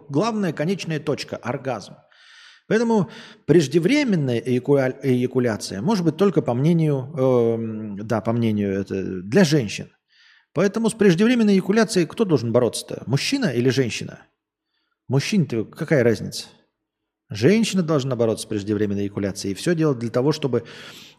главная 0.10 0.54
конечная 0.54 1.00
точка– 1.00 1.36
оргазм. 1.44 1.96
Поэтому 2.68 3.10
преждевременная 3.46 4.40
эякуляция 4.40 5.82
может 5.82 6.04
быть 6.06 6.18
только 6.18 6.42
по 6.42 6.54
мнению, 6.54 7.14
э, 7.18 8.04
да, 8.04 8.22
по 8.22 8.34
мнению 8.34 8.82
это, 8.82 9.22
для 9.22 9.46
женщин. 9.46 9.90
Поэтому 10.54 10.90
с 10.90 10.94
преждевременной 10.94 11.56
эякуляцией 11.56 12.08
кто 12.08 12.26
должен 12.26 12.52
бороться-то? 12.52 13.04
Мужчина 13.06 13.46
или 13.48 13.70
женщина? 13.70 14.20
Мужчине-то 15.08 15.66
какая 15.66 16.04
разница? 16.04 16.48
Женщина 17.30 17.84
должна 17.84 18.16
бороться 18.16 18.44
с 18.44 18.50
преждевременной 18.50 19.04
эякуляцией. 19.04 19.52
И 19.52 19.56
все 19.56 19.76
делать 19.76 20.00
для 20.00 20.10
того, 20.10 20.32
чтобы 20.32 20.64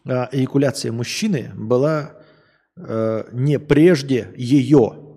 э, 0.05 0.09
эякуляция 0.31 0.91
мужчины 0.91 1.51
была 1.55 2.13
э, 2.75 3.25
не 3.31 3.59
прежде 3.59 4.33
ее 4.35 5.09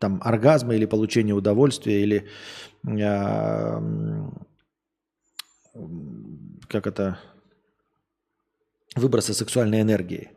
там, 0.00 0.20
оргазма 0.24 0.74
или 0.74 0.86
получения 0.86 1.32
удовольствия, 1.32 2.02
или 2.02 2.28
э, 2.86 3.80
как 6.68 6.86
это, 6.86 7.18
выброса 8.96 9.34
сексуальной 9.34 9.80
энергии. 9.80 10.30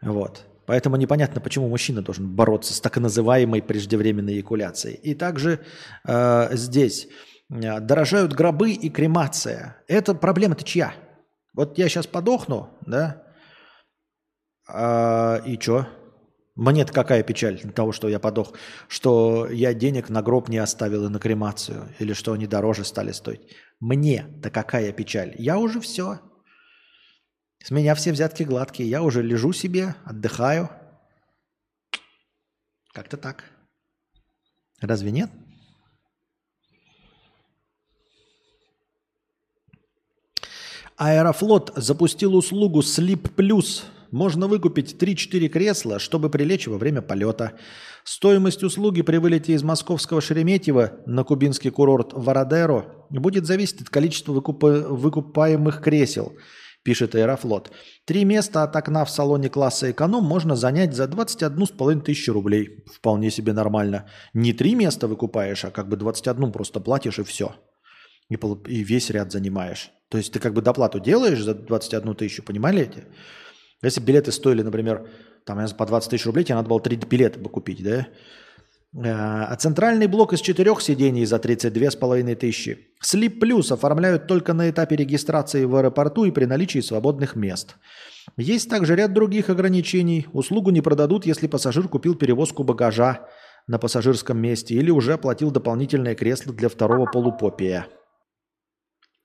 Вот. 0.00 0.46
Поэтому 0.66 0.96
непонятно, 0.96 1.40
почему 1.40 1.68
мужчина 1.68 2.02
должен 2.02 2.28
бороться 2.28 2.72
с 2.72 2.80
так 2.80 2.96
называемой 2.98 3.62
преждевременной 3.62 4.34
эякуляцией. 4.34 4.94
И 4.96 5.14
также 5.14 5.60
э, 6.06 6.48
здесь 6.52 7.08
э, 7.50 7.80
дорожают 7.80 8.32
гробы 8.32 8.72
и 8.72 8.90
кремация. 8.90 9.82
Это 9.88 10.14
проблема-то 10.14 10.64
чья? 10.64 10.94
Вот 11.54 11.78
я 11.78 11.88
сейчас 11.88 12.06
подохну, 12.06 12.70
да? 12.86 13.22
А, 14.68 15.42
и 15.44 15.58
что? 15.60 15.86
Мне-то 16.54 16.92
какая 16.92 17.22
печаль 17.22 17.60
того, 17.72 17.92
что 17.92 18.08
я 18.08 18.18
подох, 18.18 18.52
что 18.86 19.48
я 19.50 19.72
денег 19.72 20.10
на 20.10 20.22
гроб 20.22 20.48
не 20.48 20.58
оставил 20.58 21.06
и 21.06 21.08
на 21.08 21.18
кремацию, 21.18 21.88
или 21.98 22.12
что 22.12 22.34
они 22.34 22.46
дороже 22.46 22.84
стали 22.84 23.12
стоить. 23.12 23.40
Мне-то 23.80 24.50
какая 24.50 24.92
печаль? 24.92 25.34
Я 25.38 25.58
уже 25.58 25.80
все. 25.80 26.20
С 27.62 27.70
меня 27.70 27.94
все 27.94 28.12
взятки 28.12 28.42
гладкие. 28.42 28.90
Я 28.90 29.02
уже 29.02 29.22
лежу 29.22 29.52
себе, 29.52 29.94
отдыхаю. 30.04 30.68
Как-то 32.92 33.16
так. 33.16 33.44
Разве 34.80 35.12
нет? 35.12 35.30
Аэрофлот 40.96 41.72
запустил 41.76 42.34
услугу 42.34 42.80
Sleep 42.80 43.34
Plus. 43.36 43.82
Можно 44.10 44.46
выкупить 44.46 45.00
3-4 45.00 45.48
кресла, 45.48 45.98
чтобы 45.98 46.30
прилечь 46.30 46.66
во 46.66 46.78
время 46.78 47.00
полета. 47.00 47.58
Стоимость 48.04 48.62
услуги 48.62 49.02
при 49.02 49.16
вылете 49.16 49.54
из 49.54 49.62
московского 49.62 50.20
Шереметьево 50.20 51.00
на 51.06 51.24
кубинский 51.24 51.70
курорт 51.70 52.12
Вородеро 52.12 53.06
будет 53.08 53.46
зависеть 53.46 53.82
от 53.82 53.88
количества 53.88 54.32
выкупа- 54.34 54.86
выкупаемых 54.88 55.80
кресел, 55.80 56.36
пишет 56.82 57.14
Аэрофлот. 57.14 57.70
Три 58.04 58.24
места 58.24 58.62
от 58.62 58.74
окна 58.76 59.04
в 59.04 59.10
салоне 59.10 59.48
класса 59.48 59.90
эконом 59.90 60.24
можно 60.24 60.56
занять 60.56 60.94
за 60.94 61.04
21,5 61.04 62.00
тысячи 62.02 62.30
рублей. 62.30 62.84
Вполне 62.92 63.30
себе 63.30 63.52
нормально. 63.52 64.08
Не 64.34 64.52
три 64.52 64.74
места 64.74 65.06
выкупаешь, 65.08 65.64
а 65.64 65.70
как 65.70 65.88
бы 65.88 65.96
21 65.96 66.52
просто 66.52 66.80
платишь 66.80 67.18
и 67.18 67.22
все. 67.22 67.54
И, 68.28 68.34
и 68.34 68.84
весь 68.84 69.10
ряд 69.10 69.32
занимаешь. 69.32 69.90
То 70.08 70.18
есть 70.18 70.32
ты 70.32 70.38
как 70.38 70.54
бы 70.54 70.62
доплату 70.62 71.00
делаешь 71.00 71.42
за 71.42 71.54
21 71.54 72.14
тысячу, 72.14 72.42
понимали 72.42 72.82
эти? 72.82 73.04
Если 73.82 74.00
билеты 74.00 74.30
стоили, 74.30 74.62
например, 74.62 75.08
там, 75.44 75.58
по 75.76 75.86
20 75.86 76.10
тысяч 76.10 76.26
рублей, 76.26 76.44
тебе 76.44 76.54
надо 76.54 76.68
было 76.68 76.80
три 76.80 76.96
билета 76.96 77.38
бы 77.38 77.48
купить, 77.50 77.82
да? 77.82 78.06
Э, 78.94 79.00
А 79.04 79.56
центральный 79.56 80.06
блок 80.06 80.32
из 80.32 80.40
четырех 80.40 80.80
сидений 80.82 81.24
за 81.24 81.36
32,5 81.36 82.34
тысячи. 82.34 82.88
Sleep 83.02 83.40
Plus 83.40 83.72
оформляют 83.72 84.26
только 84.26 84.52
на 84.52 84.68
этапе 84.70 84.96
регистрации 84.96 85.64
в 85.64 85.74
аэропорту 85.76 86.24
и 86.24 86.30
при 86.30 86.44
наличии 86.44 86.80
свободных 86.80 87.34
мест. 87.34 87.76
Есть 88.36 88.70
также 88.70 88.94
ряд 88.94 89.12
других 89.12 89.50
ограничений. 89.50 90.26
Услугу 90.32 90.70
не 90.70 90.80
продадут, 90.80 91.26
если 91.26 91.46
пассажир 91.46 91.88
купил 91.88 92.14
перевозку 92.14 92.62
багажа 92.62 93.26
на 93.66 93.78
пассажирском 93.78 94.38
месте 94.38 94.74
или 94.74 94.90
уже 94.90 95.14
оплатил 95.14 95.50
дополнительное 95.50 96.14
кресло 96.14 96.52
для 96.52 96.68
второго 96.68 97.06
полупопия. 97.06 97.86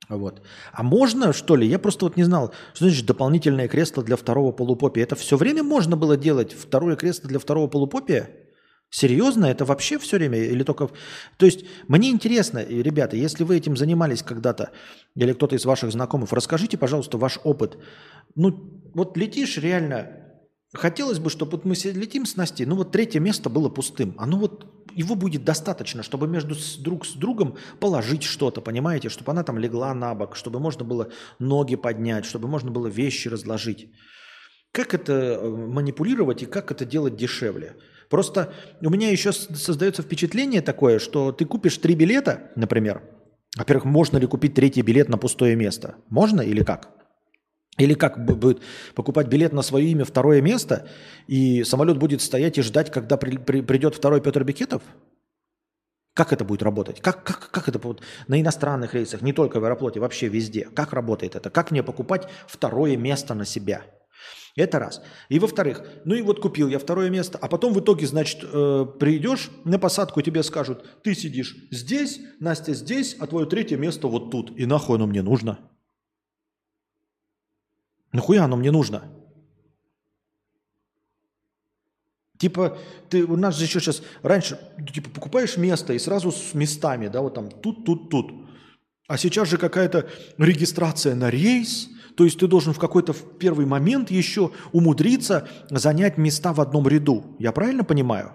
Вот. 0.10 0.42
А 0.72 0.84
можно, 0.84 1.34
что 1.34 1.58
ли? 1.58 1.68
Я 1.68 1.80
просто 1.80 2.06
вот 2.06 2.16
не 2.16 2.24
знал, 2.24 2.54
что 2.74 2.86
значит 2.86 3.06
дополнительное 3.06 3.68
кресло 3.68 4.04
для 4.04 4.16
второго 4.16 4.54
полупопия. 4.54 5.04
Это 5.04 5.16
все 5.16 5.36
время 5.36 5.64
можно 5.64 5.98
было 5.98 6.16
делать 6.16 6.54
второе 6.54 6.96
кресло 6.96 7.28
для 7.28 7.40
второго 7.40 7.68
полупопия? 7.68 8.47
Серьезно? 8.90 9.46
Это 9.46 9.66
вообще 9.66 9.98
все 10.00 10.18
время? 10.18 10.38
Или 10.40 10.64
только... 10.64 10.90
То 11.38 11.46
есть 11.46 11.66
мне 11.88 12.10
интересно, 12.10 12.64
ребята, 12.66 13.18
если 13.18 13.44
вы 13.44 13.58
этим 13.58 13.76
занимались 13.76 14.24
когда-то, 14.24 14.72
или 15.16 15.34
кто-то 15.34 15.56
из 15.56 15.66
ваших 15.66 15.92
знакомых, 15.92 16.32
расскажите, 16.32 16.78
пожалуйста, 16.78 17.18
ваш 17.18 17.40
опыт. 17.44 17.78
Ну, 18.36 18.82
вот 18.94 19.18
летишь 19.18 19.58
реально, 19.58 20.28
хотелось 20.74 21.20
бы, 21.20 21.30
чтобы 21.30 21.52
вот 21.54 21.66
мы 21.66 21.76
летим 21.76 22.26
с 22.26 22.38
Настей, 22.38 22.66
ну 22.66 22.76
вот 22.76 22.92
третье 22.92 23.20
место 23.20 23.50
было 23.50 23.68
пустым. 23.68 24.16
Оно 24.18 24.38
вот, 24.38 24.66
его 24.96 25.16
будет 25.16 25.44
достаточно, 25.44 26.02
чтобы 26.02 26.28
между 26.28 26.56
с- 26.56 26.78
друг 26.78 27.06
с 27.06 27.14
другом 27.14 27.58
положить 27.82 28.24
что-то, 28.24 28.62
понимаете? 28.62 29.10
Чтобы 29.10 29.32
она 29.34 29.44
там 29.44 29.58
легла 29.58 29.94
на 29.94 30.16
бок, 30.16 30.38
чтобы 30.38 30.60
можно 30.62 30.86
было 30.86 31.10
ноги 31.40 31.76
поднять, 31.76 32.26
чтобы 32.26 32.48
можно 32.48 32.72
было 32.72 32.88
вещи 32.88 33.28
разложить. 33.28 33.92
Как 34.72 34.94
это 34.94 35.14
э, 35.14 35.50
манипулировать 35.50 36.44
и 36.44 36.46
как 36.46 36.72
это 36.72 36.86
делать 36.86 37.18
дешевле? 37.18 37.76
Просто 38.10 38.54
у 38.82 38.90
меня 38.90 39.10
еще 39.10 39.32
создается 39.34 40.02
впечатление 40.02 40.62
такое, 40.62 41.00
что 41.00 41.32
ты 41.32 41.46
купишь 41.46 41.78
три 41.78 41.96
билета, 41.96 42.52
например. 42.56 43.02
Во-первых, 43.58 43.86
можно 43.86 44.18
ли 44.18 44.28
купить 44.28 44.54
третий 44.54 44.82
билет 44.82 45.10
на 45.10 45.18
пустое 45.18 45.56
место? 45.56 45.96
Можно 46.10 46.42
или 46.42 46.64
как? 46.64 46.90
Или 47.78 47.94
как 47.94 48.18
бу- 48.18 48.36
будет 48.36 48.62
покупать 48.96 49.28
билет 49.28 49.54
на 49.54 49.62
свое 49.62 49.88
имя 49.90 50.06
второе 50.06 50.42
место, 50.42 50.88
и 51.28 51.64
самолет 51.64 51.98
будет 51.98 52.22
стоять 52.22 52.58
и 52.58 52.62
ждать, 52.62 52.92
когда 52.92 53.18
при- 53.18 53.38
при- 53.38 53.62
придет 53.62 53.96
второй 53.96 54.22
Петр 54.22 54.44
Бекетов? 54.44 54.82
Как 56.14 56.34
это 56.34 56.44
будет 56.44 56.64
работать? 56.64 57.00
Как, 57.02 57.24
как, 57.24 57.52
как 57.52 57.70
это 57.70 57.78
вот 57.78 58.02
на 58.28 58.42
иностранных 58.42 58.96
рейсах, 58.96 59.22
не 59.22 59.34
только 59.34 59.60
в 59.60 59.66
аэрофлоте, 59.66 60.00
вообще 60.00 60.28
везде? 60.28 60.68
Как 60.74 60.94
работает 60.94 61.36
это? 61.36 61.52
Как 61.52 61.70
мне 61.70 61.84
покупать 61.84 62.28
второе 62.48 62.98
место 62.98 63.36
на 63.36 63.46
себя? 63.46 63.84
Это 64.58 64.80
раз. 64.80 65.04
И 65.30 65.38
во-вторых, 65.38 65.84
ну 66.04 66.16
и 66.16 66.24
вот 66.24 66.42
купил 66.42 66.68
я 66.68 66.80
второе 66.80 67.12
место, 67.12 67.38
а 67.40 67.48
потом 67.48 67.74
в 67.74 67.80
итоге, 67.80 68.08
значит, 68.08 68.44
э, 68.44 68.86
придешь 69.00 69.52
на 69.66 69.78
посадку, 69.78 70.24
тебе 70.24 70.42
скажут, 70.42 70.84
ты 71.04 71.14
сидишь 71.14 71.56
здесь, 71.70 72.20
Настя 72.40 72.74
здесь, 72.74 73.16
а 73.20 73.28
твое 73.28 73.46
третье 73.46 73.78
место 73.78 74.08
вот 74.08 74.32
тут. 74.32 74.52
И 74.60 74.66
нахуй 74.66 74.98
оно 74.98 75.06
мне 75.06 75.22
нужно? 75.22 75.60
Нахуя 78.12 78.46
оно 78.46 78.56
мне 78.56 78.72
нужно? 78.72 79.04
Типа, 82.40 82.80
ты, 83.10 83.24
у 83.26 83.36
нас 83.36 83.56
же 83.58 83.66
еще 83.66 83.80
сейчас, 83.80 84.02
раньше, 84.24 84.60
ну, 84.80 84.88
типа, 84.88 85.12
покупаешь 85.12 85.56
место 85.58 85.94
и 85.94 86.00
сразу 86.00 86.32
с 86.32 86.56
местами, 86.56 87.10
да, 87.10 87.22
вот 87.22 87.36
там 87.36 87.52
тут, 87.52 87.86
тут, 87.86 88.10
тут. 88.10 88.32
А 89.08 89.18
сейчас 89.18 89.50
же 89.50 89.60
какая-то 89.60 90.10
регистрация 90.40 91.14
на 91.14 91.30
рейс, 91.30 91.90
то 92.18 92.24
есть 92.24 92.40
ты 92.40 92.48
должен 92.48 92.74
в 92.74 92.80
какой-то 92.80 93.14
первый 93.14 93.68
момент 93.68 94.10
еще 94.10 94.52
умудриться 94.72 95.48
занять 95.70 96.18
места 96.18 96.52
в 96.52 96.60
одном 96.60 96.88
ряду. 96.88 97.36
Я 97.38 97.52
правильно 97.52 97.84
понимаю? 97.84 98.32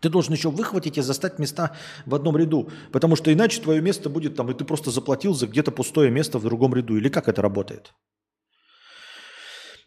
Ты 0.00 0.08
должен 0.10 0.32
еще 0.32 0.48
выхватить 0.50 0.96
и 0.96 1.00
застать 1.00 1.40
места 1.40 1.76
в 2.06 2.14
одном 2.14 2.36
ряду, 2.36 2.70
потому 2.92 3.16
что 3.16 3.32
иначе 3.32 3.60
твое 3.60 3.80
место 3.80 4.08
будет 4.10 4.36
там, 4.36 4.48
и 4.48 4.54
ты 4.54 4.64
просто 4.64 4.92
заплатил 4.92 5.34
за 5.34 5.48
где-то 5.48 5.72
пустое 5.72 6.08
место 6.08 6.38
в 6.38 6.44
другом 6.44 6.72
ряду. 6.72 6.96
Или 6.96 7.08
как 7.08 7.28
это 7.28 7.42
работает? 7.42 7.92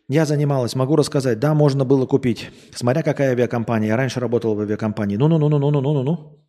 Я 0.09 0.25
занималась, 0.25 0.75
могу 0.75 0.97
рассказать. 0.97 1.39
Да, 1.39 1.53
можно 1.53 1.85
было 1.85 2.05
купить. 2.05 2.51
Смотря 2.75 3.03
какая 3.03 3.31
авиакомпания. 3.31 3.87
Я 3.87 3.95
раньше 3.95 4.19
работал 4.19 4.53
в 4.53 4.59
авиакомпании. 4.59 5.15
Ну-ну-ну-ну-ну-ну-ну-ну. 5.15 6.45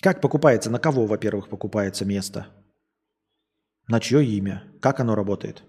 Как 0.00 0.20
покупается? 0.20 0.70
На 0.70 0.78
кого, 0.78 1.06
во-первых, 1.06 1.48
покупается 1.48 2.04
место? 2.04 2.46
На 3.88 4.00
чье 4.00 4.24
имя? 4.24 4.64
Как 4.80 5.00
оно 5.00 5.14
работает? 5.14 5.62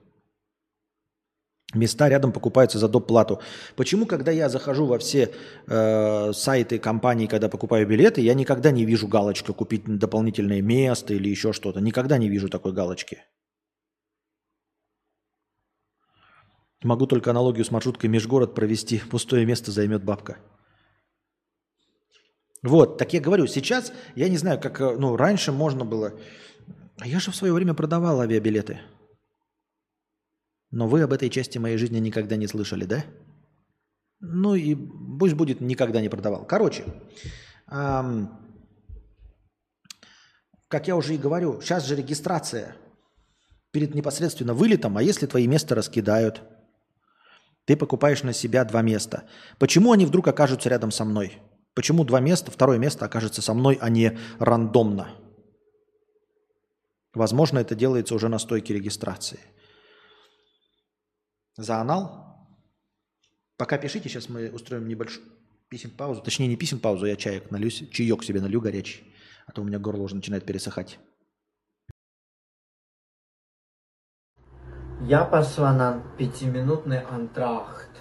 Места 1.73 2.09
рядом 2.09 2.31
покупаются 2.31 2.79
за 2.79 2.87
доп. 2.87 3.07
плату. 3.07 3.41
Почему, 3.75 4.05
когда 4.05 4.31
я 4.31 4.49
захожу 4.49 4.85
во 4.85 4.97
все 4.97 5.33
э, 5.67 6.33
сайты 6.33 6.79
компаний, 6.79 7.27
когда 7.27 7.49
покупаю 7.49 7.85
билеты, 7.85 8.21
я 8.21 8.33
никогда 8.33 8.71
не 8.71 8.85
вижу 8.85 9.07
галочку 9.07 9.53
«Купить 9.53 9.83
дополнительное 9.85 10.61
место» 10.61 11.13
или 11.13 11.29
еще 11.29 11.51
что-то? 11.51 11.81
Никогда 11.81 12.17
не 12.17 12.29
вижу 12.29 12.47
такой 12.47 12.71
галочки. 12.71 13.17
Могу 16.83 17.05
только 17.05 17.31
аналогию 17.31 17.65
с 17.65 17.71
маршруткой 17.71 18.09
межгород 18.09 18.55
провести. 18.55 18.99
Пустое 18.99 19.45
место 19.45 19.71
займет 19.71 20.03
бабка. 20.03 20.37
Вот, 22.63 22.97
так 22.97 23.13
я 23.13 23.19
говорю, 23.19 23.45
сейчас, 23.47 23.91
я 24.15 24.29
не 24.29 24.37
знаю, 24.37 24.59
как, 24.59 24.79
э, 24.79 24.95
ну, 24.97 25.17
раньше 25.17 25.51
можно 25.51 25.85
было... 25.85 26.13
А 26.99 27.07
я 27.07 27.19
же 27.19 27.31
в 27.31 27.35
свое 27.35 27.53
время 27.53 27.73
продавал 27.73 28.21
авиабилеты. 28.21 28.81
Но 30.71 30.87
вы 30.87 31.01
об 31.01 31.13
этой 31.13 31.29
части 31.29 31.57
моей 31.57 31.77
жизни 31.77 31.99
никогда 31.99 32.35
не 32.35 32.47
слышали, 32.47 32.85
да? 32.85 33.05
Ну 34.19 34.55
и 34.55 34.75
пусть 34.75 35.35
будет 35.35 35.61
никогда 35.61 36.01
не 36.01 36.09
продавал. 36.09 36.45
Короче, 36.45 36.85
ам, 37.67 38.39
как 40.67 40.87
я 40.87 40.95
уже 40.95 41.15
и 41.15 41.17
говорю, 41.17 41.61
сейчас 41.61 41.85
же 41.85 41.95
регистрация 41.95 42.75
перед 43.71 43.93
непосредственно 43.93 44.53
вылетом, 44.53 44.97
а 44.97 45.03
если 45.03 45.27
твои 45.27 45.47
места 45.47 45.75
раскидают, 45.75 46.41
ты 47.65 47.77
покупаешь 47.77 48.23
на 48.23 48.33
себя 48.33 48.65
два 48.65 48.81
места. 48.81 49.25
Почему 49.59 49.91
они 49.91 50.05
вдруг 50.05 50.27
окажутся 50.27 50.69
рядом 50.69 50.89
со 50.89 51.05
мной? 51.05 51.37
Почему 51.75 52.03
два 52.03 52.19
места, 52.19 52.49
второе 52.49 52.79
место 52.79 53.05
окажется 53.05 53.41
со 53.41 53.53
мной, 53.53 53.77
а 53.79 53.89
не 53.89 54.17
рандомно? 54.39 55.09
Возможно, 57.13 57.59
это 57.59 57.75
делается 57.75 58.15
уже 58.15 58.29
на 58.29 58.39
стойке 58.39 58.73
регистрации. 58.73 59.39
За 61.55 61.77
анал? 61.81 62.47
Пока 63.57 63.77
пишите, 63.77 64.09
сейчас 64.09 64.29
мы 64.29 64.51
устроим 64.51 64.87
небольшую 64.87 65.25
писем-паузу. 65.69 66.21
Точнее, 66.21 66.47
не 66.47 66.55
писем-паузу, 66.55 67.05
я 67.05 67.15
чаек 67.15 67.51
налюсь, 67.51 67.83
чаек 67.91 68.23
себе 68.23 68.41
налью 68.41 68.61
горячий, 68.61 69.13
а 69.45 69.51
то 69.51 69.61
у 69.61 69.65
меня 69.65 69.79
горло 69.79 70.03
уже 70.03 70.15
начинает 70.15 70.45
пересыхать. 70.45 70.99
Я 75.01 75.25
пошла 75.25 75.73
на 75.73 76.03
пятиминутный 76.17 77.01
антрахт. 77.01 77.91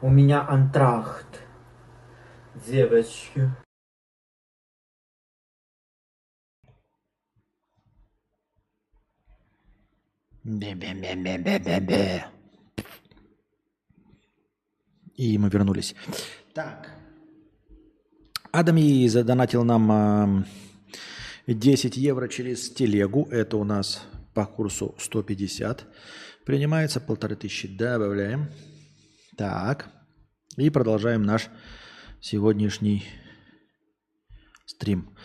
У 0.00 0.08
меня 0.08 0.46
антрахт. 0.46 1.40
Девочки. 2.66 3.50
Бе-бе-бе-бе-бе-бе. 10.44 12.26
И 15.16 15.38
мы 15.38 15.48
вернулись. 15.48 15.94
Так. 16.52 16.90
Адам 18.52 18.78
задонатил 19.08 19.64
нам 19.64 19.90
а, 19.90 20.44
10 21.46 21.96
евро 21.96 22.28
через 22.28 22.70
телегу. 22.70 23.26
Это 23.30 23.56
у 23.56 23.64
нас 23.64 24.02
по 24.34 24.44
курсу 24.44 24.94
150. 24.98 25.86
Принимается 26.44 27.00
полторы 27.00 27.36
тысячи. 27.36 27.66
Добавляем. 27.66 28.50
Так. 29.38 29.88
И 30.58 30.68
продолжаем 30.68 31.22
наш 31.22 31.48
сегодняшний 32.20 33.04
стрим. 34.66 35.16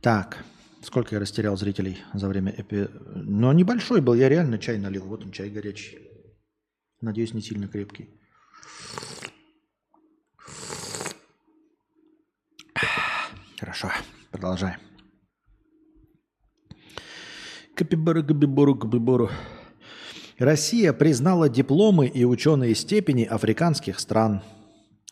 Так. 0.00 0.44
Сколько 0.88 1.16
я 1.16 1.20
растерял 1.20 1.54
зрителей 1.54 1.98
за 2.14 2.28
время 2.28 2.50
эпи... 2.56 2.88
Но 3.14 3.52
небольшой 3.52 4.00
был, 4.00 4.14
я 4.14 4.30
реально 4.30 4.58
чай 4.58 4.78
налил. 4.78 5.04
Вот 5.04 5.22
он, 5.22 5.32
чай 5.32 5.50
горячий. 5.50 5.98
Надеюсь, 7.02 7.34
не 7.34 7.42
сильно 7.42 7.68
крепкий. 7.68 8.08
Хорошо, 13.60 13.90
продолжаем. 14.30 14.80
Капибару, 17.74 18.24
капибару, 18.24 18.74
капибару. 18.74 19.30
Россия 20.38 20.94
признала 20.94 21.50
дипломы 21.50 22.06
и 22.06 22.24
ученые 22.24 22.74
степени 22.74 23.24
африканских 23.24 24.00
стран, 24.00 24.42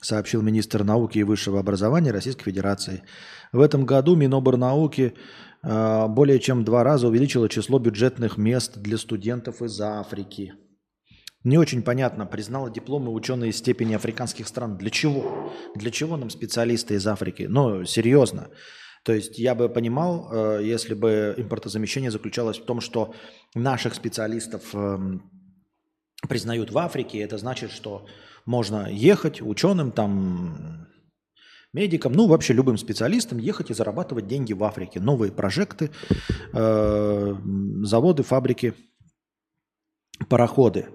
сообщил 0.00 0.40
министр 0.40 0.84
науки 0.84 1.18
и 1.18 1.22
высшего 1.22 1.60
образования 1.60 2.12
Российской 2.12 2.44
Федерации. 2.44 3.02
В 3.52 3.60
этом 3.60 3.84
году 3.84 4.16
Миноборнауки 4.16 5.14
более 5.62 6.38
чем 6.38 6.64
два 6.64 6.84
раза 6.84 7.08
увеличило 7.08 7.48
число 7.48 7.78
бюджетных 7.78 8.36
мест 8.36 8.76
для 8.78 8.98
студентов 8.98 9.62
из 9.62 9.80
Африки. 9.80 10.54
Не 11.46 11.58
очень 11.58 11.82
понятно, 11.82 12.26
признала 12.26 12.70
дипломы 12.70 13.12
ученые 13.12 13.52
степени 13.52 13.94
африканских 13.94 14.48
стран. 14.48 14.76
Для 14.76 14.90
чего? 14.90 15.52
Для 15.76 15.92
чего 15.92 16.16
нам 16.16 16.28
специалисты 16.28 16.94
из 16.94 17.06
Африки? 17.06 17.46
Ну, 17.48 17.84
серьезно. 17.84 18.48
То 19.04 19.12
есть 19.12 19.38
я 19.38 19.54
бы 19.54 19.68
понимал, 19.68 20.28
э, 20.32 20.60
если 20.64 20.94
бы 20.94 21.34
импортозамещение 21.36 22.10
заключалось 22.10 22.58
в 22.58 22.64
том, 22.64 22.80
что 22.80 23.14
наших 23.54 23.94
специалистов 23.94 24.74
эм, 24.74 25.30
признают 26.28 26.72
в 26.72 26.78
Африке, 26.78 27.20
это 27.20 27.38
значит, 27.38 27.70
что 27.70 28.06
можно 28.44 28.88
ехать 28.90 29.40
ученым, 29.40 29.92
там, 29.92 30.88
медикам, 31.76 32.12
ну 32.12 32.26
вообще 32.26 32.54
любым 32.54 32.78
специалистам 32.78 33.38
ехать 33.38 33.70
и 33.70 33.74
зарабатывать 33.74 34.26
деньги 34.26 34.54
в 34.54 34.64
Африке. 34.64 34.98
Новые 34.98 35.30
прожекты, 35.30 35.90
э, 36.52 37.34
заводы, 37.82 38.22
фабрики, 38.22 38.72
пароходы. 40.28 40.86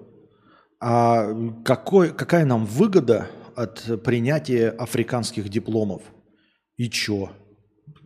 А 0.80 1.28
какой, 1.64 2.10
какая 2.10 2.46
нам 2.46 2.66
выгода 2.66 3.28
от 3.56 4.04
принятия 4.04 4.70
африканских 4.70 5.50
дипломов? 5.50 6.02
И 6.78 6.90
чё? 6.90 7.30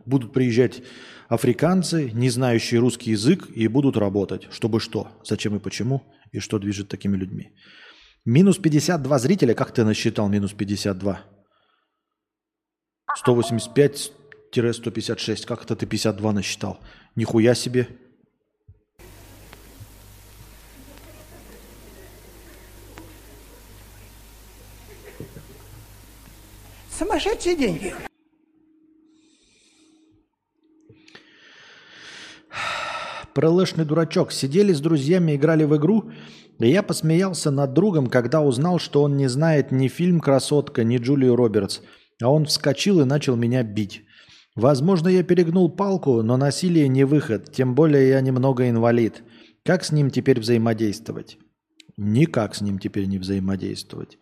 Будут 0.04 0.34
приезжать 0.34 0.82
африканцы, 1.28 2.10
не 2.12 2.28
знающие 2.28 2.78
русский 2.80 3.12
язык, 3.12 3.48
и 3.56 3.68
будут 3.68 3.96
работать. 3.96 4.48
Чтобы 4.50 4.80
что? 4.80 5.08
Зачем 5.24 5.56
и 5.56 5.58
почему? 5.58 6.02
И 6.32 6.40
что 6.40 6.58
движет 6.58 6.88
такими 6.88 7.16
людьми? 7.16 7.52
Минус 8.26 8.58
52 8.58 9.18
зрителя. 9.18 9.54
Как 9.54 9.72
ты 9.72 9.82
насчитал 9.84 10.28
минус 10.28 10.52
52? 10.52 11.35
185-156. 13.24 15.46
Как 15.46 15.64
это 15.64 15.76
ты 15.76 15.86
52 15.86 16.32
насчитал? 16.32 16.78
Нихуя 17.14 17.54
себе. 17.54 17.88
Сумасшедшие 26.98 27.56
деньги. 27.56 27.94
Пролышный 33.34 33.84
дурачок. 33.84 34.32
Сидели 34.32 34.72
с 34.72 34.80
друзьями, 34.80 35.36
играли 35.36 35.64
в 35.64 35.76
игру, 35.76 36.10
и 36.58 36.70
я 36.70 36.82
посмеялся 36.82 37.50
над 37.50 37.74
другом, 37.74 38.06
когда 38.06 38.40
узнал, 38.40 38.78
что 38.78 39.02
он 39.02 39.18
не 39.18 39.28
знает 39.28 39.72
ни 39.72 39.88
фильм 39.88 40.20
«Красотка», 40.20 40.84
ни 40.84 40.96
Джулию 40.96 41.36
Робертс. 41.36 41.82
А 42.22 42.30
он 42.30 42.46
вскочил 42.46 43.00
и 43.00 43.04
начал 43.04 43.36
меня 43.36 43.62
бить. 43.62 44.02
Возможно, 44.54 45.08
я 45.08 45.22
перегнул 45.22 45.68
палку, 45.68 46.22
но 46.22 46.36
насилие 46.36 46.88
не 46.88 47.04
выход, 47.04 47.52
тем 47.52 47.74
более 47.74 48.08
я 48.08 48.20
немного 48.22 48.68
инвалид. 48.68 49.22
Как 49.64 49.84
с 49.84 49.92
ним 49.92 50.10
теперь 50.10 50.40
взаимодействовать? 50.40 51.38
Никак 51.98 52.54
с 52.54 52.62
ним 52.62 52.78
теперь 52.78 53.06
не 53.06 53.18
взаимодействовать. 53.18 54.18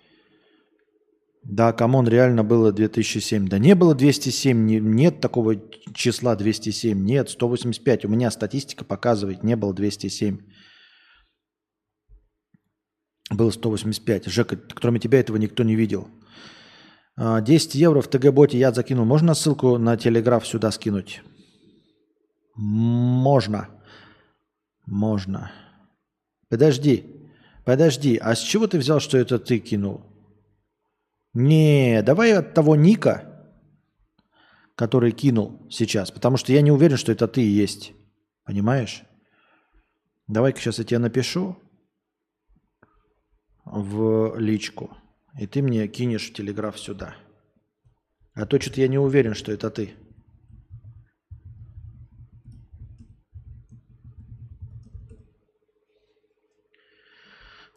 Да, 1.45 1.73
come 1.73 1.93
on, 1.93 2.09
реально 2.09 2.43
было 2.43 2.73
2007. 2.73 3.49
Да 3.49 3.59
не 3.59 3.75
было 3.75 3.95
207, 3.95 4.65
не, 4.65 4.81
нет 4.81 5.21
такого 5.21 5.57
числа 5.93 6.37
207, 6.37 6.99
нет, 7.05 7.29
185. 7.29 8.07
У 8.07 8.09
меня 8.09 8.31
статистика 8.31 8.85
показывает, 8.85 9.45
не 9.45 9.55
было 9.55 9.75
207. 9.75 10.39
Было 13.31 13.51
185. 13.51 14.27
Жека, 14.27 14.57
кроме 14.57 14.99
тебя 14.99 15.21
этого 15.21 15.37
никто 15.37 15.63
не 15.63 15.77
видел. 15.77 16.09
10 17.17 17.75
а, 17.75 17.79
евро 17.79 18.01
в 18.01 18.09
ТГ-боте 18.09 18.59
я 18.59 18.73
закинул. 18.73 19.05
Можно 19.05 19.35
ссылку 19.35 19.79
на 19.79 19.97
телеграф 19.97 20.47
сюда 20.47 20.71
скинуть? 20.71 21.23
Можно. 22.57 23.69
Можно. 24.87 25.53
Подожди. 26.49 27.31
Подожди. 27.65 28.17
А 28.17 28.35
с 28.35 28.41
чего 28.41 28.67
ты 28.67 28.79
взял, 28.79 29.01
что 29.01 29.17
это 29.17 29.39
ты 29.39 29.59
кинул? 29.59 30.03
Не, 31.35 32.03
давай 32.03 32.33
от 32.33 32.55
того 32.55 32.77
ника, 32.77 33.51
который 34.77 35.13
кинул 35.13 35.67
сейчас, 35.69 36.11
потому 36.11 36.37
что 36.37 36.53
я 36.53 36.63
не 36.63 36.71
уверен, 36.71 36.97
что 36.97 37.13
это 37.13 37.27
ты 37.27 37.41
есть. 37.41 37.93
Понимаешь? 38.45 39.03
Давай-ка 40.27 40.61
сейчас 40.61 40.79
я 40.79 40.85
тебе 40.85 40.99
напишу 40.99 41.57
в 43.65 44.39
личку, 44.39 44.97
и 45.39 45.47
ты 45.47 45.63
мне 45.63 45.87
кинешь 45.89 46.33
телеграф 46.33 46.79
сюда. 46.79 47.17
А 48.35 48.47
то 48.47 48.61
что-то 48.61 48.81
я 48.81 48.89
не 48.89 48.99
уверен, 48.99 49.35
что 49.35 49.53
это 49.53 49.71
ты. 49.71 49.95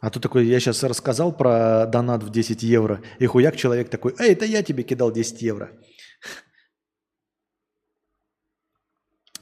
А 0.00 0.10
то 0.10 0.20
такой, 0.20 0.46
я 0.46 0.60
сейчас 0.60 0.84
рассказал 0.84 1.36
про 1.36 1.86
донат 1.86 2.22
в 2.22 2.30
10 2.30 2.62
евро, 2.62 3.02
и 3.18 3.26
хуяк 3.26 3.56
человек 3.56 3.90
такой, 3.90 4.14
эй, 4.18 4.32
это 4.32 4.44
я 4.44 4.62
тебе 4.62 4.84
кидал 4.84 5.12
10 5.12 5.42
евро. 5.42 5.70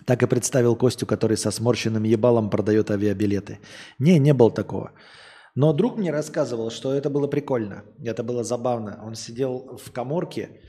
Так 0.07 0.23
и 0.23 0.27
представил 0.29 0.77
Костю, 0.77 1.05
который 1.05 1.37
со 1.37 1.51
сморщенным 1.51 2.05
ебалом 2.05 2.49
продает 2.49 2.93
авиабилеты. 2.93 3.59
Не, 3.99 4.21
не 4.21 4.33
было 4.33 4.53
такого. 4.53 4.93
Но 5.57 5.73
друг 5.73 5.97
мне 5.97 6.13
рассказывал, 6.13 6.71
что 6.71 6.93
это 6.93 7.09
было 7.09 7.27
прикольно, 7.27 7.83
это 8.05 8.23
было 8.23 8.45
забавно. 8.45 9.01
Он 9.03 9.15
сидел 9.15 9.79
в 9.83 9.91
коморке, 9.91 10.61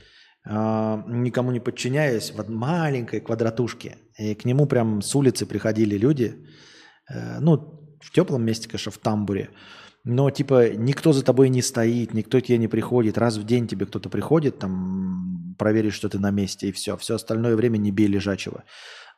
а, 0.46 1.04
никому 1.06 1.52
не 1.52 1.60
подчиняясь, 1.60 2.32
в 2.32 2.50
маленькой 2.50 3.20
квадратушке. 3.20 3.98
И 4.18 4.34
к 4.34 4.46
нему 4.46 4.66
прям 4.66 5.02
с 5.02 5.14
улицы 5.14 5.44
приходили 5.44 5.98
люди, 5.98 6.34
э, 7.10 7.38
ну, 7.40 7.98
в 8.00 8.10
теплом 8.12 8.42
месте, 8.42 8.66
конечно, 8.66 8.90
в 8.90 8.98
тамбуре. 8.98 9.50
Но, 10.04 10.30
типа, 10.30 10.70
никто 10.70 11.12
за 11.12 11.22
тобой 11.22 11.50
не 11.50 11.60
стоит, 11.60 12.14
никто 12.14 12.40
тебе 12.40 12.56
не 12.56 12.68
приходит. 12.68 13.18
Раз 13.18 13.36
в 13.36 13.44
день 13.44 13.68
тебе 13.68 13.84
кто-то 13.84 14.08
приходит, 14.08 14.58
там, 14.58 15.54
проверить, 15.58 15.92
что 15.92 16.08
ты 16.08 16.18
на 16.18 16.30
месте, 16.30 16.68
и 16.68 16.72
все. 16.72 16.96
Все 16.96 17.16
остальное 17.16 17.56
время 17.56 17.76
не 17.76 17.90
бей 17.90 18.06
лежачего. 18.06 18.64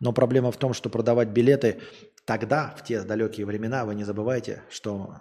Но 0.00 0.12
проблема 0.12 0.50
в 0.50 0.56
том, 0.56 0.72
что 0.72 0.88
продавать 0.88 1.28
билеты 1.28 1.80
тогда, 2.24 2.74
в 2.76 2.82
те 2.82 3.02
далекие 3.02 3.46
времена, 3.46 3.84
вы 3.84 3.94
не 3.94 4.02
забывайте, 4.02 4.62
что 4.68 5.14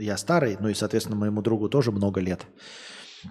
я 0.00 0.16
старый, 0.16 0.56
ну 0.60 0.68
и, 0.68 0.74
соответственно, 0.74 1.16
моему 1.16 1.42
другу 1.42 1.68
тоже 1.68 1.92
много 1.92 2.20
лет, 2.20 2.46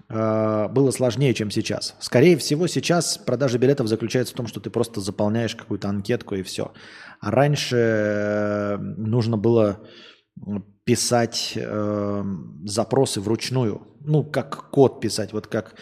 а, 0.07 0.67
было 0.69 0.91
сложнее, 0.91 1.33
чем 1.33 1.51
сейчас. 1.51 1.95
Скорее 1.99 2.37
всего, 2.37 2.67
сейчас 2.67 3.17
продажа 3.17 3.57
билетов 3.57 3.87
заключается 3.87 4.33
в 4.33 4.37
том, 4.37 4.47
что 4.47 4.59
ты 4.59 4.69
просто 4.69 5.01
заполняешь 5.01 5.55
какую-то 5.55 5.89
анкетку 5.89 6.35
и 6.35 6.43
все. 6.43 6.71
А 7.19 7.31
раньше 7.31 7.75
э, 7.75 8.77
нужно 8.77 9.37
было 9.37 9.81
писать 10.85 11.53
э, 11.55 12.23
запросы 12.63 13.19
вручную, 13.19 13.87
ну, 14.01 14.23
как 14.23 14.69
код 14.69 15.01
писать, 15.01 15.33
вот 15.33 15.47
как 15.47 15.75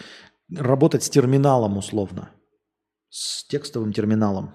работать 0.49 1.03
с 1.03 1.09
терминалом 1.09 1.77
условно, 1.77 2.31
с 3.09 3.45
текстовым 3.47 3.93
терминалом. 3.93 4.53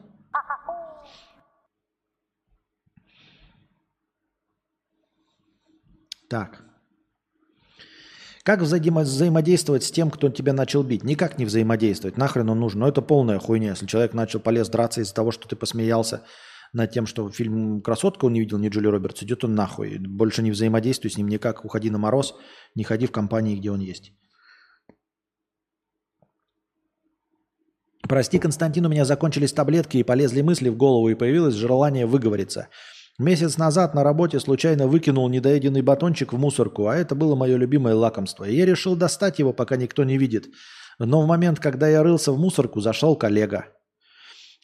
Так. 6.32 6.64
Как 8.42 8.60
взаимо- 8.62 9.02
взаимодействовать 9.02 9.84
с 9.84 9.90
тем, 9.90 10.10
кто 10.10 10.30
тебя 10.30 10.54
начал 10.54 10.82
бить? 10.82 11.04
Никак 11.04 11.38
не 11.38 11.44
взаимодействовать. 11.44 12.16
Нахрен 12.16 12.48
он 12.48 12.58
нужен? 12.58 12.80
Но 12.80 12.88
это 12.88 13.02
полная 13.02 13.38
хуйня. 13.38 13.72
Если 13.72 13.86
человек 13.86 14.14
начал 14.14 14.40
полез 14.40 14.70
драться 14.70 15.02
из-за 15.02 15.14
того, 15.14 15.30
что 15.30 15.46
ты 15.46 15.56
посмеялся 15.56 16.22
над 16.72 16.90
тем, 16.90 17.06
что 17.06 17.30
фильм 17.30 17.82
«Красотка» 17.82 18.24
он 18.24 18.32
не 18.32 18.40
видел, 18.40 18.58
не 18.58 18.70
Джули 18.70 18.88
Робертс, 18.88 19.22
идет 19.22 19.44
он 19.44 19.54
нахуй. 19.54 19.98
Больше 19.98 20.42
не 20.42 20.50
взаимодействуй 20.50 21.10
с 21.10 21.18
ним 21.18 21.28
никак. 21.28 21.66
Уходи 21.66 21.90
на 21.90 21.98
мороз, 21.98 22.34
не 22.74 22.84
ходи 22.84 23.06
в 23.06 23.12
компании, 23.12 23.56
где 23.56 23.70
он 23.70 23.80
есть. 23.80 24.12
Прости, 28.08 28.38
Константин, 28.38 28.86
у 28.86 28.88
меня 28.88 29.04
закончились 29.04 29.52
таблетки 29.52 29.98
и 29.98 30.04
полезли 30.04 30.40
мысли 30.42 30.70
в 30.70 30.76
голову, 30.78 31.10
и 31.10 31.14
появилось 31.14 31.54
желание 31.54 32.06
выговориться. 32.06 32.68
Месяц 33.18 33.58
назад 33.58 33.94
на 33.94 34.04
работе 34.04 34.40
случайно 34.40 34.86
выкинул 34.86 35.28
недоеденный 35.28 35.82
батончик 35.82 36.32
в 36.32 36.38
мусорку, 36.38 36.86
а 36.86 36.96
это 36.96 37.14
было 37.14 37.36
мое 37.36 37.56
любимое 37.56 37.94
лакомство. 37.94 38.44
И 38.44 38.56
я 38.56 38.64
решил 38.64 38.96
достать 38.96 39.38
его, 39.38 39.52
пока 39.52 39.76
никто 39.76 40.02
не 40.04 40.16
видит. 40.16 40.48
Но 40.98 41.20
в 41.20 41.26
момент, 41.26 41.60
когда 41.60 41.88
я 41.88 42.02
рылся 42.02 42.32
в 42.32 42.38
мусорку, 42.38 42.80
зашел 42.80 43.14
коллега. 43.16 43.66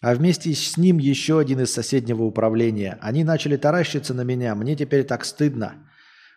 А 0.00 0.14
вместе 0.14 0.54
с 0.54 0.76
ним 0.76 0.98
еще 0.98 1.38
один 1.38 1.60
из 1.60 1.72
соседнего 1.72 2.22
управления. 2.22 2.98
Они 3.00 3.24
начали 3.24 3.56
таращиться 3.56 4.14
на 4.14 4.22
меня. 4.22 4.54
Мне 4.54 4.76
теперь 4.76 5.04
так 5.04 5.24
стыдно. 5.24 5.88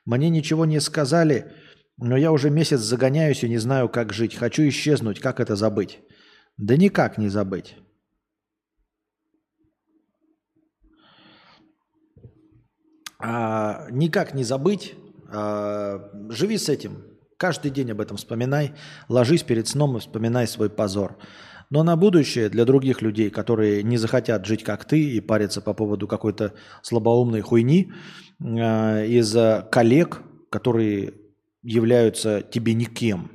Мне 0.05 0.29
ничего 0.29 0.65
не 0.65 0.81
сказали, 0.81 1.51
но 1.97 2.17
я 2.17 2.31
уже 2.31 2.49
месяц 2.49 2.79
загоняюсь 2.79 3.43
и 3.43 3.49
не 3.49 3.59
знаю, 3.59 3.87
как 3.87 4.13
жить. 4.13 4.35
Хочу 4.35 4.67
исчезнуть. 4.67 5.19
Как 5.19 5.39
это 5.39 5.55
забыть? 5.55 5.99
Да 6.57 6.75
никак 6.75 7.17
не 7.17 7.29
забыть. 7.29 7.75
А, 13.21 13.87
никак 13.91 14.33
не 14.33 14.43
забыть. 14.43 14.95
А, 15.31 16.09
живи 16.29 16.57
с 16.57 16.69
этим. 16.69 17.03
Каждый 17.37 17.71
день 17.71 17.91
об 17.91 18.01
этом 18.01 18.17
вспоминай. 18.17 18.73
Ложись 19.09 19.43
перед 19.43 19.67
сном 19.67 19.97
и 19.97 19.99
вспоминай 19.99 20.47
свой 20.47 20.69
позор. 20.69 21.17
Но 21.69 21.83
на 21.83 21.95
будущее 21.95 22.49
для 22.49 22.65
других 22.65 23.01
людей, 23.01 23.29
которые 23.29 23.81
не 23.81 23.97
захотят 23.97 24.45
жить 24.45 24.63
как 24.63 24.85
ты 24.85 25.01
и 25.01 25.21
париться 25.21 25.61
по 25.61 25.73
поводу 25.73 26.07
какой-то 26.07 26.53
слабоумной 26.81 27.41
хуйни, 27.41 27.93
э, 28.39 29.07
из-за 29.07 29.67
коллег, 29.71 30.21
которые 30.49 31.13
являются 31.63 32.41
тебе 32.41 32.73
никем, 32.73 33.31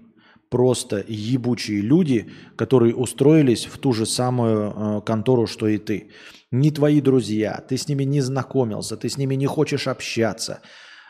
просто 0.50 1.02
ебучие 1.08 1.80
люди, 1.80 2.30
которые 2.56 2.94
устроились 2.94 3.64
в 3.64 3.78
ту 3.78 3.92
же 3.92 4.04
самую 4.04 4.74
э, 4.98 5.00
контору, 5.06 5.46
что 5.46 5.66
и 5.66 5.78
ты. 5.78 6.10
Не 6.56 6.70
твои 6.70 7.00
друзья, 7.02 7.62
ты 7.68 7.76
с 7.76 7.86
ними 7.88 8.04
не 8.04 8.22
знакомился, 8.22 8.96
ты 8.96 9.08
с 9.08 9.18
ними 9.18 9.36
не 9.36 9.46
хочешь 9.46 9.86
общаться, 9.86 10.60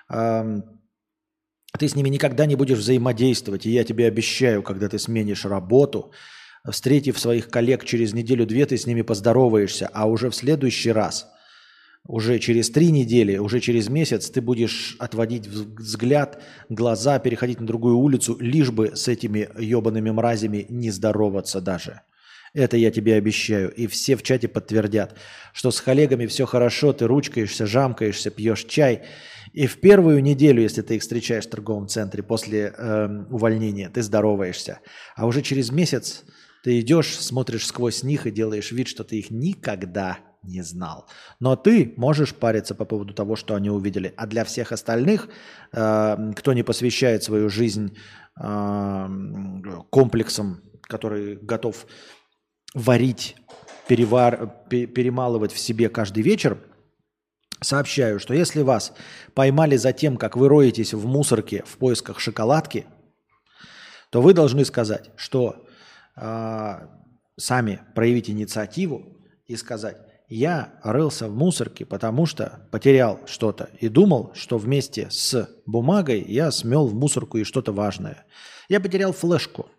ты 0.08 1.88
с 1.88 1.94
ними 1.94 2.08
никогда 2.08 2.46
не 2.46 2.56
будешь 2.56 2.78
взаимодействовать. 2.78 3.64
И 3.64 3.70
я 3.70 3.84
тебе 3.84 4.08
обещаю, 4.08 4.62
когда 4.64 4.88
ты 4.88 4.98
сменишь 4.98 5.44
работу, 5.44 6.10
встретив 6.68 7.20
своих 7.20 7.48
коллег 7.48 7.84
через 7.84 8.12
неделю-две, 8.12 8.66
ты 8.66 8.76
с 8.76 8.86
ними 8.86 9.02
поздороваешься, 9.02 9.88
а 9.92 10.06
уже 10.06 10.30
в 10.30 10.34
следующий 10.34 10.90
раз, 10.90 11.28
уже 12.08 12.40
через 12.40 12.70
три 12.70 12.90
недели, 12.90 13.38
уже 13.38 13.60
через 13.60 13.88
месяц 13.88 14.30
ты 14.30 14.40
будешь 14.40 14.96
отводить 14.98 15.46
взгляд, 15.46 16.42
глаза, 16.68 17.20
переходить 17.20 17.60
на 17.60 17.66
другую 17.66 17.98
улицу, 17.98 18.36
лишь 18.40 18.72
бы 18.72 18.96
с 18.96 19.06
этими 19.06 19.48
ебаными 19.60 20.10
мразями 20.10 20.66
не 20.68 20.90
здороваться 20.90 21.60
даже. 21.60 22.00
Это 22.56 22.78
я 22.78 22.90
тебе 22.90 23.16
обещаю. 23.16 23.70
И 23.70 23.86
все 23.86 24.16
в 24.16 24.22
чате 24.22 24.48
подтвердят, 24.48 25.14
что 25.52 25.70
с 25.70 25.78
коллегами 25.82 26.24
все 26.24 26.46
хорошо, 26.46 26.94
ты 26.94 27.06
ручкаешься, 27.06 27.66
жамкаешься, 27.66 28.30
пьешь 28.30 28.64
чай. 28.64 29.02
И 29.52 29.66
в 29.66 29.78
первую 29.78 30.22
неделю, 30.22 30.62
если 30.62 30.80
ты 30.80 30.96
их 30.96 31.02
встречаешь 31.02 31.44
в 31.44 31.50
торговом 31.50 31.86
центре 31.86 32.22
после 32.22 32.72
э, 32.74 33.24
увольнения, 33.28 33.90
ты 33.90 34.02
здороваешься. 34.02 34.80
А 35.16 35.26
уже 35.26 35.42
через 35.42 35.70
месяц 35.70 36.24
ты 36.64 36.80
идешь, 36.80 37.18
смотришь 37.18 37.66
сквозь 37.66 38.02
них 38.02 38.26
и 38.26 38.30
делаешь 38.30 38.72
вид, 38.72 38.88
что 38.88 39.04
ты 39.04 39.18
их 39.18 39.30
никогда 39.30 40.18
не 40.42 40.62
знал. 40.62 41.06
Но 41.40 41.56
ты 41.56 41.92
можешь 41.98 42.34
париться 42.34 42.74
по 42.74 42.86
поводу 42.86 43.12
того, 43.12 43.36
что 43.36 43.54
они 43.54 43.68
увидели. 43.68 44.14
А 44.16 44.26
для 44.26 44.44
всех 44.46 44.72
остальных, 44.72 45.28
э, 45.72 46.32
кто 46.34 46.54
не 46.54 46.62
посвящает 46.62 47.22
свою 47.22 47.50
жизнь 47.50 47.98
э, 48.40 49.06
комплексам, 49.90 50.62
который 50.88 51.36
готов 51.36 51.86
варить, 52.76 53.36
перевар, 53.88 54.52
перемалывать 54.68 55.50
в 55.50 55.58
себе 55.58 55.88
каждый 55.88 56.22
вечер, 56.22 56.58
сообщаю, 57.62 58.20
что 58.20 58.34
если 58.34 58.60
вас 58.60 58.92
поймали 59.34 59.76
за 59.76 59.94
тем, 59.94 60.18
как 60.18 60.36
вы 60.36 60.48
роетесь 60.48 60.92
в 60.92 61.06
мусорке 61.06 61.64
в 61.66 61.78
поисках 61.78 62.20
шоколадки, 62.20 62.84
то 64.10 64.20
вы 64.20 64.34
должны 64.34 64.64
сказать, 64.66 65.10
что 65.16 65.66
э, 66.16 66.74
сами 67.38 67.80
проявить 67.94 68.28
инициативу 68.28 69.04
и 69.46 69.56
сказать, 69.56 69.96
я 70.28 70.74
рылся 70.82 71.28
в 71.28 71.34
мусорке, 71.34 71.86
потому 71.86 72.26
что 72.26 72.68
потерял 72.72 73.20
что-то 73.26 73.70
и 73.80 73.88
думал, 73.88 74.32
что 74.34 74.58
вместе 74.58 75.08
с 75.10 75.48
бумагой 75.64 76.22
я 76.28 76.50
смел 76.50 76.86
в 76.86 76.94
мусорку 76.94 77.38
и 77.38 77.44
что-то 77.44 77.72
важное. 77.72 78.26
Я 78.68 78.80
потерял 78.80 79.12
флешку. 79.12 79.70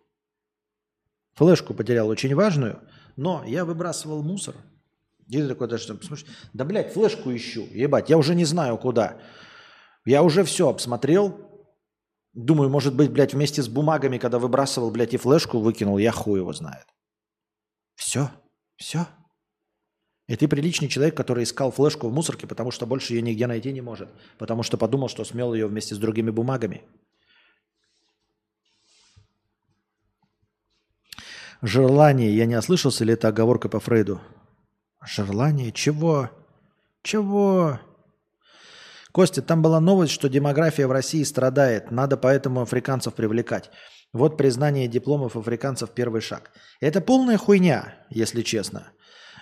Флешку 1.38 1.74
потерял 1.74 2.08
очень 2.10 2.36
важную, 2.36 2.82
но 3.16 3.44
я 3.46 3.64
выбрасывал 3.64 4.24
мусор. 4.24 4.56
И 5.28 5.38
ты 5.38 5.48
такой 5.48 5.68
даже, 5.68 5.86
смотришь, 5.86 6.26
да, 6.54 6.66
блядь, 6.66 6.94
флешку 6.94 7.34
ищу, 7.36 7.68
ебать, 7.72 8.10
я 8.10 8.18
уже 8.18 8.36
не 8.36 8.46
знаю 8.46 8.78
куда. 8.78 9.18
Я 10.06 10.24
уже 10.24 10.44
все 10.44 10.70
обсмотрел, 10.70 11.48
Думаю, 12.38 12.70
может 12.70 12.96
быть, 12.96 13.10
блядь, 13.10 13.34
вместе 13.34 13.64
с 13.64 13.68
бумагами, 13.68 14.20
когда 14.20 14.38
выбрасывал, 14.38 14.92
блядь, 14.92 15.16
и 15.16 15.18
флешку 15.18 15.58
выкинул, 15.58 15.98
я 15.98 16.12
хуй 16.12 16.40
его 16.40 16.54
знает. 16.54 16.86
Все, 17.96 18.30
все. 18.76 19.08
И 20.28 20.36
ты 20.36 20.48
приличный 20.48 20.88
человек, 20.88 21.18
который 21.18 21.46
искал 21.46 21.72
флешку 21.72 22.08
в 22.08 22.14
мусорке, 22.14 22.46
потому 22.46 22.70
что 22.70 22.86
больше 22.86 23.16
ее 23.16 23.24
нигде 23.24 23.48
найти 23.48 23.74
не 23.74 23.82
может. 23.82 24.10
Потому 24.38 24.62
что 24.62 24.78
подумал, 24.78 25.10
что 25.10 25.26
смел 25.26 25.56
ее 25.56 25.66
вместе 25.66 25.96
с 25.96 25.98
другими 25.98 26.30
бумагами. 26.30 26.84
Желание. 31.62 32.36
Я 32.36 32.46
не 32.46 32.56
ослышался, 32.56 33.04
или 33.04 33.14
это 33.14 33.30
оговорка 33.30 33.70
по 33.70 33.80
Фрейду? 33.80 34.22
Желание? 35.06 35.72
Чего? 35.72 36.30
Чего? 37.04 37.80
Костя, 39.12 39.42
там 39.42 39.62
была 39.62 39.80
новость, 39.80 40.14
что 40.14 40.30
демография 40.30 40.88
в 40.88 40.92
России 40.92 41.24
страдает. 41.24 41.90
Надо 41.90 42.18
поэтому 42.18 42.62
африканцев 42.62 43.16
привлекать. 43.16 43.72
Вот 44.14 44.38
признание 44.38 44.88
дипломов 44.88 45.36
африканцев 45.36 45.92
первый 45.92 46.22
шаг. 46.22 46.52
Это 46.80 47.02
полная 47.02 47.38
хуйня, 47.38 47.96
если 48.10 48.42
честно. 48.42 48.92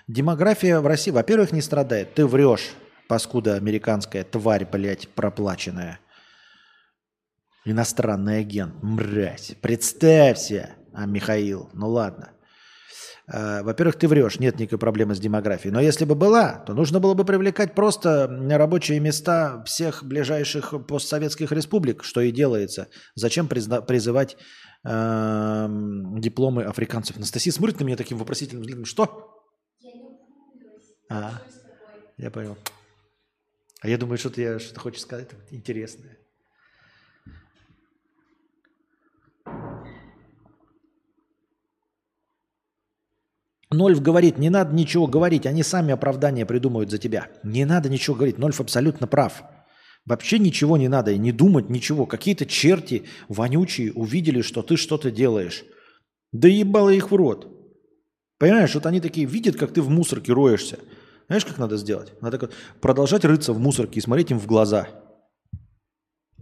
Демография 0.08 0.80
в 0.80 0.88
России, 0.88 1.12
во-первых, 1.12 1.52
не 1.52 1.62
страдает. 1.62 2.14
Ты 2.14 2.26
врешь, 2.26 2.72
паскуда 3.10 3.56
американская, 3.56 4.24
тварь, 4.24 4.66
блядь, 4.66 5.10
проплаченная. 5.10 6.00
Иностранный 7.66 8.40
агент, 8.40 8.82
мразь. 8.84 9.56
Представься, 9.62 10.76
а 10.96 11.06
Михаил, 11.06 11.70
ну 11.74 11.90
ладно. 11.90 12.32
Э, 13.28 13.64
во-первых, 13.64 13.96
ты 13.96 14.08
врешь, 14.08 14.40
нет 14.40 14.60
никакой 14.60 14.80
проблемы 14.80 15.16
с 15.16 15.20
демографией. 15.20 15.74
Но 15.74 15.82
если 15.82 16.06
бы 16.06 16.16
была, 16.16 16.60
то 16.60 16.74
нужно 16.74 17.00
было 17.00 17.14
бы 17.14 17.26
привлекать 17.26 17.74
просто 17.74 18.28
рабочие 18.52 19.00
места 19.00 19.64
всех 19.66 20.04
ближайших 20.04 20.74
постсоветских 20.88 21.52
республик, 21.52 22.04
что 22.04 22.22
и 22.22 22.32
делается. 22.32 22.88
Зачем 23.16 23.48
призна- 23.48 23.82
призывать 23.82 24.38
э, 24.84 25.68
дипломы 26.20 26.64
африканцев? 26.64 27.18
Анастасия 27.18 27.52
смотрит 27.52 27.80
на 27.80 27.86
меня 27.86 27.98
таким 27.98 28.18
вопросительным 28.18 28.62
взглядом. 28.62 28.86
Что? 28.86 29.32
А, 31.10 31.42
я 32.18 32.32
понял. 32.32 32.58
А 33.82 33.88
я 33.88 33.98
думаю, 33.98 34.18
что 34.18 34.30
ты 34.30 34.60
что-то 34.60 34.80
хочешь 34.80 35.02
сказать 35.02 35.30
интересное. 35.52 36.18
Нольф 43.76 44.02
говорит, 44.02 44.38
не 44.38 44.50
надо 44.50 44.74
ничего 44.74 45.08
говорить, 45.08 45.46
они 45.46 45.64
сами 45.64 45.94
оправдания 45.94 46.46
придумают 46.46 46.90
за 46.90 46.98
тебя. 46.98 47.28
Не 47.44 47.66
надо 47.66 47.90
ничего 47.90 48.16
говорить, 48.16 48.38
Нольф 48.38 48.62
абсолютно 48.62 49.08
прав. 49.08 49.44
Вообще 50.06 50.40
ничего 50.40 50.78
не 50.78 50.88
надо, 50.88 51.12
и 51.12 51.18
не 51.18 51.32
думать 51.32 51.70
ничего. 51.70 52.06
Какие-то 52.06 52.46
черти 52.46 53.06
вонючие 53.28 53.92
увидели, 53.94 54.42
что 54.42 54.62
ты 54.62 54.78
что-то 54.78 55.12
делаешь. 55.12 55.64
Да 56.32 56.48
ебало 56.48 56.90
их 56.90 57.12
в 57.12 57.16
рот. 57.16 57.52
Понимаешь, 58.38 58.76
вот 58.76 58.86
они 58.86 59.02
такие 59.02 59.26
видят, 59.26 59.56
как 59.56 59.74
ты 59.74 59.82
в 59.82 59.90
мусорке 59.90 60.34
роешься. 60.34 60.80
Знаешь, 61.28 61.46
как 61.46 61.58
надо 61.58 61.78
сделать? 61.78 62.14
Надо 62.22 62.38
так 62.38 62.50
вот 62.50 62.58
продолжать 62.82 63.26
рыться 63.26 63.54
в 63.54 63.60
мусорке 63.60 64.00
и 64.00 64.02
смотреть 64.02 64.32
им 64.32 64.40
в 64.40 64.46
глаза. 64.46 64.90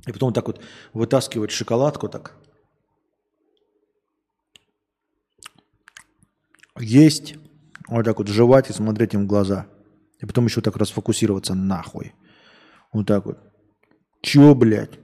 И 0.06 0.12
потом 0.12 0.34
так 0.34 0.48
вот 0.48 0.60
вытаскивать 0.94 1.52
шоколадку 1.52 2.10
так. 2.10 2.36
Есть, 6.80 7.36
вот 7.88 8.06
так 8.06 8.18
вот 8.18 8.28
жевать 8.28 8.70
и 8.70 8.74
смотреть 8.74 9.14
им 9.14 9.24
в 9.24 9.28
глаза. 9.28 9.68
И 10.20 10.26
потом 10.26 10.46
еще 10.46 10.62
так 10.62 10.78
расфокусироваться 10.78 11.54
нахуй. 11.54 12.14
Вот 12.92 13.08
так 13.08 13.26
вот. 13.26 13.40
Чё, 14.22 14.56
блядь? 14.56 15.00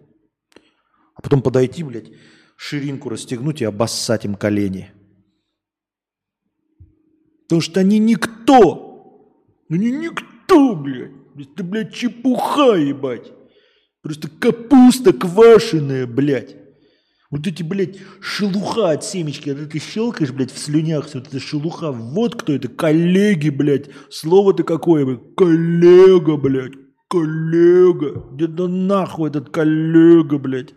А 1.16 1.22
потом 1.22 1.42
подойти, 1.42 1.84
блядь, 1.84 2.12
ширинку 2.56 3.10
расстегнуть 3.10 3.62
и 3.62 3.66
обоссать 3.66 4.26
им 4.26 4.36
колени. 4.36 4.92
Потому 7.44 7.62
что 7.62 7.80
они 7.80 8.00
никто. 8.00 9.36
Они 9.70 9.92
никто, 9.92 10.76
блядь. 10.76 11.12
Это, 11.36 11.64
блядь, 11.64 11.94
чепуха, 11.94 12.76
ебать. 12.76 13.34
Просто 14.02 14.30
капуста 14.30 15.12
квашеная, 15.14 16.08
блядь. 16.08 16.56
Вот 17.32 17.46
эти, 17.46 17.62
блядь, 17.62 18.00
шелуха 18.22 18.90
от 18.90 19.04
семечки, 19.04 19.50
когда 19.50 19.68
ты 19.68 19.80
щелкаешь, 19.80 20.32
блядь, 20.32 20.52
в 20.52 20.58
слюнях, 20.58 21.14
вот 21.14 21.28
эта 21.28 21.40
шелуха, 21.40 21.92
вот 21.92 22.42
кто 22.42 22.54
это, 22.54 22.70
коллеги, 22.70 23.50
блядь, 23.50 23.92
слово-то 24.10 24.64
какое, 24.64 25.06
блядь, 25.06 25.36
коллега, 25.38 26.38
блядь, 26.38 26.74
коллега, 27.08 28.26
где-то 28.32 28.68
нахуй 28.68 29.30
этот 29.30 29.52
коллега, 29.52 30.40
блядь. 30.40 30.74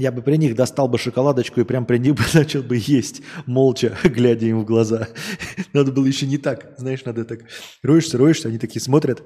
Я 0.00 0.10
бы 0.12 0.22
при 0.22 0.36
них 0.36 0.56
достал 0.56 0.88
бы 0.88 0.96
шоколадочку 0.96 1.60
и 1.60 1.64
прям 1.64 1.84
при 1.84 1.98
них 1.98 2.14
бы 2.14 2.22
начал 2.34 2.62
бы 2.62 2.78
есть, 2.78 3.20
молча, 3.44 3.98
глядя 4.04 4.46
им 4.46 4.60
в 4.60 4.64
глаза. 4.64 5.08
Надо 5.74 5.92
было 5.92 6.06
еще 6.06 6.26
не 6.26 6.38
так, 6.38 6.72
знаешь, 6.78 7.04
надо 7.04 7.26
так. 7.26 7.40
Роешься, 7.82 8.16
роешься, 8.16 8.48
они 8.48 8.56
такие 8.56 8.80
смотрят. 8.80 9.22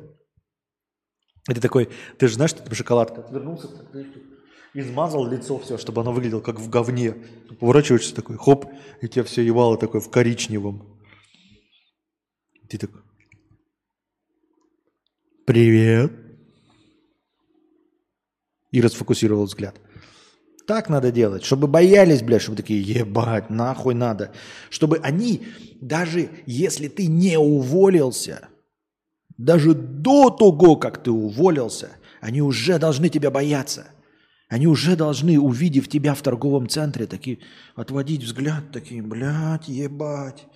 Ты 1.46 1.60
такой, 1.60 1.90
ты 2.18 2.26
же 2.26 2.34
знаешь, 2.34 2.50
что 2.50 2.64
это 2.64 2.74
шоколадка? 2.74 3.20
Отвернулся, 3.20 3.68
так, 3.68 4.06
измазал 4.74 5.28
лицо 5.28 5.60
все, 5.60 5.78
чтобы 5.78 6.00
оно 6.00 6.12
выглядело 6.12 6.40
как 6.40 6.58
в 6.58 6.68
говне. 6.68 7.14
Поворачиваешься 7.60 8.12
такой, 8.12 8.36
хоп, 8.36 8.66
и 9.00 9.06
тебя 9.06 9.22
все 9.22 9.42
ебало 9.42 9.78
такое 9.78 10.00
в 10.00 10.10
коричневом. 10.10 11.00
Ты 12.68 12.78
такой, 12.78 13.02
привет. 15.46 16.12
И 18.72 18.80
расфокусировал 18.80 19.44
взгляд. 19.44 19.80
Так 20.66 20.88
надо 20.88 21.12
делать, 21.12 21.44
чтобы 21.44 21.66
боялись, 21.66 22.22
блядь, 22.22 22.42
чтобы 22.42 22.56
такие, 22.56 22.80
ебать, 22.80 23.50
нахуй 23.50 23.94
надо. 23.94 24.32
Чтобы 24.70 24.98
они, 24.98 25.46
даже 25.80 26.30
если 26.46 26.88
ты 26.88 27.06
не 27.06 27.38
уволился, 27.38 28.48
даже 29.36 29.74
до 29.74 30.30
того, 30.30 30.76
как 30.76 31.02
ты 31.02 31.10
уволился, 31.10 31.90
они 32.20 32.40
уже 32.40 32.78
должны 32.78 33.10
тебя 33.10 33.30
бояться. 33.30 33.88
Они 34.48 34.66
уже 34.66 34.96
должны, 34.96 35.38
увидев 35.38 35.88
тебя 35.88 36.14
в 36.14 36.22
торговом 36.22 36.68
центре, 36.68 37.06
такие, 37.06 37.40
отводить 37.74 38.22
взгляд, 38.22 38.70
такие, 38.72 39.02
блядь, 39.02 39.68
ебать, 39.68 40.46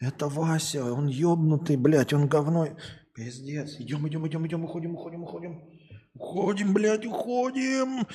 это 0.00 0.28
Вася, 0.28 0.92
он 0.92 1.06
ебнутый, 1.06 1.76
блядь, 1.76 2.12
он 2.12 2.28
говной. 2.28 2.72
Пиздец, 3.14 3.76
идем, 3.78 4.06
идем, 4.08 4.26
идем, 4.26 4.46
идем, 4.46 4.64
уходим, 4.64 4.94
уходим, 4.94 5.22
уходим. 5.22 5.60
Уходим, 6.14 6.72
блядь, 6.72 7.06
уходим. 7.06 8.06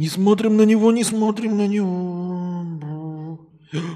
Не 0.00 0.08
смотрим 0.08 0.56
на 0.56 0.62
него, 0.62 0.90
не 0.92 1.04
смотрим 1.04 1.58
на 1.58 1.66
него. 1.66 3.38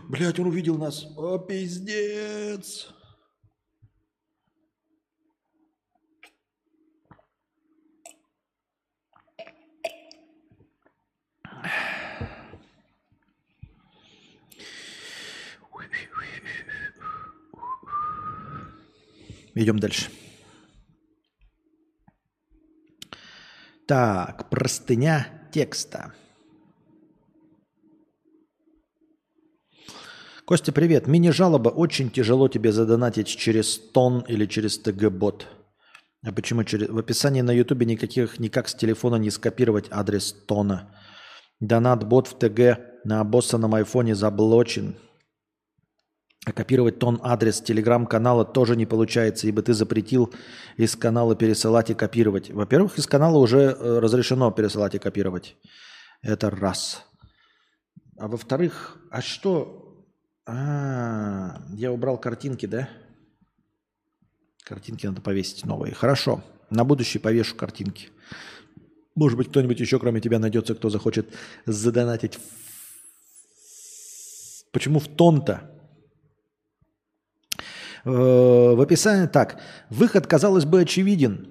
Блядь, 0.07 0.39
он 0.39 0.49
увидел 0.49 0.77
нас. 0.77 1.07
О, 1.17 1.39
пиздец. 1.39 2.91
Идем 19.55 19.79
дальше. 19.79 20.11
Так, 23.87 24.51
простыня 24.51 25.44
текста. 25.55 26.13
Костя, 30.45 30.73
привет. 30.73 31.07
Мини-жалоба. 31.07 31.69
Очень 31.69 32.11
тяжело 32.11 32.49
тебе 32.49 32.73
задонатить 32.73 33.29
через 33.29 33.79
тон 33.79 34.25
или 34.27 34.47
через 34.47 34.79
ТГ-бот. 34.81 35.47
А 36.27 36.33
почему 36.33 36.65
через... 36.65 36.89
В 36.89 36.99
описании 36.99 37.43
на 37.43 37.53
ютубе 37.53 37.87
никаких, 37.87 38.41
никак 38.41 38.69
с 38.69 38.75
телефона 38.75 39.15
не 39.15 39.31
скопировать 39.31 39.87
адрес 39.93 40.33
тона. 40.33 40.91
Донат-бот 41.61 42.27
в 42.27 42.35
ТГ 42.37 43.05
на 43.05 43.21
обоссанном 43.21 43.77
айфоне 43.77 44.17
заблочен. 44.17 44.97
Копировать 46.53 46.99
тон 46.99 47.21
адрес 47.23 47.63
телеграм-канала 47.63 48.45
тоже 48.45 48.77
не 48.77 48.85
получается, 48.85 49.47
ибо 49.47 49.63
ты 49.63 49.73
запретил 49.73 50.33
из 50.77 50.95
канала 50.95 51.35
пересылать 51.35 51.89
и 51.89 51.95
копировать. 51.95 52.51
Во-первых, 52.51 52.99
из 52.99 53.07
канала 53.07 53.39
уже 53.39 53.61
э, 53.61 53.99
разрешено 53.99 54.51
пересылать 54.51 54.95
и 54.95 54.99
копировать. 54.99 55.57
Это 56.21 56.51
раз. 56.51 57.07
А 58.19 58.29
во-вторых, 58.29 58.99
а 59.11 59.23
что? 59.23 60.05
А, 60.47 61.63
я 61.71 61.91
убрал 61.91 62.19
картинки, 62.19 62.67
да? 62.67 62.91
Картинки 64.65 65.07
надо 65.07 65.23
повесить 65.23 65.65
новые. 65.65 65.95
Хорошо. 65.95 66.43
На 66.69 66.85
будущее 66.85 67.23
повешу 67.23 67.57
картинки. 67.57 68.11
Может 69.15 69.39
быть, 69.39 69.49
кто-нибудь 69.49 69.81
еще, 69.81 69.99
кроме 69.99 70.21
тебя, 70.21 70.39
найдется, 70.39 70.75
кто 70.75 70.91
захочет 70.91 71.29
задонатить. 71.65 72.39
Почему 74.73 74.99
в 74.99 75.09
тон-то? 75.09 75.74
Э, 78.05 78.75
в 78.75 78.81
описании 78.81 79.27
так. 79.27 79.61
Выход, 79.91 80.27
казалось 80.27 80.65
бы, 80.65 80.81
очевиден. 80.81 81.49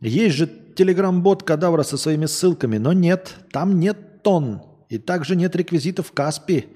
Есть 0.00 0.36
же 0.36 0.48
телеграм-бот 0.76 1.42
Кадавра 1.42 1.82
со 1.82 1.96
своими 1.96 2.26
ссылками, 2.26 2.78
но 2.78 2.92
нет, 2.92 3.36
там 3.52 3.78
нет 3.80 4.22
тон. 4.22 4.62
И 4.88 4.98
также 4.98 5.36
нет 5.36 5.56
реквизитов 5.56 6.12
Каспи. 6.12 6.66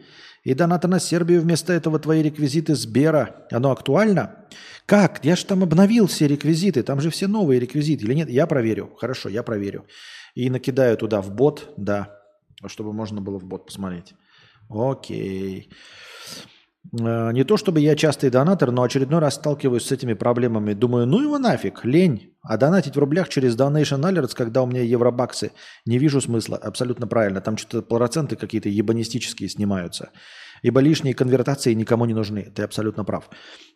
И 0.44 0.54
доната 0.54 0.88
на 0.88 0.98
Сербию 0.98 1.42
вместо 1.42 1.72
этого 1.72 1.98
твои 1.98 2.22
реквизиты 2.22 2.74
Сбера. 2.74 3.46
Оно 3.50 3.70
актуально? 3.70 4.46
Как? 4.86 5.22
Я 5.24 5.36
же 5.36 5.44
там 5.44 5.62
обновил 5.62 6.06
все 6.06 6.26
реквизиты. 6.26 6.82
Там 6.82 7.00
же 7.00 7.10
все 7.10 7.26
новые 7.26 7.60
реквизиты. 7.60 8.04
Или 8.04 8.14
нет? 8.14 8.30
Я 8.30 8.46
проверю. 8.46 8.90
Хорошо, 8.98 9.28
я 9.28 9.42
проверю. 9.42 9.84
И 10.34 10.48
накидаю 10.48 10.96
туда 10.96 11.20
в 11.20 11.34
бот, 11.34 11.74
да. 11.76 12.16
Чтобы 12.66 12.92
можно 12.92 13.20
было 13.20 13.38
в 13.38 13.44
бот 13.44 13.66
посмотреть. 13.66 14.14
Окей. 14.70 15.70
Э, 16.92 17.32
не 17.32 17.44
то 17.44 17.56
чтобы 17.56 17.80
я 17.80 17.94
частый 17.96 18.30
донатор, 18.30 18.70
но 18.70 18.82
очередной 18.82 19.20
раз 19.20 19.34
сталкиваюсь 19.34 19.84
с 19.84 19.92
этими 19.92 20.14
проблемами. 20.14 20.72
Думаю, 20.74 21.06
ну 21.06 21.20
его 21.20 21.38
нафиг, 21.38 21.84
лень. 21.84 22.34
А 22.42 22.56
донатить 22.56 22.96
в 22.96 22.98
рублях 22.98 23.28
через 23.28 23.56
Donation 23.56 24.00
Alerts, 24.00 24.34
когда 24.34 24.62
у 24.62 24.66
меня 24.66 24.82
евробаксы, 24.82 25.52
не 25.84 25.98
вижу 25.98 26.20
смысла. 26.20 26.56
Абсолютно 26.56 27.06
правильно. 27.06 27.40
Там 27.40 27.56
что-то 27.56 27.82
проценты 27.82 28.36
какие-то 28.36 28.68
ебанистические 28.68 29.48
снимаются. 29.48 30.10
Ибо 30.62 30.80
лишние 30.80 31.14
конвертации 31.14 31.74
никому 31.74 32.06
не 32.06 32.14
нужны. 32.14 32.50
Ты 32.54 32.62
абсолютно 32.62 33.04
прав. 33.04 33.28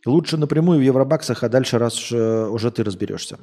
Лучше 0.07 0.37
напрямую 0.37 0.79
в 0.79 0.83
евробаксах, 0.83 1.43
а 1.43 1.49
дальше 1.49 1.79
раз 1.79 2.11
э, 2.11 2.47
уже 2.49 2.71
ты 2.71 2.83
разберешься. 2.83 3.39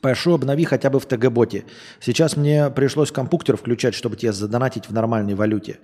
Прошу, 0.00 0.34
обнови 0.34 0.64
хотя 0.64 0.90
бы 0.90 0.98
в 0.98 1.06
ТГ-боте. 1.06 1.64
Сейчас 2.00 2.36
мне 2.36 2.70
пришлось 2.70 3.12
компьютер 3.12 3.56
включать, 3.56 3.94
чтобы 3.94 4.16
тебе 4.16 4.32
задонатить 4.32 4.88
в 4.88 4.92
нормальной 4.92 5.34
валюте. 5.34 5.80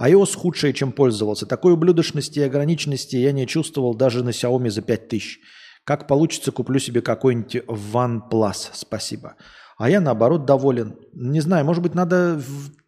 iOS 0.00 0.36
худшее, 0.36 0.72
чем 0.72 0.92
пользовался. 0.92 1.46
Такой 1.46 1.72
ублюдочности 1.72 2.38
и 2.38 2.42
ограниченности 2.42 3.16
я 3.16 3.32
не 3.32 3.46
чувствовал 3.46 3.94
даже 3.94 4.22
на 4.22 4.30
Xiaomi 4.30 4.70
за 4.70 4.82
5000. 4.82 5.40
Как 5.84 6.06
получится, 6.06 6.52
куплю 6.52 6.78
себе 6.78 7.00
какой-нибудь 7.00 7.56
OnePlus. 7.66 8.70
Спасибо. 8.74 9.34
А 9.76 9.90
я 9.90 10.00
наоборот 10.00 10.44
доволен. 10.44 10.96
Не 11.12 11.40
знаю, 11.40 11.64
может 11.64 11.82
быть, 11.82 11.94
надо 11.94 12.40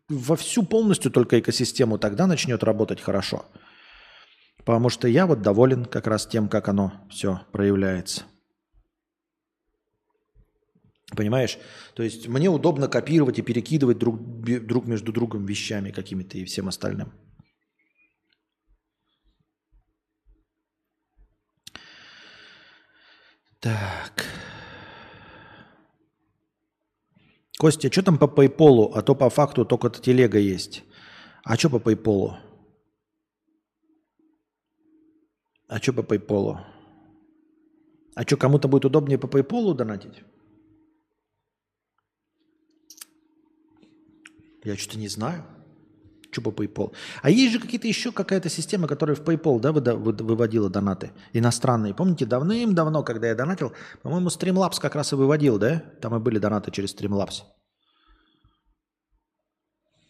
во 0.08 0.36
всю 0.36 0.64
полностью 0.64 1.10
только 1.10 1.38
экосистему, 1.38 1.98
тогда 1.98 2.26
начнет 2.26 2.62
работать 2.62 3.00
хорошо. 3.00 3.46
Потому 4.64 4.88
что 4.88 5.08
я 5.08 5.26
вот 5.26 5.40
доволен 5.40 5.84
как 5.84 6.06
раз 6.06 6.26
тем, 6.26 6.48
как 6.48 6.68
оно 6.68 6.92
все 7.08 7.40
проявляется. 7.52 8.24
Понимаешь? 11.16 11.58
То 11.94 12.02
есть 12.02 12.28
мне 12.28 12.48
удобно 12.48 12.88
копировать 12.88 13.38
и 13.38 13.42
перекидывать 13.42 13.98
друг, 13.98 14.20
друг 14.66 14.86
между 14.86 15.12
другом 15.12 15.44
вещами 15.46 15.90
какими-то 15.90 16.38
и 16.38 16.44
всем 16.44 16.68
остальным. 16.68 17.12
Так. 23.60 24.24
Костя, 27.58 27.88
а 27.88 27.92
что 27.92 28.02
там 28.02 28.18
по 28.18 28.24
PayPal? 28.24 28.92
А 28.94 29.02
то 29.02 29.14
по 29.14 29.28
факту 29.28 29.64
только 29.66 29.90
телега 29.90 30.38
есть. 30.38 30.82
А 31.44 31.56
что 31.56 31.68
по 31.68 31.76
PayPal? 31.76 32.36
А 35.68 35.78
что 35.78 35.92
по 35.92 36.00
PayPal? 36.00 36.58
А 38.14 38.22
что, 38.22 38.36
кому-то 38.36 38.68
будет 38.68 38.84
удобнее 38.84 39.18
по 39.18 39.26
PayPal 39.26 39.74
донатить? 39.74 40.22
Я 44.64 44.76
что-то 44.76 44.98
не 44.98 45.08
знаю. 45.08 45.44
Что 46.30 46.42
по 46.42 46.50
PayPal? 46.50 46.94
А 47.22 47.30
есть 47.30 47.52
же 47.52 47.58
какие-то 47.58 47.88
еще 47.88 48.12
какая-то 48.12 48.48
система, 48.48 48.86
которая 48.86 49.16
в 49.16 49.20
PayPal 49.20 49.58
да, 49.58 49.72
выводила 49.72 50.70
донаты 50.70 51.10
иностранные. 51.32 51.92
Помните, 51.92 52.24
давным-давно, 52.24 53.02
когда 53.02 53.28
я 53.28 53.34
донатил, 53.34 53.72
по-моему, 54.02 54.28
Streamlabs 54.28 54.80
как 54.80 54.94
раз 54.94 55.12
и 55.12 55.16
выводил, 55.16 55.58
да? 55.58 55.82
Там 56.00 56.14
и 56.14 56.20
были 56.20 56.38
донаты 56.38 56.70
через 56.70 56.94
Streamlabs. 56.94 57.42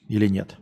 Или 0.09 0.27
нет? 0.27 0.56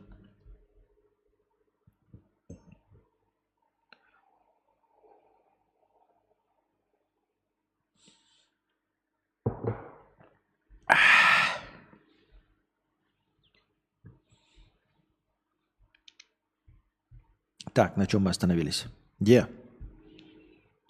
Так, 17.78 17.96
на 17.96 18.08
чем 18.08 18.22
мы 18.22 18.30
остановились? 18.30 18.86
Где? 19.20 19.46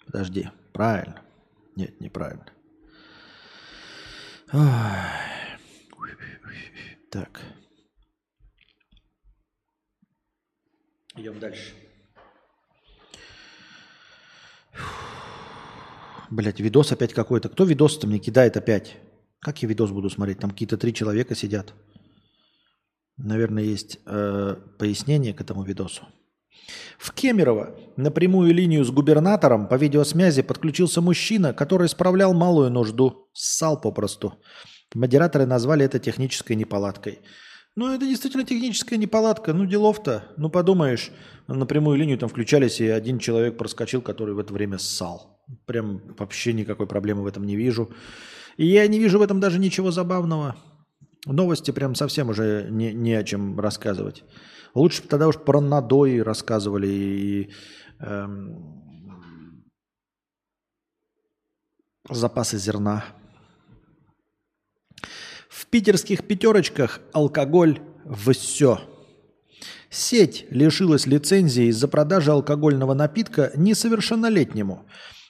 Подожди. 0.07 0.49
Правильно. 0.73 1.21
Нет, 1.75 2.01
неправильно. 2.01 2.47
Ой. 4.51 6.09
Так. 7.11 7.41
Идем 11.15 11.39
дальше. 11.39 11.75
Блять, 16.31 16.59
видос 16.59 16.91
опять 16.91 17.13
какой-то. 17.13 17.49
Кто 17.49 17.65
видос-то 17.65 18.07
мне 18.07 18.17
кидает 18.17 18.57
опять? 18.57 18.97
Как 19.41 19.61
я 19.61 19.69
видос 19.69 19.91
буду 19.91 20.09
смотреть? 20.09 20.39
Там 20.39 20.49
какие-то 20.49 20.75
три 20.75 20.91
человека 20.91 21.35
сидят. 21.35 21.71
Наверное, 23.17 23.61
есть 23.61 23.99
э, 24.07 24.55
пояснение 24.79 25.35
к 25.35 25.41
этому 25.41 25.61
видосу. 25.61 26.07
В 26.97 27.13
Кемерово 27.13 27.75
на 27.95 28.11
прямую 28.11 28.53
линию 28.53 28.83
с 28.83 28.91
губернатором 28.91 29.67
по 29.67 29.75
видеосвязи 29.75 30.41
подключился 30.41 31.01
мужчина, 31.01 31.53
который 31.53 31.87
справлял 31.87 32.33
малую 32.33 32.69
нужду. 32.69 33.29
Ссал 33.33 33.79
попросту. 33.79 34.33
Модераторы 34.93 35.45
назвали 35.45 35.85
это 35.85 35.99
технической 35.99 36.55
неполадкой. 36.55 37.19
Ну, 37.75 37.93
это 37.93 38.05
действительно 38.05 38.43
техническая 38.43 38.99
неполадка. 38.99 39.53
Ну, 39.53 39.65
делов-то. 39.65 40.25
Ну, 40.37 40.49
подумаешь, 40.49 41.11
на 41.47 41.65
прямую 41.65 41.97
линию 41.97 42.17
там 42.17 42.27
включались, 42.27 42.81
и 42.81 42.87
один 42.87 43.19
человек 43.19 43.57
проскочил, 43.57 44.01
который 44.01 44.33
в 44.33 44.39
это 44.39 44.53
время 44.53 44.77
ссал. 44.77 45.39
Прям 45.65 46.01
вообще 46.17 46.53
никакой 46.53 46.87
проблемы 46.87 47.23
в 47.23 47.27
этом 47.27 47.45
не 47.45 47.55
вижу. 47.55 47.89
И 48.57 48.65
я 48.65 48.85
не 48.87 48.99
вижу 48.99 49.19
в 49.19 49.21
этом 49.21 49.39
даже 49.39 49.59
ничего 49.59 49.91
забавного. 49.91 50.57
Новости 51.25 51.71
прям 51.71 51.95
совсем 51.95 52.29
уже 52.29 52.67
не, 52.69 52.91
не 52.91 53.13
о 53.13 53.23
чем 53.23 53.59
рассказывать. 53.59 54.23
Лучше 54.73 55.01
бы 55.01 55.07
тогда 55.07 55.27
уж 55.27 55.37
про 55.37 55.61
надои 55.61 56.19
рассказывали 56.19 56.87
и 56.87 57.49
эм, 57.99 59.63
запасы 62.09 62.57
зерна. 62.57 63.05
В 65.49 65.65
питерских 65.67 66.25
пятерочках 66.25 67.01
алкоголь 67.13 67.79
все. 68.15 68.79
Сеть 69.89 70.45
лишилась 70.51 71.07
лицензии 71.07 71.65
из-за 71.65 71.87
продажи 71.87 72.31
алкогольного 72.31 72.93
напитка 72.93 73.51
несовершеннолетнему. 73.55 74.87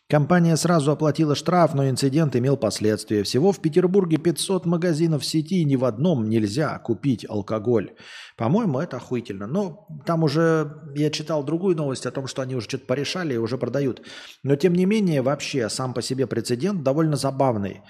Компания 0.10 0.57
сразу 0.57 0.91
оплатила 0.91 1.36
штраф, 1.36 1.76
но 1.76 1.88
инцидент 1.88 2.36
имел 2.36 2.57
последствия. 2.57 3.22
Всего 3.22 3.52
в 3.52 3.61
Петербурге 3.61 4.18
500 4.18 4.65
магазинов 4.65 5.23
сети, 5.23 5.61
и 5.61 5.65
ни 5.65 5.76
в 5.76 5.86
одном 5.86 6.27
нельзя 6.27 6.80
купить 6.80 7.27
алкоголь. 7.30 7.91
По-моему, 8.36 8.80
это 8.80 8.98
охуительно. 8.98 9.45
Но 9.45 9.88
там 10.07 10.23
уже 10.23 10.81
я 10.95 11.11
читал 11.11 11.44
другую 11.44 11.76
новость 11.76 12.07
о 12.07 12.11
том, 12.11 12.26
что 12.26 12.41
они 12.41 12.56
уже 12.56 12.68
что-то 12.68 12.88
порешали 12.88 13.36
и 13.36 13.38
уже 13.38 13.60
продают. 13.60 14.02
Но 14.41 14.56
тем 14.56 14.73
не 14.73 14.86
менее, 14.86 15.22
вообще 15.22 15.69
сам 15.69 15.94
по 15.94 16.02
себе 16.02 16.26
прецедент 16.26 16.81
довольно 16.81 17.15
забавный, 17.15 17.81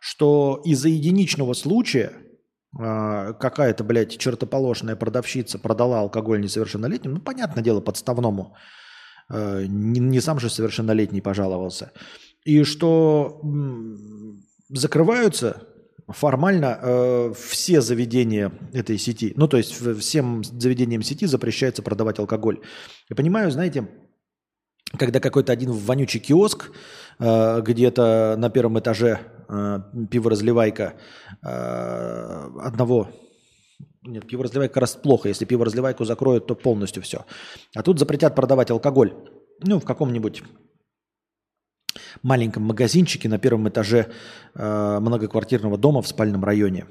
что 0.00 0.60
из-за 0.64 0.88
единичного 0.88 1.52
случая 1.52 2.10
а, 2.76 3.34
какая-то, 3.34 3.84
блядь, 3.84 4.18
чертополошная 4.18 4.96
продавщица 4.96 5.60
продала 5.60 6.00
алкоголь 6.00 6.40
несовершеннолетним, 6.40 7.14
ну, 7.14 7.20
понятное 7.20 7.62
дело, 7.62 7.80
подставному, 7.80 8.56
не, 9.30 10.00
не 10.00 10.20
сам 10.20 10.40
же 10.40 10.50
совершеннолетний 10.50 11.22
пожаловался. 11.22 11.92
И 12.44 12.62
что 12.64 13.40
закрываются 14.70 15.68
формально 16.08 16.78
э, 16.80 17.32
все 17.36 17.80
заведения 17.80 18.52
этой 18.72 18.98
сети. 18.98 19.32
Ну, 19.36 19.48
то 19.48 19.56
есть 19.58 19.72
всем 19.98 20.42
заведениям 20.42 21.02
сети 21.02 21.26
запрещается 21.26 21.82
продавать 21.82 22.18
алкоголь. 22.18 22.60
Я 23.10 23.16
понимаю, 23.16 23.50
знаете, 23.50 23.88
когда 24.96 25.20
какой-то 25.20 25.52
один 25.52 25.72
вонючий 25.72 26.20
киоск 26.20 26.70
э, 27.18 27.60
где-то 27.60 28.36
на 28.38 28.48
первом 28.48 28.78
этаже 28.78 29.20
э, 29.48 29.80
пиворазливайка 30.10 30.94
э, 31.42 32.50
одного 32.62 33.10
нет, 34.02 34.26
пиво-разливайка 34.26 34.74
как 34.74 34.80
раз 34.82 34.96
плохо. 34.96 35.28
Если 35.28 35.44
пиво-разливайку 35.44 36.04
закроют, 36.04 36.46
то 36.46 36.54
полностью 36.54 37.02
все. 37.02 37.24
А 37.74 37.82
тут 37.82 37.98
запретят 37.98 38.34
продавать 38.34 38.70
алкоголь. 38.70 39.14
Ну, 39.60 39.80
в 39.80 39.84
каком-нибудь 39.84 40.42
маленьком 42.22 42.62
магазинчике 42.62 43.28
на 43.28 43.38
первом 43.38 43.68
этаже 43.68 44.08
э, 44.54 44.98
многоквартирного 45.00 45.76
дома 45.78 46.02
в 46.02 46.08
спальном 46.08 46.44
районе. 46.44 46.86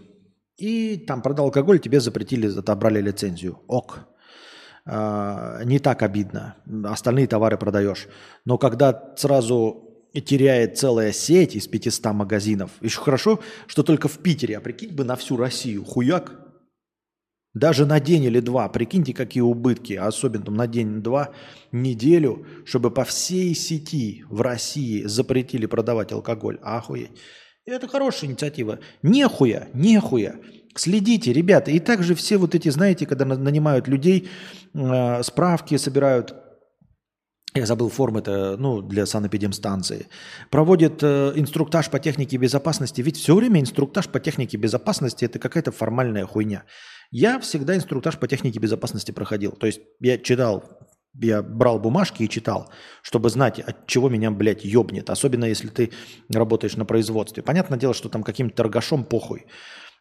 И 0.58 0.98
там 0.98 1.22
продал 1.22 1.46
алкоголь, 1.46 1.80
тебе 1.80 2.00
запретили, 2.00 2.58
отобрали 2.58 3.00
лицензию. 3.02 3.60
Ок. 3.68 4.00
Э, 4.86 5.62
не 5.64 5.80
так 5.80 6.04
обидно. 6.04 6.56
Остальные 6.84 7.28
товары 7.28 7.58
продаешь. 7.58 8.08
Но 8.44 8.58
когда 8.58 9.14
сразу 9.16 9.84
теряет 10.14 10.78
целая 10.78 11.14
сеть 11.14 11.56
из 11.56 11.68
500 11.68 12.14
магазинов, 12.14 12.72
еще 12.82 13.00
хорошо, 13.00 13.40
что 13.68 13.84
только 13.84 14.08
в 14.08 14.18
Питере, 14.18 14.58
а 14.58 14.62
прикинь 14.62 14.94
бы 14.94 15.04
на 15.04 15.16
всю 15.16 15.38
Россию, 15.38 15.86
хуяк, 15.86 16.47
даже 17.54 17.86
на 17.86 18.00
день 18.00 18.24
или 18.26 18.40
два, 18.40 18.70
прикиньте, 18.70 19.14
какие 19.14 19.42
убытки, 19.42 19.94
особенно 19.94 20.46
там 20.46 20.56
на 20.56 20.68
день-два, 20.68 21.32
неделю, 21.72 22.46
чтобы 22.66 22.92
по 22.92 23.04
всей 23.04 23.56
сети 23.56 24.24
в 24.30 24.42
России 24.42 25.04
запретили 25.04 25.66
продавать 25.66 26.12
алкоголь. 26.12 26.60
Охуеть. 26.62 27.12
И 27.66 27.72
это 27.72 27.88
хорошая 27.88 28.30
инициатива. 28.30 28.80
Нехуя, 29.04 29.68
нехуя. 29.74 30.36
Следите, 30.76 31.34
ребята. 31.34 31.72
И 31.72 31.80
также 31.80 32.16
все 32.16 32.38
вот 32.38 32.56
эти, 32.56 32.70
знаете, 32.70 33.06
когда 33.06 33.26
нанимают 33.26 33.88
людей, 33.88 34.30
э, 34.74 35.24
справки 35.24 35.76
собирают, 35.78 36.34
я 37.56 37.66
забыл 37.66 37.90
формы 37.90 38.20
это, 38.20 38.56
ну, 38.58 38.82
для 38.82 39.06
санэпидемстанции, 39.06 40.08
проводят 40.50 41.02
э, 41.02 41.34
инструктаж 41.36 41.90
по 41.90 42.00
технике 42.00 42.38
безопасности. 42.38 43.02
Ведь 43.02 43.18
все 43.18 43.36
время 43.36 43.60
инструктаж 43.60 44.08
по 44.08 44.20
технике 44.20 44.58
безопасности 44.58 45.26
это 45.26 45.40
какая-то 45.40 45.72
формальная 45.72 46.26
хуйня. 46.26 46.64
Я 47.12 47.40
всегда 47.40 47.76
инструктаж 47.76 48.18
по 48.20 48.28
технике 48.28 48.60
безопасности 48.60 49.12
проходил. 49.12 49.52
То 49.52 49.68
есть 49.68 49.82
я 50.00 50.18
читал, 50.18 50.64
я 51.14 51.42
брал 51.42 51.80
бумажки 51.80 52.24
и 52.24 52.30
читал, 52.30 52.70
чтобы 53.02 53.30
знать, 53.30 53.60
от 53.60 53.88
чего 53.88 54.10
меня, 54.10 54.32
блядь, 54.32 54.66
ёбнет. 54.66 55.10
Особенно 55.10 55.46
если 55.46 55.70
ты 55.70 55.92
работаешь 56.30 56.76
на 56.76 56.86
производстве. 56.86 57.44
Понятное 57.44 57.80
дело, 57.80 57.94
что 57.94 58.10
там 58.10 58.24
каким-то 58.24 58.56
торгашом 58.56 59.04
похуй. 59.04 59.46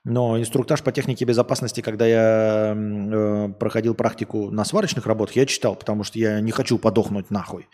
Но 0.04 0.38
инструктаж 0.38 0.82
по 0.84 0.92
технике 0.92 1.24
безопасности, 1.24 1.80
когда 1.80 2.06
я 2.06 2.74
э, 2.76 3.48
проходил 3.58 3.94
практику 3.94 4.50
на 4.52 4.64
сварочных 4.64 5.04
работах, 5.04 5.34
я 5.34 5.46
читал, 5.46 5.74
потому 5.74 6.04
что 6.04 6.18
я 6.18 6.40
не 6.40 6.52
хочу 6.52 6.78
подохнуть 6.78 7.30
нахуй. 7.30 7.68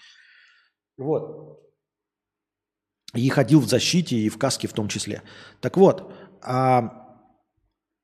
Вот. 0.97 1.61
И 3.15 3.29
ходил 3.29 3.61
в 3.61 3.69
защите 3.69 4.17
и 4.17 4.31
в 4.31 4.39
каске 4.39 4.67
в 4.67 4.73
том 4.73 4.89
числе. 4.89 5.23
Так 5.61 5.77
вот, 5.77 6.11
а 6.41 7.02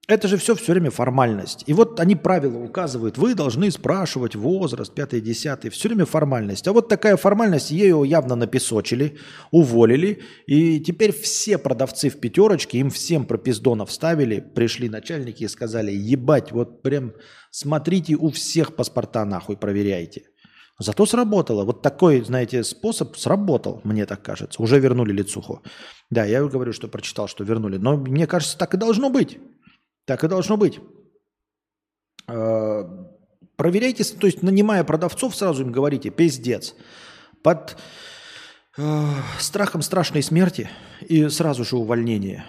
это 0.09 0.27
же 0.27 0.39
все 0.39 0.55
все 0.55 0.73
время 0.73 0.91
формальность. 0.91 1.65
И 1.67 1.75
вот 1.75 2.01
они 2.01 2.17
правила 2.17 2.59
указывают, 2.59 3.19
вы 3.19 3.35
должны 3.35 3.71
спрашивать 3.71 4.35
возраст, 4.35 4.93
пятый, 4.93 5.21
десятый, 5.21 5.71
все 5.71 5.89
время 5.89 6.07
формальность. 6.07 6.67
А 6.67 6.73
вот 6.73 6.89
такая 6.89 7.19
формальность, 7.19 7.71
ее 7.71 8.03
явно 8.07 8.35
напесочили, 8.35 9.19
уволили, 9.51 10.23
и 10.47 10.81
теперь 10.81 11.13
все 11.13 11.59
продавцы 11.59 12.09
в 12.09 12.19
пятерочке, 12.19 12.79
им 12.79 12.89
всем 12.89 13.27
пропиздонов 13.27 13.93
ставили, 13.93 14.41
пришли 14.41 14.89
начальники 14.89 15.45
и 15.45 15.49
сказали, 15.49 15.93
ебать, 15.93 16.53
вот 16.53 16.81
прям 16.83 17.13
смотрите, 17.51 18.17
у 18.17 18.31
всех 18.31 18.77
паспорта 18.77 19.27
нахуй 19.27 19.59
проверяйте. 19.59 20.23
Зато 20.81 21.07
сработало. 21.07 21.65
Вот 21.65 21.83
такой, 21.83 22.21
знаете, 22.21 22.63
способ 22.63 23.17
сработал, 23.17 23.81
мне 23.83 24.07
так 24.07 24.23
кажется. 24.23 24.63
Уже 24.63 24.79
вернули 24.79 25.13
лицуху. 25.13 25.63
Да, 26.09 26.25
я 26.25 26.45
говорю, 26.45 26.73
что 26.73 26.87
прочитал, 26.87 27.27
что 27.27 27.43
вернули. 27.43 27.79
Но 27.79 27.97
мне 27.97 28.29
кажется, 28.29 28.57
так 28.57 28.75
и 28.75 28.77
должно 28.77 29.11
быть. 29.11 29.39
Так 30.09 30.25
и 30.25 30.29
должно 30.29 30.57
быть. 30.57 30.81
Э, 32.29 32.83
проверяйте, 33.57 34.05
то 34.05 34.27
есть 34.27 34.43
нанимая 34.43 34.83
продавцов, 34.83 35.37
сразу 35.37 35.63
им 35.65 35.71
говорите, 35.71 36.09
пиздец. 36.09 36.75
Под 37.43 37.77
э, 38.79 39.05
страхом 39.39 39.83
страшной 39.83 40.23
смерти 40.23 40.71
и 41.07 41.29
сразу 41.29 41.63
же 41.63 41.77
увольнение. 41.77 42.47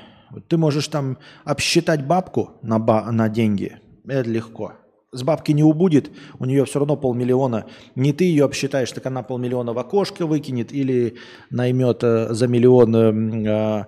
Ты 0.47 0.55
можешь 0.55 0.87
там 0.87 1.17
обсчитать 1.43 2.07
бабку 2.07 2.51
на, 2.61 2.79
ба- 2.79 3.11
на 3.11 3.27
деньги, 3.27 3.77
это 4.07 4.29
легко. 4.29 4.75
с 5.11 5.21
бабки 5.23 5.51
не 5.51 5.63
убудет, 5.63 6.11
у 6.39 6.45
нее 6.45 6.63
все 6.63 6.79
равно 6.79 6.95
полмиллиона. 6.95 7.65
Не 7.95 8.13
ты 8.13 8.23
ее 8.23 8.45
обсчитаешь, 8.45 8.93
так 8.93 9.05
она 9.05 9.21
полмиллиона 9.21 9.73
в 9.73 9.79
окошко 9.79 10.25
выкинет 10.25 10.71
или 10.71 11.17
наймет 11.49 12.05
э, 12.05 12.33
за 12.33 12.47
миллион 12.47 13.85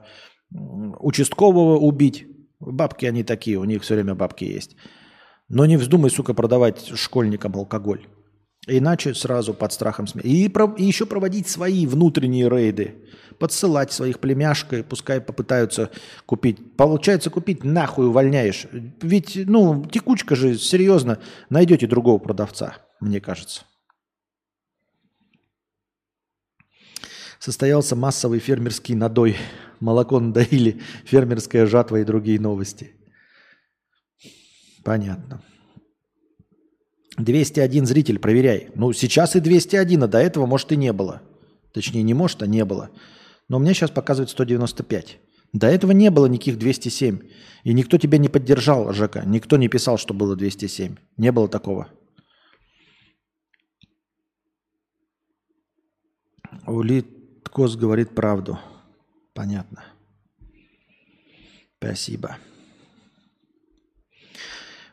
участкового 1.00 1.78
убить. 1.78 2.28
Бабки 2.62 3.06
они 3.06 3.24
такие, 3.24 3.58
у 3.58 3.64
них 3.64 3.82
все 3.82 3.96
время 3.96 4.16
бабки 4.16 4.44
есть. 4.44 4.76
Но 5.50 5.66
не 5.66 5.78
вздумай, 5.78 6.12
сука, 6.12 6.34
продавать 6.34 6.96
школьникам 6.96 7.56
алкоголь. 7.56 8.08
Иначе 8.68 9.16
сразу 9.16 9.56
под 9.56 9.74
страхом 9.74 10.06
смерти. 10.06 10.28
И, 10.28 10.48
про- 10.48 10.76
и 10.78 10.84
еще 10.84 11.08
проводить 11.08 11.50
свои 11.50 11.88
внутренние 11.88 12.48
рейды. 12.48 13.04
Подсылать 13.40 13.92
своих 13.92 14.20
племяшкой, 14.20 14.84
пускай 14.84 15.20
попытаются 15.20 15.90
купить. 16.28 16.78
Получается, 16.78 17.32
купить 17.32 17.64
нахуй 17.64 18.06
увольняешь. 18.06 18.68
Ведь, 19.02 19.36
ну, 19.48 19.84
текучка 19.92 20.36
же, 20.36 20.56
серьезно, 20.58 21.18
найдете 21.50 21.88
другого 21.88 22.20
продавца, 22.20 22.78
мне 23.00 23.20
кажется. 23.20 23.64
Состоялся 27.40 27.96
массовый 27.96 28.38
фермерский 28.38 28.94
надой. 28.94 29.36
Молоко 29.82 30.20
надоили, 30.20 30.80
фермерская 31.06 31.66
жатва 31.66 31.98
и 31.98 32.06
другие 32.06 32.40
новости. 32.40 32.92
Понятно. 34.84 35.42
201 37.18 37.86
зритель, 37.86 38.20
проверяй. 38.20 38.70
Ну, 38.76 38.94
сейчас 38.94 39.36
и 39.36 39.40
201, 39.40 40.04
а 40.04 40.08
до 40.08 40.20
этого, 40.20 40.46
может, 40.46 40.72
и 40.72 40.78
не 40.78 40.94
было. 40.94 41.22
Точнее, 41.74 42.04
не 42.04 42.14
может, 42.14 42.42
а 42.42 42.48
не 42.48 42.64
было. 42.64 42.90
Но 43.50 43.58
у 43.58 43.60
меня 43.60 43.74
сейчас 43.74 43.92
показывает 43.92 44.30
195. 44.30 45.20
До 45.54 45.68
этого 45.68 45.92
не 45.92 46.10
было 46.10 46.28
никаких 46.28 46.58
207. 46.58 47.20
И 47.64 47.74
никто 47.74 47.98
тебя 47.98 48.18
не 48.18 48.30
поддержал, 48.30 48.94
Жека. 48.94 49.24
Никто 49.26 49.58
не 49.58 49.68
писал, 49.68 49.98
что 49.98 50.14
было 50.14 50.36
207. 50.36 50.96
Не 51.18 51.32
было 51.32 51.50
такого. 51.50 51.90
Улиткос 56.66 57.76
говорит 57.76 58.16
правду. 58.16 58.60
Понятно. 59.34 59.84
Спасибо. 61.78 62.38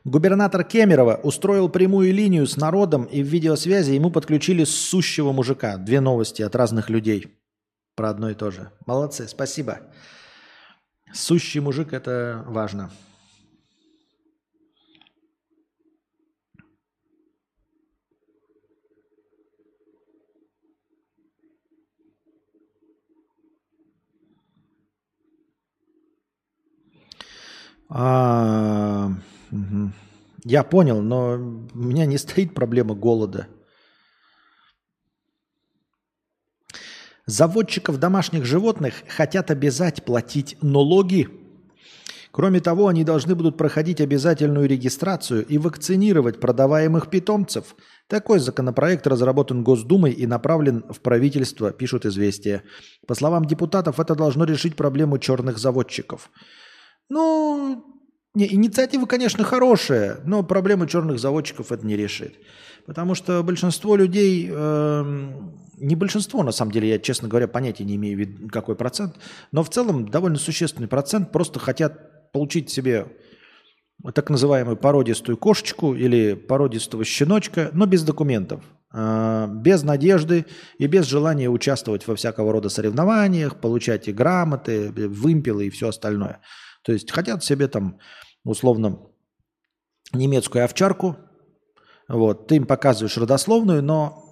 Губернатор 0.05 0.65
Кемерово 0.65 1.21
устроил 1.23 1.69
прямую 1.69 2.15
линию 2.15 2.47
с 2.47 2.57
народом, 2.57 3.05
и 3.05 3.23
в 3.23 3.27
видеосвязи 3.27 3.93
ему 3.93 4.11
подключили 4.11 4.65
сущего 4.65 5.33
мужика. 5.33 5.77
Две 5.77 6.01
новости 6.01 6.41
от 6.41 6.57
разных 6.57 6.89
людей 6.89 7.39
про 7.95 8.11
одно 8.11 8.31
и 8.31 8.35
то 8.35 8.51
же. 8.51 8.71
Молодцы, 8.87 9.29
спасибо. 9.29 9.81
Сущий 11.13 11.61
мужик– 11.61 11.93
это 11.93 12.45
важно. 12.47 12.91
А, 27.89 29.11
мгм. 29.51 29.93
Я 30.45 30.63
понял, 30.63 31.01
но 31.03 31.35
у 31.35 31.79
меня 31.79 32.07
не 32.07 32.19
стоит 32.19 32.55
проблема 32.55 32.95
голода. 32.95 33.49
Заводчиков 37.27 37.99
домашних 37.99 38.45
животных 38.45 38.95
хотят 39.09 39.51
обязать 39.51 40.05
платить 40.05 40.57
налоги. 40.63 41.29
Кроме 42.31 42.61
того, 42.61 42.89
они 42.89 43.05
должны 43.05 43.35
будут 43.35 43.57
проходить 43.57 44.01
обязательную 44.01 44.69
регистрацию 44.69 45.45
и 45.45 45.59
вакцинировать 45.59 46.41
продаваемых 46.41 47.11
питомцев. 47.11 47.75
Такой 48.07 48.39
законопроект 48.39 49.07
разработан 49.07 49.63
Госдумой 49.65 50.13
и 50.13 50.27
направлен 50.27 50.85
в 50.89 51.01
правительство, 51.01 51.71
пишут 51.73 52.07
известия. 52.07 52.63
По 53.07 53.15
словам 53.15 53.45
депутатов, 53.45 53.99
это 53.99 54.15
должно 54.15 54.45
решить 54.45 54.77
проблему 54.77 55.19
черных 55.19 55.59
заводчиков. 55.59 56.31
Ну, 57.09 57.85
не, 58.35 58.53
инициатива, 58.55 59.07
конечно, 59.07 59.45
хорошая, 59.45 60.21
но 60.25 60.43
проблему 60.43 60.87
черных 60.87 61.19
заводчиков 61.19 61.73
это 61.73 61.87
не 61.87 61.97
решит. 61.97 62.37
Потому 62.87 63.15
что 63.15 63.43
большинство 63.43 63.97
людей, 63.97 64.49
эм, 64.51 65.55
не 65.77 65.97
большинство, 65.97 66.43
на 66.43 66.53
самом 66.53 66.73
деле, 66.73 66.89
я, 66.89 66.99
честно 66.99 67.29
говоря, 67.29 67.49
понятия 67.49 67.85
не 67.85 67.97
имею, 67.97 68.49
какой 68.51 68.77
процент, 68.77 69.17
но 69.53 69.63
в 69.63 69.71
целом 69.71 70.09
довольно 70.09 70.39
существенный 70.39 70.89
процент 70.89 71.33
просто 71.33 71.59
хотят 71.59 72.33
получить 72.33 72.71
себе 72.71 73.09
так 74.15 74.31
называемую 74.31 74.77
породистую 74.77 75.37
кошечку 75.37 75.95
или 75.95 76.35
породистого 76.35 77.05
щеночка, 77.05 77.71
но 77.73 77.87
без 77.87 78.05
документов, 78.05 78.63
э, 78.95 79.49
без 79.51 79.83
надежды 79.83 80.47
и 80.79 80.87
без 80.87 81.07
желания 81.07 81.51
участвовать 81.51 82.07
во 82.07 82.15
всякого 82.15 82.53
рода 82.53 82.69
соревнованиях, 82.69 83.61
получать 83.61 84.09
и 84.09 84.13
грамоты, 84.13 84.91
вымпелы 84.91 85.67
и 85.67 85.71
все 85.71 85.89
остальное. 85.89 86.41
То 86.83 86.93
есть 86.93 87.11
хотят 87.11 87.45
себе 87.45 87.69
там 87.69 87.99
условно 88.45 89.01
немецкую 90.13 90.65
овчарку, 90.65 91.17
вот, 92.09 92.47
ты 92.47 92.57
им 92.57 92.67
показываешь 92.67 93.19
родословную, 93.19 93.83
но 93.83 94.25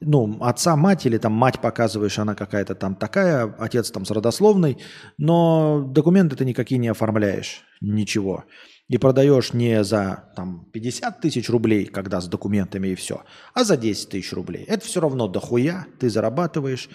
ну, 0.00 0.38
отца, 0.42 0.76
мать 0.76 1.04
или 1.04 1.18
там 1.18 1.32
мать 1.32 1.60
показываешь, 1.60 2.18
она 2.18 2.34
какая-то 2.34 2.74
там 2.74 2.94
такая, 2.94 3.54
отец 3.58 3.90
там 3.90 4.04
с 4.04 4.10
родословной, 4.10 4.78
но 5.18 5.84
документы 5.86 6.36
ты 6.36 6.44
никакие 6.44 6.78
не 6.78 6.88
оформляешь, 6.88 7.62
ничего. 7.80 8.44
И 8.88 8.98
продаешь 8.98 9.52
не 9.52 9.84
за 9.84 10.32
там 10.34 10.64
50 10.72 11.20
тысяч 11.20 11.48
рублей, 11.48 11.84
когда 11.84 12.20
с 12.20 12.26
документами 12.26 12.88
и 12.88 12.94
все, 12.94 13.22
а 13.54 13.62
за 13.62 13.76
10 13.76 14.08
тысяч 14.08 14.32
рублей. 14.32 14.64
Это 14.64 14.84
все 14.84 15.00
равно 15.00 15.28
дохуя, 15.28 15.86
ты 16.00 16.08
зарабатываешь, 16.08 16.88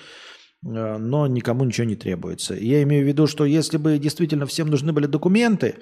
но 0.66 1.28
никому 1.28 1.64
ничего 1.64 1.86
не 1.86 1.96
требуется. 1.96 2.56
Я 2.56 2.82
имею 2.82 3.06
в 3.06 3.08
виду, 3.08 3.28
что 3.28 3.46
если 3.46 3.78
бы 3.78 4.00
действительно 4.00 4.48
всем 4.48 4.68
нужны 4.68 4.94
были 4.94 5.06
документы 5.06 5.68
э, 5.68 5.76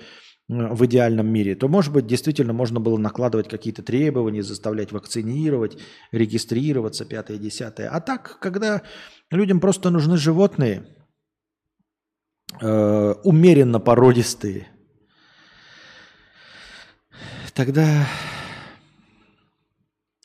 в 0.49 0.85
идеальном 0.85 1.27
мире, 1.27 1.55
то, 1.55 1.69
может 1.69 1.93
быть, 1.93 2.05
действительно 2.05 2.51
можно 2.51 2.81
было 2.81 2.97
накладывать 2.97 3.47
какие-то 3.47 3.81
требования, 3.81 4.43
заставлять 4.43 4.91
вакцинировать, 4.91 5.77
регистрироваться, 6.11 7.05
пятое, 7.05 7.37
десятое. 7.37 7.87
А 7.89 8.01
так, 8.01 8.39
когда 8.41 8.81
людям 9.31 9.61
просто 9.61 9.89
нужны 9.89 10.17
животные, 10.17 10.85
э, 12.61 13.13
умеренно 13.23 13.79
породистые, 13.79 14.67
тогда 17.53 18.05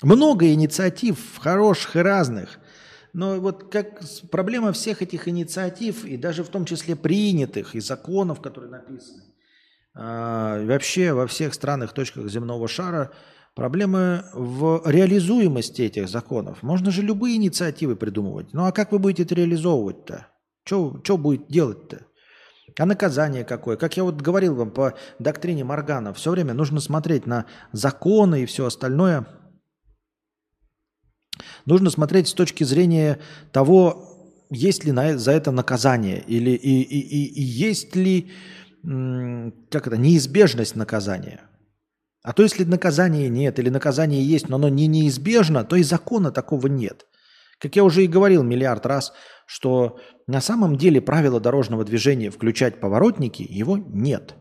много 0.02 0.52
инициатив 0.52 1.38
хороших 1.38 1.94
и 1.94 2.00
разных. 2.00 2.58
Но 3.12 3.40
вот 3.40 3.70
как 3.70 4.00
проблема 4.30 4.72
всех 4.72 5.02
этих 5.02 5.28
инициатив, 5.28 6.04
и 6.04 6.16
даже 6.16 6.44
в 6.44 6.48
том 6.48 6.64
числе 6.64 6.96
принятых, 6.96 7.74
и 7.74 7.80
законов, 7.80 8.40
которые 8.40 8.70
написаны, 8.70 9.22
а, 9.94 10.64
вообще 10.64 11.12
во 11.12 11.26
всех 11.26 11.54
странах, 11.54 11.92
точках 11.92 12.28
земного 12.28 12.68
шара, 12.68 13.10
проблемы 13.54 14.24
в 14.34 14.82
реализуемости 14.84 15.82
этих 15.82 16.08
законов. 16.08 16.62
Можно 16.62 16.90
же 16.90 17.02
любые 17.02 17.36
инициативы 17.36 17.96
придумывать. 17.96 18.52
Ну 18.52 18.66
а 18.66 18.72
как 18.72 18.92
вы 18.92 19.00
будете 19.00 19.24
это 19.24 19.34
реализовывать-то? 19.34 20.28
Что 20.64 21.16
будет 21.16 21.48
делать-то? 21.48 22.02
А 22.78 22.86
наказание 22.86 23.44
какое? 23.44 23.76
Как 23.76 23.96
я 23.96 24.04
вот 24.04 24.20
говорил 24.22 24.54
вам 24.54 24.70
по 24.70 24.94
доктрине 25.18 25.64
Моргана, 25.64 26.12
все 26.14 26.30
время 26.30 26.54
нужно 26.54 26.78
смотреть 26.78 27.26
на 27.26 27.46
законы 27.72 28.42
и 28.42 28.46
все 28.46 28.66
остальное. 28.66 29.26
Нужно 31.68 31.90
смотреть 31.90 32.28
с 32.28 32.32
точки 32.32 32.64
зрения 32.64 33.18
того, 33.52 34.46
есть 34.48 34.84
ли 34.84 34.92
на, 34.92 35.18
за 35.18 35.32
это 35.32 35.50
наказание, 35.50 36.18
или 36.26 36.52
и, 36.52 36.80
и, 36.80 37.00
и, 37.00 37.26
и 37.26 37.42
есть 37.42 37.94
ли 37.94 38.30
как 38.82 39.86
это, 39.86 39.98
неизбежность 39.98 40.76
наказания. 40.76 41.42
А 42.22 42.32
то 42.32 42.42
если 42.42 42.64
наказания 42.64 43.28
нет, 43.28 43.58
или 43.58 43.68
наказание 43.68 44.24
есть, 44.24 44.48
но 44.48 44.56
оно 44.56 44.70
не 44.70 44.86
неизбежно, 44.86 45.62
то 45.62 45.76
и 45.76 45.82
закона 45.82 46.30
такого 46.30 46.68
нет. 46.68 47.06
Как 47.58 47.76
я 47.76 47.84
уже 47.84 48.02
и 48.02 48.08
говорил 48.08 48.42
миллиард 48.42 48.86
раз, 48.86 49.12
что 49.44 49.98
на 50.26 50.40
самом 50.40 50.76
деле 50.78 51.02
правила 51.02 51.38
дорожного 51.38 51.84
движения 51.84 52.30
включать 52.30 52.80
поворотники, 52.80 53.46
его 53.46 53.76
нет. 53.76 54.36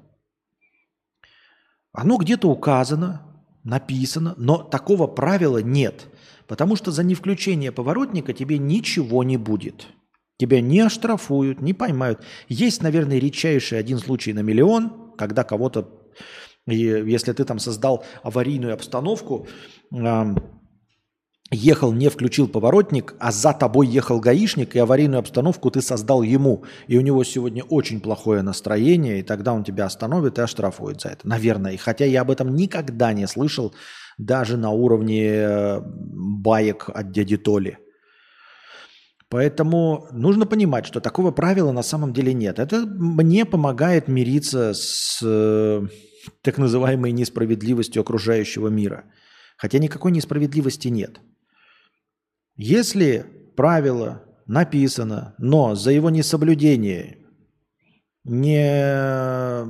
Оно 1.91 2.15
где-то 2.15 2.47
указано, 2.47 3.43
написано, 3.65 4.33
но 4.37 4.63
такого 4.63 5.07
правила 5.07 5.57
нет. 5.57 6.07
Потому 6.47 6.75
что 6.75 6.91
за 6.91 7.03
невключение 7.03 7.71
поворотника 7.71 8.33
тебе 8.33 8.57
ничего 8.57 9.23
не 9.23 9.37
будет. 9.37 9.87
Тебя 10.37 10.61
не 10.61 10.79
оштрафуют, 10.81 11.61
не 11.61 11.73
поймают. 11.73 12.23
Есть, 12.47 12.81
наверное, 12.83 13.17
редчайший 13.17 13.79
один 13.79 13.97
случай 13.97 14.33
на 14.33 14.39
миллион, 14.39 15.13
когда 15.17 15.43
кого-то, 15.43 15.89
если 16.65 17.33
ты 17.33 17.43
там 17.43 17.59
создал 17.59 18.05
аварийную 18.23 18.73
обстановку, 18.73 19.47
ехал, 21.49 21.91
не 21.91 22.09
включил 22.09 22.47
поворотник, 22.47 23.15
а 23.19 23.31
за 23.31 23.53
тобой 23.53 23.87
ехал 23.87 24.19
гаишник, 24.19 24.75
и 24.75 24.79
аварийную 24.79 25.19
обстановку 25.19 25.71
ты 25.71 25.81
создал 25.81 26.21
ему, 26.21 26.65
и 26.87 26.97
у 26.97 27.01
него 27.01 27.23
сегодня 27.23 27.63
очень 27.63 27.99
плохое 27.99 28.41
настроение, 28.41 29.19
и 29.19 29.23
тогда 29.23 29.53
он 29.53 29.63
тебя 29.63 29.85
остановит 29.85 30.37
и 30.37 30.41
оштрафует 30.41 31.01
за 31.01 31.09
это. 31.09 31.27
Наверное. 31.27 31.71
И 31.73 31.77
хотя 31.77 32.05
я 32.05 32.21
об 32.21 32.31
этом 32.31 32.55
никогда 32.55 33.11
не 33.13 33.27
слышал, 33.27 33.73
даже 34.17 34.57
на 34.57 34.71
уровне 34.71 35.81
баек 35.81 36.89
от 36.89 37.11
дяди 37.11 37.37
Толи. 37.37 37.77
Поэтому 39.29 40.07
нужно 40.11 40.45
понимать, 40.45 40.85
что 40.85 41.01
такого 41.01 41.31
правила 41.31 41.71
на 41.71 41.83
самом 41.83 42.13
деле 42.13 42.33
нет. 42.33 42.59
Это 42.59 42.85
мне 42.85 43.43
помогает 43.45 44.07
мириться 44.07 44.73
с 44.73 45.19
э, 45.21 45.85
так 46.41 46.57
называемой 46.57 47.11
несправедливостью 47.11 48.01
окружающего 48.01 48.69
мира. 48.69 49.03
Хотя 49.57 49.79
никакой 49.79 50.11
несправедливости 50.11 50.87
нет. 50.87 51.19
Если 52.55 53.25
правило 53.57 54.23
написано, 54.45 55.35
но 55.39 55.75
за 55.75 55.91
его 55.91 56.09
несоблюдение 56.09 57.17
не, 58.23 59.65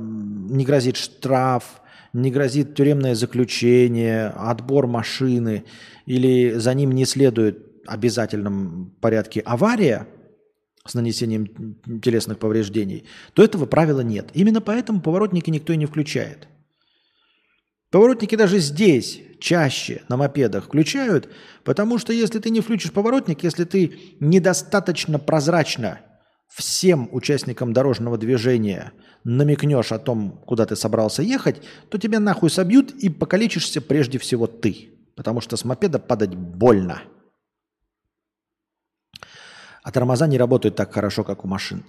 не 0.54 0.64
грозит 0.64 0.96
штраф, 0.96 1.80
не 2.12 2.30
грозит 2.30 2.74
тюремное 2.74 3.14
заключение, 3.14 4.28
отбор 4.28 4.86
машины 4.86 5.64
или 6.06 6.52
за 6.54 6.74
ним 6.74 6.92
не 6.92 7.04
следует 7.04 7.68
обязательном 7.86 8.94
порядке 9.00 9.40
авария 9.40 10.06
с 10.84 10.94
нанесением 10.94 11.76
телесных 12.02 12.38
повреждений, 12.38 13.04
то 13.34 13.42
этого 13.42 13.66
правила 13.66 14.00
нет. 14.00 14.30
Именно 14.34 14.60
поэтому 14.60 15.00
поворотники 15.00 15.50
никто 15.50 15.72
и 15.72 15.76
не 15.76 15.86
включает. 15.86 16.48
Поворотники 17.90 18.36
даже 18.36 18.58
здесь 18.58 19.20
чаще 19.40 20.02
на 20.08 20.16
мопедах 20.16 20.64
включают, 20.64 21.30
потому 21.64 21.98
что 21.98 22.12
если 22.12 22.38
ты 22.38 22.50
не 22.50 22.60
включишь 22.60 22.92
поворотник, 22.92 23.42
если 23.42 23.64
ты 23.64 23.98
недостаточно 24.20 25.18
прозрачно 25.18 26.00
всем 26.48 27.08
участникам 27.12 27.72
дорожного 27.72 28.18
движения 28.18 28.92
намекнешь 29.24 29.92
о 29.92 29.98
том, 29.98 30.42
куда 30.46 30.66
ты 30.66 30.76
собрался 30.76 31.22
ехать, 31.22 31.62
то 31.90 31.98
тебя 31.98 32.20
нахуй 32.20 32.50
собьют 32.50 32.90
и 32.92 33.08
покалечишься 33.08 33.80
прежде 33.80 34.18
всего 34.18 34.46
ты. 34.46 34.90
Потому 35.14 35.40
что 35.40 35.56
с 35.56 35.64
мопеда 35.64 35.98
падать 35.98 36.34
больно. 36.34 37.02
А 39.82 39.90
тормоза 39.90 40.26
не 40.26 40.38
работают 40.38 40.76
так 40.76 40.92
хорошо, 40.92 41.24
как 41.24 41.44
у 41.44 41.48
машин. 41.48 41.84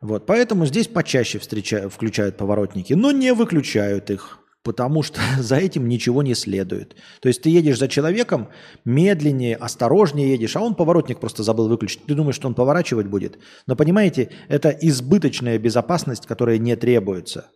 Вот, 0.00 0.26
поэтому 0.26 0.66
здесь 0.66 0.88
почаще 0.88 1.38
встречают, 1.38 1.92
включают 1.92 2.36
поворотники, 2.36 2.92
но 2.92 3.12
не 3.12 3.32
выключают 3.32 4.10
их, 4.10 4.38
потому 4.66 5.04
что 5.04 5.20
за 5.38 5.56
этим 5.56 5.88
ничего 5.88 6.22
не 6.22 6.34
следует. 6.34 6.96
То 7.20 7.28
есть 7.28 7.42
ты 7.42 7.50
едешь 7.50 7.78
за 7.78 7.86
человеком, 7.86 8.48
медленнее, 8.84 9.54
осторожнее 9.54 10.32
едешь, 10.32 10.56
а 10.56 10.60
он 10.60 10.74
поворотник 10.74 11.20
просто 11.20 11.44
забыл 11.44 11.68
выключить. 11.68 12.04
Ты 12.04 12.14
думаешь, 12.14 12.34
что 12.34 12.48
он 12.48 12.54
поворачивать 12.54 13.06
будет. 13.06 13.38
Но 13.68 13.76
понимаете, 13.76 14.30
это 14.48 14.70
избыточная 14.70 15.58
безопасность, 15.58 16.26
которая 16.26 16.58
не 16.58 16.74
требуется. 16.74 17.46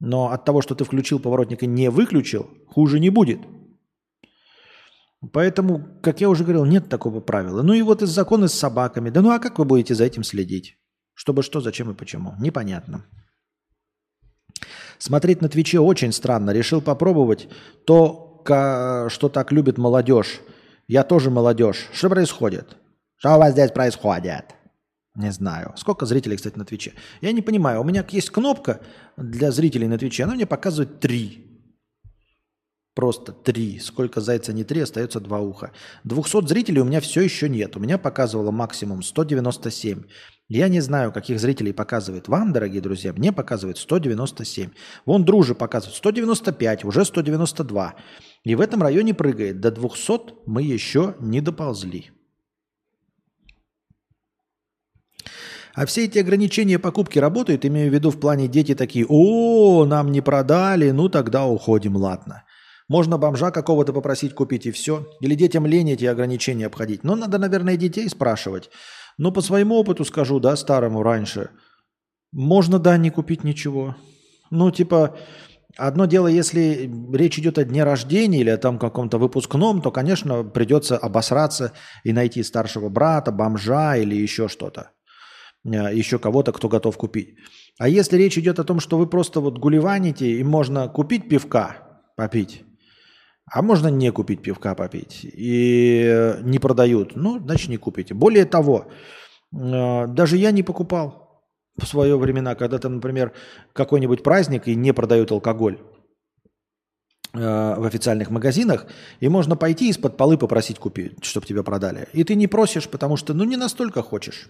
Но 0.00 0.30
от 0.30 0.44
того, 0.44 0.62
что 0.62 0.76
ты 0.76 0.84
включил 0.84 1.18
поворотник 1.18 1.64
и 1.64 1.66
не 1.66 1.90
выключил, 1.90 2.48
хуже 2.68 3.00
не 3.00 3.10
будет. 3.10 3.40
Поэтому, 5.32 5.84
как 6.02 6.20
я 6.20 6.28
уже 6.28 6.44
говорил, 6.44 6.64
нет 6.64 6.88
такого 6.88 7.20
правила. 7.20 7.62
Ну 7.62 7.72
и 7.72 7.82
вот 7.82 8.02
из 8.02 8.10
закона 8.10 8.46
с 8.46 8.54
собаками. 8.54 9.10
Да 9.10 9.22
ну 9.22 9.30
а 9.30 9.40
как 9.40 9.58
вы 9.58 9.64
будете 9.64 9.94
за 9.94 10.04
этим 10.04 10.22
следить? 10.22 10.76
Чтобы 11.14 11.42
что, 11.42 11.60
зачем 11.60 11.90
и 11.90 11.94
почему? 11.94 12.34
Непонятно. 12.38 13.06
Смотреть 15.06 15.42
на 15.42 15.50
Твиче 15.50 15.80
очень 15.80 16.12
странно. 16.12 16.50
Решил 16.52 16.80
попробовать 16.80 17.46
то, 17.84 18.40
что 18.46 19.28
так 19.28 19.52
любит 19.52 19.76
молодежь. 19.76 20.40
Я 20.88 21.02
тоже 21.02 21.28
молодежь. 21.28 21.90
Что 21.92 22.08
происходит? 22.08 22.78
Что 23.16 23.34
у 23.34 23.38
вас 23.38 23.52
здесь 23.52 23.70
происходит? 23.70 24.54
Не 25.14 25.30
знаю. 25.30 25.74
Сколько 25.76 26.06
зрителей, 26.06 26.38
кстати, 26.38 26.56
на 26.56 26.64
Твиче? 26.64 26.94
Я 27.20 27.32
не 27.32 27.42
понимаю. 27.42 27.82
У 27.82 27.84
меня 27.84 28.02
есть 28.08 28.30
кнопка 28.30 28.80
для 29.18 29.50
зрителей 29.52 29.88
на 29.88 29.98
Твиче. 29.98 30.24
Она 30.24 30.36
мне 30.36 30.46
показывает 30.46 31.00
три. 31.00 31.54
Просто 32.94 33.32
три. 33.32 33.80
Сколько 33.80 34.22
зайца 34.22 34.54
ни 34.54 34.64
три, 34.64 34.80
остается 34.80 35.20
два 35.20 35.38
уха. 35.38 35.72
200 36.04 36.48
зрителей 36.48 36.80
у 36.80 36.86
меня 36.86 37.02
все 37.02 37.20
еще 37.20 37.50
нет. 37.50 37.76
У 37.76 37.80
меня 37.80 37.98
показывало 37.98 38.52
максимум 38.52 39.02
197. 39.02 40.04
Я 40.48 40.68
не 40.68 40.80
знаю, 40.80 41.10
каких 41.10 41.40
зрителей 41.40 41.72
показывает 41.72 42.28
вам, 42.28 42.52
дорогие 42.52 42.82
друзья. 42.82 43.14
Мне 43.14 43.32
показывает 43.32 43.78
197. 43.78 44.70
Вон 45.06 45.24
дружи 45.24 45.54
показывает 45.54 45.96
195, 45.96 46.84
уже 46.84 47.04
192. 47.04 47.94
И 48.44 48.54
в 48.54 48.60
этом 48.60 48.82
районе 48.82 49.14
прыгает. 49.14 49.60
До 49.60 49.70
200 49.70 50.34
мы 50.46 50.62
еще 50.62 51.14
не 51.18 51.40
доползли. 51.40 52.10
А 55.74 55.86
все 55.86 56.04
эти 56.04 56.18
ограничения 56.18 56.78
покупки 56.78 57.18
работают, 57.18 57.64
имею 57.64 57.90
в 57.90 57.94
виду 57.94 58.10
в 58.10 58.20
плане 58.20 58.46
дети 58.46 58.74
такие, 58.74 59.06
о, 59.08 59.84
нам 59.86 60.12
не 60.12 60.20
продали, 60.20 60.90
ну 60.90 61.08
тогда 61.08 61.46
уходим, 61.46 61.96
ладно. 61.96 62.44
Можно 62.86 63.16
бомжа 63.16 63.50
какого-то 63.50 63.92
попросить 63.92 64.34
купить 64.34 64.66
и 64.66 64.70
все. 64.70 65.06
Или 65.20 65.34
детям 65.34 65.66
лень 65.66 65.90
эти 65.90 66.04
ограничения 66.04 66.66
обходить. 66.66 67.02
Но 67.02 67.16
надо, 67.16 67.38
наверное, 67.38 67.76
детей 67.76 68.08
спрашивать. 68.08 68.70
Но 69.18 69.32
по 69.32 69.40
своему 69.40 69.76
опыту 69.76 70.04
скажу, 70.04 70.40
да, 70.40 70.56
старому 70.56 71.02
раньше. 71.02 71.50
Можно, 72.32 72.78
да, 72.78 72.96
не 72.96 73.10
купить 73.10 73.44
ничего. 73.44 73.96
Ну, 74.50 74.70
типа, 74.70 75.16
одно 75.76 76.06
дело, 76.06 76.26
если 76.26 76.90
речь 77.12 77.38
идет 77.38 77.58
о 77.58 77.64
дне 77.64 77.84
рождения 77.84 78.40
или 78.40 78.50
о 78.50 78.58
там 78.58 78.78
каком-то 78.78 79.18
выпускном, 79.18 79.82
то, 79.82 79.90
конечно, 79.90 80.42
придется 80.42 80.96
обосраться 80.96 81.72
и 82.02 82.12
найти 82.12 82.42
старшего 82.42 82.88
брата, 82.88 83.30
бомжа 83.30 83.96
или 83.96 84.14
еще 84.14 84.48
что-то. 84.48 84.90
Э, 85.64 85.94
еще 85.94 86.18
кого-то, 86.18 86.52
кто 86.52 86.68
готов 86.68 86.96
купить. 86.96 87.36
А 87.78 87.88
если 87.88 88.16
речь 88.16 88.38
идет 88.38 88.58
о 88.58 88.64
том, 88.64 88.80
что 88.80 88.98
вы 88.98 89.08
просто 89.08 89.40
вот 89.40 89.58
гулеваните 89.58 90.30
и 90.30 90.44
можно 90.44 90.88
купить 90.88 91.28
пивка, 91.28 92.02
попить, 92.16 92.64
а 93.46 93.62
можно 93.62 93.88
не 93.88 94.10
купить 94.10 94.42
пивка 94.42 94.74
попить. 94.74 95.20
И 95.22 96.34
не 96.42 96.58
продают. 96.58 97.16
Ну, 97.16 97.38
значит, 97.38 97.68
не 97.68 97.76
купите. 97.76 98.14
Более 98.14 98.44
того, 98.44 98.86
э, 99.52 100.06
даже 100.08 100.36
я 100.36 100.50
не 100.50 100.62
покупал 100.62 101.44
в 101.76 101.86
свое 101.86 102.16
времена, 102.16 102.54
когда 102.54 102.78
там, 102.78 102.96
например, 102.96 103.32
какой-нибудь 103.72 104.22
праздник 104.22 104.68
и 104.68 104.74
не 104.74 104.92
продают 104.92 105.30
алкоголь 105.32 105.78
э, 107.32 107.38
в 107.38 107.84
официальных 107.84 108.30
магазинах, 108.30 108.86
и 109.20 109.28
можно 109.28 109.56
пойти 109.56 109.90
из-под 109.90 110.16
полы 110.16 110.38
попросить 110.38 110.78
купить, 110.78 111.24
чтобы 111.24 111.46
тебе 111.46 111.62
продали. 111.62 112.08
И 112.12 112.24
ты 112.24 112.36
не 112.36 112.46
просишь, 112.46 112.88
потому 112.88 113.16
что, 113.16 113.34
ну, 113.34 113.44
не 113.44 113.56
настолько 113.56 114.02
хочешь. 114.02 114.48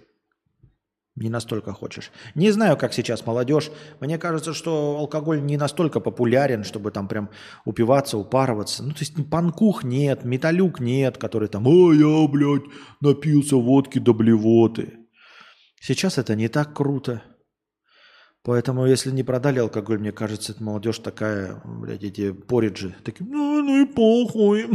Не 1.17 1.31
настолько 1.31 1.73
хочешь. 1.73 2.11
Не 2.35 2.51
знаю, 2.51 2.77
как 2.77 2.93
сейчас 2.93 3.25
молодежь. 3.25 3.71
Мне 4.01 4.19
кажется, 4.19 4.53
что 4.53 4.97
алкоголь 4.99 5.41
не 5.41 5.57
настолько 5.57 6.01
популярен, 6.01 6.65
чтобы 6.65 6.91
там 6.91 7.07
прям 7.07 7.31
упиваться, 7.65 8.19
упарываться. 8.19 8.83
Ну, 8.83 8.91
то 8.91 8.99
есть 9.01 9.15
панкух 9.31 9.85
нет, 9.85 10.25
металюк 10.25 10.81
нет, 10.81 11.17
который 11.17 11.49
там, 11.49 11.69
ой, 11.69 11.99
я, 11.99 12.29
блядь, 12.29 12.65
напился 13.01 13.55
водки 13.57 14.01
до 14.01 14.13
блевоты. 14.13 14.95
Сейчас 15.81 16.19
это 16.19 16.35
не 16.35 16.49
так 16.49 16.75
круто. 16.75 17.23
Поэтому, 18.43 18.85
если 18.85 19.13
не 19.13 19.23
продали 19.23 19.61
алкоголь, 19.61 20.01
мне 20.01 20.11
кажется, 20.11 20.53
это 20.53 20.65
молодежь 20.65 20.99
такая, 20.99 21.63
блядь, 21.65 22.03
эти 22.03 22.33
пориджи, 22.33 22.95
такие, 23.05 23.25
ну, 23.25 23.63
ну 23.63 23.83
и 23.83 23.87
похуй. 23.87 24.67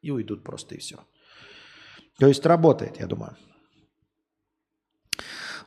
И 0.00 0.10
уйдут 0.10 0.44
просто, 0.44 0.76
и 0.76 0.78
все. 0.78 0.96
То 2.20 2.28
есть 2.28 2.46
работает, 2.46 3.00
я 3.00 3.06
думаю. 3.08 3.36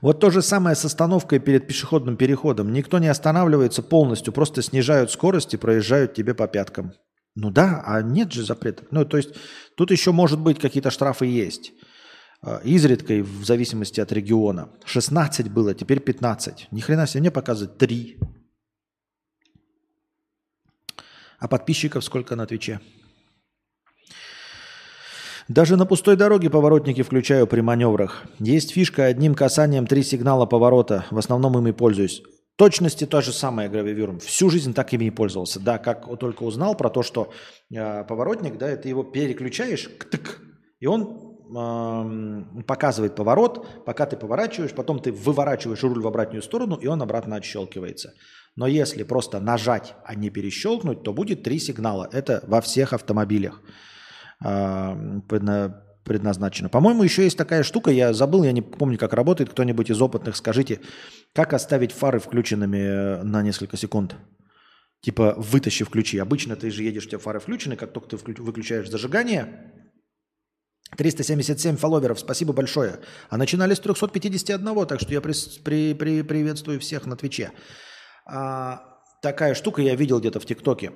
Вот 0.01 0.19
то 0.19 0.31
же 0.31 0.41
самое 0.41 0.75
с 0.75 0.83
остановкой 0.83 1.39
перед 1.39 1.67
пешеходным 1.67 2.17
переходом. 2.17 2.73
Никто 2.73 2.97
не 2.97 3.07
останавливается 3.07 3.83
полностью, 3.83 4.33
просто 4.33 4.63
снижают 4.63 5.11
скорость 5.11 5.53
и 5.53 5.57
проезжают 5.57 6.15
тебе 6.15 6.33
по 6.33 6.47
пяткам. 6.47 6.93
Ну 7.35 7.51
да, 7.51 7.83
а 7.85 8.01
нет 8.01 8.31
же 8.31 8.43
запрета. 8.43 8.83
Ну, 8.91 9.05
то 9.05 9.17
есть 9.17 9.29
тут 9.77 9.91
еще, 9.91 10.11
может 10.11 10.39
быть, 10.39 10.59
какие-то 10.59 10.89
штрафы 10.89 11.27
есть. 11.27 11.71
А, 12.41 12.57
изредка, 12.63 13.13
в 13.23 13.45
зависимости 13.45 14.01
от 14.01 14.11
региона. 14.11 14.69
16 14.85 15.49
было, 15.49 15.73
теперь 15.73 15.99
15. 15.99 16.67
Ни 16.71 16.79
хрена 16.81 17.05
себе, 17.05 17.21
мне 17.21 17.31
показывает 17.31 17.77
3. 17.77 18.19
А 21.37 21.47
подписчиков 21.47 22.03
сколько 22.03 22.35
на 22.35 22.45
Твиче? 22.47 22.81
Даже 25.51 25.75
на 25.75 25.85
пустой 25.85 26.15
дороге 26.15 26.49
поворотники 26.49 27.03
включаю 27.03 27.45
при 27.45 27.59
маневрах. 27.59 28.23
Есть 28.39 28.71
фишка 28.71 29.07
одним 29.07 29.35
касанием 29.35 29.85
три 29.85 30.01
сигнала 30.01 30.45
поворота. 30.45 31.03
В 31.11 31.17
основном 31.17 31.57
ими 31.57 31.71
пользуюсь. 31.71 32.23
точности 32.55 33.05
то 33.05 33.19
же 33.19 33.33
самое 33.33 33.67
гравивюром. 33.67 34.19
Всю 34.19 34.49
жизнь 34.49 34.73
так 34.73 34.93
ими 34.93 35.05
и 35.05 35.09
пользовался. 35.09 35.59
Да, 35.59 35.77
как 35.77 36.07
только 36.19 36.43
узнал 36.43 36.75
про 36.75 36.89
то, 36.89 37.03
что 37.03 37.33
э, 37.69 38.05
поворотник, 38.05 38.57
да, 38.57 38.73
ты 38.77 38.87
его 38.87 39.03
переключаешь, 39.03 39.89
ктык, 39.99 40.39
и 40.79 40.85
он 40.85 41.35
э, 41.53 42.63
показывает 42.63 43.15
поворот, 43.15 43.83
пока 43.85 44.05
ты 44.05 44.15
поворачиваешь, 44.15 44.71
потом 44.71 44.99
ты 44.99 45.11
выворачиваешь 45.11 45.83
руль 45.83 46.01
в 46.01 46.07
обратную 46.07 46.43
сторону, 46.43 46.77
и 46.77 46.87
он 46.87 47.01
обратно 47.01 47.35
отщелкивается. 47.35 48.13
Но 48.55 48.67
если 48.67 49.03
просто 49.03 49.41
нажать, 49.41 49.95
а 50.05 50.15
не 50.15 50.29
перещелкнуть, 50.29 51.03
то 51.03 51.11
будет 51.11 51.43
три 51.43 51.59
сигнала. 51.59 52.07
Это 52.13 52.41
во 52.47 52.61
всех 52.61 52.93
автомобилях. 52.93 53.61
А, 54.43 54.95
предна- 55.27 55.83
предназначено. 56.03 56.69
По-моему, 56.69 57.03
еще 57.03 57.23
есть 57.23 57.37
такая 57.37 57.63
штука, 57.63 57.91
я 57.91 58.13
забыл, 58.13 58.43
я 58.43 58.51
не 58.51 58.61
помню, 58.61 58.97
как 58.97 59.13
работает. 59.13 59.49
Кто-нибудь 59.51 59.89
из 59.89 60.01
опытных, 60.01 60.35
скажите, 60.35 60.79
как 61.33 61.53
оставить 61.53 61.91
фары 61.91 62.19
включенными 62.19 62.77
э, 62.77 63.23
на 63.23 63.41
несколько 63.41 63.77
секунд? 63.77 64.15
Типа 65.01 65.35
вытащи, 65.37 65.83
включи. 65.85 66.17
Обычно 66.17 66.55
ты 66.55 66.69
же 66.71 66.83
едешь, 66.83 67.05
у 67.05 67.09
тебя 67.09 67.19
фары 67.19 67.39
включены, 67.39 67.75
как 67.75 67.93
только 67.93 68.09
ты 68.09 68.17
выключаешь 68.17 68.89
зажигание, 68.89 69.71
377 70.97 71.77
фолловеров, 71.77 72.19
спасибо 72.19 72.53
большое. 72.53 72.99
А 73.29 73.37
начинали 73.37 73.73
с 73.73 73.79
351, 73.79 74.85
так 74.85 74.99
что 74.99 75.13
я 75.13 75.19
прис- 75.19 75.61
при- 75.63 75.93
при- 75.93 76.21
приветствую 76.21 76.79
всех 76.79 77.05
на 77.05 77.15
Твиче. 77.15 77.51
А, 78.25 78.99
такая 79.21 79.53
штука 79.53 79.81
я 79.81 79.95
видел 79.95 80.19
где-то 80.19 80.39
в 80.39 80.45
ТикТоке. 80.45 80.91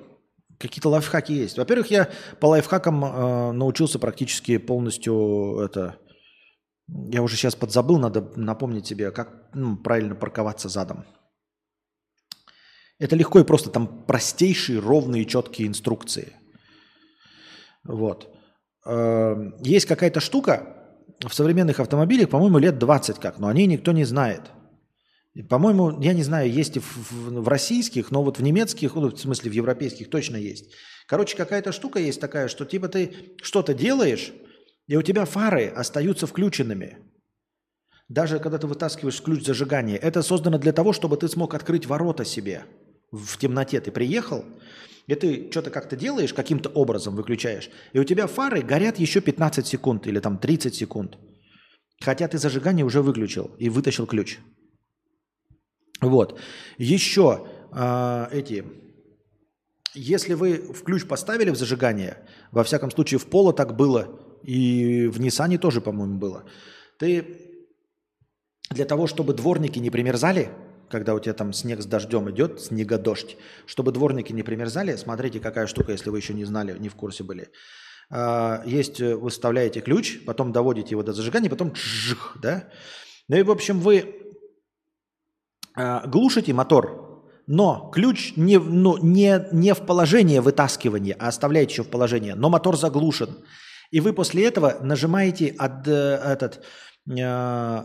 Какие-то 0.58 0.88
лайфхаки 0.88 1.32
есть. 1.32 1.58
Во-первых, 1.58 1.90
я 1.90 2.08
по 2.40 2.46
лайфхакам 2.46 3.04
э, 3.04 3.52
научился 3.52 3.98
практически 3.98 4.58
полностью 4.58 5.60
это... 5.60 5.98
Я 6.88 7.22
уже 7.22 7.36
сейчас 7.36 7.56
подзабыл, 7.56 7.98
надо 7.98 8.32
напомнить 8.36 8.86
себе, 8.86 9.10
как 9.10 9.50
ну, 9.54 9.76
правильно 9.76 10.14
парковаться 10.14 10.68
задом. 10.68 11.04
Это 12.98 13.16
легко 13.16 13.40
и 13.40 13.44
просто, 13.44 13.70
там 13.70 14.04
простейшие, 14.06 14.78
ровные, 14.78 15.26
четкие 15.26 15.68
инструкции. 15.68 16.32
Вот. 17.84 18.34
Э, 18.86 19.34
Есть 19.60 19.86
какая-то 19.86 20.20
штука 20.20 20.76
в 21.20 21.34
современных 21.34 21.80
автомобилях, 21.80 22.30
по-моему, 22.30 22.58
лет 22.58 22.78
20 22.78 23.18
как, 23.18 23.38
но 23.38 23.48
о 23.48 23.52
ней 23.52 23.66
никто 23.66 23.92
не 23.92 24.04
знает. 24.04 24.42
По-моему, 25.42 26.00
я 26.00 26.14
не 26.14 26.22
знаю, 26.22 26.50
есть 26.50 26.76
и 26.76 26.80
в, 26.80 26.96
в- 26.96 27.42
в 27.42 27.48
российских, 27.48 28.10
но 28.10 28.22
вот 28.22 28.38
в 28.38 28.42
немецких, 28.42 28.94
ну, 28.94 29.08
в 29.08 29.18
смысле 29.18 29.50
в 29.50 29.54
европейских 29.54 30.08
точно 30.08 30.36
есть. 30.36 30.74
Короче, 31.06 31.36
какая-то 31.36 31.72
штука 31.72 31.98
есть 31.98 32.20
такая, 32.20 32.48
что 32.48 32.64
типа 32.64 32.88
ты 32.88 33.12
что-то 33.42 33.74
делаешь, 33.74 34.32
и 34.86 34.96
у 34.96 35.02
тебя 35.02 35.24
фары 35.24 35.66
остаются 35.66 36.26
включенными. 36.26 36.98
Даже 38.08 38.38
когда 38.38 38.58
ты 38.58 38.66
вытаскиваешь 38.66 39.20
ключ 39.20 39.44
зажигания, 39.44 39.96
это 39.96 40.22
создано 40.22 40.58
для 40.58 40.72
того, 40.72 40.92
чтобы 40.92 41.16
ты 41.16 41.28
смог 41.28 41.54
открыть 41.54 41.86
ворота 41.86 42.24
себе 42.24 42.64
в 43.10 43.36
темноте. 43.36 43.80
Ты 43.80 43.90
приехал, 43.90 44.44
и 45.06 45.14
ты 45.16 45.50
что-то 45.50 45.70
как-то 45.70 45.96
делаешь, 45.96 46.32
каким-то 46.32 46.68
образом 46.70 47.16
выключаешь, 47.16 47.68
и 47.92 47.98
у 47.98 48.04
тебя 48.04 48.26
фары 48.26 48.62
горят 48.62 48.98
еще 48.98 49.20
15 49.20 49.66
секунд 49.66 50.06
или 50.06 50.20
там 50.20 50.38
30 50.38 50.74
секунд. 50.74 51.18
Хотя 52.00 52.28
ты 52.28 52.38
зажигание 52.38 52.84
уже 52.84 53.02
выключил 53.02 53.50
и 53.58 53.68
вытащил 53.68 54.06
ключ. 54.06 54.38
Вот. 56.00 56.38
Еще 56.78 57.46
а, 57.72 58.28
эти... 58.32 58.64
Если 59.94 60.34
вы 60.34 60.58
в 60.58 60.82
ключ 60.82 61.06
поставили 61.06 61.50
в 61.50 61.56
зажигание, 61.56 62.18
во 62.52 62.64
всяком 62.64 62.90
случае 62.90 63.18
в 63.18 63.26
Поло 63.26 63.54
так 63.54 63.76
было, 63.76 64.20
и 64.42 65.06
в 65.06 65.20
Ниссане 65.20 65.56
тоже, 65.56 65.80
по-моему, 65.80 66.18
было, 66.18 66.44
ты 66.98 67.40
для 68.70 68.84
того, 68.84 69.06
чтобы 69.06 69.32
дворники 69.32 69.78
не 69.78 69.90
примерзали, 69.90 70.50
когда 70.90 71.14
у 71.14 71.20
тебя 71.20 71.32
там 71.32 71.52
снег 71.52 71.80
с 71.80 71.86
дождем 71.86 72.30
идет, 72.30 72.60
снегодождь, 72.60 73.36
чтобы 73.64 73.90
дворники 73.92 74.32
не 74.32 74.42
примерзали, 74.42 74.96
смотрите, 74.96 75.40
какая 75.40 75.66
штука, 75.66 75.92
если 75.92 76.10
вы 76.10 76.18
еще 76.18 76.34
не 76.34 76.44
знали, 76.44 76.76
не 76.78 76.88
в 76.88 76.94
курсе 76.94 77.24
были. 77.24 77.48
А, 78.10 78.62
Есть, 78.66 79.00
э, 79.00 79.16
вы 79.16 79.30
вставляете 79.30 79.80
ключ, 79.80 80.24
потом 80.24 80.52
доводите 80.52 80.90
его 80.90 81.02
до 81.02 81.12
зажигания, 81.12 81.50
потом 81.50 81.72
чжих, 81.72 82.36
да? 82.40 82.68
Ну 83.28 83.36
и, 83.36 83.42
в 83.42 83.50
общем, 83.50 83.80
вы 83.80 84.25
глушите 85.76 86.52
мотор, 86.52 87.06
но 87.46 87.90
ключ 87.92 88.32
не, 88.36 88.58
ну, 88.58 88.96
не, 88.98 89.46
не 89.52 89.74
в 89.74 89.86
положение 89.86 90.40
вытаскивания, 90.40 91.16
а 91.18 91.28
оставляете 91.28 91.72
еще 91.72 91.82
в 91.84 91.90
положение, 91.90 92.34
но 92.34 92.48
мотор 92.48 92.76
заглушен. 92.76 93.38
И 93.90 94.00
вы 94.00 94.12
после 94.12 94.46
этого 94.46 94.78
нажимаете 94.80 95.54
от, 95.56 95.86
э, 95.86 95.90
этот, 95.92 96.64
э, 97.08 97.82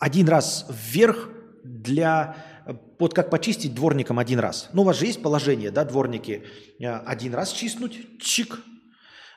один 0.00 0.28
раз 0.28 0.66
вверх 0.68 1.28
для 1.62 2.36
э, 2.66 2.74
вот 2.98 3.14
как 3.14 3.30
почистить 3.30 3.74
дворником 3.74 4.18
один 4.18 4.40
раз. 4.40 4.68
Ну, 4.72 4.82
у 4.82 4.84
вас 4.84 4.98
же 4.98 5.06
есть 5.06 5.22
положение, 5.22 5.70
да, 5.70 5.84
дворники 5.84 6.44
э, 6.80 6.86
один 6.86 7.34
раз 7.34 7.52
чистнуть, 7.52 8.20
чик, 8.20 8.58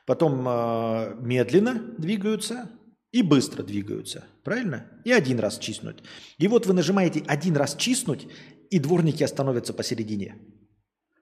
потом 0.08 0.44
э, 0.48 1.16
медленно 1.20 1.84
двигаются 1.99 2.72
и 3.18 3.23
быстро 3.23 3.64
двигаются, 3.64 4.26
правильно? 4.44 4.85
И 5.03 5.11
один 5.11 5.39
раз 5.39 5.57
чистнуть. 5.57 6.03
И 6.38 6.48
вот 6.48 6.68
вы 6.68 6.73
нажимаете 6.73 7.23
один 7.26 7.57
раз 7.57 7.76
чистнуть, 7.76 8.27
и 8.69 8.77
дворники 8.77 9.23
остановятся 9.23 9.73
посередине, 9.73 10.35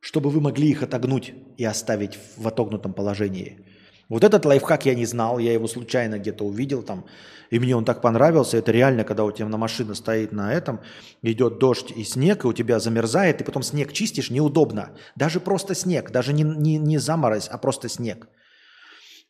чтобы 0.01 0.29
вы 0.29 0.41
могли 0.41 0.69
их 0.69 0.83
отогнуть 0.83 1.33
и 1.55 1.63
оставить 1.63 2.19
в 2.35 2.45
отогнутом 2.49 2.93
положении. 2.93 3.65
Вот 4.09 4.25
этот 4.25 4.43
лайфхак 4.43 4.85
я 4.85 4.93
не 4.93 5.05
знал, 5.05 5.39
я 5.39 5.53
его 5.53 5.69
случайно 5.69 6.19
где-то 6.19 6.43
увидел 6.43 6.83
там, 6.83 7.05
и 7.49 7.59
мне 7.59 7.73
он 7.77 7.85
так 7.85 8.01
понравился. 8.01 8.57
Это 8.57 8.73
реально, 8.73 9.05
когда 9.05 9.23
у 9.23 9.31
тебя 9.31 9.47
на 9.47 9.57
машина 9.57 9.95
стоит 9.95 10.33
на 10.33 10.53
этом, 10.53 10.81
идет 11.21 11.59
дождь 11.59 11.93
и 11.95 12.03
снег, 12.03 12.43
и 12.43 12.47
у 12.47 12.53
тебя 12.53 12.81
замерзает, 12.81 13.39
и 13.39 13.45
потом 13.45 13.63
снег 13.63 13.93
чистишь, 13.93 14.29
неудобно. 14.29 14.89
Даже 15.15 15.39
просто 15.39 15.73
снег, 15.73 16.11
даже 16.11 16.33
не, 16.33 16.43
не, 16.43 16.77
не 16.77 16.97
заморозь, 16.97 17.47
а 17.47 17.57
просто 17.57 17.87
снег. 17.87 18.27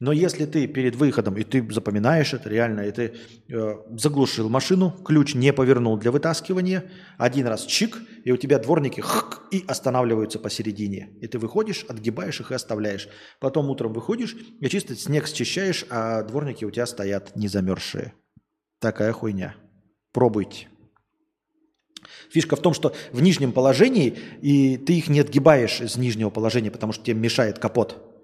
Но 0.06 0.12
если 0.12 0.46
ты 0.46 0.68
перед 0.68 0.96
выходом, 0.96 1.36
и 1.36 1.44
ты 1.44 1.68
запоминаешь 1.72 2.36
это 2.36 2.48
реально, 2.48 2.82
и 2.82 2.92
ты 2.92 3.16
э, 3.50 3.76
заглушил 3.98 4.50
машину, 4.50 4.92
ключ 5.04 5.34
не 5.34 5.52
повернул 5.52 5.98
для 5.98 6.12
вытаскивания, 6.12 6.92
один 7.18 7.48
раз 7.48 7.66
чик, 7.66 7.98
и 8.24 8.32
у 8.32 8.38
тебя 8.38 8.60
дворники 8.60 9.02
хк, 9.02 9.42
и 9.50 9.66
останавливаются 9.68 10.38
посередине. 10.38 11.10
И 11.22 11.28
ты 11.28 11.40
выходишь, 11.40 11.86
отгибаешь 11.90 12.40
их 12.40 12.52
и 12.52 12.54
оставляешь. 12.54 13.10
Потом 13.40 13.72
утром 13.72 13.94
выходишь 13.94 14.38
и 14.62 14.70
чисто 14.70 14.96
снег 14.96 15.28
счищаешь, 15.28 15.88
а 15.90 16.22
дворники 16.22 16.66
у 16.66 16.70
тебя 16.70 16.86
стоят 16.86 17.36
не 17.36 17.48
замерзшие. 17.48 18.14
Такая 18.80 19.12
хуйня. 19.12 19.56
Пробуйте. 20.14 20.68
Фишка 22.30 22.56
в 22.56 22.62
том, 22.62 22.76
что 22.76 22.94
в 23.12 23.24
нижнем 23.24 23.52
положении, 23.52 24.16
и 24.44 24.78
ты 24.78 25.00
их 25.00 25.08
не 25.08 25.22
отгибаешь 25.22 25.82
из 25.82 25.98
нижнего 25.98 26.30
положения, 26.30 26.70
потому 26.70 26.94
что 26.94 27.04
тебе 27.04 27.20
мешает 27.20 27.58
капот. 27.58 28.15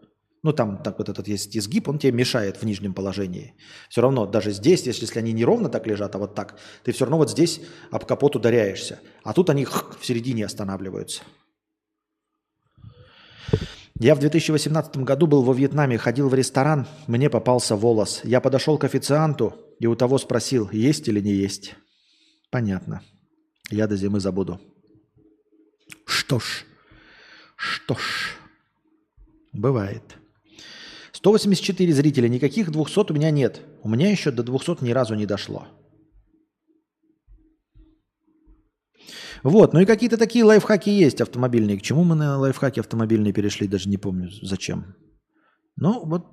Ну, 0.43 0.53
там 0.53 0.81
так 0.81 0.97
вот 0.97 1.07
этот 1.07 1.27
есть 1.27 1.55
изгиб, 1.55 1.87
он 1.87 1.99
тебе 1.99 2.11
мешает 2.13 2.57
в 2.57 2.63
нижнем 2.63 2.95
положении. 2.95 3.53
Все 3.89 4.01
равно, 4.01 4.25
даже 4.25 4.51
здесь, 4.51 4.87
если, 4.87 5.19
они 5.19 5.33
не 5.33 5.45
ровно 5.45 5.69
так 5.69 5.85
лежат, 5.85 6.15
а 6.15 6.17
вот 6.17 6.33
так, 6.33 6.57
ты 6.83 6.91
все 6.91 7.05
равно 7.05 7.17
вот 7.17 7.29
здесь 7.29 7.61
об 7.91 8.05
капот 8.05 8.35
ударяешься. 8.35 8.99
А 9.23 9.33
тут 9.33 9.51
они 9.51 9.65
хк, 9.65 9.99
в 9.99 10.05
середине 10.05 10.45
останавливаются. 10.45 11.21
Я 13.99 14.15
в 14.15 14.19
2018 14.19 14.97
году 14.97 15.27
был 15.27 15.43
во 15.43 15.53
Вьетнаме, 15.53 15.99
ходил 15.99 16.27
в 16.27 16.33
ресторан, 16.33 16.87
мне 17.05 17.29
попался 17.29 17.75
волос. 17.75 18.21
Я 18.23 18.41
подошел 18.41 18.79
к 18.79 18.83
официанту 18.83 19.53
и 19.79 19.85
у 19.85 19.95
того 19.95 20.17
спросил, 20.17 20.67
есть 20.71 21.07
или 21.07 21.19
не 21.19 21.33
есть. 21.33 21.75
Понятно. 22.49 23.03
Я 23.69 23.85
до 23.85 23.95
зимы 23.95 24.19
забуду. 24.19 24.59
Что 26.07 26.39
ж, 26.39 26.65
что 27.55 27.93
ж, 27.93 28.37
бывает. 29.53 30.17
184 31.21 31.93
зрителя, 31.93 32.27
никаких 32.27 32.71
200 32.71 33.11
у 33.11 33.13
меня 33.13 33.29
нет. 33.29 33.61
У 33.83 33.89
меня 33.89 34.09
еще 34.09 34.31
до 34.31 34.41
200 34.41 34.83
ни 34.83 34.89
разу 34.89 35.13
не 35.13 35.27
дошло. 35.27 35.67
Вот, 39.43 39.73
ну 39.73 39.79
и 39.79 39.85
какие-то 39.85 40.17
такие 40.17 40.43
лайфхаки 40.43 40.89
есть 40.89 41.21
автомобильные. 41.21 41.77
К 41.77 41.81
чему 41.83 42.03
мы 42.03 42.15
на 42.15 42.37
лайфхаки 42.39 42.79
автомобильные 42.79 43.33
перешли, 43.33 43.67
даже 43.67 43.87
не 43.89 43.97
помню 43.97 44.29
зачем. 44.41 44.95
Ну 45.75 46.05
вот, 46.05 46.25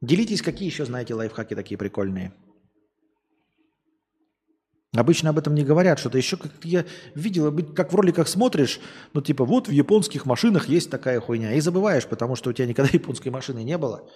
делитесь, 0.00 0.42
какие 0.42 0.68
еще 0.68 0.84
знаете 0.84 1.14
лайфхаки 1.14 1.54
такие 1.54 1.76
прикольные. 1.76 2.32
Обычно 4.98 5.30
об 5.30 5.38
этом 5.38 5.54
не 5.54 5.62
говорят, 5.62 6.00
что-то 6.00 6.18
еще 6.18 6.36
как 6.36 6.50
я 6.64 6.84
видел, 7.14 7.56
как 7.74 7.92
в 7.92 7.96
роликах 7.96 8.26
смотришь, 8.26 8.80
ну 9.14 9.20
типа 9.20 9.44
вот 9.44 9.68
в 9.68 9.70
японских 9.70 10.26
машинах 10.26 10.68
есть 10.68 10.90
такая 10.90 11.20
хуйня, 11.20 11.54
и 11.54 11.60
забываешь, 11.60 12.06
потому 12.06 12.34
что 12.34 12.50
у 12.50 12.52
тебя 12.52 12.66
никогда 12.66 12.90
японской 12.92 13.28
машины 13.28 13.62
не 13.62 13.78
было. 13.78 14.08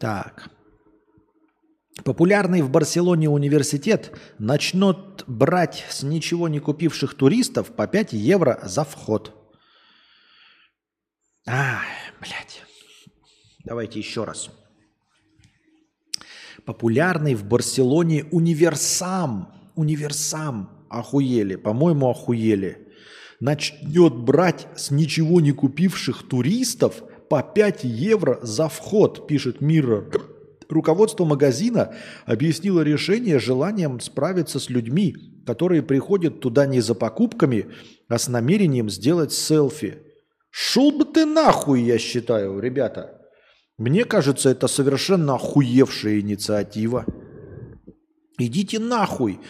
Так. 0.00 0.50
Популярный 2.04 2.62
в 2.62 2.70
Барселоне 2.70 3.28
университет 3.28 4.18
начнет 4.38 5.24
брать 5.26 5.84
с 5.90 6.02
ничего 6.02 6.48
не 6.48 6.58
купивших 6.58 7.14
туристов 7.14 7.68
по 7.68 7.86
5 7.86 8.14
евро 8.14 8.60
за 8.64 8.84
вход. 8.84 9.43
А, 11.46 11.80
блядь. 12.20 12.62
Давайте 13.64 13.98
еще 13.98 14.24
раз. 14.24 14.50
Популярный 16.64 17.34
в 17.34 17.44
Барселоне 17.44 18.24
универсам. 18.30 19.52
Универсам. 19.74 20.70
Охуели. 20.88 21.56
По-моему, 21.56 22.08
охуели. 22.08 22.88
Начнет 23.40 24.14
брать 24.14 24.66
с 24.76 24.90
ничего 24.90 25.40
не 25.40 25.52
купивших 25.52 26.28
туристов 26.28 27.02
по 27.28 27.42
5 27.42 27.84
евро 27.84 28.38
за 28.42 28.68
вход, 28.68 29.26
пишет 29.26 29.60
Mirror. 29.60 30.22
Руководство 30.68 31.24
магазина 31.24 31.94
объяснило 32.26 32.80
решение 32.80 33.38
желанием 33.38 34.00
справиться 34.00 34.58
с 34.58 34.70
людьми, 34.70 35.14
которые 35.46 35.82
приходят 35.82 36.40
туда 36.40 36.66
не 36.66 36.80
за 36.80 36.94
покупками, 36.94 37.66
а 38.08 38.18
с 38.18 38.28
намерением 38.28 38.88
сделать 38.88 39.32
селфи. 39.32 39.98
Шел 40.56 40.92
бы 40.92 41.04
ты 41.04 41.26
нахуй, 41.26 41.82
я 41.82 41.98
считаю, 41.98 42.60
ребята. 42.60 43.20
Мне 43.76 44.04
кажется, 44.04 44.50
это 44.50 44.68
совершенно 44.68 45.34
охуевшая 45.34 46.20
инициатива. 46.20 47.04
Идите 48.38 48.78
нахуй. 48.78 49.40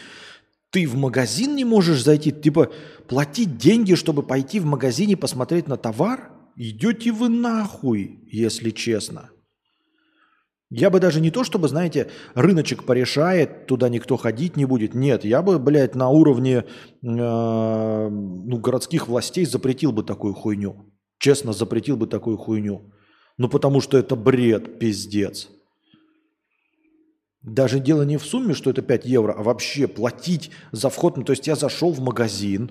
Ты 0.70 0.89
в 0.89 0.97
магазин 0.97 1.56
не 1.56 1.66
можешь 1.66 2.02
зайти, 2.02 2.32
типа 2.32 2.72
платить 3.06 3.59
деньги, 3.59 3.97
чтобы 3.97 4.22
пойти 4.22 4.59
в 4.60 4.64
магазине 4.64 5.14
посмотреть 5.14 5.68
на 5.68 5.76
товар? 5.76 6.32
Идете 6.56 7.12
вы 7.12 7.28
нахуй, 7.28 8.26
если 8.32 8.70
честно. 8.70 9.28
Я 10.70 10.89
бы 10.89 11.01
даже 11.01 11.20
не 11.20 11.31
то, 11.31 11.44
чтобы, 11.44 11.68
знаете, 11.68 12.10
рыночек 12.35 12.85
порешает, 12.85 13.66
туда 13.66 13.90
никто 13.90 14.16
ходить 14.16 14.56
не 14.56 14.64
будет. 14.64 14.94
Нет, 14.94 15.26
я 15.26 15.43
бы, 15.43 15.59
блядь, 15.59 15.94
на 15.94 16.09
уровне 16.09 16.56
э, 16.56 16.64
ну, 17.02 18.59
городских 18.59 19.06
властей 19.06 19.44
запретил 19.44 19.93
бы 19.93 20.02
такую 20.02 20.32
хуйню. 20.32 20.93
Честно, 21.24 21.55
запретил 21.55 21.96
бы 21.96 22.06
такую 22.06 22.36
хуйню. 22.36 22.92
Ну, 23.38 23.48
потому 23.48 23.80
что 23.80 23.96
это 23.96 24.14
бред, 24.14 24.78
пиздец. 24.78 25.48
Даже 27.40 27.80
дело 27.80 28.02
не 28.02 28.18
в 28.18 28.26
сумме, 28.26 28.52
что 28.52 28.68
это 28.68 28.82
5 28.82 29.06
евро, 29.06 29.32
а 29.32 29.42
вообще 29.42 29.86
платить 29.86 30.51
за 30.70 30.90
вход. 30.90 31.16
Ну, 31.16 31.24
то 31.24 31.32
есть 31.32 31.46
я 31.46 31.56
зашел 31.56 31.92
в 31.92 32.01
магазин, 32.01 32.70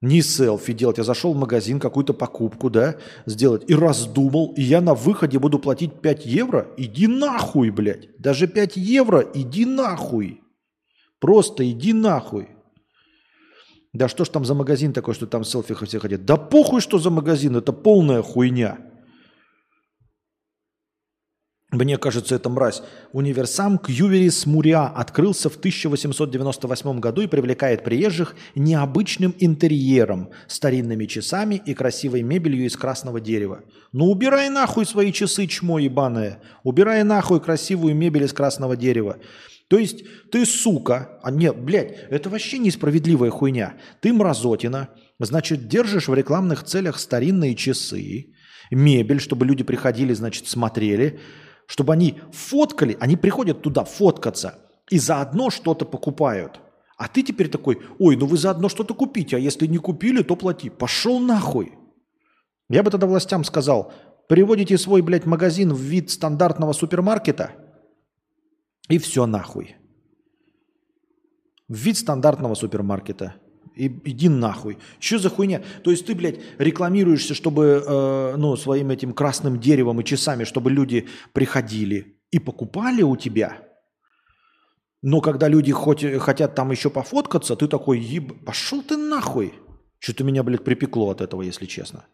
не 0.00 0.20
селфи 0.20 0.72
делать, 0.72 0.98
я 0.98 1.04
зашел 1.04 1.32
в 1.32 1.38
магазин, 1.38 1.78
какую-то 1.78 2.12
покупку, 2.12 2.70
да, 2.70 2.96
сделать, 3.24 3.70
и 3.70 3.74
раздумал, 3.76 4.52
и 4.56 4.62
я 4.62 4.80
на 4.80 4.94
выходе 4.96 5.38
буду 5.38 5.60
платить 5.60 6.00
5 6.00 6.26
евро? 6.26 6.74
Иди 6.76 7.06
нахуй, 7.06 7.70
блядь. 7.70 8.08
Даже 8.18 8.48
5 8.48 8.76
евро, 8.78 9.20
иди 9.32 9.64
нахуй. 9.64 10.40
Просто 11.20 11.70
иди 11.70 11.92
нахуй. 11.92 12.48
Да 13.92 14.08
что 14.08 14.24
ж 14.24 14.30
там 14.30 14.44
за 14.44 14.54
магазин 14.54 14.92
такой, 14.92 15.14
что 15.14 15.26
там 15.26 15.44
селфи 15.44 15.74
все 15.84 15.98
хотят? 15.98 16.24
Да 16.24 16.36
похуй, 16.36 16.80
что 16.80 16.98
за 16.98 17.10
магазин, 17.10 17.56
это 17.56 17.72
полная 17.72 18.22
хуйня. 18.22 18.78
Мне 21.72 21.96
кажется, 21.96 22.34
это 22.34 22.50
мразь. 22.50 22.82
Универсам 23.12 23.78
Кьюверис 23.78 24.44
Муря 24.44 24.88
открылся 24.88 25.48
в 25.48 25.56
1898 25.56 27.00
году 27.00 27.22
и 27.22 27.26
привлекает 27.26 27.82
приезжих 27.82 28.36
необычным 28.54 29.34
интерьером, 29.38 30.28
старинными 30.48 31.06
часами 31.06 31.62
и 31.64 31.72
красивой 31.72 32.22
мебелью 32.22 32.66
из 32.66 32.76
красного 32.76 33.20
дерева. 33.22 33.62
Ну 33.90 34.10
убирай 34.10 34.50
нахуй 34.50 34.84
свои 34.84 35.12
часы, 35.12 35.46
чмо 35.46 35.78
ебаное. 35.78 36.42
Убирай 36.62 37.04
нахуй 37.04 37.40
красивую 37.40 37.94
мебель 37.94 38.24
из 38.24 38.34
красного 38.34 38.76
дерева. 38.76 39.16
То 39.72 39.78
есть 39.78 40.04
ты 40.30 40.44
сука, 40.44 41.18
а 41.22 41.30
нет, 41.30 41.58
блядь, 41.58 41.96
это 42.10 42.28
вообще 42.28 42.58
несправедливая 42.58 43.30
хуйня. 43.30 43.76
Ты 44.02 44.12
мразотина, 44.12 44.90
значит, 45.18 45.66
держишь 45.66 46.08
в 46.08 46.14
рекламных 46.14 46.62
целях 46.64 46.98
старинные 46.98 47.54
часы, 47.54 48.34
мебель, 48.70 49.18
чтобы 49.18 49.46
люди 49.46 49.64
приходили, 49.64 50.12
значит, 50.12 50.46
смотрели, 50.46 51.20
чтобы 51.64 51.94
они 51.94 52.20
фоткали, 52.32 52.98
они 53.00 53.16
приходят 53.16 53.62
туда 53.62 53.84
фоткаться 53.84 54.58
и 54.90 54.98
заодно 54.98 55.48
что-то 55.48 55.86
покупают. 55.86 56.60
А 56.98 57.08
ты 57.08 57.22
теперь 57.22 57.48
такой, 57.48 57.80
ой, 57.98 58.16
ну 58.16 58.26
вы 58.26 58.36
заодно 58.36 58.68
что-то 58.68 58.92
купите, 58.92 59.36
а 59.36 59.38
если 59.38 59.64
не 59.64 59.78
купили, 59.78 60.22
то 60.22 60.36
плати. 60.36 60.68
Пошел 60.68 61.18
нахуй. 61.18 61.72
Я 62.68 62.82
бы 62.82 62.90
тогда 62.90 63.06
властям 63.06 63.42
сказал, 63.42 63.90
переводите 64.28 64.76
свой, 64.76 65.00
блядь, 65.00 65.24
магазин 65.24 65.72
в 65.72 65.80
вид 65.80 66.10
стандартного 66.10 66.74
супермаркета 66.74 67.52
и 68.92 68.98
все 68.98 69.24
нахуй. 69.26 69.76
В 71.68 71.76
вид 71.76 71.96
стандартного 71.96 72.54
супермаркета. 72.54 73.36
И, 73.74 73.86
иди 73.86 74.28
нахуй. 74.28 74.76
Что 75.00 75.18
за 75.18 75.30
хуйня? 75.30 75.62
То 75.82 75.90
есть 75.90 76.04
ты, 76.04 76.14
блядь, 76.14 76.40
рекламируешься, 76.58 77.34
чтобы, 77.34 77.82
э, 77.86 78.36
ну, 78.36 78.54
своим 78.56 78.90
этим 78.90 79.14
красным 79.14 79.58
деревом 79.58 80.00
и 80.00 80.04
часами, 80.04 80.44
чтобы 80.44 80.70
люди 80.70 81.08
приходили 81.32 82.20
и 82.30 82.38
покупали 82.38 83.02
у 83.02 83.16
тебя. 83.16 83.66
Но 85.00 85.22
когда 85.22 85.48
люди 85.48 85.72
хоть, 85.72 86.04
хотят 86.18 86.54
там 86.54 86.70
еще 86.70 86.90
пофоткаться, 86.90 87.56
ты 87.56 87.68
такой, 87.68 87.98
еб... 87.98 88.44
пошел 88.44 88.82
ты 88.82 88.98
нахуй. 88.98 89.54
Что-то 90.00 90.24
меня, 90.24 90.42
блядь, 90.42 90.64
припекло 90.64 91.08
от 91.08 91.22
этого, 91.22 91.40
если 91.40 91.64
честно. 91.64 92.04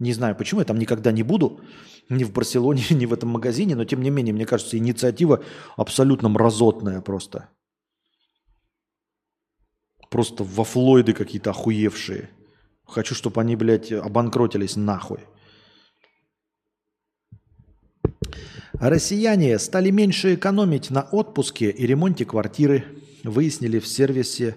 Не 0.00 0.12
знаю 0.12 0.34
почему, 0.34 0.60
я 0.60 0.64
там 0.64 0.78
никогда 0.78 1.12
не 1.12 1.22
буду, 1.22 1.60
ни 2.08 2.24
в 2.24 2.32
Барселоне, 2.32 2.84
ни 2.90 3.06
в 3.06 3.12
этом 3.12 3.30
магазине, 3.30 3.74
но 3.74 3.84
тем 3.84 4.02
не 4.02 4.10
менее, 4.10 4.34
мне 4.34 4.46
кажется, 4.46 4.78
инициатива 4.78 5.42
абсолютно 5.76 6.28
мразотная 6.28 7.00
просто. 7.00 7.48
Просто 10.10 10.44
во 10.44 10.64
Флойды 10.64 11.14
какие-то 11.14 11.50
охуевшие. 11.50 12.28
Хочу, 12.84 13.14
чтобы 13.14 13.40
они, 13.40 13.56
блядь, 13.56 13.90
обанкротились 13.92 14.76
нахуй. 14.76 15.20
Россияне 18.74 19.58
стали 19.58 19.90
меньше 19.90 20.34
экономить 20.34 20.90
на 20.90 21.02
отпуске 21.02 21.70
и 21.70 21.86
ремонте 21.86 22.24
квартиры. 22.24 22.84
Выяснили 23.22 23.78
в 23.78 23.86
сервисе 23.86 24.56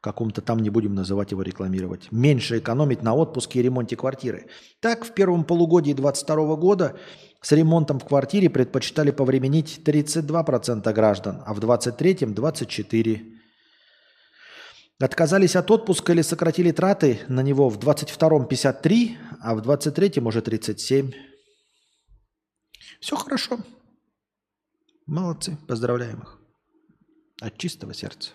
каком-то 0.00 0.40
там, 0.40 0.60
не 0.60 0.70
будем 0.70 0.94
называть 0.94 1.32
его 1.32 1.42
рекламировать. 1.42 2.12
Меньше 2.12 2.58
экономить 2.58 3.02
на 3.02 3.14
отпуске 3.14 3.60
и 3.60 3.62
ремонте 3.62 3.96
квартиры. 3.96 4.46
Так, 4.80 5.04
в 5.04 5.12
первом 5.12 5.44
полугодии 5.44 5.92
2022 5.92 6.56
года 6.56 6.96
с 7.40 7.52
ремонтом 7.52 7.98
в 7.98 8.04
квартире 8.04 8.50
предпочитали 8.50 9.10
повременить 9.10 9.80
32% 9.84 10.92
граждан, 10.92 11.42
а 11.46 11.54
в 11.54 11.60
2023– 11.60 12.14
24%. 12.34 13.36
Отказались 14.98 15.56
от 15.56 15.70
отпуска 15.70 16.12
или 16.12 16.22
сократили 16.22 16.72
траты 16.72 17.20
на 17.28 17.42
него 17.42 17.68
в 17.68 17.78
22-м 17.78 18.46
53, 18.46 19.18
а 19.42 19.54
в 19.54 19.60
23-м 19.60 20.26
уже 20.26 20.40
37. 20.40 21.12
Все 23.00 23.16
хорошо. 23.16 23.58
Молодцы, 25.06 25.58
поздравляем 25.68 26.20
их. 26.20 26.40
От 27.42 27.58
чистого 27.58 27.92
сердца. 27.92 28.30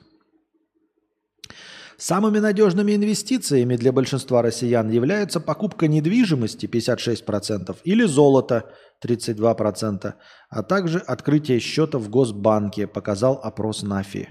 Самыми 2.02 2.40
надежными 2.40 2.96
инвестициями 2.96 3.76
для 3.76 3.92
большинства 3.92 4.42
россиян 4.42 4.90
являются 4.90 5.40
покупка 5.40 5.88
недвижимости 5.88 6.66
56% 6.66 7.78
или 7.84 8.06
золота 8.06 8.74
32%, 9.06 10.16
а 10.50 10.64
также 10.64 10.98
открытие 10.98 11.60
счета 11.60 12.00
в 12.00 12.10
Госбанке, 12.10 12.88
показал 12.88 13.40
опрос 13.44 13.84
НАФИ. 13.84 14.30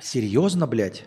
Серьезно, 0.00 0.68
блядь? 0.68 1.06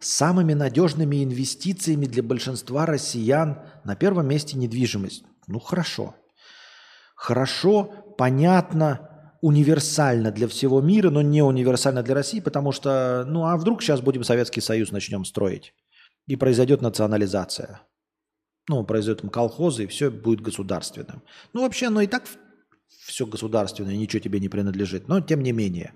Самыми 0.00 0.54
надежными 0.54 1.22
инвестициями 1.22 2.06
для 2.06 2.24
большинства 2.24 2.84
россиян 2.84 3.62
на 3.84 3.94
первом 3.94 4.26
месте 4.26 4.58
недвижимость. 4.58 5.22
Ну 5.46 5.60
хорошо. 5.60 6.16
Хорошо, 7.14 7.84
понятно, 8.18 9.09
универсально 9.40 10.30
для 10.30 10.48
всего 10.48 10.80
мира, 10.80 11.10
но 11.10 11.22
не 11.22 11.42
универсально 11.42 12.02
для 12.02 12.14
России, 12.14 12.40
потому 12.40 12.72
что, 12.72 13.24
ну 13.26 13.46
а 13.46 13.56
вдруг 13.56 13.82
сейчас 13.82 14.00
будем 14.00 14.24
Советский 14.24 14.60
Союз 14.60 14.92
начнем 14.92 15.24
строить, 15.24 15.74
и 16.26 16.36
произойдет 16.36 16.82
национализация. 16.82 17.80
Ну, 18.68 18.84
произойдет 18.84 19.28
колхозы, 19.32 19.84
и 19.84 19.86
все 19.86 20.10
будет 20.10 20.42
государственным. 20.42 21.22
Ну, 21.54 21.62
вообще, 21.62 21.86
оно 21.86 22.02
и 22.02 22.06
так 22.06 22.24
все 23.06 23.26
государственное, 23.26 23.96
ничего 23.96 24.20
тебе 24.20 24.38
не 24.38 24.48
принадлежит. 24.48 25.08
Но 25.08 25.20
тем 25.20 25.42
не 25.42 25.52
менее 25.52 25.92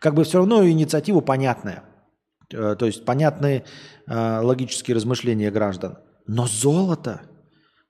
как 0.00 0.14
бы 0.14 0.24
все 0.24 0.38
равно 0.38 0.66
инициатива 0.68 1.20
понятная. 1.20 1.84
Э, 2.52 2.74
то 2.76 2.86
есть 2.86 3.04
понятные 3.04 3.64
э, 4.08 4.40
логические 4.40 4.96
размышления 4.96 5.50
граждан. 5.52 5.98
Но 6.26 6.46
золото, 6.46 7.22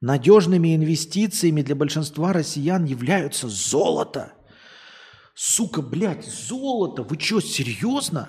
надежными 0.01 0.75
инвестициями 0.77 1.62
для 1.62 1.77
большинства 1.77 2.33
россиян 2.33 2.85
являются 2.85 3.49
золото. 3.49 4.33
Сука, 5.43 5.81
блядь, 5.81 6.27
золото. 6.27 7.02
Вы 7.02 7.19
что, 7.19 7.41
серьезно? 7.41 8.28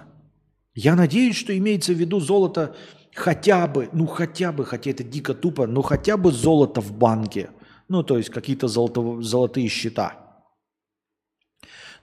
Я 0.73 0.95
надеюсь, 0.95 1.35
что 1.35 1.56
имеется 1.57 1.91
в 1.91 1.98
виду 1.98 2.22
золото 2.22 2.73
хотя 3.14 3.67
бы, 3.67 3.90
ну 3.91 4.07
хотя 4.07 4.53
бы, 4.53 4.64
хотя 4.64 4.91
это 4.91 5.03
дико 5.03 5.33
тупо, 5.33 5.67
но 5.67 5.81
хотя 5.81 6.15
бы 6.15 6.31
золото 6.31 6.80
в 6.80 6.93
банке. 6.93 7.49
Ну, 7.90 8.01
то 8.01 8.17
есть 8.17 8.30
какие-то 8.30 8.69
золото, 8.69 9.22
золотые 9.22 9.67
счета. 9.67 10.45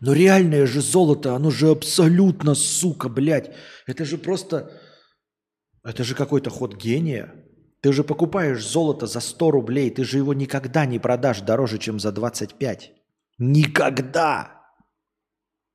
Но 0.01 0.13
реальное 0.13 0.67
же 0.67 0.83
золото, 0.83 1.35
оно 1.35 1.49
же 1.51 1.71
абсолютно, 1.71 2.55
сука, 2.55 3.09
блядь. 3.09 3.57
Это 3.87 4.05
же 4.05 4.19
просто... 4.19 4.79
Это 5.83 6.05
же 6.05 6.15
какой-то 6.15 6.51
ход 6.51 6.77
гения. 6.77 7.35
Ты 7.81 7.95
же 7.95 8.05
покупаешь 8.05 8.63
золото 8.63 9.07
за 9.07 9.21
100 9.21 9.51
рублей, 9.53 9.89
ты 9.89 10.05
же 10.05 10.19
его 10.19 10.35
никогда 10.35 10.85
не 10.85 10.99
продашь 10.99 11.41
дороже, 11.41 11.79
чем 11.79 11.99
за 11.99 12.13
25. 12.13 12.93
Никогда! 13.39 14.58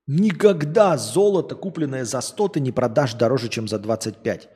Никогда 0.08 0.98
золото, 0.98 1.56
купленное 1.56 2.04
за 2.04 2.22
100, 2.22 2.48
ты 2.50 2.60
не 2.60 2.72
продашь 2.72 3.14
дороже, 3.14 3.50
чем 3.50 3.68
за 3.68 3.80
25. 3.80 4.50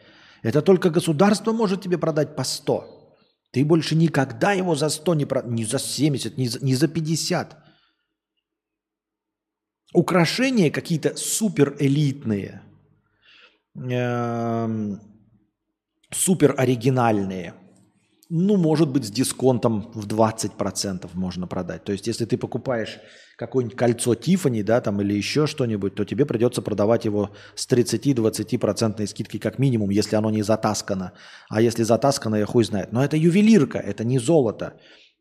Это 0.44 0.62
только 0.62 0.90
государство 0.90 1.54
может 1.54 1.82
тебе 1.82 1.98
продать 1.98 2.36
по 2.36 2.44
100. 2.44 3.18
Ты 3.52 3.64
больше 3.64 3.96
никогда 3.96 4.52
его 4.52 4.76
за 4.76 4.90
100 4.90 5.16
не 5.16 5.26
про... 5.26 5.42
не 5.44 5.64
за 5.64 5.80
70, 5.80 6.38
не 6.38 6.48
за, 6.50 6.64
не 6.64 6.76
за 6.76 6.88
50. 6.88 7.58
Украшения 9.94 10.70
какие-то 10.70 11.16
супер 11.16 11.78
элитные, 11.80 12.62
эм, 13.76 15.00
супер 16.12 16.56
оригинальные– 16.58 17.54
ну, 18.30 18.58
может 18.58 18.90
быть, 18.90 19.06
с 19.06 19.12
дисконтом 19.12 19.92
в 19.94 20.06
20% 20.06 21.10
можно 21.14 21.48
продать. 21.48 21.84
То 21.84 21.92
есть, 21.94 22.08
если 22.08 22.26
ты 22.26 22.38
покупаешь 22.38 23.00
какое-нибудь 23.38 23.78
кольцо 23.78 24.16
Тифани, 24.16 24.64
да, 24.64 24.82
там, 24.82 25.02
или 25.02 25.14
еще 25.14 25.48
что-нибудь, 25.48 25.96
то 25.96 26.04
тебе 26.04 26.26
придется 26.26 26.62
продавать 26.62 27.06
его 27.06 27.32
с 27.56 27.68
30-20% 27.70 29.08
скидкой 29.08 29.40
как 29.40 29.60
минимум, 29.60 29.92
если 29.92 30.16
оно 30.16 30.30
не 30.30 30.44
затаскано. 30.44 31.14
А 31.50 31.62
если 31.62 31.84
затаскано, 31.84 32.36
я 32.36 32.46
хуй 32.46 32.64
знает. 32.64 32.92
Но 32.92 33.04
это 33.04 33.16
ювелирка, 33.16 33.78
это 33.78 34.04
не 34.04 34.20
золото. 34.20 34.74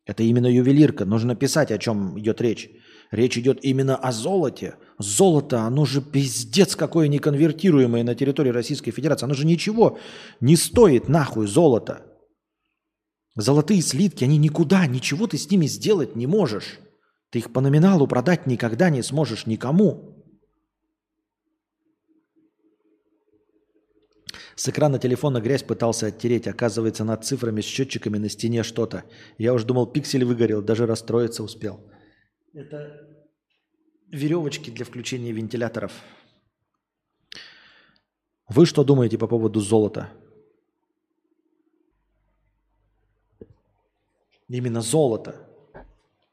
Это 0.04 0.22
именно 0.22 0.46
ювелирка. 0.46 1.04
Нужно 1.04 1.36
писать, 1.36 1.70
о 1.70 1.78
чем 1.78 2.18
идет 2.18 2.40
речь. 2.40 2.70
Речь 3.12 3.38
идет 3.38 3.60
именно 3.62 3.96
о 3.96 4.10
золоте. 4.10 4.76
Золото, 4.98 5.60
оно 5.60 5.84
же 5.84 6.00
пиздец 6.00 6.74
какое 6.74 7.06
неконвертируемое 7.08 8.02
на 8.02 8.14
территории 8.14 8.50
Российской 8.50 8.90
Федерации. 8.90 9.26
Оно 9.26 9.34
же 9.34 9.46
ничего 9.46 9.98
не 10.40 10.56
стоит 10.56 11.08
нахуй 11.08 11.46
золото. 11.46 12.02
Золотые 13.36 13.82
слитки, 13.82 14.24
они 14.24 14.38
никуда, 14.38 14.86
ничего 14.86 15.26
ты 15.26 15.36
с 15.36 15.50
ними 15.50 15.66
сделать 15.66 16.16
не 16.16 16.26
можешь. 16.26 16.78
Ты 17.30 17.40
их 17.40 17.52
по 17.52 17.60
номиналу 17.60 18.06
продать 18.06 18.46
никогда 18.46 18.88
не 18.88 19.02
сможешь 19.02 19.44
никому. 19.44 20.24
С 24.54 24.70
экрана 24.70 24.98
телефона 24.98 25.42
грязь 25.42 25.62
пытался 25.62 26.06
оттереть. 26.06 26.48
Оказывается, 26.48 27.04
над 27.04 27.26
цифрами 27.26 27.60
с 27.60 27.66
счетчиками 27.66 28.16
на 28.16 28.30
стене 28.30 28.62
что-то. 28.62 29.04
Я 29.36 29.52
уже 29.52 29.66
думал, 29.66 29.86
пиксель 29.86 30.24
выгорел, 30.24 30.62
даже 30.62 30.86
расстроиться 30.86 31.42
успел. 31.42 31.86
Это 32.54 33.06
веревочки 34.08 34.70
для 34.70 34.86
включения 34.86 35.32
вентиляторов. 35.32 35.92
Вы 38.48 38.64
что 38.64 38.82
думаете 38.82 39.18
по 39.18 39.26
поводу 39.26 39.60
золота? 39.60 40.10
Именно 44.48 44.80
золото. 44.80 45.34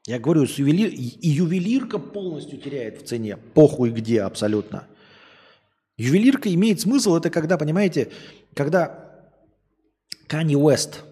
Я 0.06 0.18
говорю, 0.18 0.46
с 0.46 0.58
ювелир... 0.58 0.90
и 0.90 1.28
ювелирка 1.28 1.98
полностью 1.98 2.58
теряет 2.58 3.02
в 3.02 3.06
цене. 3.06 3.36
Похуй 3.36 3.90
где 3.90 4.22
абсолютно. 4.22 4.86
Ювелирка 5.96 6.52
имеет 6.52 6.80
смысл, 6.80 7.16
это 7.16 7.30
когда, 7.30 7.56
понимаете, 7.56 8.10
когда 8.54 9.22
Kanye 10.28 10.60
West 10.60 11.04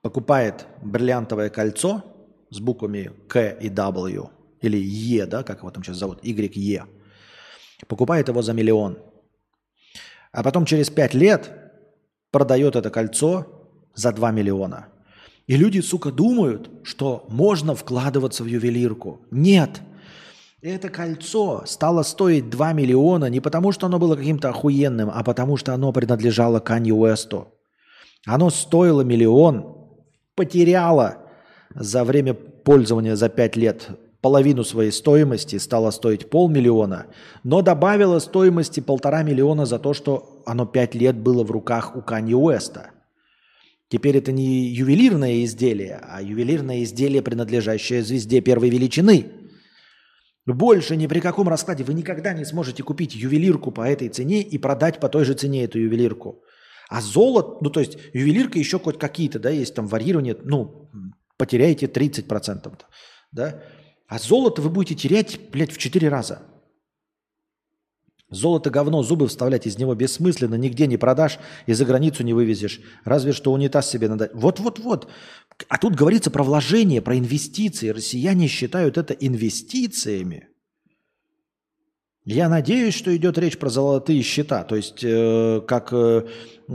покупает 0.00 0.66
бриллиантовое 0.82 1.50
кольцо 1.50 2.02
с 2.50 2.58
буквами 2.58 3.12
К 3.28 3.50
и 3.50 3.68
W, 3.68 4.30
или 4.60 4.76
Е, 4.78 5.26
да, 5.26 5.42
как 5.42 5.58
его 5.58 5.70
там 5.70 5.84
сейчас 5.84 5.98
зовут, 5.98 6.22
YE, 6.22 6.86
покупает 7.86 8.28
его 8.28 8.42
за 8.42 8.52
миллион. 8.52 8.98
А 10.32 10.42
потом 10.42 10.64
через 10.64 10.88
пять 10.90 11.14
лет 11.14 11.50
продает 12.30 12.74
это 12.74 12.90
кольцо 12.90 13.46
за 13.94 14.12
2 14.12 14.30
миллиона. 14.30 14.88
И 15.46 15.56
люди, 15.56 15.80
сука, 15.80 16.12
думают, 16.12 16.70
что 16.84 17.26
можно 17.28 17.74
вкладываться 17.74 18.44
в 18.44 18.46
ювелирку. 18.46 19.20
Нет. 19.30 19.80
Это 20.60 20.88
кольцо 20.88 21.64
стало 21.66 22.04
стоить 22.04 22.48
2 22.48 22.72
миллиона 22.72 23.24
не 23.24 23.40
потому, 23.40 23.72
что 23.72 23.86
оно 23.86 23.98
было 23.98 24.14
каким-то 24.14 24.50
охуенным, 24.50 25.10
а 25.12 25.24
потому, 25.24 25.56
что 25.56 25.74
оно 25.74 25.92
принадлежало 25.92 26.60
Канье 26.60 26.94
Уэсту. 26.94 27.48
Оно 28.24 28.50
стоило 28.50 29.00
миллион, 29.00 29.76
потеряло 30.36 31.18
за 31.74 32.04
время 32.04 32.34
пользования 32.34 33.16
за 33.16 33.28
5 33.28 33.56
лет 33.56 33.88
половину 34.20 34.62
своей 34.62 34.92
стоимости, 34.92 35.56
стало 35.56 35.90
стоить 35.90 36.30
полмиллиона, 36.30 37.06
но 37.42 37.60
добавило 37.60 38.20
стоимости 38.20 38.78
полтора 38.78 39.24
миллиона 39.24 39.66
за 39.66 39.80
то, 39.80 39.94
что 39.94 40.44
оно 40.46 40.64
5 40.64 40.94
лет 40.94 41.16
было 41.16 41.42
в 41.42 41.50
руках 41.50 41.96
у 41.96 42.02
Канье 42.02 42.36
Уэста– 42.36 42.90
Теперь 43.92 44.16
это 44.16 44.32
не 44.32 44.68
ювелирное 44.68 45.44
изделие, 45.44 46.00
а 46.02 46.22
ювелирное 46.22 46.82
изделие, 46.82 47.20
принадлежащее 47.20 48.02
звезде 48.02 48.40
первой 48.40 48.70
величины. 48.70 49.26
Больше 50.46 50.96
ни 50.96 51.06
при 51.06 51.20
каком 51.20 51.46
раскладе 51.46 51.84
вы 51.84 51.92
никогда 51.92 52.32
не 52.32 52.46
сможете 52.46 52.82
купить 52.82 53.14
ювелирку 53.14 53.70
по 53.70 53.82
этой 53.82 54.08
цене 54.08 54.40
и 54.40 54.56
продать 54.56 54.98
по 54.98 55.10
той 55.10 55.26
же 55.26 55.34
цене 55.34 55.64
эту 55.64 55.78
ювелирку. 55.78 56.42
А 56.88 57.02
золото, 57.02 57.58
ну 57.60 57.68
то 57.68 57.80
есть 57.80 57.98
ювелирка 58.14 58.58
еще 58.58 58.78
хоть 58.78 58.98
какие-то, 58.98 59.38
да, 59.38 59.50
есть 59.50 59.74
там 59.74 59.86
варьирование, 59.86 60.38
ну, 60.42 60.90
потеряете 61.36 61.84
30%, 61.84 62.72
да. 63.32 63.62
А 64.08 64.18
золото 64.18 64.62
вы 64.62 64.70
будете 64.70 64.94
терять, 64.94 65.38
блядь, 65.50 65.70
в 65.70 65.76
4 65.76 66.08
раза. 66.08 66.40
Золото 68.32 68.70
говно, 68.70 69.02
зубы 69.02 69.28
вставлять 69.28 69.66
из 69.66 69.78
него 69.78 69.94
бессмысленно, 69.94 70.54
нигде 70.54 70.86
не 70.86 70.96
продашь 70.96 71.38
и 71.66 71.74
за 71.74 71.84
границу 71.84 72.24
не 72.24 72.32
вывезешь. 72.32 72.80
Разве 73.04 73.32
что 73.32 73.52
унитаз 73.52 73.90
себе 73.90 74.08
надо. 74.08 74.30
Вот-вот-вот. 74.32 75.08
А 75.68 75.76
тут 75.76 75.94
говорится 75.94 76.30
про 76.30 76.42
вложение, 76.42 77.02
про 77.02 77.18
инвестиции. 77.18 77.90
Россияне 77.90 78.48
считают 78.48 78.96
это 78.96 79.12
инвестициями. 79.12 80.48
Я 82.24 82.48
надеюсь, 82.48 82.94
что 82.94 83.14
идет 83.14 83.36
речь 83.36 83.58
про 83.58 83.68
золотые 83.68 84.22
счета, 84.22 84.62
то 84.62 84.76
есть 84.76 85.02
э, 85.02 85.60
как 85.66 85.92
э, 85.92 86.24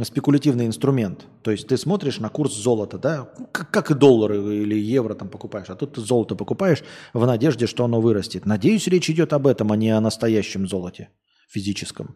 спекулятивный 0.03 0.67
инструмент. 0.67 1.25
То 1.41 1.51
есть 1.51 1.69
ты 1.69 1.77
смотришь 1.77 2.19
на 2.19 2.27
курс 2.27 2.53
золота, 2.53 2.97
да, 2.97 3.29
как, 3.53 3.71
как 3.71 3.89
и 3.89 3.93
доллары 3.93 4.37
или 4.37 4.75
евро 4.75 5.15
там 5.15 5.29
покупаешь, 5.29 5.69
а 5.69 5.75
тут 5.75 5.93
ты 5.93 6.01
золото 6.01 6.35
покупаешь 6.35 6.83
в 7.13 7.25
надежде, 7.25 7.65
что 7.65 7.85
оно 7.85 8.01
вырастет. 8.01 8.45
Надеюсь, 8.45 8.87
речь 8.87 9.09
идет 9.09 9.31
об 9.31 9.47
этом, 9.47 9.71
а 9.71 9.77
не 9.77 9.89
о 9.89 10.01
настоящем 10.01 10.67
золоте 10.67 11.09
физическом. 11.47 12.15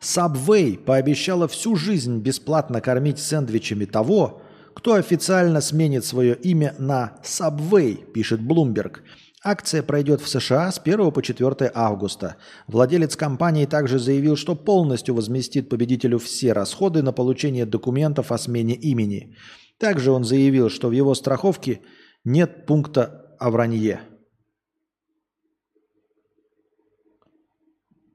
Subway 0.00 0.78
пообещала 0.78 1.48
всю 1.48 1.74
жизнь 1.76 2.20
бесплатно 2.20 2.80
кормить 2.80 3.18
сэндвичами 3.18 3.84
того, 3.84 4.42
кто 4.74 4.94
официально 4.94 5.60
сменит 5.60 6.04
свое 6.04 6.36
имя 6.36 6.74
на 6.78 7.18
Subway, 7.24 8.12
пишет 8.12 8.40
Bloomberg. 8.40 8.98
Акция 9.44 9.82
пройдет 9.82 10.20
в 10.20 10.28
США 10.28 10.70
с 10.70 10.78
1 10.78 11.10
по 11.10 11.22
4 11.22 11.70
августа. 11.74 12.36
Владелец 12.68 13.16
компании 13.16 13.66
также 13.66 13.98
заявил, 13.98 14.36
что 14.36 14.54
полностью 14.54 15.14
возместит 15.14 15.68
победителю 15.68 16.18
все 16.18 16.52
расходы 16.52 17.02
на 17.02 17.12
получение 17.12 17.66
документов 17.66 18.30
о 18.30 18.38
смене 18.38 18.74
имени. 18.74 19.36
Также 19.78 20.10
он 20.12 20.24
заявил, 20.24 20.70
что 20.70 20.88
в 20.88 20.92
его 20.92 21.14
страховке 21.14 21.80
нет 22.24 22.66
пункта 22.66 23.36
о 23.38 23.50
вранье. 23.50 24.00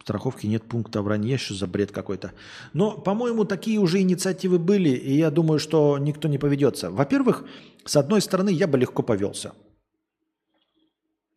Страховки 0.04 0.48
нет 0.48 0.64
пункта 0.64 1.02
вранье, 1.02 1.38
что 1.38 1.54
за 1.56 1.66
бред 1.66 1.92
какой-то. 1.92 2.34
Но, 2.74 2.92
по-моему, 2.92 3.46
такие 3.46 3.80
уже 3.80 4.02
инициативы 4.02 4.60
были, 4.60 4.90
и 4.90 5.18
я 5.18 5.32
думаю, 5.32 5.60
что 5.60 5.98
никто 5.98 6.28
не 6.28 6.38
поведется. 6.38 6.92
Во-первых, 6.92 7.46
с 7.86 7.96
одной 7.96 8.22
стороны, 8.22 8.50
я 8.50 8.68
бы 8.68 8.78
легко 8.78 9.02
повелся. 9.02 9.54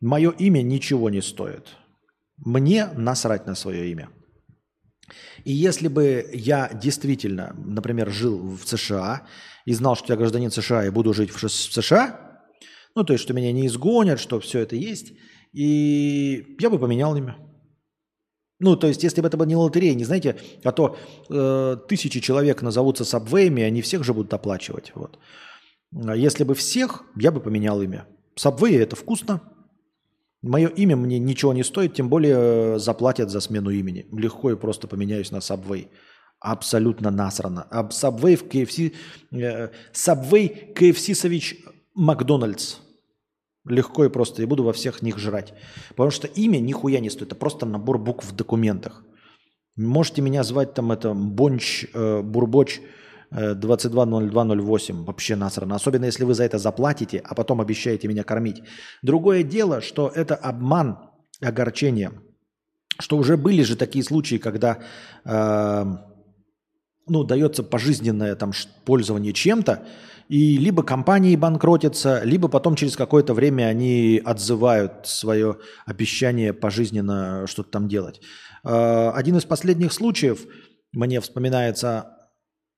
Мое 0.01 0.31
имя 0.31 0.61
ничего 0.61 1.09
не 1.09 1.21
стоит. 1.21 1.67
Мне 2.37 2.87
насрать 2.87 3.47
на 3.47 3.55
свое 3.55 3.89
имя. 3.89 4.09
И 5.45 5.53
если 5.53 5.87
бы 5.87 6.29
я 6.33 6.69
действительно, 6.73 7.55
например, 7.57 8.11
жил 8.11 8.57
в 8.57 8.67
США 8.67 9.25
и 9.65 9.73
знал, 9.73 9.95
что 9.95 10.13
я 10.13 10.17
гражданин 10.17 10.51
США 10.51 10.85
и 10.85 10.89
буду 10.89 11.13
жить 11.13 11.31
в 11.31 11.49
США, 11.49 12.43
ну, 12.95 13.03
то 13.03 13.13
есть, 13.13 13.23
что 13.23 13.33
меня 13.33 13.51
не 13.53 13.67
изгонят, 13.67 14.19
что 14.19 14.39
все 14.39 14.59
это 14.59 14.75
есть, 14.75 15.13
и 15.53 16.57
я 16.59 16.69
бы 16.69 16.77
поменял 16.77 17.15
имя. 17.15 17.37
Ну, 18.59 18.75
то 18.75 18.87
есть, 18.87 19.03
если 19.03 19.21
бы 19.21 19.27
это 19.27 19.37
была 19.37 19.47
не 19.47 19.55
лотерея, 19.55 19.93
не 19.93 20.03
знаете, 20.03 20.35
а 20.63 20.71
то 20.71 20.97
э, 21.29 21.77
тысячи 21.87 22.19
человек 22.19 22.63
назовутся 22.63 23.05
сабвеями, 23.05 23.61
они 23.63 23.81
всех 23.81 24.03
же 24.03 24.13
будут 24.13 24.33
оплачивать. 24.33 24.91
Вот. 24.95 25.19
А 25.93 26.15
если 26.15 26.43
бы 26.43 26.55
всех, 26.55 27.03
я 27.15 27.31
бы 27.31 27.39
поменял 27.39 27.81
имя. 27.81 28.07
Сабвей– 28.35 28.77
это 28.79 28.95
вкусно. 28.95 29.41
Мое 30.41 30.69
имя 30.69 30.95
мне 30.95 31.19
ничего 31.19 31.53
не 31.53 31.63
стоит, 31.63 31.93
тем 31.93 32.09
более 32.09 32.75
э, 32.75 32.79
заплатят 32.79 33.29
за 33.29 33.41
смену 33.41 33.69
имени. 33.69 34.07
Легко 34.11 34.51
и 34.51 34.55
просто 34.55 34.87
поменяюсь 34.87 35.31
на 35.31 35.37
Subway. 35.37 35.87
Абсолютно 36.39 37.11
насрано. 37.11 37.67
Subway 37.71 38.35
в 38.35 38.43
KFC... 38.43 38.93
Э, 39.31 39.69
Subway 39.93 40.73
KFC 40.73 41.13
Савич 41.13 41.57
Макдональдс. 41.93 42.77
Легко 43.69 44.05
и 44.05 44.09
просто. 44.09 44.41
Я 44.41 44.47
буду 44.47 44.63
во 44.63 44.73
всех 44.73 45.01
них 45.01 45.17
жрать. 45.17 45.53
Потому 45.89 46.11
что 46.11 46.27
имя 46.27 46.59
нихуя 46.59 46.99
не 46.99 47.09
стоит. 47.09 47.27
Это 47.27 47.35
просто 47.35 47.65
набор 47.65 47.97
букв 47.97 48.25
в 48.25 48.35
документах. 48.35 49.03
Можете 49.75 50.21
меня 50.21 50.43
звать 50.43 50.73
там 50.73 50.91
это 50.91 51.13
Бонч, 51.13 51.85
э, 51.93 52.21
Бурбоч 52.21 52.79
э, 53.31 53.53
220208. 53.53 55.05
Вообще 55.05 55.35
насрано. 55.35 55.75
Особенно 55.75 56.05
если 56.05 56.23
вы 56.23 56.33
за 56.33 56.43
это 56.43 56.57
заплатите, 56.57 57.21
а 57.23 57.35
потом 57.35 57.61
обещаете 57.61 58.07
меня 58.07 58.23
кормить. 58.23 58.63
Другое 59.03 59.43
дело, 59.43 59.81
что 59.81 60.11
это 60.13 60.35
обман, 60.35 60.97
огорчение. 61.41 62.11
Что 62.99 63.17
уже 63.17 63.37
были 63.37 63.61
же 63.61 63.75
такие 63.75 64.03
случаи, 64.03 64.37
когда 64.37 64.79
э, 65.23 65.85
ну, 67.07 67.23
дается 67.23 67.63
пожизненное 67.63 68.35
там 68.35 68.53
пользование 68.85 69.33
чем-то, 69.33 69.85
и 70.29 70.57
либо 70.57 70.83
компании 70.83 71.35
банкротятся, 71.35 72.21
либо 72.23 72.47
потом 72.47 72.75
через 72.75 72.95
какое-то 72.95 73.33
время 73.33 73.63
они 73.65 74.21
отзывают 74.23 75.07
свое 75.07 75.57
обещание 75.85 76.53
пожизненно 76.53 77.45
что-то 77.47 77.71
там 77.71 77.87
делать. 77.87 78.21
Э, 78.63 79.11
Один 79.11 79.37
из 79.37 79.45
последних 79.45 79.93
случаев 79.93 80.45
мне 80.91 81.21
вспоминается, 81.21 82.17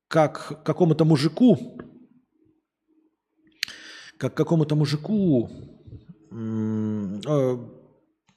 как 0.07 0.63
какому-то 0.63 1.05
мужику, 1.05 1.79
как 4.17 4.35
какому-то 4.35 4.75
мужику 4.75 5.49
э, 6.31 7.57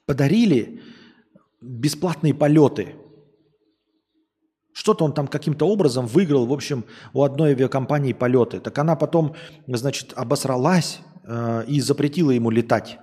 подарили 0.05 0.81
бесплатные 1.61 2.33
полеты. 2.33 2.95
Что-то 4.73 5.05
он 5.05 5.13
там 5.13 5.27
каким-то 5.27 5.67
образом 5.67 6.07
выиграл, 6.07 6.45
в 6.47 6.53
общем, 6.53 6.83
у 7.13 7.23
одной 7.23 7.51
авиакомпании 7.51 8.13
полеты. 8.13 8.59
Так 8.59 8.77
она 8.79 8.95
потом, 8.95 9.35
значит, 9.67 10.13
обосралась 10.15 10.99
э, 11.23 11.65
и 11.67 11.79
запретила 11.79 12.31
ему 12.31 12.49
летать, 12.49 12.97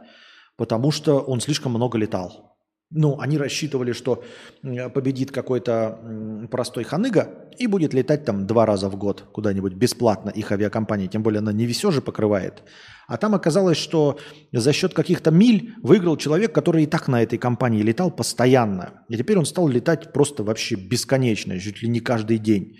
потому 0.57 0.91
что 0.91 1.21
он 1.21 1.41
слишком 1.41 1.73
много 1.73 1.97
летал. 1.97 2.50
Ну, 2.93 3.21
они 3.21 3.39
рассчитывали, 3.39 3.93
что 3.93 4.25
победит 4.63 5.31
какой-то 5.31 6.49
простой 6.51 6.83
ханыга 6.83 7.49
и 7.57 7.69
будет 7.69 7.95
летать 7.95 8.25
там 8.25 8.49
два 8.49 8.67
раза 8.67 8.89
в 8.89 8.97
год 8.97 9.25
куда-нибудь 9.33 9.75
бесплатно 9.75 10.31
их 10.31 10.51
авиакомпания. 10.51 11.07
Тем 11.07 11.23
более 11.23 11.39
она 11.39 11.53
не 11.53 11.69
все 11.69 11.93
же 11.93 12.03
покрывает. 12.03 12.65
А 13.07 13.17
там 13.17 13.37
оказалось, 13.37 13.77
что 13.77 14.19
за 14.53 14.73
счет 14.73 14.93
каких-то 14.93 15.31
миль 15.31 15.75
выиграл 15.83 16.17
человек, 16.17 16.53
который 16.53 16.83
и 16.83 16.87
так 16.87 17.07
на 17.07 17.23
этой 17.23 17.39
компании 17.39 17.83
летал 17.83 18.11
постоянно. 18.11 19.05
И 19.09 19.17
теперь 19.17 19.39
он 19.39 19.47
стал 19.47 19.69
летать 19.69 20.13
просто 20.13 20.43
вообще 20.43 20.75
бесконечно, 20.75 21.59
чуть 21.61 21.83
ли 21.83 21.89
не 21.89 22.01
каждый 22.01 22.39
день. 22.39 22.77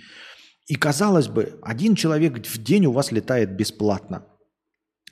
И 0.67 0.75
казалось 0.75 1.29
бы, 1.29 1.59
один 1.63 1.95
человек 1.95 2.45
в 2.45 2.63
день 2.63 2.87
у 2.87 2.93
вас 2.93 3.13
летает 3.13 3.57
бесплатно. 3.57 4.27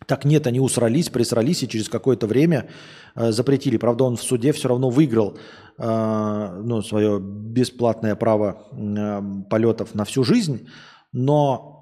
Так 0.06 0.24
нет, 0.24 0.46
они 0.46 0.60
усрались, 0.60 1.10
присрались 1.10 1.62
и 1.62 1.68
через 1.68 1.88
какое-то 1.88 2.26
время 2.26 2.68
э, 3.14 3.32
запретили. 3.32 3.76
Правда, 3.76 4.04
он 4.04 4.16
в 4.16 4.22
суде 4.22 4.52
все 4.52 4.68
равно 4.68 4.90
выиграл 4.90 5.36
э, 5.76 6.60
ну, 6.64 6.82
свое 6.82 7.18
бесплатное 7.20 8.14
право 8.14 8.66
э, 8.72 9.22
полетов 9.50 9.94
на 9.94 10.04
всю 10.04 10.22
жизнь, 10.24 10.68
но 11.12 11.78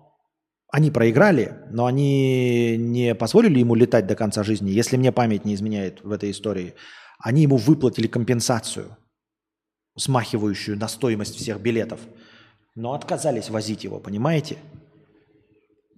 они 0.73 0.91
проиграли, 0.91 1.57
но 1.71 1.87
они 1.87 2.77
не 2.79 3.15
позволили 3.15 3.61
ему 3.61 3.75
летать 3.75 4.07
до 4.07 4.17
конца 4.17 4.43
жизни, 4.43 4.71
если 4.71 4.97
мне 4.97 5.13
память 5.13 5.45
не 5.45 5.55
изменяет 5.55 6.03
в 6.03 6.11
этой 6.11 6.31
истории. 6.31 6.75
Они 7.19 7.43
ему 7.43 7.57
выплатили 7.57 8.07
компенсацию, 8.07 8.97
смахивающую 9.97 10.77
на 10.77 10.89
стоимость 10.89 11.37
всех 11.37 11.61
билетов, 11.61 12.01
но 12.75 12.93
отказались 12.93 13.51
возить 13.51 13.85
его, 13.85 14.01
понимаете? 14.01 14.59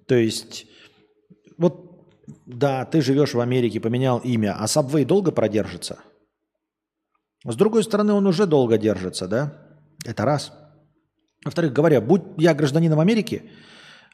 То 0.07 0.15
есть, 0.15 0.67
вот 1.57 1.88
да, 2.47 2.85
ты 2.85 3.01
живешь 3.01 3.35
в 3.35 3.41
Америке, 3.41 3.81
поменял 3.81 4.19
имя, 4.19 4.57
а 4.59 4.67
Subway 4.67 5.05
долго 5.05 5.33
продержится? 5.33 5.99
С 7.45 7.57
другой 7.57 7.85
стороны, 7.85 8.13
он 8.13 8.27
уже 8.27 8.47
долго 8.47 8.79
держится, 8.79 9.29
да? 9.29 9.55
Это 10.05 10.25
раз. 10.25 10.53
Во-вторых, 11.45 11.73
говоря, 11.73 12.01
будь 12.01 12.23
я 12.37 12.53
гражданином 12.55 12.99
Америки, 13.01 13.51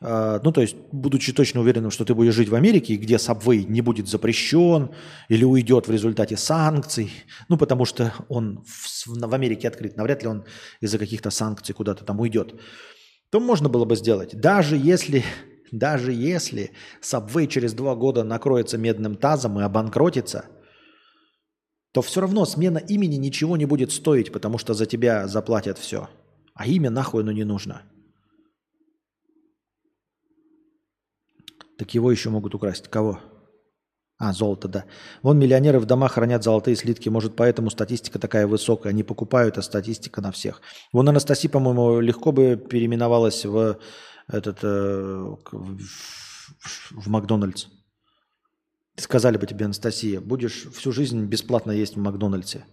э, 0.01 0.41
ну, 0.43 0.53
то 0.53 0.61
есть, 0.61 0.77
будучи 0.93 1.33
точно 1.33 1.61
уверенным, 1.61 1.91
что 1.91 2.05
ты 2.05 2.15
будешь 2.15 2.35
жить 2.35 2.51
в 2.51 2.55
Америке, 2.55 2.97
где 2.97 3.17
Subway 3.17 3.65
не 3.65 3.81
будет 3.81 4.09
запрещен 4.09 4.91
или 5.29 5.45
уйдет 5.45 5.89
в 5.89 5.91
результате 5.91 6.37
санкций, 6.37 7.11
ну, 7.49 7.57
потому 7.57 7.87
что 7.87 8.13
он 8.29 8.63
в, 8.67 9.07
в 9.07 9.35
Америке 9.35 9.69
открыт, 9.69 9.97
навряд 9.97 10.23
ли 10.23 10.29
он 10.29 10.45
из-за 10.81 10.99
каких-то 10.99 11.31
санкций 11.31 11.75
куда-то 11.75 12.05
там 12.05 12.21
уйдет, 12.21 12.55
то 13.31 13.41
можно 13.41 13.69
было 13.69 13.87
бы 13.87 13.97
сделать. 13.97 14.39
Даже 14.39 14.77
если 14.77 15.25
даже 15.79 16.13
если 16.13 16.71
Subway 17.03 17.47
через 17.47 17.75
два 17.75 17.95
года 17.95 18.25
накроется 18.25 18.79
медным 18.79 19.17
тазом 19.17 19.59
и 19.59 19.63
обанкротится, 19.63 20.47
то 21.93 22.03
все 22.03 22.21
равно 22.21 22.45
смена 22.45 22.79
имени 22.79 23.17
ничего 23.17 23.57
не 23.57 23.67
будет 23.67 23.93
стоить, 23.93 24.33
потому 24.33 24.59
что 24.59 24.75
за 24.75 24.87
тебя 24.87 25.27
заплатят 25.27 25.79
все. 25.79 26.09
А 26.55 26.67
имя 26.67 26.91
нахуй 26.91 27.23
оно 27.23 27.33
не 27.33 27.45
нужно. 27.45 27.83
Так 31.77 31.95
его 31.95 32.11
еще 32.11 32.31
могут 32.31 32.55
украсть. 32.55 32.89
Кого? 32.89 33.19
А, 34.17 34.33
золото, 34.33 34.69
да. 34.69 34.85
Вон 35.23 35.39
миллионеры 35.39 35.81
в 35.81 35.87
домах 35.87 36.13
хранят 36.13 36.45
золотые 36.45 36.77
слитки. 36.77 37.09
Может, 37.09 37.35
поэтому 37.35 37.69
статистика 37.71 38.21
такая 38.21 38.47
высокая. 38.47 38.91
Они 38.91 39.03
покупают, 39.03 39.59
а 39.59 39.63
статистика 39.63 40.21
на 40.21 40.31
всех. 40.31 40.63
Вон 40.93 41.09
Анастасия, 41.09 41.51
по-моему, 41.51 41.99
легко 41.99 42.31
бы 42.31 42.57
переименовалась 42.57 43.45
в 43.45 43.79
этот 44.29 44.59
э, 44.63 45.37
в, 45.53 47.09
Макдональдс. 47.09 47.67
Сказали 48.97 49.37
бы 49.37 49.47
тебе, 49.47 49.65
Анастасия, 49.65 50.21
будешь 50.21 50.67
всю 50.73 50.93
жизнь 50.93 51.25
бесплатно 51.25 51.73
есть 51.73 51.97
в 51.97 52.01
Макдональдсе. 52.01 52.65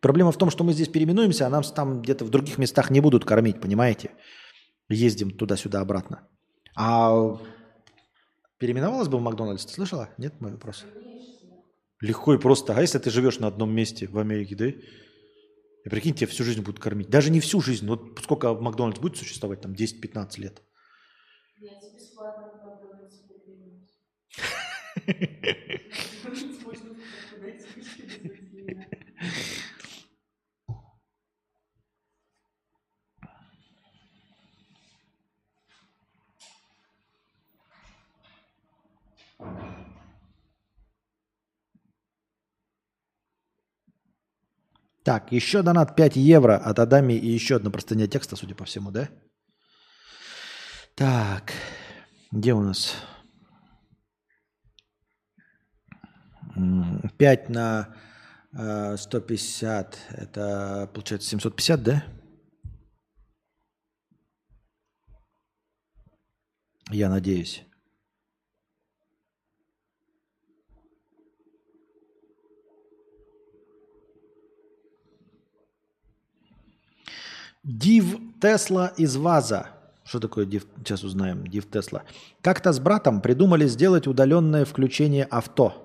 Проблема 0.00 0.32
в 0.32 0.38
том, 0.38 0.50
что 0.50 0.64
мы 0.64 0.72
здесь 0.72 0.88
переименуемся, 0.88 1.46
а 1.46 1.50
нас 1.50 1.72
там 1.72 2.02
где-то 2.02 2.24
в 2.24 2.30
других 2.30 2.58
местах 2.58 2.90
не 2.90 3.00
будут 3.00 3.24
кормить, 3.24 3.60
понимаете? 3.60 4.12
Ездим 4.88 5.30
туда-сюда 5.30 5.80
обратно. 5.80 6.28
А 6.76 7.38
переименовалась 8.58 9.08
бы 9.08 9.18
в 9.18 9.22
Макдональдс, 9.22 9.64
ты 9.64 9.72
слышала? 9.72 10.10
Нет, 10.18 10.40
мой 10.40 10.52
вопрос? 10.52 10.84
Легко 12.00 12.34
и 12.34 12.38
просто. 12.38 12.74
А 12.76 12.80
если 12.80 12.98
ты 12.98 13.10
живешь 13.10 13.38
на 13.38 13.46
одном 13.46 13.74
месте 13.74 14.06
в 14.06 14.18
Америке, 14.18 14.54
да? 14.56 14.66
И 14.66 15.88
прикинь, 15.88 16.14
тебя 16.14 16.26
всю 16.26 16.44
жизнь 16.44 16.60
будут 16.60 16.80
кормить. 16.80 17.08
Даже 17.08 17.30
не 17.30 17.40
всю 17.40 17.60
жизнь. 17.60 17.86
Вот 17.86 18.18
сколько 18.22 18.54
Макдональдс 18.54 19.00
будет 19.00 19.16
существовать? 19.16 19.62
Там 19.62 19.72
10-15 19.72 20.40
лет. 20.40 20.62
Так, 45.04 45.32
еще 45.32 45.62
донат 45.62 45.96
5 45.96 46.16
евро 46.16 46.56
от 46.56 46.78
Адами 46.78 47.12
и 47.12 47.28
еще 47.28 47.56
одна 47.56 47.70
простыня 47.70 48.06
текста, 48.06 48.36
судя 48.36 48.54
по 48.54 48.64
всему, 48.64 48.90
да? 48.90 49.10
Так, 50.96 51.52
где 52.30 52.54
у 52.54 52.60
нас? 52.60 52.94
5 57.18 57.48
на 57.48 57.96
э, 58.52 58.96
150, 58.96 59.98
это 60.10 60.88
получается 60.94 61.30
750, 61.30 61.82
да? 61.82 62.04
Я 66.90 67.08
надеюсь. 67.08 67.64
Див 77.64 78.20
Тесла 78.40 78.92
из 78.96 79.16
ВАЗа. 79.16 79.73
Что 80.04 80.20
такое 80.20 80.44
Див? 80.44 80.66
Сейчас 80.78 81.02
узнаем. 81.02 81.46
Див 81.46 81.68
Тесла. 81.70 82.02
Как-то 82.42 82.72
с 82.72 82.78
братом 82.78 83.20
придумали 83.20 83.66
сделать 83.66 84.06
удаленное 84.06 84.64
включение 84.64 85.24
авто. 85.24 85.80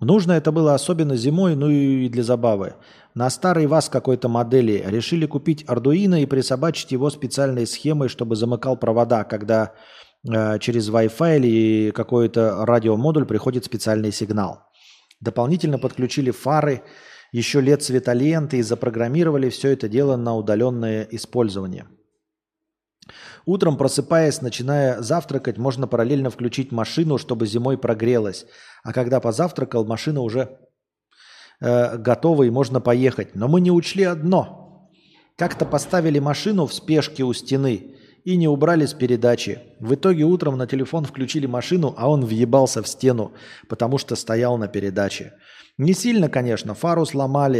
Нужно 0.00 0.32
это 0.32 0.52
было 0.52 0.74
особенно 0.74 1.16
зимой, 1.16 1.56
ну 1.56 1.70
и 1.70 2.08
для 2.08 2.22
забавы. 2.22 2.74
На 3.14 3.30
старый 3.30 3.66
ВАЗ 3.66 3.88
какой-то 3.88 4.28
модели 4.28 4.84
решили 4.86 5.24
купить 5.24 5.64
Ардуино 5.66 6.20
и 6.20 6.26
присобачить 6.26 6.92
его 6.92 7.08
специальной 7.08 7.66
схемой, 7.66 8.08
чтобы 8.08 8.36
замыкал 8.36 8.76
провода, 8.76 9.24
когда 9.24 9.72
э, 10.28 10.58
через 10.58 10.90
Wi-Fi 10.90 11.38
или 11.38 11.90
какой-то 11.92 12.66
радиомодуль 12.66 13.24
приходит 13.24 13.64
специальный 13.64 14.12
сигнал. 14.12 14.64
Дополнительно 15.20 15.78
подключили 15.78 16.30
фары, 16.30 16.82
еще 17.32 17.60
лет 17.60 17.82
светоленты 17.82 18.58
и 18.58 18.62
запрограммировали 18.62 19.50
все 19.50 19.70
это 19.70 19.88
дело 19.88 20.16
на 20.16 20.36
удаленное 20.36 21.06
использование. 21.10 21.86
Утром, 23.44 23.76
просыпаясь, 23.76 24.42
начиная 24.42 25.00
завтракать, 25.00 25.56
можно 25.56 25.86
параллельно 25.86 26.30
включить 26.30 26.72
машину, 26.72 27.18
чтобы 27.18 27.46
зимой 27.46 27.78
прогрелась. 27.78 28.46
А 28.82 28.92
когда 28.92 29.20
позавтракал, 29.20 29.84
машина 29.84 30.20
уже 30.20 30.58
э, 31.60 31.96
готова 31.96 32.42
и 32.42 32.50
можно 32.50 32.80
поехать. 32.80 33.36
Но 33.36 33.46
мы 33.46 33.60
не 33.60 33.70
учли 33.70 34.02
одно. 34.02 34.90
Как-то 35.36 35.64
поставили 35.64 36.18
машину 36.18 36.66
в 36.66 36.74
спешке 36.74 37.22
у 37.22 37.32
стены 37.32 37.94
и 38.24 38.36
не 38.36 38.48
убрали 38.48 38.86
с 38.86 38.94
передачи. 38.94 39.60
В 39.78 39.94
итоге 39.94 40.24
утром 40.24 40.58
на 40.58 40.66
телефон 40.66 41.04
включили 41.04 41.46
машину, 41.46 41.94
а 41.96 42.10
он 42.10 42.24
въебался 42.24 42.82
в 42.82 42.88
стену, 42.88 43.32
потому 43.68 43.98
что 43.98 44.16
стоял 44.16 44.58
на 44.58 44.66
передаче. 44.66 45.34
Не 45.78 45.92
сильно, 45.92 46.28
конечно, 46.28 46.74
фару 46.74 47.04
сломали, 47.04 47.58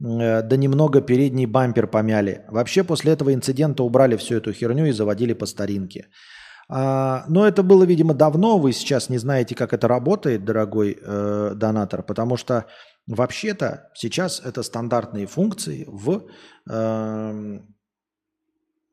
э, 0.00 0.42
да 0.42 0.56
немного 0.56 1.00
передний 1.02 1.46
бампер 1.46 1.86
помяли. 1.86 2.44
Вообще 2.48 2.84
после 2.84 3.12
этого 3.12 3.34
инцидента 3.34 3.82
убрали 3.82 4.16
всю 4.16 4.36
эту 4.36 4.52
херню 4.52 4.86
и 4.86 4.92
заводили 4.92 5.34
по 5.34 5.46
старинке. 5.46 6.08
А, 6.72 7.24
но 7.28 7.46
это 7.46 7.62
было, 7.62 7.84
видимо, 7.84 8.14
давно. 8.14 8.58
Вы 8.58 8.72
сейчас 8.72 9.10
не 9.10 9.18
знаете, 9.18 9.54
как 9.54 9.72
это 9.72 9.88
работает, 9.88 10.44
дорогой 10.44 10.96
э, 11.00 11.52
донатор, 11.56 12.02
потому 12.02 12.36
что 12.36 12.66
вообще-то 13.08 13.90
сейчас 13.94 14.40
это 14.40 14.62
стандартные 14.62 15.26
функции 15.26 15.84
в 15.88 16.22
э, 16.70 17.60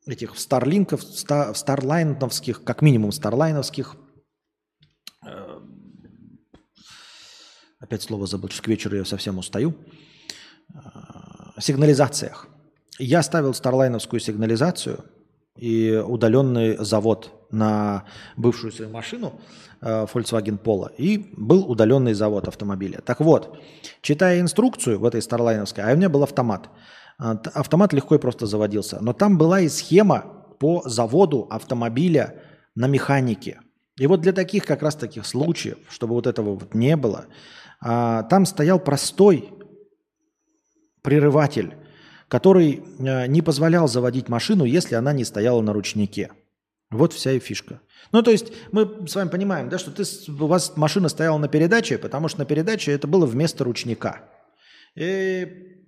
этих 0.07 0.37
старлинков, 0.37 1.01
в 1.01 1.17
ста- 1.17 1.53
в 1.53 1.57
старлайновских, 1.57 2.63
как 2.63 2.81
минимум 2.81 3.11
старлайновских 3.11 3.95
э, 5.25 5.59
опять 7.87 8.03
слово 8.03 8.27
забыл, 8.27 8.49
что 8.49 8.61
к 8.61 8.67
вечеру 8.67 8.97
я 8.97 9.05
совсем 9.05 9.37
устаю, 9.37 9.73
э, 10.73 10.79
сигнализациях. 11.59 12.47
Я 12.99 13.23
ставил 13.23 13.53
старлайновскую 13.53 14.19
сигнализацию 14.19 15.05
и 15.55 16.03
удаленный 16.05 16.77
завод 16.77 17.47
на 17.51 18.03
бывшую 18.35 18.71
свою 18.71 18.91
машину 18.91 19.39
э, 19.81 20.05
Volkswagen 20.13 20.59
Polo, 20.61 20.91
и 20.97 21.29
был 21.37 21.69
удаленный 21.69 22.13
завод 22.13 22.47
автомобиля. 22.47 22.99
Так 23.05 23.21
вот, 23.21 23.57
читая 24.01 24.41
инструкцию 24.41 24.99
в 24.99 25.05
этой 25.05 25.21
старлайновской, 25.21 25.83
а 25.83 25.93
у 25.93 25.95
меня 25.95 26.09
был 26.09 26.23
автомат, 26.23 26.69
т- 27.17 27.51
автомат 27.53 27.93
легко 27.93 28.15
и 28.15 28.19
просто 28.19 28.45
заводился, 28.47 28.99
но 29.01 29.13
там 29.13 29.37
была 29.37 29.61
и 29.61 29.69
схема 29.69 30.25
по 30.59 30.81
заводу 30.85 31.47
автомобиля 31.49 32.43
на 32.75 32.87
механике. 32.87 33.61
И 33.99 34.07
вот 34.07 34.21
для 34.21 34.33
таких 34.33 34.65
как 34.65 34.83
раз 34.83 34.95
таких 34.95 35.25
случаев, 35.25 35.77
чтобы 35.89 36.13
вот 36.13 36.27
этого 36.27 36.55
вот 36.55 36.75
не 36.75 36.95
было, 36.95 37.25
а, 37.79 38.23
там 38.23 38.45
стоял 38.45 38.79
простой 38.79 39.49
прерыватель, 41.01 41.75
который 42.27 42.83
э, 42.99 43.27
не 43.27 43.41
позволял 43.41 43.87
заводить 43.87 44.27
машину, 44.27 44.65
если 44.65 44.95
она 44.95 45.13
не 45.13 45.23
стояла 45.23 45.61
на 45.61 45.71
ручнике. 45.71 46.31
Вот 46.89 47.13
вся 47.13 47.31
и 47.31 47.39
фишка. 47.39 47.81
Ну, 48.11 48.21
то 48.21 48.31
есть 48.31 48.51
мы 48.71 49.07
с 49.07 49.15
вами 49.15 49.29
понимаем, 49.29 49.69
да, 49.69 49.77
что 49.77 49.91
ты, 49.91 50.03
у 50.29 50.47
вас 50.47 50.75
машина 50.77 51.09
стояла 51.09 51.37
на 51.37 51.47
передаче, 51.47 51.97
потому 51.97 52.27
что 52.27 52.39
на 52.39 52.45
передаче 52.45 52.91
это 52.91 53.07
было 53.07 53.25
вместо 53.25 53.63
ручника. 53.63 54.21
И, 54.95 55.85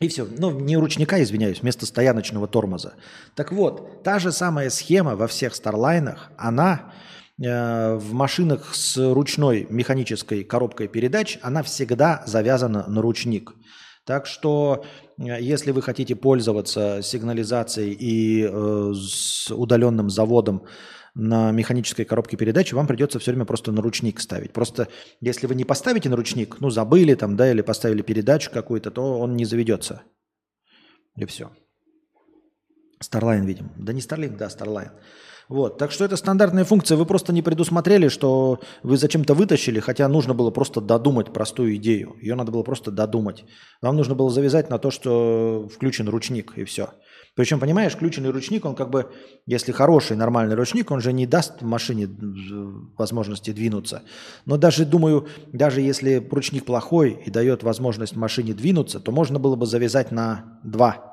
и 0.00 0.08
все. 0.08 0.26
Ну, 0.38 0.58
не 0.58 0.76
ручника, 0.76 1.22
извиняюсь, 1.22 1.60
вместо 1.60 1.86
стояночного 1.86 2.48
тормоза. 2.48 2.94
Так 3.34 3.52
вот, 3.52 4.02
та 4.02 4.18
же 4.18 4.32
самая 4.32 4.70
схема 4.70 5.16
во 5.16 5.26
всех 5.26 5.54
Старлайнах, 5.54 6.30
она 6.36 6.92
в 7.48 8.12
машинах 8.12 8.74
с 8.74 8.96
ручной 8.98 9.66
механической 9.70 10.44
коробкой 10.44 10.88
передач, 10.88 11.38
она 11.42 11.62
всегда 11.62 12.22
завязана 12.26 12.86
на 12.86 13.00
ручник. 13.00 13.54
Так 14.04 14.26
что, 14.26 14.84
э, 15.18 15.40
если 15.40 15.70
вы 15.70 15.82
хотите 15.82 16.16
пользоваться 16.16 17.00
сигнализацией 17.02 17.92
и 17.92 18.42
э, 18.42 18.92
с 18.94 19.50
удаленным 19.50 20.10
заводом 20.10 20.66
на 21.14 21.50
механической 21.52 22.04
коробке 22.04 22.36
передач, 22.36 22.72
вам 22.72 22.86
придется 22.86 23.18
все 23.18 23.30
время 23.30 23.44
просто 23.44 23.72
на 23.72 23.82
ручник 23.82 24.20
ставить. 24.20 24.52
Просто 24.52 24.88
если 25.20 25.46
вы 25.46 25.54
не 25.54 25.64
поставите 25.64 26.08
на 26.08 26.16
ручник, 26.16 26.60
ну 26.60 26.70
забыли 26.70 27.14
там, 27.14 27.36
да, 27.36 27.50
или 27.50 27.62
поставили 27.62 28.02
передачу 28.02 28.50
какую-то, 28.50 28.90
то 28.90 29.18
он 29.18 29.36
не 29.36 29.44
заведется. 29.44 30.02
И 31.16 31.24
все. 31.26 31.50
Starline, 33.02 33.44
видим. 33.46 33.70
Да 33.76 33.92
не 33.92 34.00
Starlink, 34.00 34.36
да, 34.36 34.46
Starline. 34.46 34.90
Вот, 35.50 35.78
так 35.78 35.90
что 35.90 36.04
это 36.04 36.14
стандартная 36.14 36.64
функция. 36.64 36.96
Вы 36.96 37.04
просто 37.06 37.32
не 37.32 37.42
предусмотрели, 37.42 38.06
что 38.06 38.60
вы 38.84 38.96
зачем-то 38.96 39.34
вытащили, 39.34 39.80
хотя 39.80 40.06
нужно 40.06 40.32
было 40.32 40.52
просто 40.52 40.80
додумать 40.80 41.32
простую 41.32 41.74
идею. 41.74 42.14
Ее 42.20 42.36
надо 42.36 42.52
было 42.52 42.62
просто 42.62 42.92
додумать. 42.92 43.44
Вам 43.82 43.96
нужно 43.96 44.14
было 44.14 44.30
завязать 44.30 44.70
на 44.70 44.78
то, 44.78 44.92
что 44.92 45.68
включен 45.74 46.08
ручник, 46.08 46.52
и 46.56 46.62
все. 46.62 46.90
Причем, 47.34 47.58
понимаешь, 47.58 47.94
включенный 47.94 48.30
ручник, 48.30 48.64
он 48.64 48.76
как 48.76 48.90
бы, 48.90 49.10
если 49.44 49.72
хороший, 49.72 50.16
нормальный 50.16 50.54
ручник, 50.54 50.92
он 50.92 51.00
же 51.00 51.12
не 51.12 51.26
даст 51.26 51.62
машине 51.62 52.04
э, 52.04 52.08
возможности 52.96 53.50
двинуться. 53.50 54.04
Но 54.46 54.56
даже, 54.56 54.84
думаю, 54.84 55.26
даже 55.52 55.80
если 55.80 56.24
ручник 56.30 56.64
плохой 56.64 57.20
и 57.26 57.28
дает 57.28 57.64
возможность 57.64 58.14
машине 58.14 58.54
двинуться, 58.54 59.00
то 59.00 59.10
можно 59.10 59.40
было 59.40 59.56
бы 59.56 59.66
завязать 59.66 60.12
на 60.12 60.60
два 60.62 61.09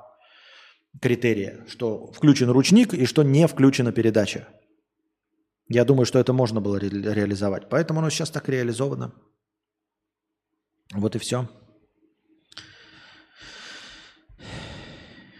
критерия, 1.02 1.66
что 1.68 2.12
включен 2.12 2.50
ручник 2.50 2.94
и 2.94 3.06
что 3.06 3.24
не 3.24 3.48
включена 3.48 3.92
передача. 3.92 4.48
Я 5.70 5.84
думаю, 5.86 6.06
что 6.06 6.20
это 6.20 6.34
можно 6.34 6.62
было 6.62 6.80
ре- 6.80 6.90
реализовать. 6.90 7.70
Поэтому 7.70 8.00
оно 8.00 8.10
сейчас 8.10 8.30
так 8.30 8.48
реализовано. 8.50 9.14
Вот 10.94 11.16
и 11.16 11.20
все. 11.20 11.50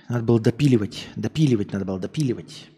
Надо 0.10 0.24
было 0.24 0.40
допиливать. 0.40 1.08
Допиливать 1.16 1.72
надо 1.74 1.86
было, 1.86 2.00
допиливать. 2.00 2.70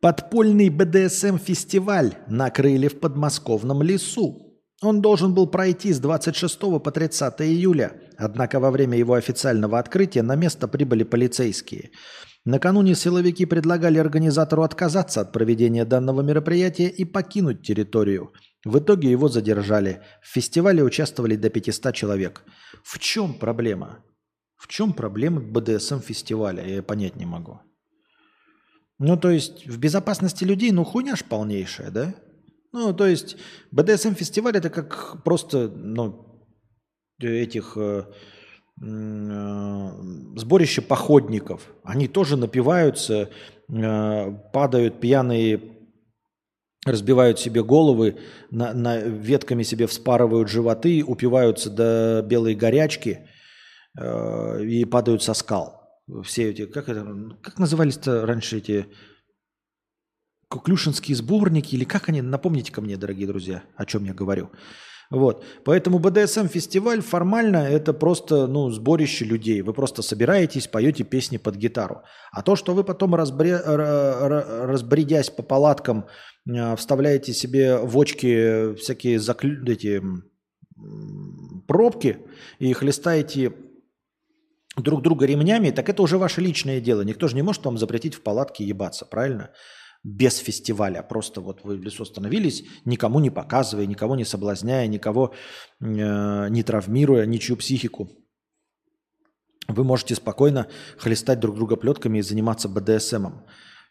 Подпольный 0.00 0.68
БДСМ-фестиваль 0.68 2.18
накрыли 2.28 2.88
в 2.88 3.00
подмосковном 3.00 3.82
лесу. 3.82 4.43
Он 4.84 5.00
должен 5.00 5.34
был 5.34 5.46
пройти 5.46 5.92
с 5.92 5.98
26 5.98 6.60
по 6.60 6.90
30 6.90 7.40
июля, 7.40 8.00
однако 8.18 8.60
во 8.60 8.70
время 8.70 8.98
его 8.98 9.14
официального 9.14 9.78
открытия 9.78 10.22
на 10.22 10.36
место 10.36 10.68
прибыли 10.68 11.04
полицейские. 11.04 11.90
Накануне 12.44 12.94
силовики 12.94 13.46
предлагали 13.46 13.98
организатору 13.98 14.62
отказаться 14.62 15.22
от 15.22 15.32
проведения 15.32 15.86
данного 15.86 16.20
мероприятия 16.20 16.88
и 16.88 17.06
покинуть 17.06 17.62
территорию. 17.62 18.32
В 18.64 18.78
итоге 18.78 19.10
его 19.10 19.28
задержали. 19.28 20.02
В 20.22 20.28
фестивале 20.28 20.82
участвовали 20.82 21.36
до 21.36 21.48
500 21.48 21.94
человек. 21.94 22.42
В 22.82 22.98
чем 22.98 23.34
проблема? 23.34 24.04
В 24.56 24.68
чем 24.68 24.92
проблема 24.92 25.40
БДСМ-фестиваля? 25.40 26.66
Я 26.66 26.82
понять 26.82 27.16
не 27.16 27.24
могу. 27.24 27.60
Ну, 28.98 29.16
то 29.16 29.30
есть 29.30 29.66
в 29.66 29.78
безопасности 29.78 30.44
людей, 30.44 30.70
ну, 30.70 30.84
хуйня 30.84 31.16
ж 31.16 31.24
полнейшая, 31.24 31.90
да? 31.90 32.14
Ну, 32.74 32.92
то 32.92 33.06
есть 33.06 33.36
БДСМ-фестиваль 33.70 34.56
это 34.56 34.68
как 34.68 35.22
просто, 35.22 35.68
ну, 35.68 36.42
этих 37.20 37.74
э, 37.76 38.02
э, 38.82 39.90
сборище 40.34 40.82
походников. 40.82 41.72
Они 41.84 42.08
тоже 42.08 42.36
напиваются, 42.36 43.30
э, 43.68 44.32
падают 44.52 44.98
пьяные, 44.98 45.60
разбивают 46.84 47.38
себе 47.38 47.62
головы, 47.62 48.18
на, 48.50 48.74
на- 48.74 48.98
ветками 48.98 49.62
себе 49.62 49.86
вспарывают 49.86 50.48
животы, 50.48 51.04
упиваются 51.06 51.70
до 51.70 52.26
белой 52.28 52.56
горячки 52.56 53.20
э, 53.96 54.64
и 54.64 54.84
падают 54.84 55.22
со 55.22 55.34
скал. 55.34 55.80
Все 56.24 56.50
эти, 56.50 56.66
как 56.66 56.88
это, 56.88 57.06
как 57.40 57.60
назывались-то 57.60 58.26
раньше 58.26 58.58
эти 58.58 58.86
Куклюшинские 60.48 61.16
сборники, 61.16 61.74
или 61.74 61.84
как 61.84 62.08
они, 62.08 62.22
напомните 62.22 62.72
ко 62.72 62.80
мне, 62.80 62.96
дорогие 62.96 63.26
друзья, 63.26 63.62
о 63.76 63.86
чем 63.86 64.04
я 64.04 64.14
говорю. 64.14 64.50
Вот. 65.10 65.44
Поэтому 65.64 65.98
БДСМ-фестиваль 65.98 67.00
формально 67.00 67.58
это 67.58 67.92
просто 67.92 68.46
ну, 68.46 68.70
сборище 68.70 69.24
людей. 69.24 69.62
Вы 69.62 69.72
просто 69.72 70.02
собираетесь, 70.02 70.66
поете 70.66 71.04
песни 71.04 71.36
под 71.36 71.56
гитару. 71.56 72.02
А 72.32 72.42
то, 72.42 72.56
что 72.56 72.74
вы 72.74 72.84
потом, 72.84 73.14
разбре- 73.14 73.62
ра- 73.64 74.28
ра- 74.28 74.66
разбредясь 74.66 75.30
по 75.30 75.42
палаткам, 75.42 76.06
э, 76.48 76.76
вставляете 76.76 77.32
себе 77.32 77.76
в 77.76 77.98
очки 78.00 78.74
всякие 78.74 79.18
заклю- 79.18 79.70
эти, 79.70 80.02
пробки 81.68 82.18
и 82.58 82.72
хлестаете 82.72 83.52
друг 84.76 85.02
друга 85.02 85.26
ремнями, 85.26 85.70
так 85.70 85.88
это 85.88 86.02
уже 86.02 86.18
ваше 86.18 86.40
личное 86.40 86.80
дело. 86.80 87.02
Никто 87.02 87.28
же 87.28 87.36
не 87.36 87.42
может 87.42 87.64
вам 87.64 87.78
запретить 87.78 88.14
в 88.14 88.22
палатке 88.22 88.64
ебаться, 88.64 89.04
правильно? 89.04 89.50
Без 90.04 90.36
фестиваля. 90.36 91.02
Просто 91.02 91.40
вот 91.40 91.64
вы 91.64 91.76
в 91.76 91.82
лесу 91.82 92.02
остановились, 92.02 92.64
никому 92.84 93.20
не 93.20 93.30
показывая, 93.30 93.86
никого 93.86 94.16
не 94.16 94.24
соблазняя, 94.24 94.86
никого 94.86 95.32
э, 95.80 96.48
не 96.50 96.62
травмируя, 96.62 97.26
ничью 97.26 97.56
психику. 97.56 98.10
Вы 99.66 99.82
можете 99.82 100.14
спокойно 100.14 100.68
хлестать 100.98 101.40
друг 101.40 101.56
друга 101.56 101.76
плетками 101.76 102.18
и 102.18 102.22
заниматься 102.22 102.68
БДСМом. 102.68 103.46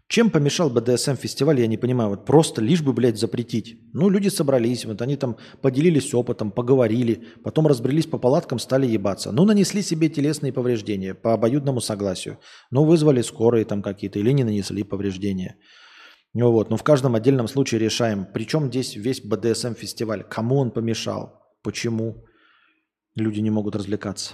Чем 0.08 0.30
помешал 0.30 0.70
БДСМ-фестиваль, 0.70 1.62
я 1.62 1.68
не 1.68 1.78
понимаю. 1.78 2.12
Вот 2.12 2.26
просто 2.26 2.62
лишь 2.62 2.84
бы, 2.84 2.94
блядь, 2.94 3.18
запретить. 3.18 3.80
Ну, 3.94 4.10
люди 4.10 4.28
собрались, 4.28 4.86
вот 4.86 5.02
они 5.02 5.16
там 5.16 5.38
поделились 5.62 6.14
опытом, 6.14 6.52
поговорили, 6.52 7.24
потом 7.44 7.66
разбрелись 7.66 8.06
по 8.06 8.20
палаткам, 8.20 8.60
стали 8.60 8.86
ебаться. 8.86 9.32
Ну, 9.32 9.46
нанесли 9.46 9.82
себе 9.82 10.10
телесные 10.10 10.54
повреждения 10.54 11.16
по 11.16 11.34
обоюдному 11.34 11.82
согласию. 11.82 12.38
Ну, 12.70 12.84
вызвали 12.84 13.24
скорые 13.24 13.66
там 13.66 13.82
какие-то 13.82 14.20
или 14.20 14.32
не 14.32 14.44
нанесли 14.44 14.84
повреждения. 14.84 15.56
Ну 16.34 16.52
вот, 16.52 16.70
но 16.72 16.78
в 16.78 16.84
каждом 16.84 17.16
отдельном 17.16 17.48
случае 17.48 17.80
решаем. 17.80 18.26
Причем 18.26 18.68
здесь 18.68 18.96
весь 18.96 19.22
БДСМ-фестиваль. 19.22 20.24
Кому 20.24 20.58
он 20.58 20.72
помешал? 20.72 21.42
Почему? 21.62 22.26
Люди 23.16 23.40
не 23.40 23.52
могут 23.52 23.76
развлекаться. 23.76 24.34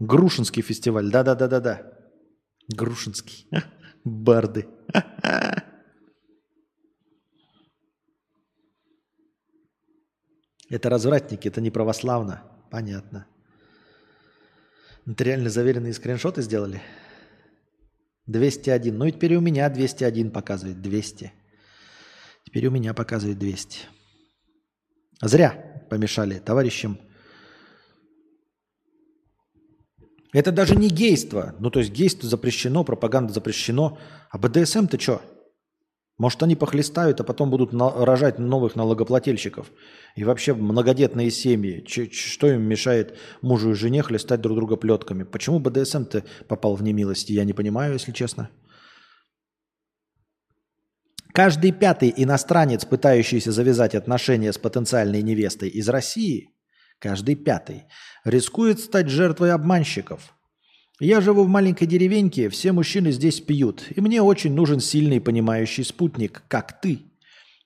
Грушинский 0.00 0.62
фестиваль. 0.62 1.10
Да-да-да-да-да. 1.10 1.92
Грушинский. 2.68 3.48
Барды. 4.04 4.66
Это 10.70 10.88
развратники, 10.88 11.46
это 11.46 11.60
не 11.60 11.70
православно. 11.70 12.42
Понятно. 12.70 13.26
Нотариально 15.04 15.50
заверенные 15.50 15.92
скриншоты 15.92 16.42
сделали? 16.42 16.82
201. 18.26 18.96
Ну 18.96 19.04
и 19.06 19.12
теперь 19.12 19.34
у 19.36 19.40
меня 19.40 19.68
201 19.68 20.30
показывает. 20.30 20.80
200. 20.80 21.32
Теперь 22.44 22.66
у 22.66 22.70
меня 22.70 22.94
показывает 22.94 23.38
200. 23.38 23.80
Зря 25.22 25.84
помешали 25.90 26.38
товарищам. 26.38 26.98
Это 30.32 30.50
даже 30.50 30.74
не 30.74 30.88
гейство. 30.88 31.54
Ну, 31.60 31.70
то 31.70 31.78
есть 31.78 31.92
гейство 31.92 32.28
запрещено, 32.28 32.82
пропаганда 32.82 33.32
запрещено. 33.32 33.98
А 34.30 34.38
БДСМ-то 34.38 34.98
что? 34.98 35.22
Может, 36.16 36.44
они 36.44 36.54
похлестают, 36.54 37.20
а 37.20 37.24
потом 37.24 37.50
будут 37.50 37.72
рожать 37.72 38.38
новых 38.38 38.76
налогоплательщиков. 38.76 39.72
И 40.14 40.22
вообще 40.22 40.54
многодетные 40.54 41.30
семьи. 41.30 41.84
Ч- 41.84 42.10
что 42.10 42.46
им 42.46 42.62
мешает 42.62 43.18
мужу 43.42 43.72
и 43.72 43.74
жене 43.74 44.02
хлестать 44.02 44.40
друг 44.40 44.56
друга 44.56 44.76
плетками? 44.76 45.24
Почему 45.24 45.58
БДСМ-то 45.58 46.22
попал 46.46 46.76
в 46.76 46.84
немилости, 46.84 47.32
я 47.32 47.44
не 47.44 47.52
понимаю, 47.52 47.94
если 47.94 48.12
честно. 48.12 48.50
Каждый 51.32 51.72
пятый 51.72 52.14
иностранец, 52.16 52.84
пытающийся 52.84 53.50
завязать 53.50 53.96
отношения 53.96 54.52
с 54.52 54.58
потенциальной 54.58 55.20
невестой 55.20 55.68
из 55.68 55.88
России, 55.88 56.54
каждый 57.00 57.34
пятый, 57.34 57.86
рискует 58.24 58.78
стать 58.78 59.08
жертвой 59.08 59.50
обманщиков. 59.50 60.32
Я 61.00 61.20
живу 61.20 61.42
в 61.42 61.48
маленькой 61.48 61.86
деревеньке, 61.86 62.48
все 62.48 62.70
мужчины 62.70 63.10
здесь 63.10 63.40
пьют, 63.40 63.82
и 63.96 64.00
мне 64.00 64.22
очень 64.22 64.54
нужен 64.54 64.78
сильный 64.78 65.20
понимающий 65.20 65.84
спутник, 65.84 66.44
как 66.46 66.80
ты. 66.80 67.00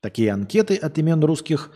Такие 0.01 0.33
анкеты 0.33 0.77
от 0.77 0.97
имен 0.97 1.23
русских 1.23 1.71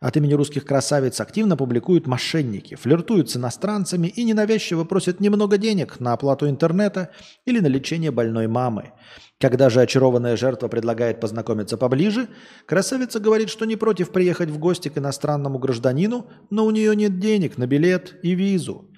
от 0.00 0.16
имени 0.16 0.34
русских 0.34 0.64
красавиц 0.64 1.20
активно 1.20 1.56
публикуют 1.56 2.06
мошенники, 2.06 2.76
флиртуют 2.76 3.30
с 3.30 3.36
иностранцами 3.36 4.06
и 4.06 4.22
ненавязчиво 4.22 4.84
просят 4.84 5.18
немного 5.18 5.58
денег 5.58 5.98
на 5.98 6.12
оплату 6.12 6.48
интернета 6.48 7.10
или 7.46 7.58
на 7.58 7.66
лечение 7.66 8.12
больной 8.12 8.46
мамы. 8.46 8.92
Когда 9.40 9.70
же 9.70 9.80
очарованная 9.80 10.36
жертва 10.36 10.68
предлагает 10.68 11.20
познакомиться 11.20 11.76
поближе, 11.76 12.28
красавица 12.66 13.18
говорит, 13.18 13.48
что 13.50 13.64
не 13.64 13.74
против 13.74 14.10
приехать 14.10 14.50
в 14.50 14.58
гости 14.58 14.88
к 14.88 14.98
иностранному 14.98 15.58
гражданину, 15.58 16.30
но 16.48 16.64
у 16.64 16.70
нее 16.70 16.94
нет 16.94 17.18
денег 17.18 17.58
на 17.58 17.66
билет 17.66 18.20
и 18.22 18.36
визу. 18.36 18.88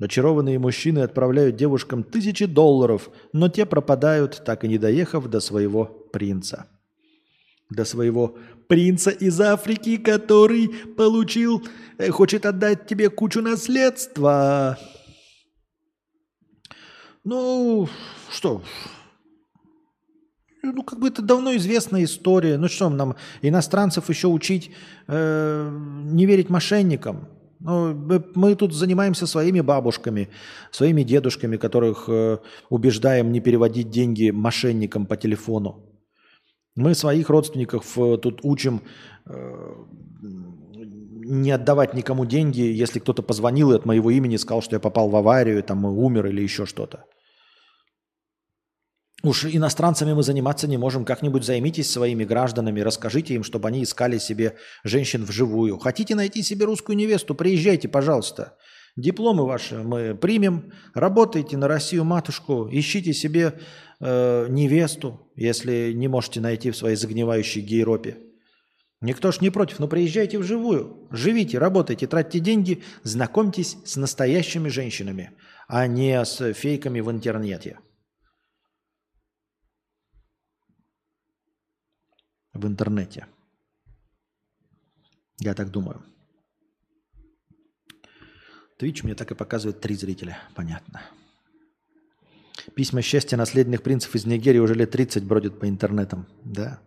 Очарованные 0.00 0.58
мужчины 0.58 1.00
отправляют 1.00 1.56
девушкам 1.56 2.02
тысячи 2.02 2.46
долларов, 2.46 3.10
но 3.34 3.50
те 3.50 3.66
пропадают, 3.66 4.42
так 4.46 4.64
и 4.64 4.68
не 4.68 4.78
доехав 4.78 5.28
до 5.28 5.40
своего 5.40 5.84
принца. 5.84 6.66
До 7.68 7.84
своего 7.84 8.38
принца 8.66 9.10
из 9.10 9.38
Африки, 9.40 9.98
который 9.98 10.68
получил, 10.96 11.62
э, 11.98 12.08
хочет 12.10 12.46
отдать 12.46 12.86
тебе 12.86 13.10
кучу 13.10 13.42
наследства. 13.42 14.78
Ну, 17.22 17.86
что, 18.30 18.62
ну, 20.62 20.82
как 20.82 20.98
бы 20.98 21.08
это 21.08 21.20
давно 21.20 21.54
известная 21.56 22.04
история. 22.04 22.56
Ну 22.56 22.68
что, 22.68 22.88
нам 22.88 23.16
иностранцев 23.42 24.08
еще 24.08 24.28
учить 24.28 24.70
э, 25.08 25.70
не 26.06 26.24
верить 26.24 26.48
мошенникам? 26.48 27.28
Ну, 27.60 27.94
мы, 28.34 28.54
тут 28.54 28.72
занимаемся 28.72 29.26
своими 29.26 29.60
бабушками, 29.60 30.28
своими 30.70 31.02
дедушками, 31.02 31.58
которых 31.58 32.08
э, 32.08 32.38
убеждаем 32.70 33.32
не 33.32 33.40
переводить 33.40 33.90
деньги 33.90 34.30
мошенникам 34.30 35.04
по 35.04 35.16
телефону. 35.16 35.84
Мы 36.74 36.94
своих 36.94 37.28
родственников 37.28 37.98
э, 37.98 38.16
тут 38.16 38.40
учим 38.44 38.80
э, 39.26 39.74
не 41.30 41.50
отдавать 41.50 41.92
никому 41.92 42.24
деньги, 42.24 42.62
если 42.62 42.98
кто-то 42.98 43.22
позвонил 43.22 43.72
и 43.72 43.76
от 43.76 43.84
моего 43.84 44.10
имени 44.10 44.36
сказал, 44.36 44.62
что 44.62 44.76
я 44.76 44.80
попал 44.80 45.10
в 45.10 45.16
аварию, 45.16 45.62
там 45.62 45.84
умер 45.84 46.26
или 46.26 46.40
еще 46.40 46.64
что-то. 46.64 47.04
Уж 49.22 49.44
иностранцами 49.44 50.14
мы 50.14 50.22
заниматься 50.22 50.66
не 50.66 50.78
можем. 50.78 51.04
Как-нибудь 51.04 51.44
займитесь 51.44 51.90
своими 51.90 52.24
гражданами, 52.24 52.80
расскажите 52.80 53.34
им, 53.34 53.44
чтобы 53.44 53.68
они 53.68 53.82
искали 53.82 54.18
себе 54.18 54.56
женщин 54.82 55.24
вживую. 55.24 55.78
Хотите 55.78 56.14
найти 56.14 56.42
себе 56.42 56.64
русскую 56.64 56.96
невесту, 56.96 57.34
приезжайте, 57.34 57.88
пожалуйста. 57.88 58.56
Дипломы 58.96 59.46
ваши 59.46 59.76
мы 59.78 60.14
примем, 60.14 60.72
работайте 60.94 61.56
на 61.56 61.68
Россию 61.68 62.04
матушку, 62.04 62.68
ищите 62.70 63.12
себе 63.12 63.60
э, 64.00 64.46
невесту, 64.48 65.30
если 65.36 65.92
не 65.92 66.08
можете 66.08 66.40
найти 66.40 66.70
в 66.70 66.76
своей 66.76 66.96
загнивающей 66.96 67.60
гейропе. 67.60 68.16
Никто 69.00 69.32
ж 69.32 69.40
не 69.40 69.50
против, 69.50 69.78
но 69.78 69.88
приезжайте 69.88 70.38
вживую, 70.38 71.08
живите, 71.10 71.58
работайте, 71.58 72.06
тратьте 72.06 72.40
деньги, 72.40 72.82
знакомьтесь 73.02 73.76
с 73.84 73.96
настоящими 73.96 74.68
женщинами, 74.68 75.30
а 75.68 75.86
не 75.86 76.22
с 76.22 76.52
фейками 76.52 77.00
в 77.00 77.10
интернете. 77.10 77.78
В 82.60 82.66
интернете. 82.66 83.26
Я 85.38 85.54
так 85.54 85.70
думаю. 85.70 86.02
Твич 88.76 89.02
мне 89.02 89.14
так 89.14 89.30
и 89.30 89.34
показывает 89.34 89.80
три 89.80 89.94
зрителя. 89.94 90.38
Понятно. 90.54 91.00
Письма 92.74 93.00
счастья 93.00 93.38
наследных 93.38 93.82
принцев 93.82 94.14
из 94.14 94.26
Нигерии 94.26 94.58
уже 94.58 94.74
лет 94.74 94.90
30 94.90 95.24
бродят 95.24 95.58
по 95.58 95.66
интернетам. 95.70 96.26
Да. 96.44 96.80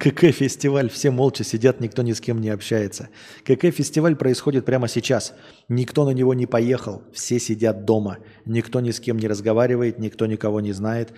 КК-фестиваль. 0.00 0.88
Все 0.88 1.10
молча 1.10 1.44
сидят, 1.44 1.80
никто 1.80 2.02
ни 2.02 2.12
с 2.12 2.20
кем 2.20 2.40
не 2.40 2.48
общается. 2.48 3.10
КК-фестиваль 3.44 4.16
происходит 4.16 4.64
прямо 4.64 4.88
сейчас. 4.88 5.34
Никто 5.68 6.06
на 6.06 6.10
него 6.10 6.32
не 6.32 6.46
поехал. 6.46 7.02
Все 7.12 7.38
сидят 7.38 7.84
дома. 7.84 8.18
Никто 8.46 8.80
ни 8.80 8.90
с 8.90 9.00
кем 9.00 9.18
не 9.18 9.28
разговаривает, 9.28 9.98
никто 9.98 10.24
никого 10.24 10.60
не 10.60 10.72
знает. 10.72 11.12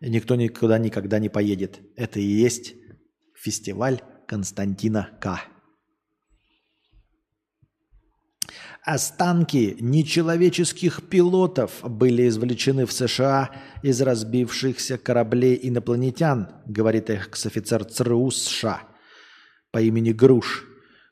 Никто 0.00 0.34
никуда 0.34 0.78
никогда 0.78 1.20
не 1.20 1.28
поедет. 1.28 1.80
Это 1.96 2.18
и 2.18 2.24
есть 2.24 2.74
фестиваль 3.34 4.02
Константина 4.26 5.10
К. 5.20 5.53
Останки 8.84 9.78
нечеловеческих 9.80 11.08
пилотов 11.08 11.80
были 11.82 12.28
извлечены 12.28 12.84
в 12.84 12.92
США 12.92 13.50
из 13.82 14.02
разбившихся 14.02 14.98
кораблей 14.98 15.58
инопланетян, 15.62 16.48
говорит 16.66 17.08
экс-офицер 17.08 17.86
ЦРУ 17.86 18.30
США 18.30 18.82
по 19.70 19.80
имени 19.80 20.12
Груш. 20.12 20.66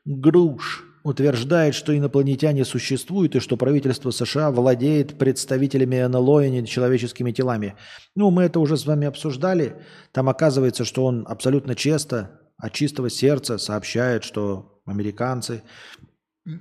Груш 0.05 0.85
утверждает, 1.03 1.73
что 1.73 1.97
инопланетяне 1.97 2.63
существуют 2.63 3.35
и 3.35 3.39
что 3.39 3.57
правительство 3.57 4.11
США 4.11 4.51
владеет 4.51 5.17
представителями 5.17 5.99
НЛО 6.05 6.45
и 6.45 6.51
нечеловеческими 6.51 7.31
телами. 7.31 7.73
Ну, 8.15 8.29
мы 8.29 8.43
это 8.43 8.59
уже 8.59 8.77
с 8.77 8.85
вами 8.85 9.07
обсуждали. 9.07 9.81
Там 10.11 10.29
оказывается, 10.29 10.85
что 10.85 11.05
он 11.05 11.25
абсолютно 11.27 11.73
честно, 11.73 12.39
от 12.55 12.71
чистого 12.73 13.09
сердца 13.09 13.57
сообщает, 13.57 14.23
что 14.23 14.79
американцы 14.85 15.63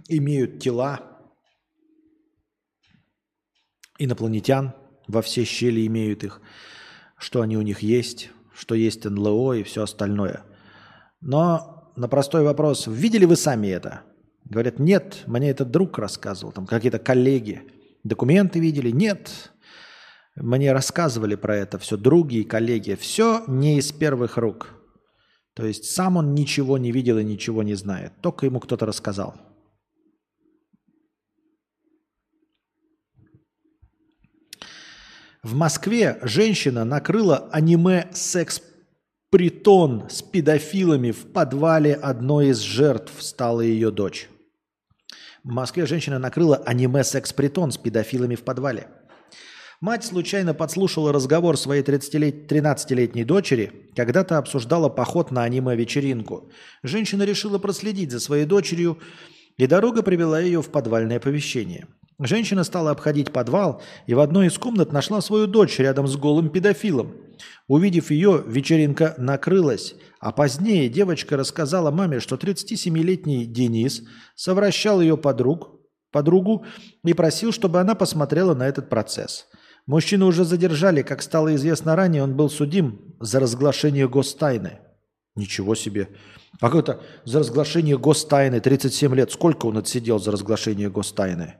имеют 0.08 0.60
тела 0.60 1.00
инопланетян, 3.98 4.74
во 5.08 5.22
все 5.22 5.44
щели 5.44 5.86
имеют 5.86 6.24
их, 6.24 6.40
что 7.18 7.42
они 7.42 7.56
у 7.56 7.62
них 7.62 7.80
есть, 7.80 8.30
что 8.54 8.74
есть 8.74 9.04
НЛО 9.04 9.54
и 9.54 9.62
все 9.62 9.82
остальное. 9.82 10.44
Но 11.20 11.92
на 11.96 12.08
простой 12.08 12.42
вопрос, 12.42 12.86
видели 12.86 13.24
вы 13.24 13.36
сами 13.36 13.68
это? 13.68 14.02
Говорят, 14.44 14.78
нет, 14.78 15.22
мне 15.26 15.50
этот 15.50 15.70
друг 15.70 15.98
рассказывал, 15.98 16.52
там 16.52 16.66
какие-то 16.66 16.98
коллеги. 16.98 17.62
Документы 18.02 18.58
видели? 18.58 18.90
Нет. 18.90 19.52
Мне 20.34 20.72
рассказывали 20.72 21.36
про 21.36 21.56
это 21.56 21.78
все, 21.78 21.96
други 21.96 22.40
и 22.40 22.44
коллеги. 22.44 22.94
Все 22.94 23.44
не 23.46 23.78
из 23.78 23.92
первых 23.92 24.36
рук. 24.36 24.74
То 25.54 25.66
есть 25.66 25.84
сам 25.84 26.16
он 26.16 26.34
ничего 26.34 26.78
не 26.78 26.90
видел 26.90 27.18
и 27.18 27.24
ничего 27.24 27.62
не 27.62 27.74
знает. 27.74 28.14
Только 28.22 28.46
ему 28.46 28.58
кто-то 28.58 28.86
рассказал. 28.86 29.51
В 35.42 35.54
Москве 35.56 36.20
женщина 36.22 36.84
накрыла 36.84 37.48
аниме-секс-притон 37.50 40.08
с 40.08 40.22
педофилами 40.22 41.10
в 41.10 41.32
подвале 41.32 41.94
одной 41.94 42.50
из 42.50 42.60
жертв 42.60 43.20
стала 43.20 43.60
ее 43.60 43.90
дочь. 43.90 44.28
В 45.42 45.48
Москве 45.48 45.84
женщина 45.86 46.20
накрыла 46.20 46.58
аниме-секс-притон 46.58 47.72
с 47.72 47.76
педофилами 47.76 48.36
в 48.36 48.44
подвале. 48.44 48.86
Мать 49.80 50.04
случайно 50.04 50.54
подслушала 50.54 51.12
разговор 51.12 51.56
своей 51.56 51.82
30-лет- 51.82 52.46
13-летней 52.46 53.24
дочери, 53.24 53.90
когда-то 53.96 54.38
обсуждала 54.38 54.88
поход 54.88 55.32
на 55.32 55.42
аниме-вечеринку. 55.42 56.52
Женщина 56.84 57.24
решила 57.24 57.58
проследить 57.58 58.12
за 58.12 58.20
своей 58.20 58.44
дочерью, 58.44 59.00
и 59.56 59.66
дорога 59.66 60.04
привела 60.04 60.38
ее 60.38 60.62
в 60.62 60.70
подвальное 60.70 61.18
помещение. 61.18 61.88
Женщина 62.24 62.62
стала 62.62 62.92
обходить 62.92 63.32
подвал 63.32 63.82
и 64.06 64.14
в 64.14 64.20
одной 64.20 64.46
из 64.46 64.56
комнат 64.56 64.92
нашла 64.92 65.20
свою 65.20 65.48
дочь 65.48 65.80
рядом 65.80 66.06
с 66.06 66.16
голым 66.16 66.50
педофилом. 66.50 67.16
Увидев 67.66 68.12
ее, 68.12 68.44
вечеринка 68.46 69.14
накрылась, 69.18 69.96
а 70.20 70.30
позднее 70.30 70.88
девочка 70.88 71.36
рассказала 71.36 71.90
маме, 71.90 72.20
что 72.20 72.36
37-летний 72.36 73.44
Денис 73.44 74.02
совращал 74.36 75.00
ее 75.00 75.16
подруг, 75.16 75.80
подругу 76.12 76.64
и 77.04 77.12
просил, 77.12 77.50
чтобы 77.50 77.80
она 77.80 77.96
посмотрела 77.96 78.54
на 78.54 78.68
этот 78.68 78.88
процесс. 78.88 79.46
Мужчину 79.86 80.28
уже 80.28 80.44
задержали, 80.44 81.02
как 81.02 81.22
стало 81.22 81.56
известно 81.56 81.96
ранее, 81.96 82.22
он 82.22 82.36
был 82.36 82.50
судим 82.50 83.16
за 83.18 83.40
разглашение 83.40 84.08
гостайны. 84.08 84.78
Ничего 85.34 85.74
себе. 85.74 86.08
А 86.60 86.70
как 86.70 86.78
это 86.78 87.00
за 87.24 87.40
разглашение 87.40 87.98
гостайны 87.98 88.60
37 88.60 89.12
лет? 89.16 89.32
Сколько 89.32 89.66
он 89.66 89.78
отсидел 89.78 90.20
за 90.20 90.30
разглашение 90.30 90.88
гостайны? 90.88 91.56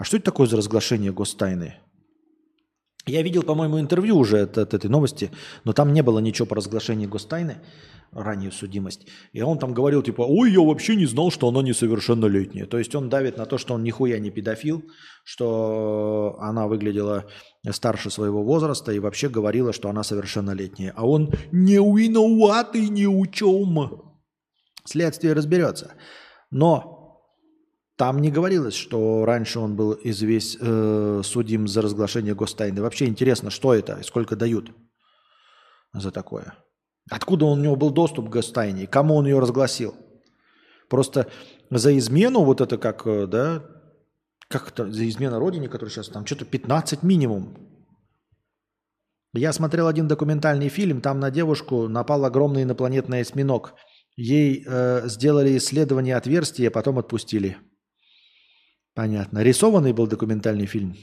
А 0.00 0.04
что 0.04 0.16
это 0.16 0.24
такое 0.24 0.46
за 0.46 0.56
разглашение 0.56 1.12
гостайны? 1.12 1.74
Я 3.04 3.20
видел, 3.20 3.42
по-моему, 3.42 3.78
интервью 3.78 4.16
уже 4.16 4.40
от, 4.40 4.56
от 4.56 4.72
этой 4.72 4.88
новости, 4.88 5.30
но 5.64 5.74
там 5.74 5.92
не 5.92 6.02
было 6.02 6.20
ничего 6.20 6.46
по 6.46 6.56
разглашению 6.56 7.10
гостайны, 7.10 7.58
раннюю 8.10 8.50
судимость. 8.50 9.06
И 9.34 9.42
он 9.42 9.58
там 9.58 9.74
говорил, 9.74 10.02
типа, 10.02 10.22
ой, 10.22 10.52
я 10.52 10.60
вообще 10.62 10.96
не 10.96 11.04
знал, 11.04 11.30
что 11.30 11.48
она 11.48 11.60
несовершеннолетняя. 11.60 12.64
То 12.64 12.78
есть 12.78 12.94
он 12.94 13.10
давит 13.10 13.36
на 13.36 13.44
то, 13.44 13.58
что 13.58 13.74
он 13.74 13.82
нихуя 13.82 14.18
не 14.18 14.30
педофил, 14.30 14.82
что 15.22 16.36
она 16.40 16.66
выглядела 16.66 17.26
старше 17.70 18.08
своего 18.08 18.42
возраста 18.42 18.92
и 18.92 18.98
вообще 18.98 19.28
говорила, 19.28 19.74
что 19.74 19.90
она 19.90 20.02
совершеннолетняя. 20.02 20.94
А 20.96 21.06
он 21.06 21.30
не 21.52 21.74
виноватый 21.74 22.88
ни 22.88 23.04
у 23.04 23.26
чем. 23.26 24.16
Следствие 24.86 25.34
разберется. 25.34 25.92
Но 26.50 26.89
там 28.00 28.22
не 28.22 28.30
говорилось, 28.30 28.72
что 28.72 29.26
раньше 29.26 29.58
он 29.58 29.76
был 29.76 29.92
известь, 29.92 30.56
э, 30.58 31.20
судим 31.22 31.68
за 31.68 31.82
разглашение 31.82 32.34
гостайны. 32.34 32.80
Вообще 32.80 33.04
интересно, 33.04 33.50
что 33.50 33.74
это 33.74 33.98
и 34.00 34.02
сколько 34.02 34.36
дают 34.36 34.72
за 35.92 36.10
такое. 36.10 36.54
Откуда 37.10 37.44
у 37.44 37.56
него 37.56 37.76
был 37.76 37.90
доступ 37.90 38.30
к 38.30 38.32
гостайне? 38.32 38.86
Кому 38.86 39.16
он 39.16 39.26
ее 39.26 39.38
разгласил? 39.38 39.94
Просто 40.88 41.26
за 41.68 41.98
измену, 41.98 42.42
вот 42.42 42.62
это 42.62 42.78
как, 42.78 43.06
э, 43.06 43.26
да, 43.26 43.64
как 44.48 44.68
это, 44.68 44.90
за 44.90 45.06
измену 45.06 45.38
родине, 45.38 45.68
который 45.68 45.90
сейчас 45.90 46.08
там 46.08 46.24
что-то 46.24 46.46
15 46.46 47.02
минимум. 47.02 47.54
Я 49.34 49.52
смотрел 49.52 49.88
один 49.88 50.08
документальный 50.08 50.70
фильм, 50.70 51.02
там 51.02 51.20
на 51.20 51.30
девушку 51.30 51.86
напал 51.86 52.24
огромный 52.24 52.62
инопланетный 52.62 53.20
осьминог. 53.20 53.74
Ей 54.16 54.64
э, 54.66 55.02
сделали 55.04 55.54
исследование 55.58 56.16
отверстия, 56.16 56.70
потом 56.70 56.98
отпустили. 56.98 57.58
Понятно. 59.00 59.38
Рисованный 59.38 59.94
был 59.94 60.06
документальный 60.06 60.66
фильм? 60.66 60.94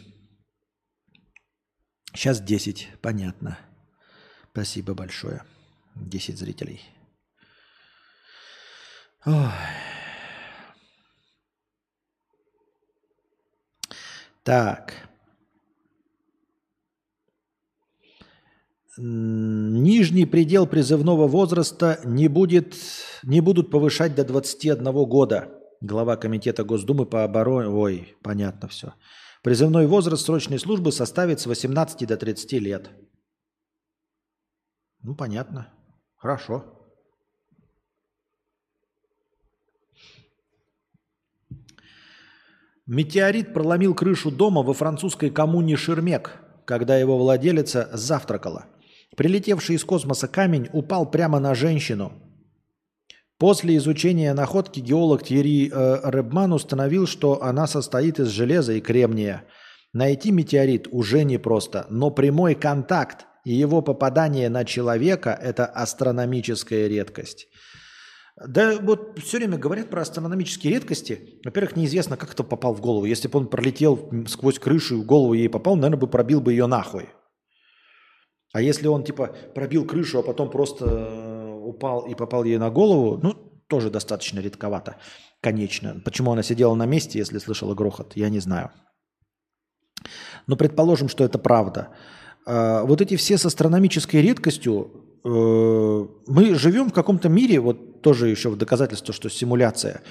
Сейчас 2.13 2.39
10. 2.39 2.89
Понятно. 3.01 3.57
Спасибо 4.51 4.93
большое. 4.93 5.41
10 5.95 6.37
зрителей. 6.37 6.79
Ой. 9.25 9.49
Так. 14.43 14.93
Нижний 18.95 20.27
предел 20.27 20.67
призывного 20.67 21.27
возраста 21.27 21.99
не, 22.05 22.27
будет, 22.27 22.75
не 23.23 23.41
будут 23.41 23.71
повышать 23.71 24.13
до 24.13 24.23
21 24.23 24.83
года. 25.05 25.56
Глава 25.81 26.17
Комитета 26.17 26.63
Госдумы 26.63 27.05
по 27.05 27.23
обороне... 27.23 27.69
Ой, 27.69 28.17
понятно 28.23 28.67
все. 28.67 28.93
Призывной 29.43 29.85
возраст 29.85 30.25
срочной 30.25 30.57
службы 30.57 30.91
составит 30.91 31.39
с 31.39 31.45
18 31.45 32.07
до 32.07 32.17
30 32.17 32.51
лет. 32.53 32.89
Ну, 35.03 35.15
понятно. 35.15 35.71
Хорошо. 36.15 36.65
Метеорит 42.87 43.53
проломил 43.53 43.93
крышу 43.93 44.31
дома 44.31 44.63
во 44.63 44.73
французской 44.73 45.29
коммуне 45.29 45.75
Шермек, 45.75 46.39
когда 46.65 46.97
его 46.97 47.17
владелица 47.17 47.89
завтракала. 47.93 48.65
Прилетевший 49.15 49.75
из 49.75 49.83
космоса 49.83 50.27
камень 50.27 50.69
упал 50.73 51.09
прямо 51.09 51.39
на 51.39 51.53
женщину. 51.53 52.26
После 53.39 53.77
изучения 53.77 54.33
находки 54.33 54.79
геолог 54.79 55.23
Тьерри 55.23 55.69
э, 55.71 55.99
Ребман 56.03 56.53
установил, 56.53 57.05
что 57.05 57.43
она 57.43 57.67
состоит 57.67 58.19
из 58.19 58.29
железа 58.29 58.73
и 58.73 58.81
кремния. 58.81 59.43
Найти 59.93 60.31
метеорит 60.31 60.87
уже 60.91 61.23
непросто, 61.23 61.85
но 61.89 62.09
прямой 62.09 62.55
контакт 62.55 63.27
и 63.45 63.53
его 63.53 63.81
попадание 63.81 64.49
на 64.49 64.65
человека– 64.65 65.37
это 65.41 65.65
астрономическая 65.65 66.87
редкость. 66.87 67.47
Да 68.45 68.77
вот 68.81 69.19
все 69.19 69.37
время 69.37 69.57
говорят 69.57 69.89
про 69.89 70.01
астрономические 70.01 70.73
редкости. 70.73 71.39
Во-первых, 71.45 71.75
неизвестно, 71.75 72.17
как 72.17 72.33
это 72.33 72.43
попал 72.43 72.73
в 72.73 72.81
голову. 72.81 73.05
Если 73.05 73.27
бы 73.27 73.39
он 73.39 73.47
пролетел 73.47 74.11
сквозь 74.27 74.59
крышу 74.59 74.97
и 74.97 75.01
в 75.01 75.05
голову 75.05 75.33
ей 75.33 75.49
попал, 75.49 75.75
наверное, 75.75 75.99
бы 75.99 76.07
пробил 76.07 76.41
бы 76.41 76.51
ее 76.51 76.67
нахуй. 76.67 77.09
А 78.53 78.61
если 78.61 78.87
он 78.87 79.03
типа 79.03 79.35
пробил 79.55 79.85
крышу, 79.85 80.19
а 80.19 80.23
потом 80.23 80.49
просто 80.49 80.85
упал 81.67 82.01
и 82.01 82.15
попал 82.15 82.43
ей 82.43 82.57
на 82.57 82.69
голову, 82.69 83.19
ну, 83.21 83.33
тоже 83.67 83.89
достаточно 83.89 84.39
редковато, 84.39 84.95
конечно. 85.41 86.01
Почему 86.05 86.31
она 86.31 86.43
сидела 86.43 86.75
на 86.75 86.85
месте, 86.85 87.19
если 87.19 87.37
слышала 87.39 87.75
грохот, 87.75 88.13
я 88.15 88.29
не 88.29 88.39
знаю. 88.39 88.71
Но 90.47 90.55
предположим, 90.55 91.09
что 91.09 91.23
это 91.23 91.37
правда. 91.37 91.89
А, 92.45 92.83
Вот 92.83 93.01
эти 93.01 93.15
все 93.17 93.37
с 93.37 93.45
астрономической 93.45 94.21
редкостью, 94.21 94.91
э, 95.23 96.07
мы 96.27 96.55
живем 96.55 96.89
в 96.89 96.93
каком-то 96.93 97.29
мире, 97.29 97.59
вот 97.59 98.01
тоже 98.01 98.29
еще 98.29 98.49
в 98.49 98.57
доказательство, 98.57 99.13
что 99.13 99.29
симуляция, 99.29 100.01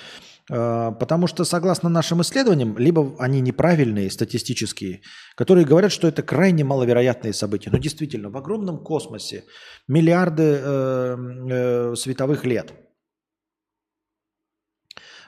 Потому 0.48 1.26
что, 1.26 1.44
согласно 1.44 1.88
нашим 1.88 2.22
исследованиям, 2.22 2.78
либо 2.78 3.16
они 3.18 3.40
неправильные, 3.40 4.10
статистические, 4.10 5.00
которые 5.34 5.66
говорят, 5.66 5.90
что 5.90 6.06
это 6.06 6.22
крайне 6.22 6.62
маловероятные 6.62 7.32
события. 7.32 7.70
Но 7.70 7.78
действительно, 7.78 8.30
в 8.30 8.36
огромном 8.36 8.78
космосе 8.78 9.44
миллиарды 9.88 10.60
э, 10.62 11.16
э, 11.50 11.94
световых 11.96 12.44
лет 12.44 12.72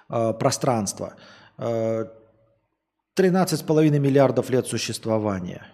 э, 0.08 0.32
пространства, 0.38 1.16
э, 1.58 2.04
13,5 3.16 3.98
миллиардов 3.98 4.50
лет 4.50 4.68
существования. 4.68 5.66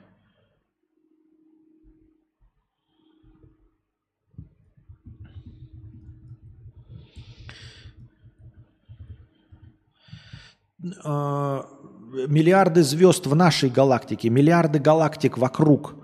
Миллиарды 12.29 12.83
звезд 12.83 13.27
в 13.27 13.35
нашей 13.35 13.71
галактике, 13.71 14.31
миллиарды 14.31 14.79
галактик 14.79 15.39
вокруг 15.39 15.95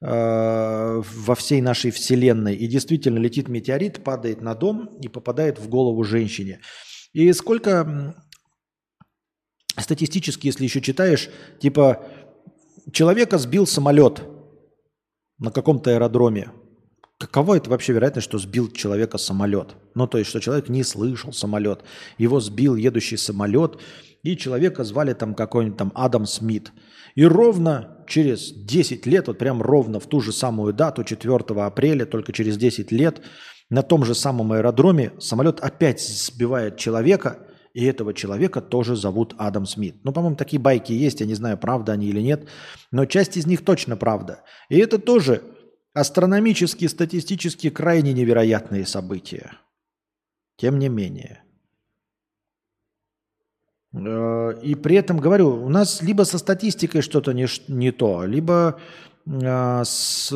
э, 0.00 1.02
во 1.02 1.34
всей 1.34 1.60
нашей 1.60 1.90
Вселенной. 1.90 2.56
И 2.56 2.66
действительно 2.66 3.18
летит 3.18 3.48
метеорит, 3.48 4.02
падает 4.02 4.40
на 4.40 4.54
дом 4.54 4.86
и 5.00 5.08
попадает 5.08 5.58
в 5.58 5.68
голову 5.68 6.02
женщине. 6.04 6.60
И 7.12 7.32
сколько 7.32 8.14
статистически, 9.76 10.46
если 10.46 10.64
еще 10.64 10.80
читаешь, 10.80 11.28
типа 11.60 12.04
человека 12.92 13.38
сбил 13.38 13.66
самолет 13.66 14.22
на 15.38 15.50
каком-то 15.50 15.90
аэродроме. 15.90 16.50
Каково 17.20 17.58
это 17.58 17.68
вообще 17.68 17.92
вероятность, 17.92 18.26
что 18.26 18.38
сбил 18.38 18.70
человека 18.70 19.18
самолет? 19.18 19.76
Ну, 19.94 20.06
то 20.06 20.16
есть, 20.16 20.30
что 20.30 20.40
человек 20.40 20.70
не 20.70 20.82
слышал 20.82 21.34
самолет. 21.34 21.82
Его 22.16 22.40
сбил 22.40 22.76
едущий 22.76 23.18
самолет, 23.18 23.76
и 24.22 24.38
человека 24.38 24.84
звали 24.84 25.12
там 25.12 25.34
какой-нибудь 25.34 25.76
там 25.76 25.92
Адам 25.94 26.24
Смит. 26.24 26.72
И 27.16 27.26
ровно 27.26 27.98
через 28.08 28.52
10 28.52 29.04
лет, 29.04 29.26
вот 29.26 29.36
прям 29.36 29.60
ровно 29.60 30.00
в 30.00 30.06
ту 30.06 30.22
же 30.22 30.32
самую 30.32 30.72
дату, 30.72 31.04
4 31.04 31.36
апреля, 31.62 32.06
только 32.06 32.32
через 32.32 32.56
10 32.56 32.90
лет, 32.90 33.20
на 33.68 33.82
том 33.82 34.06
же 34.06 34.14
самом 34.14 34.52
аэродроме 34.52 35.12
самолет 35.20 35.60
опять 35.60 36.00
сбивает 36.00 36.78
человека, 36.78 37.46
и 37.74 37.84
этого 37.84 38.14
человека 38.14 38.62
тоже 38.62 38.96
зовут 38.96 39.34
Адам 39.36 39.66
Смит. 39.66 39.96
Ну, 40.04 40.12
по-моему, 40.12 40.36
такие 40.36 40.58
байки 40.58 40.92
есть, 40.92 41.20
я 41.20 41.26
не 41.26 41.34
знаю, 41.34 41.58
правда 41.58 41.92
они 41.92 42.06
или 42.06 42.22
нет, 42.22 42.48
но 42.90 43.04
часть 43.04 43.36
из 43.36 43.46
них 43.46 43.62
точно 43.62 43.98
правда. 43.98 44.42
И 44.70 44.78
это 44.78 44.98
тоже 44.98 45.42
астрономически, 45.92 46.86
статистически 46.86 47.70
крайне 47.70 48.12
невероятные 48.12 48.86
события. 48.86 49.52
Тем 50.56 50.78
не 50.78 50.88
менее. 50.88 51.42
Э, 53.92 54.60
И 54.62 54.74
при 54.74 54.96
этом, 54.96 55.18
говорю, 55.18 55.64
у 55.64 55.68
нас 55.68 56.02
либо 56.02 56.24
со 56.24 56.38
статистикой 56.38 57.02
что-то 57.02 57.32
не, 57.32 57.46
не 57.68 57.92
то, 57.92 58.24
либо 58.24 58.80
э, 59.26 59.84
с... 59.84 60.30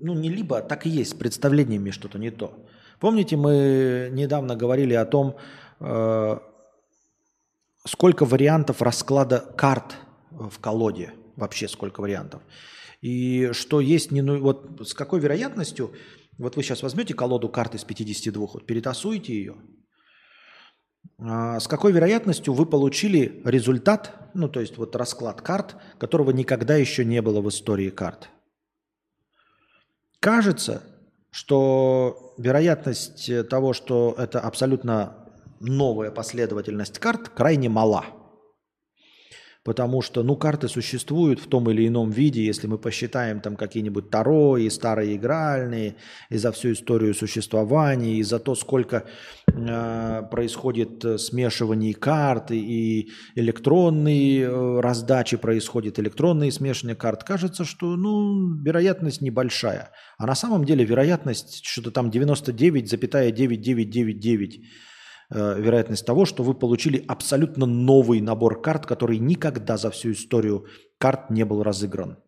Ну, 0.00 0.14
не 0.14 0.28
либо, 0.28 0.58
а 0.58 0.62
так 0.62 0.86
и 0.86 0.90
есть, 0.90 1.10
с 1.10 1.14
представлениями 1.14 1.90
что-то 1.90 2.18
не 2.18 2.30
то. 2.30 2.64
Помните, 3.00 3.36
мы 3.36 4.08
недавно 4.12 4.54
говорили 4.54 4.94
о 4.94 5.04
том, 5.04 5.36
э, 5.80 6.38
сколько 7.84 8.24
вариантов 8.24 8.80
расклада 8.80 9.40
карт 9.56 9.96
в 10.30 10.58
колоде, 10.60 11.12
вообще 11.36 11.68
сколько 11.68 12.00
вариантов. 12.00 12.42
И 13.00 13.50
что 13.52 13.80
есть, 13.80 14.10
не, 14.10 14.22
ну, 14.22 14.40
вот 14.40 14.86
с 14.86 14.94
какой 14.94 15.20
вероятностью, 15.20 15.92
вот 16.36 16.56
вы 16.56 16.62
сейчас 16.62 16.82
возьмете 16.82 17.14
колоду 17.14 17.48
карт 17.48 17.74
из 17.74 17.84
52, 17.84 18.46
вот 18.54 18.66
перетасуете 18.66 19.34
ее, 19.34 19.56
а, 21.20 21.58
с 21.58 21.66
какой 21.66 21.92
вероятностью 21.92 22.54
вы 22.54 22.66
получили 22.66 23.40
результат, 23.44 24.30
ну 24.34 24.48
то 24.48 24.60
есть 24.60 24.78
вот 24.78 24.94
расклад 24.94 25.42
карт, 25.42 25.76
которого 25.98 26.30
никогда 26.30 26.76
еще 26.76 27.04
не 27.04 27.22
было 27.22 27.40
в 27.40 27.48
истории 27.48 27.90
карт. 27.90 28.28
Кажется, 30.20 30.82
что 31.30 32.34
вероятность 32.38 33.48
того, 33.48 33.72
что 33.72 34.14
это 34.18 34.40
абсолютно 34.40 35.28
новая 35.60 36.10
последовательность 36.10 36.98
карт, 36.98 37.28
крайне 37.28 37.68
мала. 37.68 38.06
Потому 39.68 40.00
что, 40.00 40.22
ну, 40.22 40.34
карты 40.34 40.66
существуют 40.66 41.40
в 41.40 41.46
том 41.46 41.68
или 41.68 41.86
ином 41.86 42.10
виде, 42.10 42.42
если 42.42 42.66
мы 42.66 42.78
посчитаем 42.78 43.42
там 43.42 43.54
какие-нибудь 43.54 44.08
Таро 44.08 44.56
и 44.56 44.70
старые 44.70 45.16
игральные, 45.16 45.96
и 46.30 46.38
за 46.38 46.52
всю 46.52 46.72
историю 46.72 47.12
существования, 47.12 48.14
и 48.14 48.22
за 48.22 48.38
то, 48.38 48.54
сколько 48.54 49.04
э, 49.46 50.22
происходит 50.30 51.04
э, 51.04 51.18
смешиваний 51.18 51.92
карт, 51.92 52.50
и 52.50 53.10
электронные 53.34 54.44
э, 54.44 54.80
раздачи 54.80 55.36
происходит, 55.36 55.98
электронные 55.98 56.50
смешанные 56.50 56.96
карт. 56.96 57.24
Кажется, 57.24 57.66
что, 57.66 57.94
ну, 57.94 58.54
вероятность 58.62 59.20
небольшая. 59.20 59.90
А 60.16 60.24
на 60.24 60.34
самом 60.34 60.64
деле 60.64 60.86
вероятность 60.86 61.62
что-то 61.62 61.90
там 61.90 62.08
99,9999 62.08 64.62
э, 65.30 65.60
вероятность 65.60 66.06
того, 66.06 66.24
что 66.24 66.42
вы 66.42 66.54
получили 66.54 67.04
абсолютно 67.06 67.66
новый 67.66 68.20
набор 68.20 68.60
карт, 68.60 68.86
который 68.86 69.18
никогда 69.18 69.76
за 69.76 69.90
всю 69.90 70.12
историю 70.12 70.66
карт 70.98 71.30
не 71.30 71.44
был 71.44 71.62
разыгран. 71.62 72.18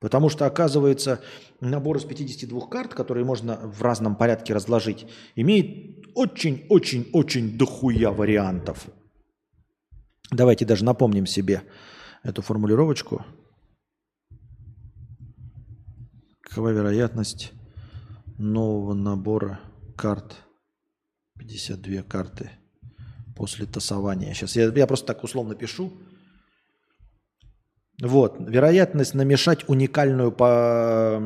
Потому 0.00 0.28
что, 0.28 0.46
оказывается, 0.46 1.20
набор 1.60 1.96
из 1.96 2.04
52 2.04 2.68
карт, 2.68 2.94
которые 2.94 3.24
можно 3.24 3.56
в 3.56 3.82
разном 3.82 4.14
порядке 4.14 4.54
разложить, 4.54 5.06
имеет 5.34 6.06
очень-очень-очень 6.14 7.58
дохуя 7.58 8.12
вариантов. 8.12 8.86
Давайте 10.30 10.64
даже 10.64 10.84
напомним 10.84 11.26
себе 11.26 11.62
эту 12.22 12.42
формулировочку. 12.42 13.24
Какова 16.42 16.68
вероятность 16.70 17.52
нового 18.38 18.94
набора 18.94 19.60
карт? 19.96 20.47
52 21.38 22.02
карты 22.02 22.50
после 23.36 23.66
тасования. 23.66 24.34
Сейчас 24.34 24.56
я, 24.56 24.66
я 24.66 24.86
просто 24.86 25.06
так 25.06 25.24
условно 25.24 25.54
пишу. 25.54 25.92
Вот, 28.00 28.36
вероятность 28.38 29.14
намешать 29.14 29.68
уникальную, 29.68 30.30
по, 30.30 31.20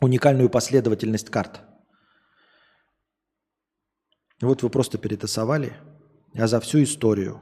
уникальную 0.00 0.50
последовательность 0.50 1.30
карт. 1.30 1.60
Вот 4.40 4.62
вы 4.62 4.70
просто 4.70 4.98
перетасовали, 4.98 5.76
а 6.34 6.46
за 6.46 6.60
всю 6.60 6.82
историю. 6.82 7.40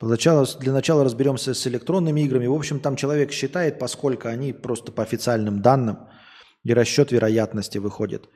Для 0.00 0.72
начала, 0.72 1.04
разберемся 1.04 1.54
с 1.54 1.66
электронными 1.66 2.20
играми. 2.20 2.46
В 2.46 2.52
общем, 2.52 2.80
там 2.80 2.96
человек 2.96 3.32
считает, 3.32 3.78
поскольку 3.78 4.28
они 4.28 4.52
просто 4.52 4.92
по 4.92 5.02
официальным 5.02 5.62
данным 5.62 6.08
и 6.64 6.74
расчет 6.74 7.12
вероятности 7.12 7.78
выходит. 7.78 8.28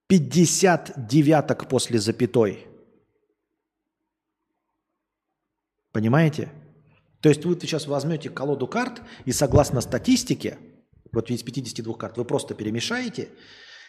50 0.08 1.08
девяток 1.08 1.68
после 1.68 2.00
запятой. 2.00 2.66
Понимаете? 5.92 6.50
То 7.22 7.30
есть 7.30 7.44
вы 7.44 7.60
сейчас 7.60 7.88
возьмете 7.88 8.30
колоду 8.30 8.68
карт 8.68 9.02
и 9.26 9.34
согласно 9.34 9.82
статистике, 9.82 10.58
вот 11.12 11.30
из 11.30 11.44
52 11.44 11.94
карт, 11.96 12.18
вы 12.18 12.24
просто 12.24 12.54
перемешаете, 12.54 13.28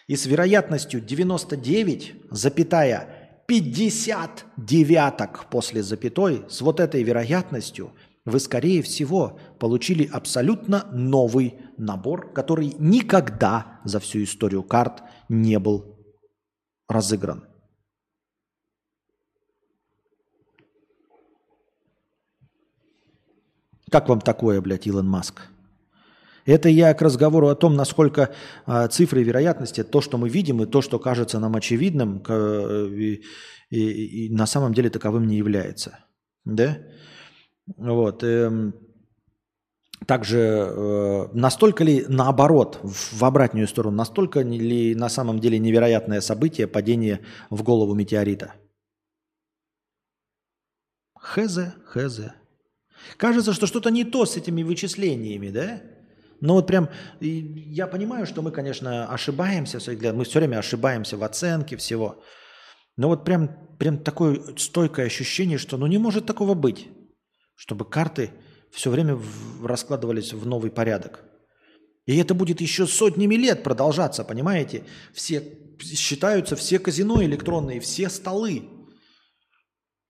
и 0.09 0.17
с 0.17 0.27
вероятностью 0.27 1.01
99, 1.01 2.15
запятая 2.31 3.43
50 3.47 4.47
девяток 4.57 5.49
после 5.51 5.83
запятой, 5.83 6.45
с 6.49 6.63
вот 6.63 6.81
этой 6.81 7.03
вероятностью 7.03 7.93
вы, 8.29 8.41
скорее 8.41 8.83
всего, 8.83 9.39
получили 9.59 10.05
абсолютно 10.05 10.87
новый 10.93 11.55
набор, 11.77 12.33
который 12.33 12.75
никогда 12.79 13.81
за 13.85 13.99
всю 14.01 14.23
историю 14.23 14.63
карт 14.63 15.03
не 15.29 15.59
был 15.59 15.97
разыгран. 16.89 17.45
Как 23.91 24.09
вам 24.09 24.21
такое, 24.21 24.61
блядь, 24.61 24.87
Илон 24.87 25.09
Маск? 25.09 25.43
Это 26.45 26.69
я 26.69 26.95
к 26.95 27.03
разговору 27.03 27.49
о 27.49 27.55
том, 27.55 27.75
насколько 27.77 28.35
э, 28.67 28.89
цифры 28.89 29.23
вероятности, 29.23 29.85
то, 29.85 30.01
что 30.01 30.17
мы 30.17 30.29
видим, 30.31 30.63
и 30.63 30.67
то, 30.67 30.81
что 30.81 30.99
кажется 30.99 31.39
нам 31.39 31.55
очевидным, 31.57 32.21
к, 32.21 32.31
э, 32.33 32.89
и, 32.89 33.23
и- 33.71 34.27
и 34.27 34.35
на 34.35 34.47
самом 34.47 34.73
деле 34.73 34.89
таковым 34.89 35.27
не 35.27 35.37
является. 35.37 35.99
Да? 36.45 36.79
Вот. 37.77 38.25
эм, 38.25 38.75
также 40.07 40.39
э, 40.39 41.29
настолько 41.33 41.85
ли 41.85 42.05
наоборот, 42.09 42.81
в, 42.83 43.25
обратную 43.25 43.67
сторону, 43.69 43.97
настолько 43.97 44.41
ли 44.41 44.95
на 44.95 45.09
самом 45.09 45.39
деле 45.39 45.59
невероятное 45.59 46.21
событие 46.21 46.67
падение 46.67 47.21
в 47.51 47.63
голову 47.63 47.95
метеорита? 47.95 48.55
Хз, 51.19 51.59
хз. 51.85 52.21
Кажется, 53.17 53.53
что 53.53 53.67
что-то 53.67 53.91
не 53.91 54.05
то 54.05 54.25
с 54.25 54.37
этими 54.37 54.63
вычислениями, 54.63 55.51
да? 55.51 55.83
Ну 56.41 56.55
вот 56.55 56.67
прям, 56.69 56.89
я 57.21 57.87
понимаю, 57.89 58.25
что 58.27 58.43
мы, 58.43 58.53
конечно, 58.53 59.07
ошибаемся 59.07 59.79
мы 60.13 60.25
все 60.25 60.39
время 60.39 60.59
ошибаемся 60.59 61.17
в 61.17 61.25
оценке 61.25 61.77
всего. 61.77 62.23
Но 62.97 63.09
вот 63.09 63.25
прям, 63.25 63.51
прям 63.79 63.99
такое 63.99 64.41
стойкое 64.57 65.07
ощущение, 65.07 65.59
что 65.59 65.77
ну 65.77 65.87
не 65.87 65.99
может 65.99 66.27
такого 66.27 66.55
быть, 66.55 66.89
чтобы 67.59 67.85
карты 67.85 68.31
все 68.71 68.89
время 68.89 69.19
раскладывались 69.63 70.33
в 70.33 70.47
новый 70.47 70.71
порядок. 70.71 71.25
И 72.07 72.17
это 72.17 72.33
будет 72.33 72.61
еще 72.61 72.87
сотнями 72.87 73.35
лет 73.35 73.65
продолжаться, 73.65 74.25
понимаете? 74.25 74.85
Все 75.13 75.59
считаются 75.81 76.55
все 76.55 76.79
казино 76.79 77.23
электронные, 77.23 77.81
все 77.81 78.09
столы. 78.11 78.63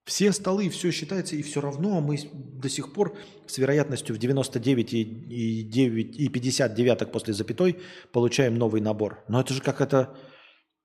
Все 0.05 0.33
столы, 0.33 0.69
все 0.69 0.91
считается, 0.91 1.37
и 1.37 1.43
все 1.43 1.63
равно 1.63 2.03
мы 2.03 2.19
до 2.33 2.69
сих 2.69 2.93
пор 2.93 3.17
с 3.47 3.57
вероятностью 3.57 4.15
в 4.15 4.19
99 4.19 4.93
и, 4.93 5.01
и, 5.01 5.63
9, 5.63 6.21
и 6.21 6.29
50 6.29 6.75
девяток 6.75 7.13
после 7.13 7.33
запятой 7.33 7.79
получаем 8.13 8.57
новый 8.57 8.83
набор. 8.83 9.25
Но 9.29 9.41
это 9.41 9.55
же 9.55 9.63
как 9.63 9.81
это 9.81 10.15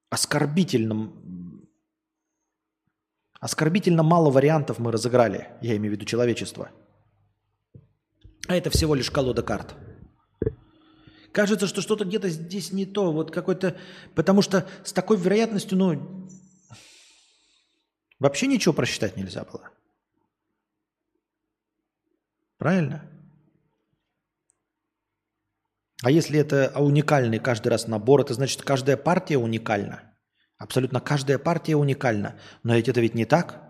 оскорбительно. 0.09 1.11
Оскорбительно 3.43 4.03
мало 4.03 4.31
вариантов 4.31 4.79
мы 4.79 4.89
разыграли, 4.93 5.49
я 5.59 5.75
имею 5.75 5.93
в 5.93 5.97
виду 5.97 6.05
человечество. 6.05 6.71
А 8.47 8.55
это 8.55 8.69
всего 8.69 8.95
лишь 8.95 9.11
колода 9.11 9.43
карт. 9.43 9.75
Кажется, 11.33 11.67
что 11.67 11.81
что-то 11.81 12.05
где-то 12.05 12.29
здесь 12.29 12.71
не 12.71 12.85
то, 12.85 13.11
вот 13.11 13.31
какой-то... 13.31 13.75
Потому 14.15 14.41
что 14.41 14.65
с 14.85 14.93
такой 14.93 15.17
вероятностью, 15.17 15.77
ну, 15.77 16.29
вообще 18.17 18.47
ничего 18.47 18.73
просчитать 18.73 19.17
нельзя 19.17 19.43
было. 19.43 19.71
Правильно? 22.57 23.11
А 26.01 26.11
если 26.11 26.39
это 26.39 26.71
уникальный 26.79 27.39
каждый 27.39 27.67
раз 27.67 27.87
набор, 27.87 28.21
это 28.21 28.35
значит, 28.35 28.61
каждая 28.61 28.95
партия 28.95 29.37
уникальна. 29.37 30.12
Абсолютно 30.63 31.01
каждая 31.01 31.37
партия 31.37 31.75
уникальна. 31.75 32.35
Но 32.63 32.75
ведь 32.75 32.87
это 32.87 33.01
ведь 33.01 33.15
не 33.15 33.25
так. 33.25 33.61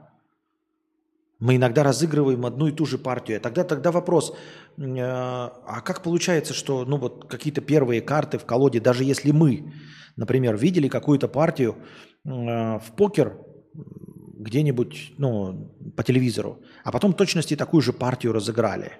Мы 1.40 1.56
иногда 1.56 1.82
разыгрываем 1.82 2.46
одну 2.46 2.68
и 2.68 2.72
ту 2.72 2.86
же 2.86 3.00
партию. 3.00 3.42
Тогда, 3.42 3.64
тогда 3.64 3.92
вопрос, 3.92 4.36
э, 4.78 4.84
а 5.00 5.82
как 5.82 6.04
получается, 6.04 6.54
что 6.54 6.86
ну, 6.86 6.98
вот 6.98 7.26
какие-то 7.28 7.62
первые 7.62 8.00
карты 8.02 8.38
в 8.38 8.46
колоде, 8.46 8.80
даже 8.80 9.04
если 9.04 9.32
мы, 9.32 9.74
например, 10.18 10.56
видели 10.56 10.88
какую-то 10.88 11.28
партию 11.28 11.78
э, 12.26 12.30
в 12.30 12.92
покер 12.96 13.40
где-нибудь 13.74 15.16
ну, 15.18 15.76
по 15.98 16.04
телевизору, 16.04 16.62
а 16.84 16.92
потом 16.92 17.14
в 17.14 17.18
точности 17.18 17.56
такую 17.56 17.82
же 17.82 17.92
партию 17.92 18.34
разыграли. 18.34 19.00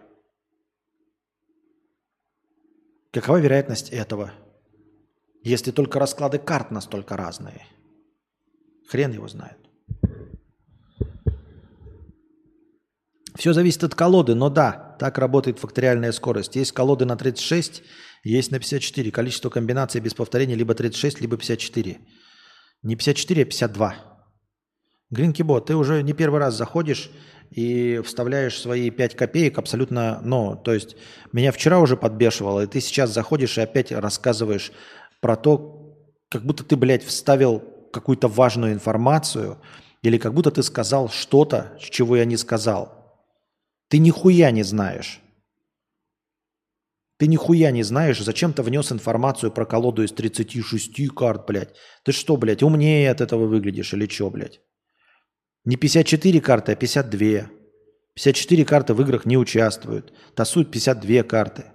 Какова 3.12 3.38
вероятность 3.38 3.92
этого? 3.92 4.32
Если 5.44 5.70
только 5.70 6.00
расклады 6.00 6.40
карт 6.40 6.72
настолько 6.72 7.16
разные. 7.16 7.68
Хрен 8.94 9.12
его 9.12 9.28
знает. 9.28 9.58
Все 13.36 13.52
зависит 13.54 13.84
от 13.84 13.96
колоды, 13.96 14.36
но 14.36 14.50
да, 14.50 14.96
так 15.00 15.18
работает 15.18 15.58
факториальная 15.58 16.12
скорость. 16.12 16.56
Есть 16.56 16.74
колоды 16.74 17.06
на 17.06 17.16
36, 17.16 17.82
есть 18.24 18.52
на 18.52 18.60
54. 18.60 19.10
Количество 19.10 19.50
комбинаций 19.50 20.00
без 20.00 20.14
повторения 20.14 20.54
либо 20.54 20.76
36, 20.76 21.22
либо 21.22 21.38
54. 21.38 21.98
Не 22.84 22.96
54, 22.96 23.42
а 23.42 23.46
52. 23.46 23.96
Гринкибот, 25.10 25.66
ты 25.66 25.76
уже 25.76 26.04
не 26.04 26.14
первый 26.14 26.40
раз 26.40 26.56
заходишь 26.56 27.10
и 27.50 28.00
вставляешь 28.06 28.62
свои 28.62 28.92
5 28.92 29.16
копеек 29.16 29.58
абсолютно, 29.58 30.22
ну, 30.24 30.56
то 30.56 30.72
есть 30.72 30.98
меня 31.32 31.52
вчера 31.52 31.80
уже 31.80 31.98
подбешивало, 31.98 32.62
и 32.62 32.68
ты 32.68 32.80
сейчас 32.80 33.10
заходишь 33.10 33.58
и 33.58 33.62
опять 33.62 33.92
рассказываешь 33.92 34.72
про 35.20 35.36
то, 35.36 35.98
как 36.30 36.46
будто 36.46 36.64
ты, 36.64 36.76
блядь, 36.76 37.04
вставил 37.04 37.73
какую-то 37.94 38.28
важную 38.28 38.74
информацию, 38.74 39.58
или 40.02 40.18
как 40.18 40.34
будто 40.34 40.52
ты 40.52 40.64
сказал 40.64 41.10
что-то, 41.10 41.78
чего 41.80 42.18
я 42.18 42.26
не 42.26 42.38
сказал. 42.38 43.24
Ты 43.88 44.00
нихуя 44.00 44.52
не 44.52 44.64
знаешь. 44.64 45.22
Ты 47.18 47.28
нихуя 47.28 47.72
не 47.72 47.84
знаешь, 47.84 48.20
зачем 48.20 48.52
ты 48.52 48.64
внес 48.64 48.92
информацию 48.92 49.52
про 49.52 49.66
колоду 49.66 50.04
из 50.04 50.12
36 50.12 51.08
карт, 51.16 51.46
блядь. 51.48 51.76
Ты 52.04 52.12
что, 52.12 52.36
блядь, 52.36 52.64
умнее 52.64 53.10
от 53.12 53.22
этого 53.22 53.46
выглядишь 53.46 53.94
или 53.94 54.08
что, 54.08 54.30
блядь? 54.30 54.60
Не 55.64 55.78
54 55.78 56.42
карты, 56.42 56.72
а 56.74 56.76
52. 56.76 57.50
54 58.16 58.66
карты 58.66 58.94
в 58.94 59.02
играх 59.02 59.26
не 59.26 59.38
участвуют. 59.38 60.14
Тасуют 60.36 60.72
52 60.72 61.24
карты. 61.24 61.66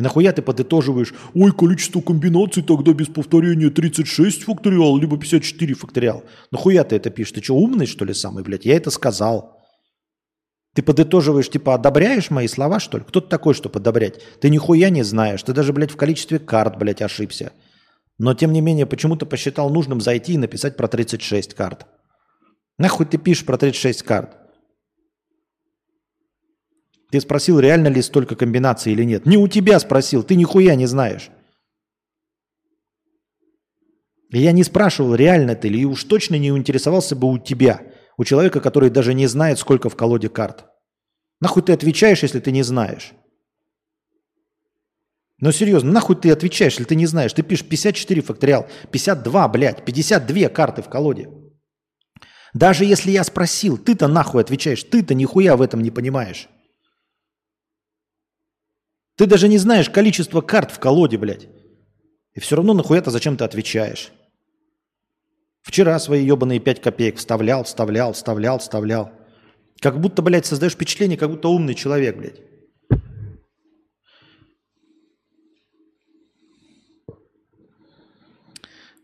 Нахуя 0.00 0.32
ты 0.32 0.42
подытоживаешь, 0.42 1.14
ой, 1.34 1.52
количество 1.52 2.00
комбинаций 2.00 2.62
тогда 2.62 2.92
без 2.92 3.06
повторения 3.06 3.70
36 3.70 4.44
факториал, 4.44 4.96
либо 4.98 5.18
54 5.18 5.74
факториал. 5.74 6.24
Нахуя 6.50 6.84
ты 6.84 6.96
это 6.96 7.10
пишешь? 7.10 7.32
Ты 7.32 7.42
что, 7.42 7.56
умный, 7.56 7.86
что 7.86 8.04
ли, 8.04 8.14
самый, 8.14 8.42
блядь? 8.42 8.64
Я 8.64 8.76
это 8.76 8.90
сказал. 8.90 9.60
Ты 10.74 10.82
подытоживаешь, 10.82 11.50
типа, 11.50 11.74
одобряешь 11.74 12.30
мои 12.30 12.46
слова, 12.46 12.78
что 12.78 12.98
ли? 12.98 13.04
Кто 13.04 13.20
ты 13.20 13.28
такой, 13.28 13.54
чтобы 13.54 13.80
одобрять? 13.80 14.20
Ты 14.40 14.50
нихуя 14.50 14.88
не 14.90 15.02
знаешь. 15.02 15.42
Ты 15.42 15.52
даже, 15.52 15.72
блядь, 15.72 15.90
в 15.90 15.96
количестве 15.96 16.38
карт, 16.38 16.78
блядь, 16.78 17.02
ошибся. 17.02 17.52
Но, 18.18 18.34
тем 18.34 18.52
не 18.52 18.60
менее, 18.60 18.86
почему-то 18.86 19.26
посчитал 19.26 19.70
нужным 19.70 20.00
зайти 20.00 20.34
и 20.34 20.38
написать 20.38 20.76
про 20.76 20.88
36 20.88 21.54
карт. 21.54 21.86
Нахуй 22.78 23.06
ты 23.06 23.18
пишешь 23.18 23.44
про 23.44 23.58
36 23.58 24.02
карт? 24.02 24.36
Ты 27.10 27.20
спросил, 27.20 27.58
реально 27.58 27.88
ли 27.88 28.02
столько 28.02 28.36
комбинаций 28.36 28.92
или 28.92 29.02
нет. 29.02 29.26
Не 29.26 29.36
у 29.36 29.48
тебя 29.48 29.80
спросил, 29.80 30.22
ты 30.22 30.36
нихуя 30.36 30.74
не 30.76 30.86
знаешь. 30.86 31.30
И 34.30 34.38
я 34.38 34.52
не 34.52 34.62
спрашивал, 34.62 35.16
реально 35.16 35.56
ты 35.56 35.68
ли, 35.68 35.84
уж 35.84 36.04
точно 36.04 36.36
не 36.36 36.48
интересовался 36.48 37.16
бы 37.16 37.28
у 37.28 37.38
тебя, 37.38 37.82
у 38.16 38.24
человека, 38.24 38.60
который 38.60 38.90
даже 38.90 39.12
не 39.12 39.26
знает, 39.26 39.58
сколько 39.58 39.88
в 39.88 39.96
колоде 39.96 40.28
карт. 40.28 40.66
Нахуй 41.40 41.62
ты 41.62 41.72
отвечаешь, 41.72 42.22
если 42.22 42.38
ты 42.38 42.52
не 42.52 42.62
знаешь? 42.62 43.12
Ну 45.38 45.50
серьезно, 45.50 45.90
нахуй 45.90 46.14
ты 46.14 46.30
отвечаешь, 46.30 46.74
если 46.74 46.84
ты 46.84 46.94
не 46.94 47.06
знаешь? 47.06 47.32
Ты 47.32 47.42
пишешь 47.42 47.66
54 47.66 48.22
факториал, 48.22 48.68
52, 48.92 49.48
блядь, 49.48 49.84
52 49.84 50.48
карты 50.50 50.82
в 50.82 50.88
колоде. 50.88 51.28
Даже 52.54 52.84
если 52.84 53.10
я 53.10 53.24
спросил, 53.24 53.78
ты-то 53.78 54.06
нахуй 54.06 54.42
отвечаешь, 54.42 54.84
ты-то 54.84 55.14
нихуя 55.14 55.56
в 55.56 55.62
этом 55.62 55.82
не 55.82 55.90
понимаешь. 55.90 56.48
Ты 59.20 59.26
даже 59.26 59.48
не 59.48 59.58
знаешь 59.58 59.90
количество 59.90 60.40
карт 60.40 60.70
в 60.70 60.78
колоде, 60.78 61.18
блядь. 61.18 61.46
И 62.32 62.40
все 62.40 62.56
равно 62.56 62.72
нахуя 62.72 63.02
ты 63.02 63.10
зачем 63.10 63.36
ты 63.36 63.44
отвечаешь. 63.44 64.12
Вчера 65.60 65.98
свои 65.98 66.24
ебаные 66.24 66.58
5 66.58 66.80
копеек 66.80 67.18
вставлял, 67.18 67.64
вставлял, 67.64 68.14
вставлял, 68.14 68.58
вставлял. 68.60 69.12
Как 69.78 70.00
будто, 70.00 70.22
блядь, 70.22 70.46
создаешь 70.46 70.72
впечатление, 70.72 71.18
как 71.18 71.28
будто 71.28 71.48
умный 71.48 71.74
человек, 71.74 72.16
блядь. 72.16 72.40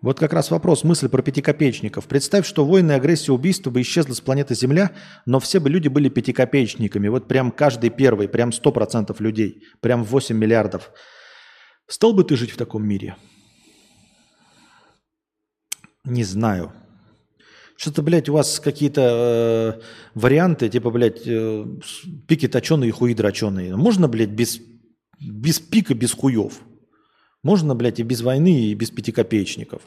Вот 0.06 0.20
как 0.20 0.32
раз 0.32 0.52
вопрос, 0.52 0.84
мысль 0.84 1.08
про 1.08 1.20
пятикопеечников. 1.20 2.06
Представь, 2.06 2.46
что 2.46 2.64
войны, 2.64 2.92
агрессия, 2.92 3.32
убийство 3.32 3.70
бы 3.70 3.80
исчезла 3.80 4.14
с 4.14 4.20
планеты 4.20 4.54
Земля, 4.54 4.92
но 5.26 5.40
все 5.40 5.58
бы 5.58 5.68
люди 5.68 5.88
были 5.88 6.08
пятикопеечниками. 6.08 7.08
Вот 7.08 7.26
прям 7.26 7.50
каждый 7.50 7.90
первый, 7.90 8.28
прям 8.28 8.50
100% 8.50 9.16
людей, 9.18 9.64
прям 9.80 10.04
8 10.04 10.36
миллиардов. 10.36 10.92
Стал 11.88 12.12
бы 12.12 12.22
ты 12.22 12.36
жить 12.36 12.52
в 12.52 12.56
таком 12.56 12.86
мире? 12.86 13.16
Не 16.04 16.22
знаю. 16.22 16.72
Что-то, 17.76 18.02
блядь, 18.02 18.28
у 18.28 18.34
вас 18.34 18.60
какие-то 18.60 19.80
э, 19.80 19.82
варианты, 20.14 20.68
типа, 20.68 20.92
блядь, 20.92 21.26
э, 21.26 21.66
пики 22.28 22.46
точеные 22.46 22.90
и 22.90 22.92
хуи 22.92 23.12
дроченые. 23.12 23.74
Можно, 23.74 24.06
блядь, 24.06 24.30
без, 24.30 24.60
без 25.18 25.58
пика, 25.58 25.94
без 25.94 26.12
хуев? 26.12 26.60
Можно, 27.42 27.74
блядь, 27.74 27.98
и 27.98 28.04
без 28.04 28.20
войны, 28.20 28.66
и 28.66 28.74
без 28.74 28.92
пятикопеечников? 28.92 29.82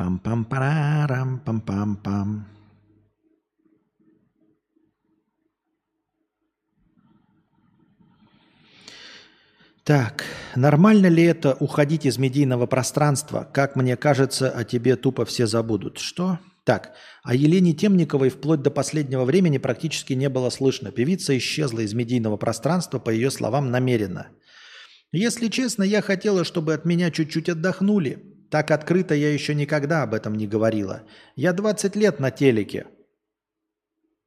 Пам-пам-парам, 0.00 1.42
пам-пам-пам. 1.44 2.46
Так, 9.84 10.24
нормально 10.56 11.08
ли 11.08 11.24
это 11.24 11.54
уходить 11.60 12.06
из 12.06 12.16
медийного 12.16 12.64
пространства? 12.64 13.46
Как 13.52 13.76
мне 13.76 13.94
кажется, 13.98 14.50
о 14.50 14.64
тебе 14.64 14.96
тупо 14.96 15.26
все 15.26 15.46
забудут. 15.46 15.98
Что? 15.98 16.38
Так, 16.64 16.94
о 17.22 17.34
Елене 17.34 17.74
Темниковой 17.74 18.30
вплоть 18.30 18.62
до 18.62 18.70
последнего 18.70 19.26
времени 19.26 19.58
практически 19.58 20.14
не 20.14 20.30
было 20.30 20.48
слышно. 20.48 20.92
Певица 20.92 21.36
исчезла 21.36 21.80
из 21.80 21.92
медийного 21.92 22.38
пространства, 22.38 22.98
по 23.00 23.10
ее 23.10 23.30
словам, 23.30 23.70
намеренно. 23.70 24.28
Если 25.12 25.48
честно, 25.48 25.82
я 25.82 26.00
хотела, 26.00 26.44
чтобы 26.44 26.72
от 26.72 26.86
меня 26.86 27.10
чуть-чуть 27.10 27.50
отдохнули. 27.50 28.39
Так 28.50 28.72
открыто 28.72 29.14
я 29.14 29.32
еще 29.32 29.54
никогда 29.54 30.02
об 30.02 30.12
этом 30.12 30.34
не 30.34 30.48
говорила. 30.48 31.02
Я 31.36 31.52
20 31.52 31.94
лет 31.96 32.18
на 32.18 32.30
телеке. 32.32 32.88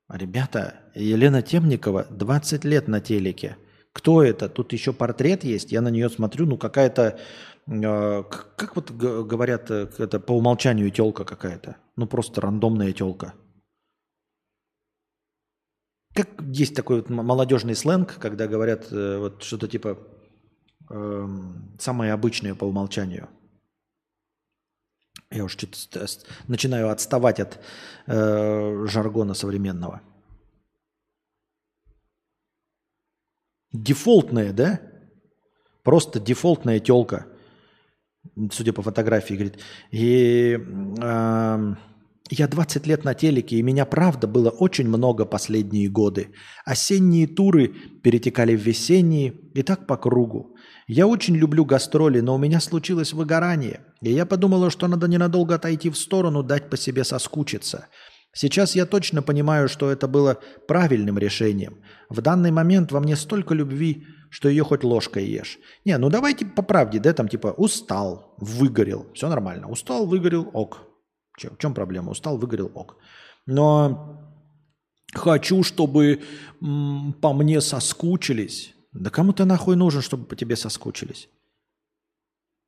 Ребята, 0.10 0.76
Елена 0.96 1.42
Темникова 1.42 2.08
20 2.10 2.64
лет 2.64 2.88
на 2.88 3.02
телеке. 3.02 3.58
Кто 3.92 4.24
это? 4.24 4.48
Тут 4.48 4.74
еще 4.74 4.94
портрет 4.94 5.44
есть. 5.44 5.72
Я 5.72 5.82
на 5.82 5.90
нее 5.90 6.10
смотрю, 6.10 6.46
ну 6.46 6.58
какая-то, 6.58 7.20
э, 7.68 8.24
как 8.56 8.76
вот 8.76 8.92
говорят, 8.92 9.70
э, 9.70 9.90
это 9.98 10.20
по 10.20 10.32
умолчанию 10.32 10.90
телка 10.90 11.26
какая-то. 11.26 11.76
Ну 11.98 12.08
просто 12.08 12.42
рандомная 12.42 12.94
телка. 12.94 13.34
Как 16.16 16.30
есть 16.42 16.76
такой 16.76 16.98
вот 16.98 17.10
молодежный 17.10 17.76
сленг, 17.76 18.16
когда 18.20 18.48
говорят 18.48 18.88
э, 18.92 19.18
вот 19.18 19.44
что-то 19.44 19.68
типа 19.68 19.98
эм, 20.90 21.76
самое 21.80 22.14
обычное 22.14 22.56
по 22.56 22.66
умолчанию. 22.66 23.30
Я 25.34 25.44
уж 25.46 25.54
что-то 25.54 26.08
начинаю 26.48 26.92
отставать 26.92 27.40
от 27.40 27.60
э, 28.06 28.86
жаргона 28.88 29.34
современного. 29.34 30.02
Дефолтная, 33.72 34.54
да? 34.54 34.80
Просто 35.82 36.20
дефолтная 36.20 36.80
телка, 36.80 37.26
судя 38.52 38.74
по 38.74 38.84
фотографии, 38.84 39.34
говорит. 39.34 39.60
И 39.90 40.54
эм, 40.54 41.78
я 42.30 42.48
20 42.48 42.86
лет 42.86 43.04
на 43.04 43.16
телеке, 43.16 43.56
и 43.56 43.64
меня, 43.64 43.86
правда, 43.86 44.28
было 44.28 44.52
очень 44.52 44.88
много 44.88 45.26
последние 45.26 45.90
годы. 45.90 46.30
Осенние 46.64 47.26
туры 47.26 47.70
перетекали 48.04 48.56
в 48.56 48.62
весенние, 48.62 49.34
и 49.56 49.64
так 49.64 49.88
по 49.88 49.98
кругу. 49.98 50.53
Я 50.88 51.08
очень 51.08 51.36
люблю 51.36 51.66
гастроли, 51.66 52.20
но 52.20 52.36
у 52.36 52.38
меня 52.38 52.60
случилось 52.60 53.14
выгорание, 53.14 53.86
и 54.02 54.12
я 54.12 54.26
подумала, 54.26 54.70
что 54.70 54.88
надо 54.88 55.08
ненадолго 55.08 55.56
отойти 55.56 55.90
в 55.90 55.98
сторону, 55.98 56.44
дать 56.44 56.70
по 56.70 56.78
себе 56.78 57.04
соскучиться. 57.04 57.88
Сейчас 58.36 58.76
я 58.76 58.86
точно 58.86 59.22
понимаю, 59.22 59.70
что 59.70 59.92
это 59.92 60.08
было 60.08 60.40
правильным 60.68 61.20
решением. 61.20 61.84
В 62.10 62.22
данный 62.22 62.52
момент 62.52 62.92
во 62.92 63.00
мне 63.00 63.16
столько 63.16 63.54
любви, 63.54 64.08
что 64.32 64.50
ее 64.50 64.64
хоть 64.64 64.84
ложкой 64.84 65.28
ешь. 65.28 65.60
Не, 65.86 65.98
ну 66.00 66.10
давайте 66.10 66.46
по 66.46 66.64
правде, 66.64 67.00
да, 67.00 67.14
там 67.14 67.28
типа 67.28 67.54
устал, 67.56 68.36
выгорел, 68.40 69.06
все 69.14 69.30
нормально. 69.30 69.70
Устал, 69.70 70.08
выгорел, 70.08 70.50
ок. 70.54 70.82
Че, 71.38 71.52
в 71.52 71.58
чем 71.60 71.76
проблема? 71.76 72.12
Устал, 72.12 72.40
выгорел, 72.40 72.72
ок. 72.74 72.98
Но 73.46 74.20
хочу, 75.14 75.62
чтобы 75.62 76.22
м, 76.60 77.14
по 77.22 77.34
мне 77.34 77.62
соскучились. 77.62 78.74
Да 78.94 79.10
кому 79.10 79.34
ты 79.34 79.46
нахуй 79.46 79.76
нужен, 79.76 80.02
чтобы 80.02 80.26
по 80.26 80.36
тебе 80.36 80.56
соскучились? 80.56 81.30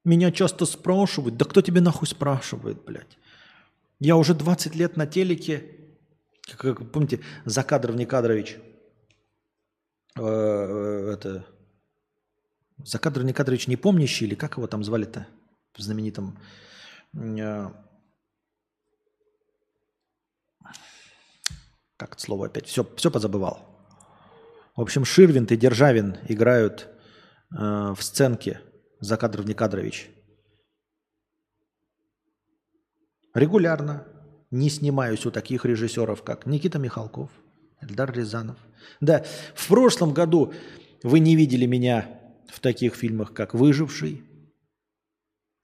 Меня 0.03 0.31
часто 0.31 0.65
спрашивают. 0.65 1.37
Да 1.37 1.45
кто 1.45 1.61
тебе 1.61 1.81
нахуй 1.81 2.07
спрашивает, 2.07 2.83
блядь? 2.83 3.17
Я 3.99 4.17
уже 4.17 4.33
20 4.33 4.75
лет 4.75 4.97
на 4.97 5.07
телеке. 5.07 5.79
Как, 6.47 6.77
как, 6.77 6.91
помните, 6.91 7.21
Закадров 7.45 7.95
Никадрович. 7.95 8.57
Э, 10.17 10.21
э, 10.21 11.11
это... 11.13 11.45
Закадров 12.77 13.25
Никадрович 13.25 13.67
не 13.67 13.77
помнящий, 13.77 14.27
или 14.27 14.35
как 14.35 14.57
его 14.57 14.67
там 14.67 14.83
звали-то? 14.83 15.27
В 15.73 15.81
знаменитом... 15.81 16.37
э, 17.13 17.69
как 21.97 22.13
это 22.13 22.21
слово 22.21 22.47
опять? 22.47 22.67
Все, 22.67 22.85
все 22.95 23.09
позабывал. 23.09 23.74
В 24.75 24.81
общем, 24.81 25.05
Ширвин 25.05 25.45
и 25.45 25.55
Державин 25.55 26.17
играют 26.27 26.89
э, 27.51 27.55
в 27.57 27.97
сценке 28.01 28.59
Закадров 28.99 29.45
Никадрович. 29.45 30.09
Регулярно 33.33 34.05
не 34.51 34.69
снимаюсь 34.69 35.25
у 35.25 35.31
таких 35.31 35.65
режиссеров, 35.65 36.23
как 36.23 36.45
Никита 36.45 36.77
Михалков, 36.77 37.29
Эльдар 37.81 38.11
Рязанов. 38.11 38.57
Да, 38.99 39.25
в 39.53 39.67
прошлом 39.67 40.13
году 40.13 40.53
вы 41.03 41.19
не 41.19 41.35
видели 41.35 41.65
меня 41.65 42.19
в 42.47 42.59
таких 42.59 42.95
фильмах, 42.95 43.33
как 43.33 43.53
«Выживший», 43.53 44.23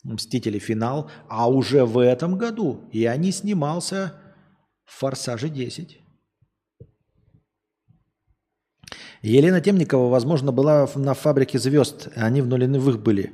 «Мстители. 0.03 0.57
Финал», 0.57 1.11
а 1.27 1.49
уже 1.49 1.85
в 1.85 1.99
этом 1.99 2.37
году 2.37 2.89
я 2.91 3.15
не 3.17 3.31
снимался 3.31 4.13
в 4.85 4.99
«Форсаже 4.99 5.47
10». 5.47 5.97
Елена 9.21 9.61
Темникова, 9.61 10.09
возможно, 10.09 10.51
была 10.51 10.89
на 10.95 11.13
фабрике 11.13 11.59
звезд. 11.59 12.09
Они 12.15 12.41
в 12.41 12.47
нулевых 12.47 13.01
были. 13.01 13.33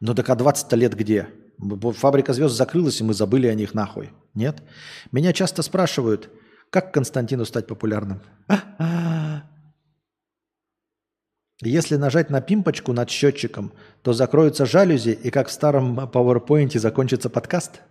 Но 0.00 0.14
так 0.14 0.28
а 0.30 0.34
20 0.34 0.72
лет 0.74 0.94
где? 0.94 1.28
Фабрика 1.58 2.32
звезд 2.32 2.56
закрылась, 2.56 3.00
и 3.00 3.04
мы 3.04 3.14
забыли 3.14 3.46
о 3.46 3.54
них 3.54 3.74
нахуй. 3.74 4.10
Нет? 4.34 4.62
Меня 5.12 5.32
часто 5.32 5.62
спрашивают, 5.62 6.28
как 6.70 6.92
Константину 6.92 7.44
стать 7.44 7.66
популярным? 7.66 8.20
Если 11.62 11.94
нажать 11.94 12.30
на 12.30 12.40
пимпочку 12.40 12.92
над 12.92 13.08
счетчиком, 13.08 13.72
то 14.02 14.12
закроются 14.12 14.66
жалюзи, 14.66 15.10
и 15.10 15.30
как 15.30 15.46
в 15.48 15.52
старом 15.52 16.00
PowerPoint 16.00 16.76
закончится 16.76 17.30
подкаст? 17.30 17.82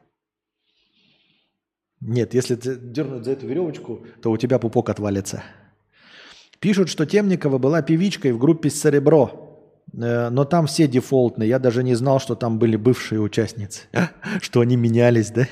Нет, 2.01 2.33
если 2.33 2.55
дернуть 2.55 3.23
за 3.23 3.31
эту 3.31 3.47
веревочку, 3.47 4.05
то 4.21 4.31
у 4.31 4.37
тебя 4.37 4.59
пупок 4.59 4.89
отвалится. 4.89 5.43
Пишут, 6.61 6.89
что 6.89 7.07
Темникова 7.07 7.57
была 7.57 7.81
певичкой 7.81 8.33
в 8.33 8.37
группе 8.37 8.69
«Серебро», 8.69 9.83
э, 9.93 10.29
но 10.29 10.45
там 10.45 10.67
все 10.67 10.87
дефолтные. 10.87 11.49
Я 11.49 11.57
даже 11.57 11.83
не 11.83 11.95
знал, 11.95 12.19
что 12.19 12.35
там 12.35 12.59
были 12.59 12.75
бывшие 12.75 13.19
участницы, 13.19 13.87
что 14.41 14.61
они 14.61 14.75
менялись, 14.75 15.31
да? 15.31 15.47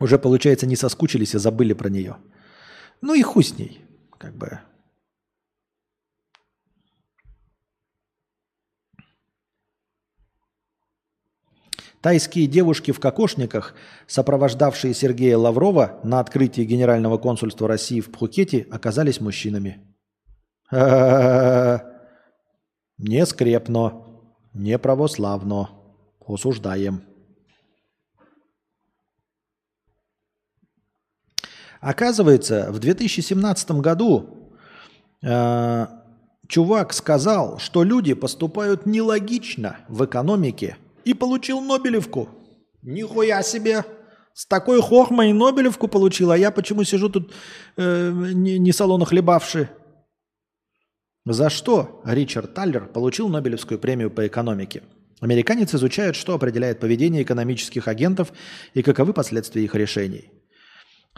Уже, 0.00 0.18
получается, 0.18 0.66
не 0.66 0.74
соскучились 0.74 1.34
и 1.34 1.38
забыли 1.38 1.72
про 1.72 1.88
нее. 1.88 2.16
Ну 3.00 3.14
и 3.14 3.22
хуй 3.22 3.44
с 3.44 3.56
ней, 3.56 3.80
как 4.18 4.34
бы. 4.34 4.58
Тайские 12.00 12.46
девушки 12.46 12.92
в 12.92 13.00
кокошниках, 13.00 13.74
сопровождавшие 14.06 14.94
Сергея 14.94 15.36
Лаврова 15.36 16.00
на 16.02 16.20
открытии 16.20 16.62
Генерального 16.62 17.18
консульства 17.18 17.68
России 17.68 18.00
в 18.00 18.10
Пхукете, 18.10 18.66
оказались 18.70 19.20
мужчинами. 19.20 19.86
Не 20.72 21.82
скрепно, 23.26 24.06
не 24.54 24.78
православно. 24.78 25.70
Осуждаем. 26.26 27.02
Оказывается, 31.80 32.68
в 32.70 32.78
2017 32.78 33.70
году 33.72 34.50
э, 35.22 35.86
чувак 36.46 36.92
сказал, 36.92 37.58
что 37.58 37.82
люди 37.82 38.12
поступают 38.12 38.86
нелогично 38.86 39.78
в 39.88 40.04
экономике 40.04 40.76
и 41.04 41.14
получил 41.14 41.60
Нобелевку. 41.60 42.28
Нихуя 42.82 43.42
себе! 43.42 43.84
С 44.32 44.46
такой 44.46 44.80
хохмой 44.80 45.32
Нобелевку 45.32 45.88
получил, 45.88 46.30
а 46.30 46.38
я 46.38 46.50
почему 46.50 46.84
сижу 46.84 47.08
тут 47.08 47.32
э, 47.76 48.10
не, 48.32 48.58
не 48.58 48.72
салона 48.72 49.04
хлебавши? 49.04 49.68
За 51.26 51.50
что 51.50 52.00
Ричард 52.04 52.54
Таллер 52.54 52.86
получил 52.86 53.28
Нобелевскую 53.28 53.78
премию 53.78 54.10
по 54.10 54.26
экономике? 54.26 54.82
Американец 55.20 55.74
изучает, 55.74 56.16
что 56.16 56.34
определяет 56.34 56.80
поведение 56.80 57.22
экономических 57.22 57.88
агентов 57.88 58.32
и 58.72 58.82
каковы 58.82 59.12
последствия 59.12 59.62
их 59.62 59.74
решений. 59.74 60.30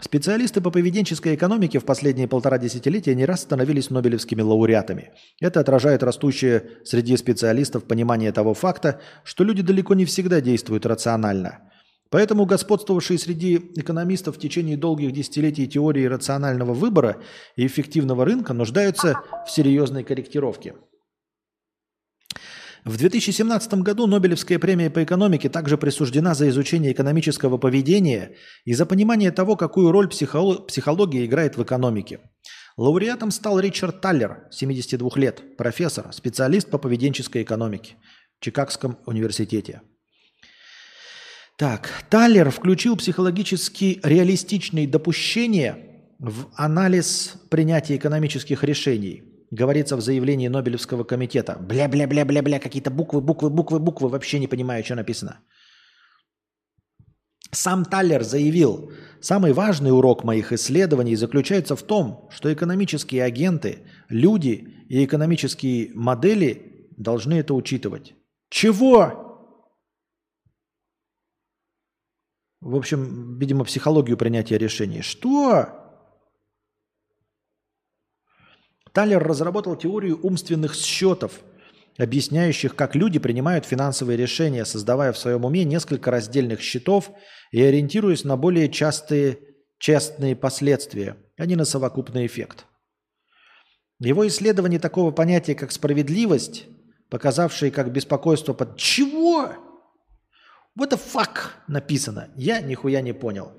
Специалисты 0.01 0.59
по 0.59 0.71
поведенческой 0.71 1.35
экономике 1.35 1.79
в 1.79 1.85
последние 1.85 2.27
полтора 2.27 2.57
десятилетия 2.57 3.15
не 3.15 3.25
раз 3.25 3.41
становились 3.41 3.89
нобелевскими 3.89 4.41
лауреатами. 4.41 5.11
Это 5.39 5.59
отражает 5.59 6.03
растущее 6.03 6.63
среди 6.83 7.15
специалистов 7.15 7.85
понимание 7.85 8.31
того 8.31 8.53
факта, 8.53 8.99
что 9.23 9.43
люди 9.43 9.61
далеко 9.61 9.93
не 9.93 10.05
всегда 10.05 10.41
действуют 10.41 10.85
рационально. 10.85 11.69
Поэтому 12.09 12.45
господствовавшие 12.45 13.17
среди 13.17 13.55
экономистов 13.75 14.37
в 14.37 14.39
течение 14.39 14.77
долгих 14.77 15.13
десятилетий 15.13 15.67
теории 15.67 16.05
рационального 16.05 16.73
выбора 16.73 17.17
и 17.55 17.65
эффективного 17.65 18.25
рынка 18.25 18.53
нуждаются 18.53 19.15
в 19.47 19.51
серьезной 19.51 20.03
корректировке. 20.03 20.75
В 22.85 22.97
2017 22.97 23.75
году 23.75 24.07
Нобелевская 24.07 24.59
премия 24.59 24.89
по 24.89 25.01
экономике 25.03 25.47
также 25.47 25.77
присуждена 25.77 26.33
за 26.33 26.49
изучение 26.49 26.91
экономического 26.91 27.57
поведения 27.57 28.35
и 28.65 28.73
за 28.73 28.85
понимание 28.85 29.31
того, 29.31 29.55
какую 29.55 29.91
роль 29.91 30.09
психоло- 30.09 30.65
психология 30.65 31.25
играет 31.25 31.55
в 31.55 31.63
экономике. 31.63 32.19
Лауреатом 32.75 33.31
стал 33.31 33.59
Ричард 33.59 34.01
Таллер, 34.01 34.47
72 34.51 35.09
лет, 35.15 35.55
профессор, 35.57 36.11
специалист 36.11 36.69
по 36.69 36.77
поведенческой 36.77 37.43
экономике 37.43 37.95
в 38.39 38.43
Чикагском 38.43 38.97
университете. 39.05 39.81
Так, 41.57 42.03
Таллер 42.09 42.49
включил 42.49 42.97
психологически 42.97 44.01
реалистичные 44.03 44.87
допущения 44.87 45.77
в 46.19 46.47
анализ 46.55 47.35
принятия 47.49 47.95
экономических 47.95 48.63
решений. 48.65 49.32
Говорится 49.53 49.95
в 49.95 50.01
заявлении 50.01 50.47
Нобелевского 50.47 51.03
комитета. 51.03 51.59
Бля-бля-бля-бля-бля, 51.59 52.59
какие-то 52.59 52.89
буквы, 52.89 53.21
буквы, 53.21 53.51
буквы, 53.51 53.77
буквы, 53.77 54.09
вообще 54.09 54.39
не 54.39 54.47
понимаю, 54.47 54.83
что 54.83 54.95
написано. 54.95 55.41
Сам 57.51 57.85
Таллер 57.85 58.23
заявил, 58.23 58.91
самый 59.21 59.53
важный 59.53 59.91
урок 59.91 60.23
моих 60.23 60.51
исследований 60.53 61.15
заключается 61.15 61.75
в 61.75 61.83
том, 61.83 62.29
что 62.31 62.51
экономические 62.51 63.23
агенты, 63.23 63.83
люди 64.09 64.85
и 64.89 65.05
экономические 65.05 65.91
модели 65.93 66.89
должны 66.97 67.35
это 67.35 67.53
учитывать. 67.53 68.15
Чего? 68.49 69.53
В 72.59 72.75
общем, 72.75 73.37
видимо, 73.37 73.65
психологию 73.65 74.17
принятия 74.17 74.57
решений. 74.57 75.03
Что? 75.03 75.82
Талер 78.93 79.23
разработал 79.23 79.75
теорию 79.75 80.19
умственных 80.21 80.75
счетов, 80.75 81.39
объясняющих, 81.97 82.75
как 82.75 82.95
люди 82.95 83.17
принимают 83.17 83.65
финансовые 83.65 84.17
решения, 84.17 84.65
создавая 84.65 85.11
в 85.11 85.17
своем 85.17 85.45
уме 85.45 85.63
несколько 85.63 86.11
раздельных 86.11 86.61
счетов 86.61 87.11
и 87.51 87.61
ориентируясь 87.61 88.23
на 88.23 88.37
более 88.37 88.69
частые, 88.69 89.39
частные 89.79 90.35
последствия, 90.35 91.17
а 91.37 91.47
не 91.47 91.55
на 91.55 91.65
совокупный 91.65 92.27
эффект. 92.27 92.65
Его 93.99 94.27
исследование 94.27 94.79
такого 94.79 95.11
понятия, 95.11 95.55
как 95.55 95.71
справедливость, 95.71 96.65
показавшее 97.09 97.71
как 97.71 97.91
беспокойство 97.91 98.53
под 98.53 98.77
«Чего?» 98.77 99.53
What 100.79 100.91
the 100.91 100.99
fuck 100.99 101.51
написано? 101.67 102.29
Я 102.35 102.59
нихуя 102.61 103.01
не 103.01 103.13
понял. 103.13 103.53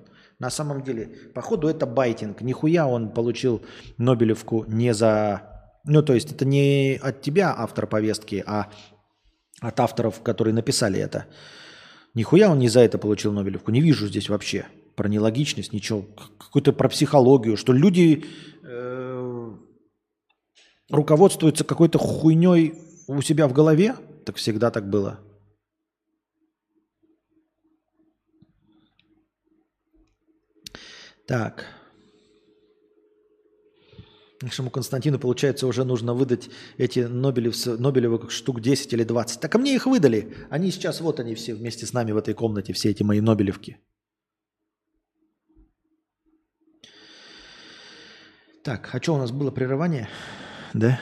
На 0.44 0.50
самом 0.50 0.82
деле, 0.82 1.08
походу, 1.32 1.68
это 1.68 1.86
байтинг. 1.86 2.42
Нихуя 2.42 2.86
он 2.86 3.08
получил 3.08 3.62
Нобелевку 3.96 4.66
не 4.68 4.92
за... 4.92 5.40
Ну, 5.84 6.02
то 6.02 6.12
есть 6.12 6.32
это 6.32 6.44
не 6.44 7.00
от 7.02 7.22
тебя 7.22 7.54
автор 7.56 7.86
повестки, 7.86 8.44
а 8.46 8.68
от 9.60 9.80
авторов, 9.80 10.20
которые 10.20 10.52
написали 10.52 11.00
это. 11.00 11.24
Нихуя 12.12 12.50
он 12.50 12.58
не 12.58 12.68
за 12.68 12.80
это 12.80 12.98
получил 12.98 13.32
Нобелевку. 13.32 13.70
Не 13.70 13.80
вижу 13.80 14.06
здесь 14.06 14.28
вообще 14.28 14.66
про 14.96 15.08
нелогичность, 15.08 15.72
ничего. 15.72 16.04
Какую-то 16.38 16.74
про 16.74 16.90
психологию, 16.90 17.56
что 17.56 17.72
люди 17.72 18.26
э, 18.64 19.50
руководствуются 20.90 21.64
какой-то 21.64 21.96
хуйней 21.98 22.74
у 23.06 23.22
себя 23.22 23.48
в 23.48 23.54
голове. 23.54 23.96
Так 24.26 24.36
всегда 24.36 24.70
так 24.70 24.90
было. 24.90 25.20
Так. 31.26 31.66
Нашему 34.42 34.70
Константину, 34.70 35.18
получается, 35.18 35.66
уже 35.66 35.84
нужно 35.84 36.12
выдать 36.12 36.50
эти 36.76 37.00
Нобелевых 37.00 38.30
штук 38.30 38.60
10 38.60 38.92
или 38.92 39.04
20. 39.04 39.40
Так 39.40 39.54
а 39.54 39.58
мне 39.58 39.74
их 39.74 39.86
выдали. 39.86 40.34
Они 40.50 40.70
сейчас, 40.70 41.00
вот 41.00 41.20
они 41.20 41.34
все 41.34 41.54
вместе 41.54 41.86
с 41.86 41.92
нами 41.92 42.12
в 42.12 42.16
этой 42.18 42.34
комнате, 42.34 42.72
все 42.72 42.90
эти 42.90 43.02
мои 43.02 43.20
Нобелевки. 43.20 43.78
Так, 48.62 48.94
а 48.94 49.02
что 49.02 49.14
у 49.14 49.18
нас 49.18 49.30
было 49.30 49.50
прерывание? 49.50 50.08
Да? 50.74 51.00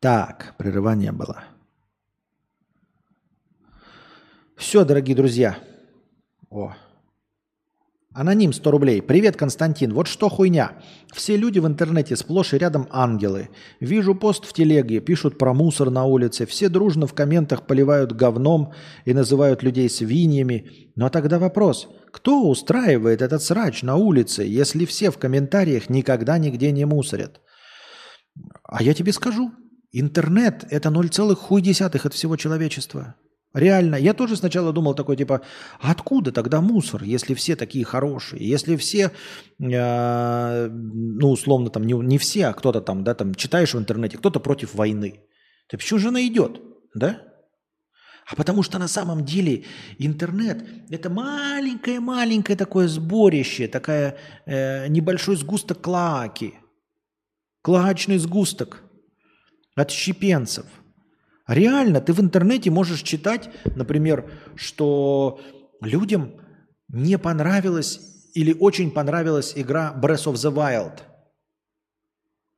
Так, 0.00 0.54
прерывание 0.56 1.12
было. 1.12 1.44
Все, 4.56 4.84
дорогие 4.84 5.16
друзья. 5.16 5.58
О, 6.48 6.74
Аноним 8.16 8.54
100 8.54 8.70
рублей. 8.70 9.02
Привет, 9.02 9.36
Константин. 9.36 9.92
Вот 9.92 10.06
что 10.06 10.30
хуйня. 10.30 10.72
Все 11.12 11.36
люди 11.36 11.58
в 11.58 11.66
интернете 11.66 12.16
сплошь 12.16 12.54
и 12.54 12.58
рядом 12.58 12.88
ангелы. 12.90 13.50
Вижу 13.78 14.14
пост 14.14 14.46
в 14.46 14.54
телеге, 14.54 15.00
пишут 15.00 15.36
про 15.36 15.52
мусор 15.52 15.90
на 15.90 16.04
улице. 16.04 16.46
Все 16.46 16.70
дружно 16.70 17.06
в 17.06 17.12
комментах 17.12 17.66
поливают 17.66 18.12
говном 18.12 18.72
и 19.04 19.12
называют 19.12 19.62
людей 19.62 19.90
свиньями. 19.90 20.90
Но 20.96 21.10
тогда 21.10 21.38
вопрос. 21.38 21.90
Кто 22.10 22.48
устраивает 22.48 23.20
этот 23.20 23.42
срач 23.42 23.82
на 23.82 23.96
улице, 23.96 24.44
если 24.44 24.86
все 24.86 25.10
в 25.10 25.18
комментариях 25.18 25.90
никогда 25.90 26.38
нигде 26.38 26.72
не 26.72 26.86
мусорят? 26.86 27.42
А 28.64 28.82
я 28.82 28.94
тебе 28.94 29.12
скажу. 29.12 29.52
Интернет– 29.92 30.64
это 30.70 30.88
0,1 30.88 32.06
от 32.06 32.14
всего 32.14 32.36
человечества. 32.36 33.14
Реально, 33.56 33.96
я 33.96 34.12
тоже 34.12 34.36
сначала 34.36 34.70
думал 34.70 34.94
такой, 34.94 35.16
типа, 35.16 35.40
«А 35.80 35.90
откуда 35.90 36.30
тогда 36.30 36.60
мусор, 36.60 37.02
если 37.02 37.32
все 37.32 37.56
такие 37.56 37.86
хорошие, 37.86 38.46
если 38.46 38.76
все, 38.76 39.12
э, 39.58 40.68
ну, 40.68 41.30
условно, 41.30 41.70
там, 41.70 41.86
не, 41.86 41.94
не 41.94 42.18
все, 42.18 42.48
а 42.48 42.52
кто-то 42.52 42.82
там, 42.82 43.02
да, 43.02 43.14
там, 43.14 43.34
читаешь 43.34 43.72
в 43.72 43.78
интернете, 43.78 44.18
кто-то 44.18 44.40
против 44.40 44.74
войны. 44.74 45.20
Ты 45.68 45.78
почему 45.78 45.98
же 45.98 46.08
она 46.08 46.26
идет, 46.26 46.60
да? 46.94 47.22
А 48.30 48.36
потому 48.36 48.62
что 48.62 48.78
на 48.78 48.88
самом 48.88 49.24
деле 49.24 49.64
интернет– 49.98 50.62
это 50.90 51.08
маленькое-маленькое 51.08 52.58
такое 52.58 52.88
сборище, 52.88 53.68
такая 53.68 54.18
э, 54.44 54.86
небольшой 54.88 55.36
сгусток 55.36 55.80
клаки, 55.80 56.52
клачный 57.62 58.18
сгусток 58.18 58.82
отщепенцев– 59.76 60.66
Реально, 61.46 62.00
ты 62.00 62.12
в 62.12 62.20
интернете 62.20 62.70
можешь 62.70 63.02
читать, 63.02 63.50
например, 63.76 64.28
что 64.56 65.40
людям 65.80 66.40
не 66.88 67.18
понравилась 67.18 68.00
или 68.34 68.52
очень 68.52 68.90
понравилась 68.90 69.52
игра 69.54 69.94
Breath 70.00 70.24
of 70.24 70.34
the 70.34 70.52
Wild. 70.52 71.02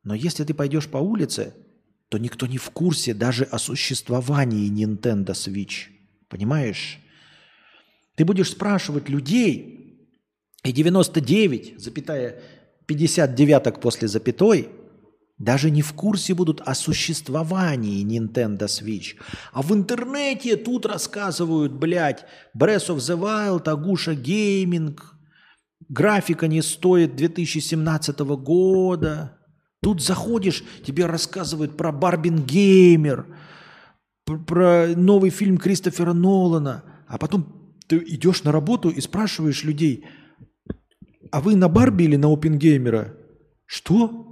Но 0.05 0.15
если 0.15 0.45
ты 0.45 0.55
пойдешь 0.55 0.89
по 0.89 0.97
улице, 0.97 1.55
то 2.09 2.17
никто 2.17 2.47
не 2.47 2.57
в 2.57 2.71
курсе 2.71 3.13
даже 3.13 3.45
о 3.45 3.59
существовании 3.59 4.73
Nintendo 4.73 5.33
Switch. 5.33 5.91
Понимаешь? 6.29 6.99
Ты 8.15 8.25
будешь 8.25 8.51
спрашивать 8.51 9.11
людей, 9.11 10.09
и 10.65 10.73
99, 10.73 11.79
запятая 11.79 12.41
59 12.87 13.81
после 13.81 14.09
запятой– 14.09 14.71
даже 15.39 15.71
не 15.71 15.83
в 15.83 15.93
курсе 15.93 16.35
будут 16.35 16.61
о 16.61 16.75
существовании 16.75 18.05
Nintendo 18.05 18.67
Switch. 18.67 19.15
А 19.53 19.63
в 19.63 19.73
интернете 19.73 20.57
тут 20.57 20.85
рассказывают, 20.85 21.73
блядь, 21.73 22.25
Breath 22.57 22.89
of 22.89 22.97
the 22.97 23.17
Wild, 23.19 23.69
Агуша 23.69 24.15
Гейминг, 24.15 25.15
графика 25.89 26.49
не 26.49 26.61
стоит 26.63 27.17
2017 27.17 28.19
года. 28.21 29.39
Тут 29.81 30.03
заходишь, 30.03 30.65
тебе 30.85 31.07
рассказывают 31.07 31.77
про 31.77 31.93
Барбин 31.93 32.43
Геймер, 32.43 33.27
про 34.47 34.89
новый 34.89 35.31
фильм 35.31 35.57
Кристофера 35.57 36.13
Нолана, 36.13 36.83
а 37.07 37.17
потом 37.17 37.77
ты 37.87 37.97
идешь 37.99 38.43
на 38.43 38.51
работу 38.51 38.91
и 38.91 39.01
спрашиваешь 39.01 39.63
людей, 39.63 40.05
а 41.31 41.41
вы 41.41 41.55
на 41.57 41.69
Барби 41.69 42.05
или 42.05 42.17
на 42.17 42.33
Опенгеймера? 42.33 43.15
Что? 43.67 44.28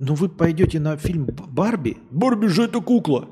Но 0.00 0.14
вы 0.14 0.30
пойдете 0.30 0.80
на 0.80 0.96
фильм 0.96 1.26
Барби? 1.26 1.98
Барби 2.10 2.46
же 2.46 2.64
это 2.64 2.80
кукла. 2.80 3.28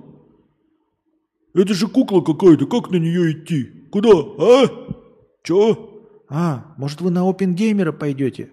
Это 1.54 1.72
же 1.72 1.88
кукла 1.88 2.20
какая-то, 2.20 2.66
как 2.66 2.90
на 2.90 2.96
нее 2.96 3.32
идти? 3.32 3.88
Куда, 3.90 4.10
а? 4.10 4.66
Чё? 5.42 6.04
А, 6.28 6.74
может 6.76 7.00
вы 7.00 7.10
на 7.10 7.26
Опенгеймера 7.26 7.92
пойдете? 7.92 8.50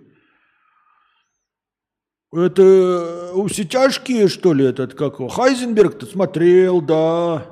Это 2.31 3.33
у 3.33 3.49
тяжкие, 3.49 4.29
что 4.29 4.53
ли, 4.53 4.65
этот, 4.65 4.93
как 4.93 5.17
Хайзенберг-то 5.17 6.05
смотрел, 6.05 6.81
да, 6.81 7.45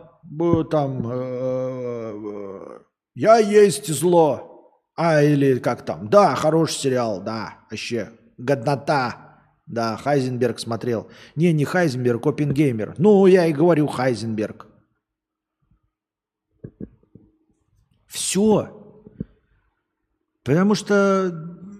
там, 0.71 1.11
э, 1.11 2.13
э, 2.15 2.79
я 3.15 3.37
есть 3.37 3.93
зло, 3.93 4.79
а, 4.95 5.21
или 5.21 5.59
как 5.59 5.85
там, 5.85 6.07
да, 6.09 6.35
хороший 6.35 6.75
сериал, 6.75 7.21
да, 7.21 7.59
вообще, 7.69 8.11
годнота, 8.37 9.22
да, 9.65 9.97
Хайзенберг 9.97 10.59
смотрел. 10.59 11.09
Не, 11.35 11.53
не 11.53 11.65
Хайзенберг, 11.65 12.25
Оппенгеймер. 12.25 12.95
Ну, 12.97 13.25
я 13.27 13.45
и 13.45 13.53
говорю 13.53 13.87
Хайзенберг. 13.87 14.67
Все. 18.07 18.69
Потому 20.43 20.75
что 20.75 21.31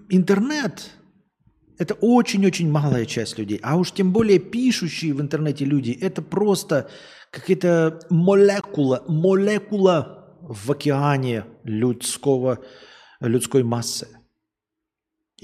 интернет– 0.08 0.90
это 1.78 1.94
очень-очень 1.94 2.70
малая 2.70 3.04
часть 3.04 3.38
людей. 3.38 3.60
А 3.62 3.76
уж 3.76 3.92
тем 3.92 4.12
более 4.12 4.38
пишущие 4.38 5.12
в 5.12 5.20
интернете 5.20 5.64
люди– 5.64 5.90
это 6.00 6.22
просто 6.22 6.88
какая-то 7.30 8.00
молекула, 8.08 9.04
молекула 9.06 10.38
в 10.40 10.70
океане 10.72 11.44
людского, 11.64 12.60
людской 13.20 13.62
массы. 13.62 14.08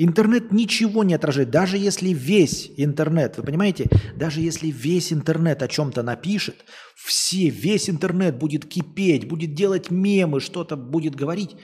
Интернет 0.02 0.50
ничего 0.50 1.04
не 1.04 1.12
отражает. 1.12 1.50
Даже 1.50 1.76
если 1.76 2.14
весь 2.14 2.72
интернет, 2.78 3.36
вы 3.36 3.42
понимаете, 3.42 3.86
даже 4.16 4.40
если 4.40 4.68
весь 4.68 5.12
интернет 5.12 5.62
о 5.62 5.68
чем-то 5.68 6.02
напишет, 6.02 6.64
все, 6.96 7.50
весь 7.50 7.90
интернет 7.90 8.38
будет 8.38 8.64
кипеть, 8.64 9.28
будет 9.28 9.52
делать 9.52 9.90
мемы, 9.90 10.40
что-то 10.40 10.76
будет 10.76 11.14
говорить, 11.14 11.54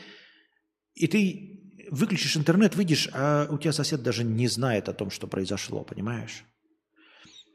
и 0.93 1.07
ты 1.07 1.89
выключишь 1.91 2.37
интернет, 2.37 2.77
выйдешь, 2.77 3.09
а 3.15 3.49
у 3.51 3.57
тебя 3.57 3.73
сосед 3.73 4.03
даже 4.03 4.23
не 4.23 4.49
знает 4.49 4.91
о 4.91 4.93
том, 4.93 5.11
что 5.11 5.27
произошло, 5.27 5.83
понимаешь? 5.83 6.45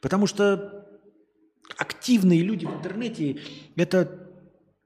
Потому 0.01 0.25
что 0.25 0.87
активные 1.77 2.41
люди 2.41 2.65
в 2.65 2.73
интернете– 2.73 3.39
это 3.75 4.31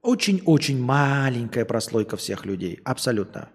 очень-очень 0.02 0.78
маленькая 0.78 1.64
прослойка 1.64 2.18
всех 2.18 2.44
людей, 2.44 2.80
абсолютно. 2.84 3.48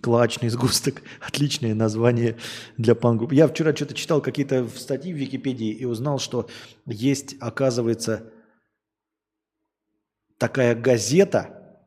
Клачный 0.00 0.48
сгусток. 0.48 1.02
Отличное 1.20 1.74
название 1.74 2.36
для 2.76 2.94
пангрупп. 2.94 3.32
Я 3.32 3.48
вчера 3.48 3.74
что-то 3.74 3.94
читал 3.94 4.20
какие-то 4.20 4.68
статьи 4.68 5.12
в 5.12 5.16
Википедии 5.16 5.70
и 5.70 5.84
узнал, 5.84 6.18
что 6.18 6.48
есть, 6.86 7.36
оказывается, 7.40 8.32
такая 10.38 10.74
газета, 10.74 11.78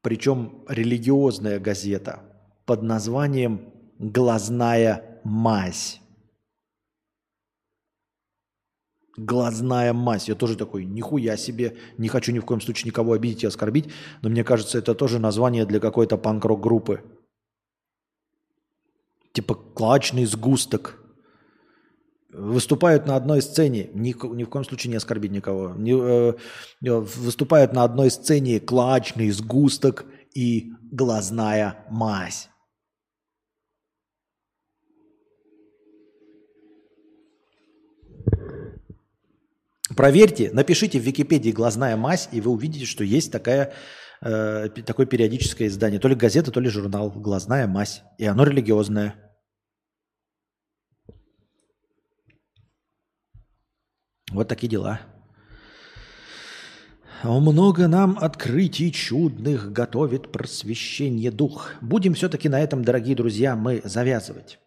причем 0.00 0.64
религиозная 0.68 1.60
газета, 1.60 2.20
под 2.64 2.82
названием 2.82 3.72
«Глазная 3.98 5.20
мазь». 5.24 6.00
Глазная 9.18 9.92
мазь. 9.92 10.28
Я 10.28 10.34
тоже 10.34 10.56
такой, 10.56 10.86
нихуя 10.86 11.36
себе, 11.36 11.76
не 11.98 12.08
хочу 12.08 12.32
ни 12.32 12.38
в 12.38 12.46
коем 12.46 12.62
случае 12.62 12.88
никого 12.88 13.12
обидеть 13.12 13.44
и 13.44 13.46
оскорбить, 13.46 13.90
но 14.22 14.30
мне 14.30 14.44
кажется, 14.44 14.78
это 14.78 14.94
тоже 14.94 15.18
название 15.18 15.66
для 15.66 15.78
какой-то 15.78 16.16
панк-рок 16.16 16.60
группы. 16.60 17.02
Типа 19.32 19.54
клачный 19.54 20.24
сгусток. 20.24 20.96
Выступают 22.32 23.06
на 23.06 23.16
одной 23.16 23.42
сцене, 23.42 23.90
ни, 23.92 24.14
ни 24.36 24.44
в 24.44 24.48
коем 24.48 24.64
случае 24.64 24.90
не 24.90 24.96
оскорбить 24.96 25.32
никого. 25.32 25.74
Не, 25.74 25.92
э, 25.92 26.34
э, 26.84 26.90
выступают 26.92 27.72
на 27.72 27.82
одной 27.82 28.10
сцене 28.10 28.60
клачный 28.60 29.30
сгусток 29.30 30.06
и 30.34 30.72
глазная 30.92 31.84
мазь. 31.90 32.48
Проверьте, 39.96 40.50
напишите 40.52 41.00
в 41.00 41.02
Википедии 41.02 41.50
глазная 41.50 41.96
мазь, 41.96 42.28
и 42.30 42.40
вы 42.40 42.52
увидите, 42.52 42.86
что 42.86 43.02
есть 43.02 43.32
такая, 43.32 43.72
э, 44.22 44.68
такое 44.86 45.06
периодическое 45.06 45.68
издание. 45.68 46.00
То 46.00 46.08
ли 46.08 46.14
газета, 46.14 46.50
то 46.50 46.60
ли 46.60 46.68
журнал. 46.68 47.10
Глазная 47.10 47.66
мазь. 47.66 48.02
И 48.18 48.26
оно 48.26 48.44
религиозное. 48.44 49.14
Вот 54.32 54.48
такие 54.48 54.68
дела. 54.68 55.00
Много 57.22 57.86
нам 57.86 58.16
открытий 58.18 58.90
чудных 58.92 59.72
готовит 59.72 60.32
просвещенья 60.32 61.30
дух. 61.30 61.72
Будем 61.82 62.14
все-таки 62.14 62.48
на 62.48 62.60
этом, 62.60 62.82
дорогие 62.82 63.14
друзья, 63.14 63.56
мы 63.56 63.82
завязывать. 63.84 64.58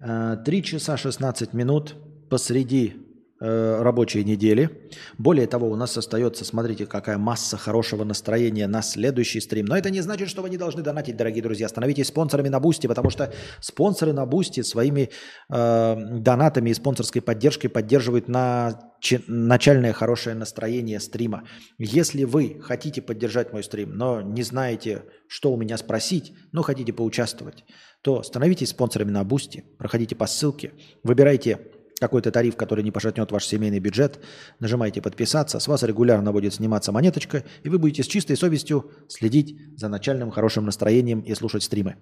Э, 0.00 0.36
Три 0.44 0.62
часа 0.62 0.96
16 0.96 1.54
минут 1.54 1.94
посреди 2.28 3.05
рабочей 3.38 4.24
недели. 4.24 4.90
Более 5.18 5.46
того, 5.46 5.68
у 5.68 5.76
нас 5.76 5.96
остается, 5.96 6.44
смотрите, 6.44 6.86
какая 6.86 7.18
масса 7.18 7.56
хорошего 7.56 8.04
настроения 8.04 8.66
на 8.66 8.82
следующий 8.82 9.40
стрим. 9.40 9.66
Но 9.66 9.76
это 9.76 9.90
не 9.90 10.00
значит, 10.00 10.28
что 10.28 10.42
вы 10.42 10.50
не 10.50 10.56
должны 10.56 10.82
донатить, 10.82 11.16
дорогие 11.16 11.42
друзья. 11.42 11.68
Становитесь 11.68 12.08
спонсорами 12.08 12.48
на 12.48 12.60
Бусти, 12.60 12.86
потому 12.86 13.10
что 13.10 13.32
спонсоры 13.60 14.12
на 14.12 14.26
Бусти 14.26 14.62
своими 14.62 15.10
э, 15.50 15.96
донатами 16.18 16.70
и 16.70 16.74
спонсорской 16.74 17.22
поддержкой 17.22 17.68
поддерживают 17.68 18.28
на 18.28 18.80
начальное 19.26 19.92
хорошее 19.92 20.34
настроение 20.34 21.00
стрима. 21.00 21.44
Если 21.78 22.24
вы 22.24 22.60
хотите 22.62 23.02
поддержать 23.02 23.52
мой 23.52 23.62
стрим, 23.62 23.92
но 23.94 24.22
не 24.22 24.42
знаете, 24.42 25.04
что 25.28 25.52
у 25.52 25.56
меня 25.56 25.76
спросить, 25.76 26.32
но 26.52 26.62
хотите 26.62 26.92
поучаствовать, 26.92 27.64
то 28.02 28.22
становитесь 28.22 28.70
спонсорами 28.70 29.10
на 29.10 29.24
Бусти, 29.24 29.64
проходите 29.78 30.14
по 30.14 30.26
ссылке, 30.26 30.72
выбирайте 31.02 31.58
какой-то 32.00 32.30
тариф, 32.30 32.56
который 32.56 32.84
не 32.84 32.90
пошатнет 32.90 33.32
ваш 33.32 33.46
семейный 33.46 33.78
бюджет, 33.78 34.20
нажимаете 34.60 35.00
подписаться, 35.00 35.58
с 35.58 35.68
вас 35.68 35.82
регулярно 35.82 36.32
будет 36.32 36.54
сниматься 36.54 36.92
монеточка, 36.92 37.44
и 37.62 37.68
вы 37.68 37.78
будете 37.78 38.02
с 38.02 38.06
чистой 38.06 38.36
совестью 38.36 38.90
следить 39.08 39.58
за 39.76 39.88
начальным 39.88 40.30
хорошим 40.30 40.66
настроением 40.66 41.20
и 41.20 41.34
слушать 41.34 41.62
стримы. 41.62 41.96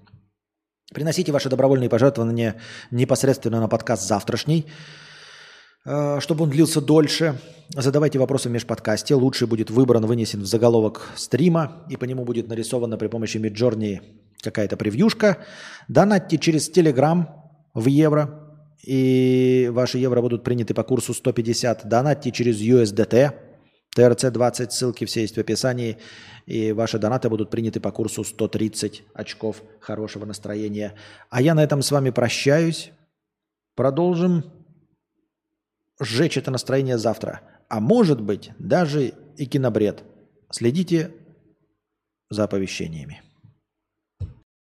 Приносите 0.93 1.33
ваши 1.33 1.49
добровольные 1.49 1.89
пожертвования 1.89 2.61
непосредственно 2.91 3.61
на 3.61 3.69
подкаст 3.69 4.07
завтрашний, 4.07 4.67
э, 5.87 6.21
чтобы 6.21 6.45
он 6.45 6.51
длился 6.51 6.81
дольше. 6.81 7.41
Задавайте 7.71 8.19
вопросы 8.19 8.49
в 8.49 8.53
межподкасте. 8.53 9.15
Лучший 9.15 9.47
будет 9.47 9.71
выбран, 9.71 10.05
вынесен 10.05 10.43
в 10.43 10.47
заголовок 10.47 11.09
стрима, 11.17 11.85
и 11.89 11.97
по 11.97 12.05
нему 12.05 12.25
будет 12.25 12.49
нарисована 12.49 12.99
при 12.99 13.07
помощи 13.07 13.39
Midjourney 13.39 14.01
какая-то 14.43 14.77
превьюшка. 14.77 15.39
Донатьте 15.89 16.37
через 16.37 16.71
Telegram 16.71 17.27
в 17.73 17.87
евро, 17.87 18.44
и 18.87 19.71
ваши 19.73 19.99
евро 19.99 20.21
будут 20.21 20.45
приняты 20.45 20.75
по 20.75 20.83
курсу 20.83 21.15
150. 21.15 21.89
Донатьте 21.89 22.31
через 22.31 22.61
USDT, 22.61 23.33
TRC20, 23.97 24.71
ссылки 24.71 25.05
все 25.07 25.23
есть 25.23 25.37
в 25.37 25.41
описании. 25.41 25.97
И 26.47 26.73
ваши 26.73 26.99
донаты 26.99 27.31
будут 27.31 27.51
приняты 27.51 27.81
по 27.81 27.91
курсу 27.91 28.25
130 28.25 29.05
очков 29.15 29.63
хорошего 29.81 30.27
настроения. 30.27 30.95
А 31.31 31.41
я 31.41 31.55
на 31.55 31.65
этом 31.65 31.81
с 31.81 31.91
вами 31.91 32.11
прощаюсь. 32.11 32.91
Продолжим 33.75 34.45
сжечь 35.99 36.37
это 36.37 36.51
настроение 36.51 36.99
завтра. 36.99 37.41
А 37.69 37.81
может 37.81 38.21
быть, 38.21 38.51
даже 38.59 39.15
и 39.39 39.47
кинобред. 39.47 40.05
Следите 40.51 41.11
за 42.29 42.45
оповещениями. 42.45 43.23